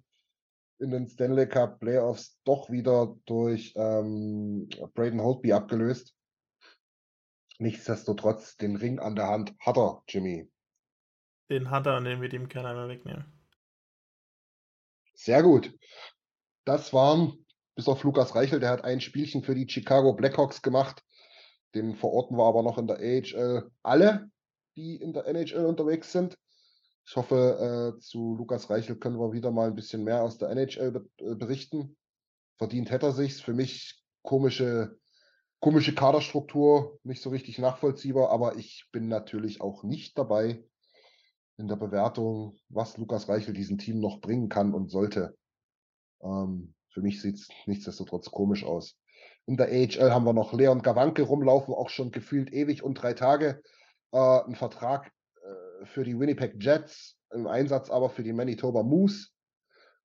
in 0.79 0.91
den 0.91 1.07
Stanley 1.07 1.47
Cup 1.47 1.79
Playoffs 1.79 2.39
doch 2.43 2.69
wieder 2.69 3.15
durch 3.25 3.73
ähm, 3.75 4.69
Braden 4.93 5.21
Holtby 5.21 5.51
abgelöst. 5.51 6.15
Nichtsdestotrotz, 7.57 8.55
den 8.55 8.75
Ring 8.75 8.99
an 8.99 9.15
der 9.15 9.27
Hand 9.27 9.53
hat 9.59 9.77
er, 9.77 10.03
Jimmy. 10.07 10.49
Den 11.49 11.71
hat 11.71 11.87
er 11.87 11.97
und 11.97 12.05
den 12.05 12.21
wird 12.21 12.33
ihm 12.33 12.47
keiner 12.47 12.73
mehr 12.73 12.87
wegnehmen. 12.87 13.25
Sehr 15.15 15.41
gut. 15.41 15.77
Das 16.65 16.93
waren, 16.93 17.45
bis 17.75 17.87
auf 17.87 18.03
Lukas 18.03 18.35
Reichel, 18.35 18.59
der 18.59 18.69
hat 18.69 18.83
ein 18.85 19.01
Spielchen 19.01 19.43
für 19.43 19.55
die 19.55 19.67
Chicago 19.67 20.13
Blackhawks 20.13 20.61
gemacht. 20.61 21.03
Den 21.75 21.95
verorten 21.95 22.37
wir 22.37 22.45
aber 22.45 22.63
noch 22.63 22.77
in 22.77 22.87
der 22.87 22.97
AHL 22.97 23.69
alle, 23.83 24.29
die 24.75 24.95
in 24.95 25.13
der 25.13 25.27
NHL 25.27 25.65
unterwegs 25.65 26.11
sind. 26.11 26.37
Ich 27.05 27.15
hoffe, 27.15 27.95
äh, 27.95 27.99
zu 27.99 28.35
Lukas 28.35 28.69
Reichel 28.69 28.97
können 28.97 29.19
wir 29.19 29.33
wieder 29.33 29.51
mal 29.51 29.67
ein 29.67 29.75
bisschen 29.75 30.03
mehr 30.03 30.23
aus 30.23 30.37
der 30.37 30.49
NHL 30.49 30.91
be 30.91 31.09
äh, 31.17 31.35
berichten. 31.35 31.97
Verdient 32.57 32.91
hätte 32.91 33.07
er 33.07 33.13
sich's. 33.13 33.41
Für 33.41 33.53
mich 33.53 34.03
komische 34.21 34.99
komische 35.59 35.93
Kaderstruktur, 35.93 36.99
nicht 37.03 37.21
so 37.21 37.29
richtig 37.29 37.59
nachvollziehbar, 37.59 38.29
aber 38.29 38.55
ich 38.55 38.87
bin 38.91 39.07
natürlich 39.07 39.61
auch 39.61 39.83
nicht 39.83 40.17
dabei 40.17 40.63
in 41.57 41.67
der 41.67 41.75
Bewertung, 41.75 42.57
was 42.69 42.97
Lukas 42.97 43.27
Reichel 43.27 43.53
diesem 43.53 43.77
Team 43.77 43.99
noch 43.99 44.21
bringen 44.21 44.47
kann 44.47 44.73
und 44.73 44.89
sollte. 44.89 45.37
Ähm, 46.21 46.73
für 46.89 47.01
mich 47.01 47.21
sieht 47.21 47.35
es 47.35 47.49
nichtsdestotrotz 47.65 48.31
komisch 48.31 48.63
aus. 48.63 48.97
In 49.49 49.57
der 49.57 49.69
AHL 49.69 50.13
haben 50.13 50.25
wir 50.25 50.33
noch 50.33 50.53
Leon 50.53 50.83
Gawanke 50.83 51.23
rumlaufen, 51.23 51.73
auch 51.73 51.89
schon 51.89 52.11
gefühlt 52.11 52.53
ewig 52.53 52.83
und 52.83 52.93
drei 52.93 53.13
Tage. 53.13 53.63
Äh, 54.11 54.41
ein 54.45 54.53
Vertrag 54.53 55.11
äh, 55.41 55.85
für 55.87 56.03
die 56.03 56.19
Winnipeg 56.19 56.57
Jets, 56.59 57.17
im 57.33 57.47
Einsatz 57.47 57.89
aber 57.89 58.11
für 58.11 58.21
die 58.21 58.31
Manitoba 58.31 58.83
Moose. 58.83 59.29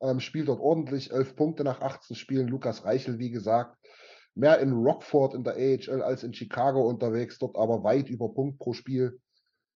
Ähm, 0.01 0.21
spielt 0.21 0.49
dort 0.49 0.61
ordentlich, 0.61 1.13
elf 1.13 1.37
Punkte 1.37 1.63
nach 1.63 1.83
18 1.83 2.17
Spielen. 2.17 2.49
Lukas 2.49 2.87
Reichel, 2.87 3.19
wie 3.19 3.31
gesagt, 3.31 3.77
mehr 4.35 4.61
in 4.61 4.73
Rockford 4.73 5.35
in 5.35 5.45
der 5.45 5.57
AHL 5.57 6.01
als 6.01 6.23
in 6.23 6.33
Chicago 6.33 6.89
unterwegs, 6.89 7.37
dort 7.37 7.59
aber 7.59 7.85
weit 7.85 8.09
über 8.09 8.33
Punkt 8.33 8.59
pro 8.59 8.73
Spiel. 8.73 9.21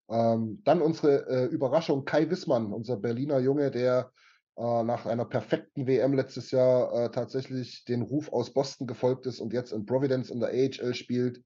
Ähm, 0.09 0.63
dann 0.65 0.81
unsere 0.81 1.29
äh, 1.29 1.45
Überraschung 1.45 2.07
Kai 2.07 2.31
Wissmann, 2.31 2.73
unser 2.73 2.97
Berliner 2.97 3.39
Junge, 3.39 3.71
der 3.71 4.13
äh, 4.59 4.83
nach 4.83 5.07
einer 5.07 5.25
perfekten 5.25 5.87
WM 5.87 6.15
letztes 6.15 6.51
Jahr 6.51 6.93
äh, 6.93 7.11
tatsächlich 7.13 7.85
den 7.85 8.03
Ruf 8.03 8.33
aus 8.33 8.53
Boston 8.53 8.89
gefolgt 8.89 9.25
ist 9.27 9.39
und 9.39 9.53
jetzt 9.53 9.73
in 9.73 9.87
Providence 9.87 10.31
in 10.31 10.41
der 10.41 10.49
AHL 10.49 10.95
spielt. 10.95 11.45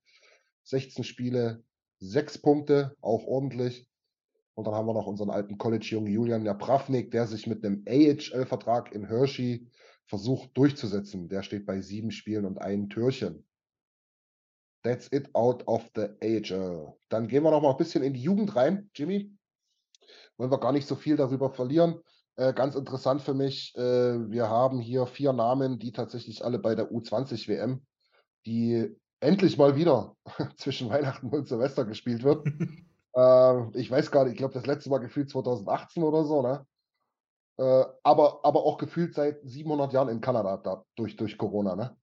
16 0.65 1.05
Spiele, 1.05 1.63
6 1.99 2.39
Punkte, 2.39 2.97
auch 3.03 3.25
ordentlich. 3.27 3.87
Und 4.55 4.67
dann 4.67 4.75
haben 4.75 4.87
wir 4.87 4.95
noch 4.95 5.07
unseren 5.07 5.29
alten 5.29 5.59
College-Jungen 5.59 6.11
Julian 6.11 6.47
Japravnik, 6.47 7.11
der 7.11 7.27
sich 7.27 7.47
mit 7.47 7.63
einem 7.63 7.85
AHL-Vertrag 7.87 8.93
in 8.93 9.07
Hershey 9.07 9.69
versucht 10.07 10.57
durchzusetzen. 10.57 11.29
Der 11.29 11.43
steht 11.43 11.67
bei 11.67 11.83
sieben 11.83 12.13
Spielen 12.13 12.47
und 12.47 12.63
einem 12.63 12.89
Türchen. 12.89 13.47
That's 14.83 15.09
it 15.13 15.35
out 15.35 15.67
of 15.69 15.91
the 15.95 16.09
AHL. 16.23 16.95
Dann 17.11 17.29
gehen 17.29 17.43
wir 17.43 17.51
noch 17.51 17.61
mal 17.61 17.73
ein 17.73 17.77
bisschen 17.77 18.03
in 18.03 18.15
die 18.15 18.23
Jugend 18.23 18.57
rein, 18.57 18.91
Jimmy. 18.95 19.37
Wollen 20.39 20.51
wir 20.51 20.61
gar 20.61 20.73
nicht 20.73 20.89
so 20.89 20.97
viel 20.97 21.17
darüber 21.17 21.51
verlieren. 21.51 22.01
Äh, 22.37 22.55
ganz 22.55 22.75
interessant 22.75 23.23
für 23.23 23.35
mich, 23.35 23.75
äh, 23.77 24.31
wir 24.31 24.49
haben 24.49 24.81
hier 24.81 25.07
vier 25.07 25.33
Namen, 25.33 25.79
die 25.79 25.93
tatsächlich 25.93 26.45
alle 26.45 26.59
bei 26.59 26.75
der 26.75 26.91
U20 26.91 27.47
WM, 27.49 27.83
die 28.47 28.89
endlich 29.21 29.59
mal 29.59 29.77
wieder 29.77 30.17
zwischen 30.57 30.89
Weihnachten 30.89 31.29
und 31.29 31.47
Silvester 31.47 31.85
gespielt 31.85 32.23
wird. 32.23 32.47
äh, 33.17 33.79
ich 33.79 33.91
weiß 33.91 34.11
gar 34.11 34.25
nicht, 34.25 34.33
ich 34.33 34.39
glaube, 34.39 34.55
das 34.55 34.67
letzte 34.67 34.89
Mal 34.89 34.99
gefühlt 34.99 35.31
2018 35.31 36.03
oder 36.03 36.25
so, 36.25 36.43
ne? 36.43 36.67
Äh, 37.59 37.85
aber, 38.03 38.41
aber 38.45 38.65
auch 38.65 38.79
gefühlt 38.79 39.15
seit 39.15 39.41
700 39.43 39.93
Jahren 39.93 40.09
in 40.09 40.23
Kanada 40.23 40.57
da, 40.57 40.85
durch, 40.97 41.17
durch 41.17 41.37
Corona, 41.37 41.77
ne? 41.77 41.97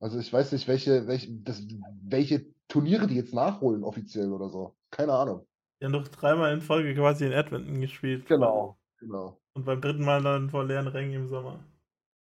Also 0.00 0.18
ich 0.18 0.32
weiß 0.32 0.52
nicht, 0.52 0.68
welche, 0.68 1.06
welche, 1.06 1.32
das, 1.32 1.62
welche 2.02 2.46
Turniere 2.68 3.06
die 3.06 3.16
jetzt 3.16 3.34
nachholen 3.34 3.84
offiziell 3.84 4.32
oder 4.32 4.48
so. 4.48 4.76
Keine 4.90 5.12
Ahnung. 5.12 5.46
Die 5.80 5.86
haben 5.86 5.92
doch 5.92 6.08
dreimal 6.08 6.52
in 6.52 6.60
Folge 6.60 6.94
quasi 6.94 7.26
in 7.26 7.32
Edmonton 7.32 7.80
gespielt. 7.80 8.26
Genau, 8.26 8.78
genau. 9.00 9.40
Und 9.54 9.64
beim 9.64 9.80
dritten 9.80 10.04
Mal 10.04 10.22
dann 10.22 10.50
vor 10.50 10.64
leeren 10.64 10.86
Rängen 10.86 11.14
im 11.14 11.28
Sommer. 11.28 11.64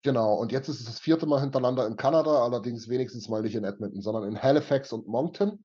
Genau, 0.04 0.34
und 0.36 0.52
jetzt 0.52 0.68
ist 0.68 0.82
es 0.82 0.86
das 0.86 1.00
vierte 1.00 1.26
Mal 1.26 1.40
hintereinander 1.40 1.88
in 1.88 1.96
Kanada, 1.96 2.44
allerdings 2.44 2.90
wenigstens 2.90 3.30
mal 3.30 3.42
nicht 3.42 3.56
in 3.56 3.64
Edmonton, 3.64 4.02
sondern 4.02 4.26
in 4.26 4.42
Halifax 4.42 4.92
und 4.92 5.08
Moncton. 5.08 5.64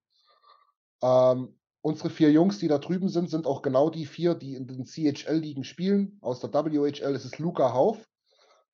Ähm, 1.03 1.59
unsere 1.81 2.09
vier 2.09 2.31
Jungs, 2.31 2.59
die 2.59 2.69
da 2.69 2.79
drüben 2.79 3.09
sind, 3.09 3.31
sind 3.31 3.47
auch 3.47 3.63
genau 3.63 3.91
die 3.91 4.07
vier, 4.07 4.37
die 4.37 4.55
in 4.55 4.69
den 4.69 4.85
CHL-Ligen 4.85 5.65
spielen. 5.65 6.19
Aus 6.21 6.39
der 6.39 6.53
WHL 6.53 7.17
ist 7.17 7.25
es 7.25 7.39
Luca 7.41 7.73
Hauf, 7.73 8.07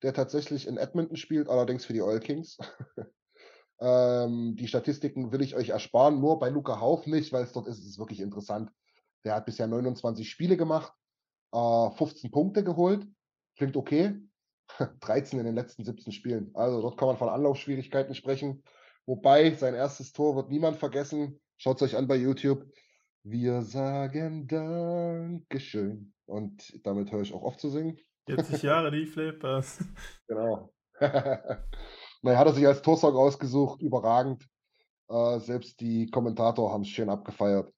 der 0.03 0.13
tatsächlich 0.13 0.67
in 0.67 0.77
Edmonton 0.77 1.17
spielt, 1.17 1.49
allerdings 1.49 1.83
für 1.83 1.93
die 1.93 2.03
Oil 2.03 2.19
Kings. 2.19 2.59
ähm, 3.79 4.55
die 4.55 4.67
Statistiken 4.67 5.31
will 5.31 5.41
ich 5.41 5.55
euch 5.55 5.69
ersparen, 5.69 6.19
nur 6.19 6.37
bei 6.37 6.49
Luca 6.49 6.79
Hauf 6.79 7.07
nicht, 7.07 7.33
weil 7.33 7.43
es 7.43 7.53
dort 7.53 7.67
ist, 7.67 7.79
ist 7.79 7.89
es 7.89 7.97
wirklich 7.97 8.19
interessant. 8.19 8.69
Der 9.23 9.33
hat 9.33 9.47
bisher 9.47 9.65
29 9.65 10.29
Spiele 10.29 10.57
gemacht, 10.57 10.93
äh, 11.55 11.91
15 11.91 12.31
Punkte 12.31 12.63
geholt. 12.63 13.07
Klingt 13.57 13.77
okay. 13.77 14.15
13 14.99 15.39
in 15.39 15.45
den 15.45 15.55
letzten 15.55 15.85
17 15.85 16.11
Spielen. 16.11 16.51
Also 16.53 16.81
dort 16.81 16.97
kann 16.97 17.07
man 17.07 17.17
von 17.17 17.29
Anlaufschwierigkeiten 17.29 18.15
sprechen. 18.15 18.63
Wobei 19.05 19.51
sein 19.51 19.75
erstes 19.75 20.11
Tor 20.11 20.35
wird 20.35 20.49
niemand 20.49 20.77
vergessen. 20.77 21.39
Schaut 21.57 21.77
es 21.77 21.83
euch 21.83 21.97
an 21.97 22.07
bei 22.07 22.15
YouTube. 22.15 22.65
Wir 23.23 23.61
sagen 23.61 24.47
Dankeschön. 24.47 26.13
Und 26.25 26.85
damit 26.85 27.11
höre 27.11 27.21
ich 27.21 27.33
auch 27.33 27.43
auf 27.43 27.57
zu 27.57 27.69
singen. 27.69 27.97
40 28.27 28.63
Jahre 28.63 28.91
die 28.91 29.05
Flippers. 29.05 29.79
Genau. 30.27 30.73
naja, 30.99 32.39
hat 32.39 32.47
er 32.47 32.53
sich 32.53 32.65
als 32.65 32.81
Torsong 32.81 33.15
ausgesucht. 33.15 33.81
Überragend. 33.81 34.47
Äh, 35.07 35.39
selbst 35.39 35.79
die 35.79 36.09
Kommentator 36.09 36.71
haben 36.71 36.81
es 36.81 36.87
schön 36.87 37.09
abgefeiert. 37.09 37.71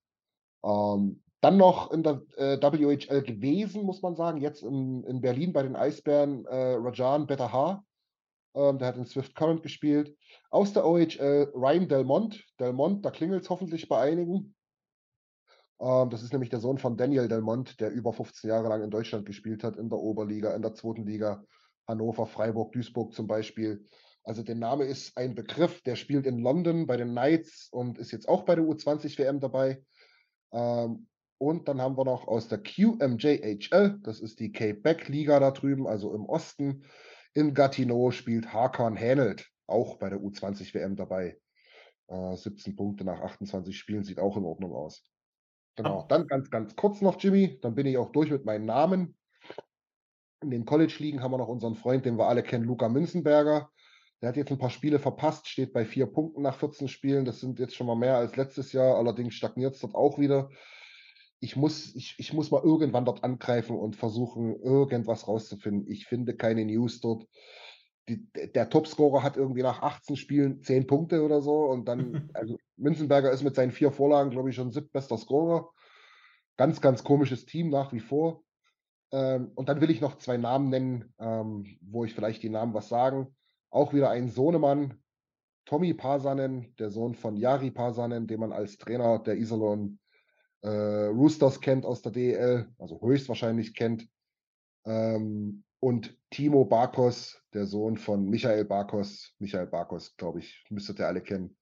Ähm, 0.64 1.22
dann 1.42 1.58
noch 1.58 1.92
in 1.92 2.04
der 2.04 2.22
äh, 2.38 2.58
WHL 2.58 3.22
gewesen, 3.22 3.84
muss 3.84 4.02
man 4.02 4.16
sagen, 4.16 4.42
jetzt 4.42 4.64
in, 4.64 5.04
in 5.04 5.22
Berlin 5.22 5.54
bei 5.54 5.64
den 5.64 5.76
Eisbären 5.76 6.46
äh, 6.46 6.74
Rajan 6.74 7.28
Betahar. 7.28 7.86
Ähm, 8.56 8.80
der 8.80 8.88
hat 8.88 8.98
in 8.98 9.06
Swift 9.06 9.36
Current 9.36 9.62
gespielt. 9.62 10.18
Aus 10.50 10.74
der 10.74 10.86
OHL 10.86 11.52
Ryan 11.54 11.88
Delmont. 11.88 12.44
Delmont, 12.60 13.06
da 13.06 13.12
klingelt 13.12 13.44
es 13.44 13.50
hoffentlich 13.50 13.88
bei 13.88 14.00
einigen. 14.02 14.56
Ähm, 15.80 16.10
das 16.10 16.24
ist 16.24 16.34
nämlich 16.34 16.50
der 16.50 16.60
Sohn 16.60 16.80
von 16.80 16.98
Daniel 16.98 17.28
Delmont, 17.28 17.80
der 17.80 17.92
über 17.92 18.14
15 18.14 18.50
Jahre 18.50 18.70
lang 18.70 18.84
in 18.84 18.90
Deutschland 18.90 19.26
gespielt 19.26 19.64
hat, 19.64 19.78
in 19.78 19.90
der 19.90 20.00
Oberliga, 20.00 20.56
in 20.56 20.64
der 20.64 20.74
zweiten 20.74 21.06
Liga, 21.06 21.44
Hannover, 21.88 22.26
Freiburg, 22.26 22.72
Duisburg 22.72 23.14
zum 23.14 23.28
Beispiel. 23.28 23.86
Also 24.24 24.44
der 24.44 24.56
Name 24.56 24.86
ist 24.86 25.16
ein 25.18 25.36
Begriff, 25.36 25.82
der 25.84 25.96
spielt 25.96 26.26
in 26.26 26.40
London 26.40 26.86
bei 26.88 26.98
den 26.98 27.12
Knights 27.12 27.70
und 27.72 27.98
ist 27.98 28.12
jetzt 28.12 28.28
auch 28.28 28.44
bei 28.44 28.56
der 28.56 28.66
U20 28.66 29.18
WM 29.20 29.40
dabei. 29.40 29.82
Ähm, 30.52 31.08
und 31.38 31.68
dann 31.68 31.82
haben 31.82 31.98
wir 31.98 32.06
noch 32.06 32.28
aus 32.28 32.48
der 32.48 32.60
QMJHL, 32.60 34.00
das 34.02 34.20
ist 34.20 34.40
die 34.40 34.52
Quebec-Liga 34.52 35.40
da 35.40 35.52
drüben, 35.52 35.88
also 35.88 36.14
im 36.14 36.26
Osten. 36.26 36.84
In 37.34 37.54
Gatineau 37.54 38.12
spielt 38.12 38.54
Hakan 38.54 38.96
Hänelt, 38.96 39.48
auch 39.68 39.98
bei 39.98 40.10
der 40.10 40.20
U20-WM 40.20 40.96
dabei. 40.96 41.40
Äh, 42.08 42.36
17 42.36 42.76
Punkte 42.76 43.04
nach 43.04 43.22
28 43.22 43.78
Spielen, 43.78 44.04
sieht 44.04 44.20
auch 44.20 44.38
in 44.38 44.46
Ordnung 44.46 44.74
aus. 44.74 45.04
Genau, 45.76 46.06
dann 46.10 46.26
ganz, 46.28 46.50
ganz 46.50 46.76
kurz 46.76 47.02
noch, 47.02 47.22
Jimmy, 47.22 47.60
dann 47.62 47.76
bin 47.76 47.86
ich 47.86 47.98
auch 47.98 48.12
durch 48.12 48.32
mit 48.32 48.46
meinen 48.46 48.66
Namen. 48.66 49.16
In 50.42 50.50
den 50.50 50.66
College-Ligen 50.66 51.22
haben 51.22 51.32
wir 51.32 51.38
noch 51.38 51.48
unseren 51.48 51.76
Freund, 51.76 52.06
den 52.06 52.18
wir 52.18 52.28
alle 52.28 52.42
kennen, 52.42 52.66
Luca 52.66 52.90
Münzenberger. 52.90 53.70
Der 54.22 54.30
hat 54.30 54.38
jetzt 54.38 54.52
ein 54.52 54.58
paar 54.58 54.72
Spiele 54.72 54.98
verpasst, 54.98 55.48
steht 55.48 55.74
bei 55.74 55.86
vier 55.86 56.08
Punkten 56.08 56.42
nach 56.42 56.58
14 56.58 56.88
Spielen. 56.88 57.26
Das 57.26 57.40
sind 57.40 57.60
jetzt 57.60 57.76
schon 57.76 57.86
mal 57.86 57.96
mehr 57.96 58.18
als 58.18 58.36
letztes 58.36 58.72
Jahr. 58.72 58.96
Allerdings 58.96 59.36
stagniert 59.36 59.76
es 59.76 59.82
dort 59.82 59.94
auch 59.94 60.18
wieder 60.18 60.50
ich 61.40 61.56
muss, 61.56 61.96
ich, 61.96 62.16
ich 62.18 62.34
muss 62.34 62.52
mal 62.52 62.64
irgendwann 62.64 63.06
dort 63.06 63.24
angreifen 63.24 63.78
und 63.78 63.96
versuchen, 63.96 64.56
irgendwas 64.62 65.28
rauszufinden. 65.28 65.90
Ich 65.90 66.06
finde 66.06 66.36
keine 66.36 66.66
News 66.66 67.00
dort. 67.00 67.28
Die, 68.10 68.26
der 68.32 68.70
Topscorer 68.70 69.22
hat 69.22 69.38
irgendwie 69.38 69.62
nach 69.62 69.82
18 69.82 70.16
Spielen 70.16 70.62
10 70.62 70.88
Punkte 70.88 71.24
oder 71.24 71.42
so 71.42 71.66
und 71.66 71.88
dann, 71.88 72.30
also 72.34 72.58
Münzenberger 72.78 73.32
ist 73.32 73.44
mit 73.44 73.56
seinen 73.56 73.72
vier 73.72 73.92
Vorlagen, 73.92 74.32
glaube 74.32 74.50
ich, 74.50 74.56
schon 74.56 74.72
siebtbester 74.72 75.18
Scorer. 75.18 75.70
Ganz, 76.56 76.82
ganz 76.82 77.04
komisches 77.04 77.46
Team 77.46 77.70
nach 77.70 77.94
wie 77.94 78.00
vor. 78.00 78.44
Ähm, 79.12 79.52
und 79.56 79.70
dann 79.70 79.80
will 79.80 79.92
ich 79.92 80.02
noch 80.02 80.18
zwei 80.18 80.38
Namen 80.38 80.70
nennen, 80.70 81.14
ähm, 81.20 81.78
wo 81.82 82.04
ich 82.04 82.16
vielleicht 82.16 82.42
die 82.44 82.50
Namen 82.50 82.74
was 82.74 82.90
sagen. 82.90 83.36
Auch 83.70 83.94
wieder 83.94 84.10
ein 84.10 84.30
Sohnemann, 84.30 84.96
Tommy 85.66 85.94
Pasanen, 85.94 86.74
der 86.80 86.90
Sohn 86.90 87.14
von 87.14 87.36
Jari 87.36 87.72
Pasanen, 87.72 88.26
den 88.26 88.40
man 88.40 88.54
als 88.54 88.78
Trainer 88.78 89.20
der 89.20 89.36
Iserlohn 89.36 90.00
äh, 90.68 91.06
Roosters 91.06 91.62
kennt 91.62 91.86
aus 91.86 92.02
der 92.02 92.12
DEL, 92.12 92.68
also 92.78 93.00
höchstwahrscheinlich 93.02 93.74
kennt. 93.74 94.08
Ähm, 94.86 95.64
und 95.80 96.18
Timo 96.32 96.66
Barkos, 96.66 97.42
der 97.54 97.66
Sohn 97.66 97.98
von 97.98 98.30
Michael 98.30 98.66
Barkos. 98.66 99.34
Michael 99.40 99.68
Barkos, 99.68 100.18
glaube 100.18 100.40
ich, 100.40 100.66
müsstet 100.70 101.00
ihr 101.00 101.08
alle 101.08 101.22
kennen. 101.22 101.56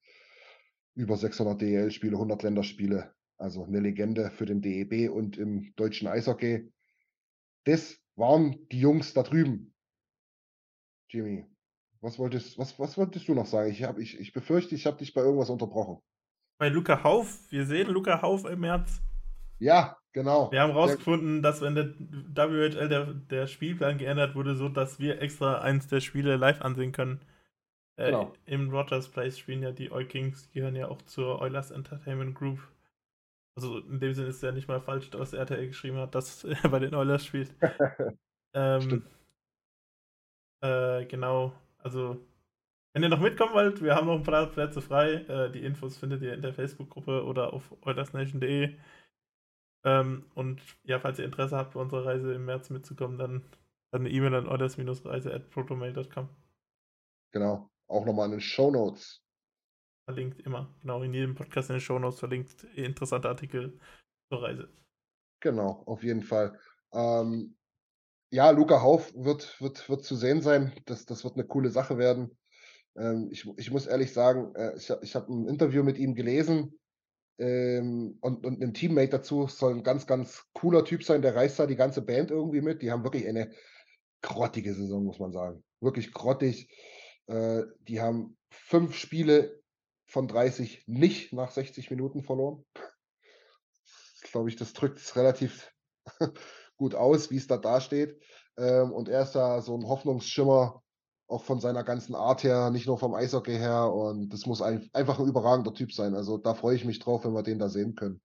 Über 0.96 1.18
600 1.18 1.62
DEL-Spiele, 1.62 2.16
100 2.16 2.42
Länderspiele. 2.44 3.14
Also 3.38 3.66
eine 3.66 3.82
Legende 3.82 4.32
für 4.32 4.46
den 4.46 4.62
DEB 4.62 5.12
und 5.12 5.38
im 5.38 5.74
deutschen 5.76 6.08
Eishockey. 6.08 6.72
Das 7.66 7.98
waren 8.16 8.68
die 8.72 8.80
Jungs 8.80 9.14
da 9.14 9.24
drüben. 9.24 9.76
Jimmy, 11.10 11.46
was 12.00 12.18
wolltest, 12.18 12.58
was, 12.58 12.80
was 12.80 12.98
wolltest 12.98 13.28
du 13.28 13.36
noch 13.36 13.46
sagen? 13.46 13.70
Ich, 13.70 13.84
hab, 13.84 14.00
ich, 14.00 14.18
ich 14.20 14.32
befürchte, 14.32 14.74
ich 14.74 14.86
habe 14.86 14.98
dich 14.98 15.14
bei 15.14 15.22
irgendwas 15.22 15.50
unterbrochen 15.50 16.02
bei 16.58 16.70
Luca 16.70 17.04
Hauf. 17.04 17.40
Wir 17.52 17.66
sehen 17.66 17.90
Luca 17.90 18.22
Hauf 18.22 18.46
im 18.46 18.62
März. 18.62 19.02
Ja, 19.60 19.98
genau. 20.12 20.52
Wir 20.52 20.62
haben 20.62 20.72
rausgefunden, 20.72 21.42
dass 21.42 21.62
wenn 21.62 21.76
der 21.76 21.94
WHL 21.98 22.90
der, 22.90 23.06
der 23.06 23.48
Spielplan 23.48 23.98
geändert 23.98 24.36
wurde, 24.36 24.56
so 24.56 24.70
dass 24.70 25.00
wir 25.00 25.22
extra 25.22 25.62
eins 25.62 25.88
der 25.88 26.02
Spiele 26.02 26.36
live 26.36 26.62
ansehen 26.62 26.92
können. 26.92 27.22
Äh, 27.98 28.08
genau. 28.08 28.34
Im 28.46 28.70
Rogers 28.70 29.10
Place 29.10 29.40
spielen 29.40 29.64
ja 29.64 29.72
die 29.72 29.92
Oil 29.92 30.06
Kings, 30.06 30.50
gehören 30.52 30.76
ja 30.76 30.88
auch 30.90 31.02
zur 31.04 31.42
Oilers 31.42 31.72
Entertainment 31.72 32.36
Group. 32.36 32.60
Also 33.58 33.80
in 33.80 34.00
dem 34.02 34.14
Sinne 34.14 34.28
ist 34.28 34.38
es 34.38 34.42
ja 34.42 34.52
nicht 34.52 34.68
mal 34.68 34.82
falsch, 34.82 35.10
dass 35.12 35.32
RTL 35.32 35.68
geschrieben 35.68 35.98
hat, 35.98 36.14
dass 36.14 36.44
er 36.64 36.70
bei 36.70 36.80
den 36.80 36.94
Oilers 36.94 37.26
spielt. 37.26 37.54
ähm, 38.54 39.06
äh, 40.62 41.06
genau, 41.06 41.54
also 41.78 42.20
wenn 42.96 43.04
ihr 43.04 43.10
noch 43.10 43.20
mitkommen 43.20 43.54
wollt, 43.54 43.84
wir 43.84 43.94
haben 43.94 44.08
noch 44.08 44.16
ein 44.16 44.24
paar 44.24 44.48
Plätze 44.48 44.82
frei. 44.82 45.16
Äh, 45.16 45.52
die 45.52 45.66
Infos 45.66 45.98
findet 45.98 46.22
ihr 46.22 46.34
in 46.34 46.42
der 46.42 46.54
Facebook-Gruppe 46.54 47.26
oder 47.26 47.52
auf 47.52 47.76
eulersnation.de. 47.82 48.74
Ähm, 49.84 50.32
und 50.34 50.62
ja, 50.84 50.98
falls 50.98 51.20
ihr 51.20 51.26
Interesse 51.26 51.58
habt, 51.58 51.74
bei 51.74 51.82
unserer 51.82 52.06
Reise 52.06 52.34
im 52.34 52.46
März 52.46 52.70
mitzukommen, 52.70 53.18
dann, 53.18 53.44
dann 53.92 54.04
eine 54.04 54.10
E-Mail 54.10 54.34
an 54.36 54.48
eulers-reise.protomail.com. 54.48 56.30
Genau, 57.34 57.70
auch 57.88 58.06
nochmal 58.06 58.28
in 58.28 58.32
den 58.32 58.40
Show 58.40 58.72
Notes. 58.72 59.22
Verlinkt 60.10 60.40
immer, 60.44 60.74
genau, 60.80 61.04
in 61.04 61.14
jedem 61.14 61.36
Podcast 61.36 61.70
in 61.70 61.76
den 61.76 61.82
Show 61.82 62.00
Notes 62.00 62.20
verlinkt 62.20 62.64
interessante 62.76 63.28
Artikel 63.28 63.78
zur 64.32 64.42
Reise. 64.42 64.70
Genau, 65.42 65.84
auf 65.86 66.02
jeden 66.02 66.22
Fall. 66.22 66.58
Ähm, 66.94 67.58
ja, 68.32 68.52
Luca 68.52 68.82
Hauf 68.82 69.14
wird, 69.16 69.60
wird, 69.60 69.90
wird 69.90 70.06
zu 70.06 70.16
sehen 70.16 70.42
sein. 70.42 70.72
Das, 70.86 71.06
das 71.06 71.26
wird 71.26 71.34
eine 71.34 71.46
coole 71.46 71.72
Sache 71.72 71.98
werden. 71.98 72.38
Ähm, 72.98 73.30
ich, 73.32 73.48
ich 73.58 73.72
muss 73.72 73.88
ehrlich 73.88 74.14
sagen, 74.14 74.54
äh, 74.56 74.76
ich, 74.78 74.92
ich 75.02 75.16
habe 75.16 75.34
ein 75.34 75.48
Interview 75.48 75.84
mit 75.84 75.98
ihm 75.98 76.16
gelesen 76.16 76.80
ähm, 77.38 78.18
und, 78.22 78.46
und 78.46 78.62
ein 78.62 78.74
Teammate 78.74 79.10
dazu 79.10 79.48
soll 79.48 79.74
ein 79.74 79.84
ganz, 79.84 80.08
ganz 80.08 80.46
cooler 80.54 80.86
Typ 80.86 81.04
sein. 81.04 81.22
Der 81.22 81.36
reißt 81.36 81.60
da 81.60 81.66
die 81.66 81.76
ganze 81.76 82.02
Band 82.02 82.32
irgendwie 82.32 82.62
mit. 82.62 82.82
Die 82.82 82.92
haben 82.92 83.04
wirklich 83.04 83.28
eine 83.28 83.52
grottige 84.22 84.74
Saison, 84.74 85.04
muss 85.04 85.20
man 85.20 85.32
sagen. 85.32 85.64
Wirklich 85.82 86.14
grottig. 86.14 86.70
Äh, 87.28 87.64
die 87.88 88.02
haben 88.02 88.38
fünf 88.50 88.96
Spiele 88.96 89.62
von 90.06 90.28
30 90.28 90.84
nicht 90.88 91.34
nach 91.34 91.52
60 91.52 91.90
Minuten 91.90 92.24
verloren. 92.24 92.64
Glaube 94.32 94.50
ich, 94.50 94.56
das 94.56 94.74
drückt 94.74 95.00
es 95.00 95.16
relativ 95.16 95.72
gut 96.78 96.96
aus, 96.96 97.32
wie 97.32 97.38
es 97.38 97.48
da 97.48 97.58
dasteht. 97.58 98.18
Ähm, 98.58 98.94
und 98.94 99.10
er 99.10 99.24
ist 99.24 99.34
da 99.34 99.62
so 99.62 99.78
ein 99.78 99.88
Hoffnungsschimmer 99.88 100.82
auch 101.28 101.44
von 101.44 101.60
seiner 101.60 101.84
ganzen 101.84 102.16
Art 102.16 102.44
her, 102.44 102.70
nicht 102.70 102.88
nur 102.88 102.98
vom 102.98 103.14
Eishockey 103.14 103.58
her. 103.58 103.92
Und 103.92 104.30
das 104.30 104.46
muss 104.46 104.62
ein, 104.62 104.90
einfach 104.94 105.20
ein 105.20 105.28
überragender 105.28 105.74
Typ 105.74 105.92
sein. 105.92 106.16
Also 106.16 106.38
da 106.38 106.54
freue 106.54 106.76
ich 106.76 106.86
mich 106.86 107.00
drauf, 107.00 107.26
wenn 107.26 107.34
wir 107.34 107.44
den 107.44 107.60
da 107.60 107.70
sehen 107.70 107.96
können. 107.96 108.22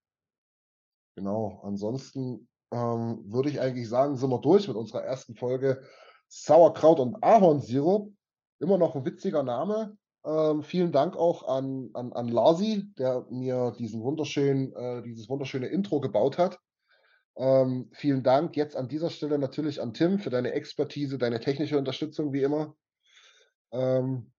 Genau. 1.17 1.61
Ansonsten 1.65 2.49
ähm, 2.73 3.25
würde 3.27 3.51
ich 3.51 3.61
eigentlich 3.61 3.89
sagen, 3.89 4.17
sind 4.17 4.31
wir 4.31 4.41
durch 4.41 4.69
mit 4.69 4.77
unserer 4.77 5.03
ersten 5.03 5.35
Folge 5.35 5.83
Sauerkraut 6.29 7.01
und 7.01 7.23
Ahornsirup. 7.23 8.13
Immer 8.61 8.79
noch 8.79 8.95
ein 8.95 9.05
witziger 9.05 9.43
Name. 9.43 9.97
Ähm, 10.25 10.63
vielen 10.63 10.93
Dank 10.93 11.17
auch 11.17 11.49
an, 11.49 11.91
an, 11.95 12.13
an 12.13 12.29
Larsi, 12.29 12.93
der 12.99 13.27
mir 13.31 13.75
diesen 13.79 14.03
wunderschönen, 14.03 14.73
äh, 14.75 15.03
dieses 15.03 15.29
wunderschöne 15.31 15.67
Intro 15.67 16.01
gebaut 16.01 16.37
hat. 16.37 16.59
Ähm, 17.37 17.89
vielen 17.93 18.23
Dank 18.23 18.57
jetzt 18.57 18.77
an 18.77 18.89
dieser 18.89 19.09
Stelle 19.09 19.39
natürlich 19.39 19.81
an 19.81 19.95
Tim 19.95 20.19
für 20.19 20.29
deine 20.29 20.53
Expertise, 20.53 21.17
deine 21.17 21.41
technische 21.41 21.79
Unterstützung, 21.79 22.35
wie 22.35 22.43
immer. 22.43 22.75
Ähm, 23.73 24.33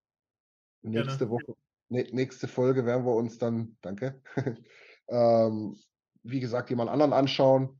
nächste 0.81 1.29
Woche, 1.29 1.55
ne, 1.89 2.07
nächste 2.11 2.47
Folge 2.47 2.85
werden 2.85 3.05
wir 3.05 3.15
uns 3.15 3.37
dann, 3.37 3.77
danke, 3.81 4.21
ähm, 5.07 5.77
wie 6.23 6.39
gesagt, 6.39 6.69
jemand 6.69 6.89
anderen 6.89 7.13
anschauen. 7.13 7.79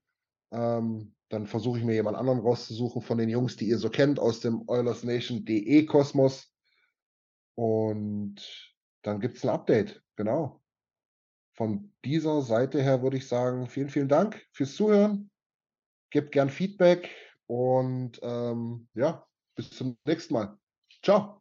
Ähm, 0.52 1.16
dann 1.30 1.48
versuche 1.48 1.80
ich 1.80 1.86
mir 1.86 1.94
jemand 1.94 2.18
anderen 2.18 2.40
rauszusuchen 2.40 3.02
von 3.02 3.18
den 3.18 3.30
Jungs, 3.30 3.56
die 3.56 3.68
ihr 3.68 3.78
so 3.78 3.90
kennt, 3.90 4.20
aus 4.20 4.42
dem 4.42 4.68
OilersNation.de 4.68 5.86
Kosmos. 5.86 6.54
Und 7.56 8.76
dann 9.02 9.20
gibt 9.22 9.38
es 9.38 9.46
ein 9.46 9.50
Update, 9.50 10.04
genau. 10.16 10.62
Von 11.54 11.94
dieser 12.04 12.42
Seite 12.42 12.82
her 12.82 13.02
würde 13.02 13.18
ich 13.18 13.28
sagen, 13.28 13.68
vielen, 13.68 13.90
vielen 13.90 14.10
Dank 14.10 14.46
fürs 14.52 14.76
Zuhören. 14.76 15.30
Gebt 16.10 16.32
gern 16.32 16.50
Feedback 16.50 17.10
und 17.48 18.20
ähm, 18.22 18.88
ja, 18.94 19.26
bis 19.56 19.70
zum 19.72 19.98
nächsten 20.06 20.34
Mal. 20.34 20.58
Ciao. 21.04 21.41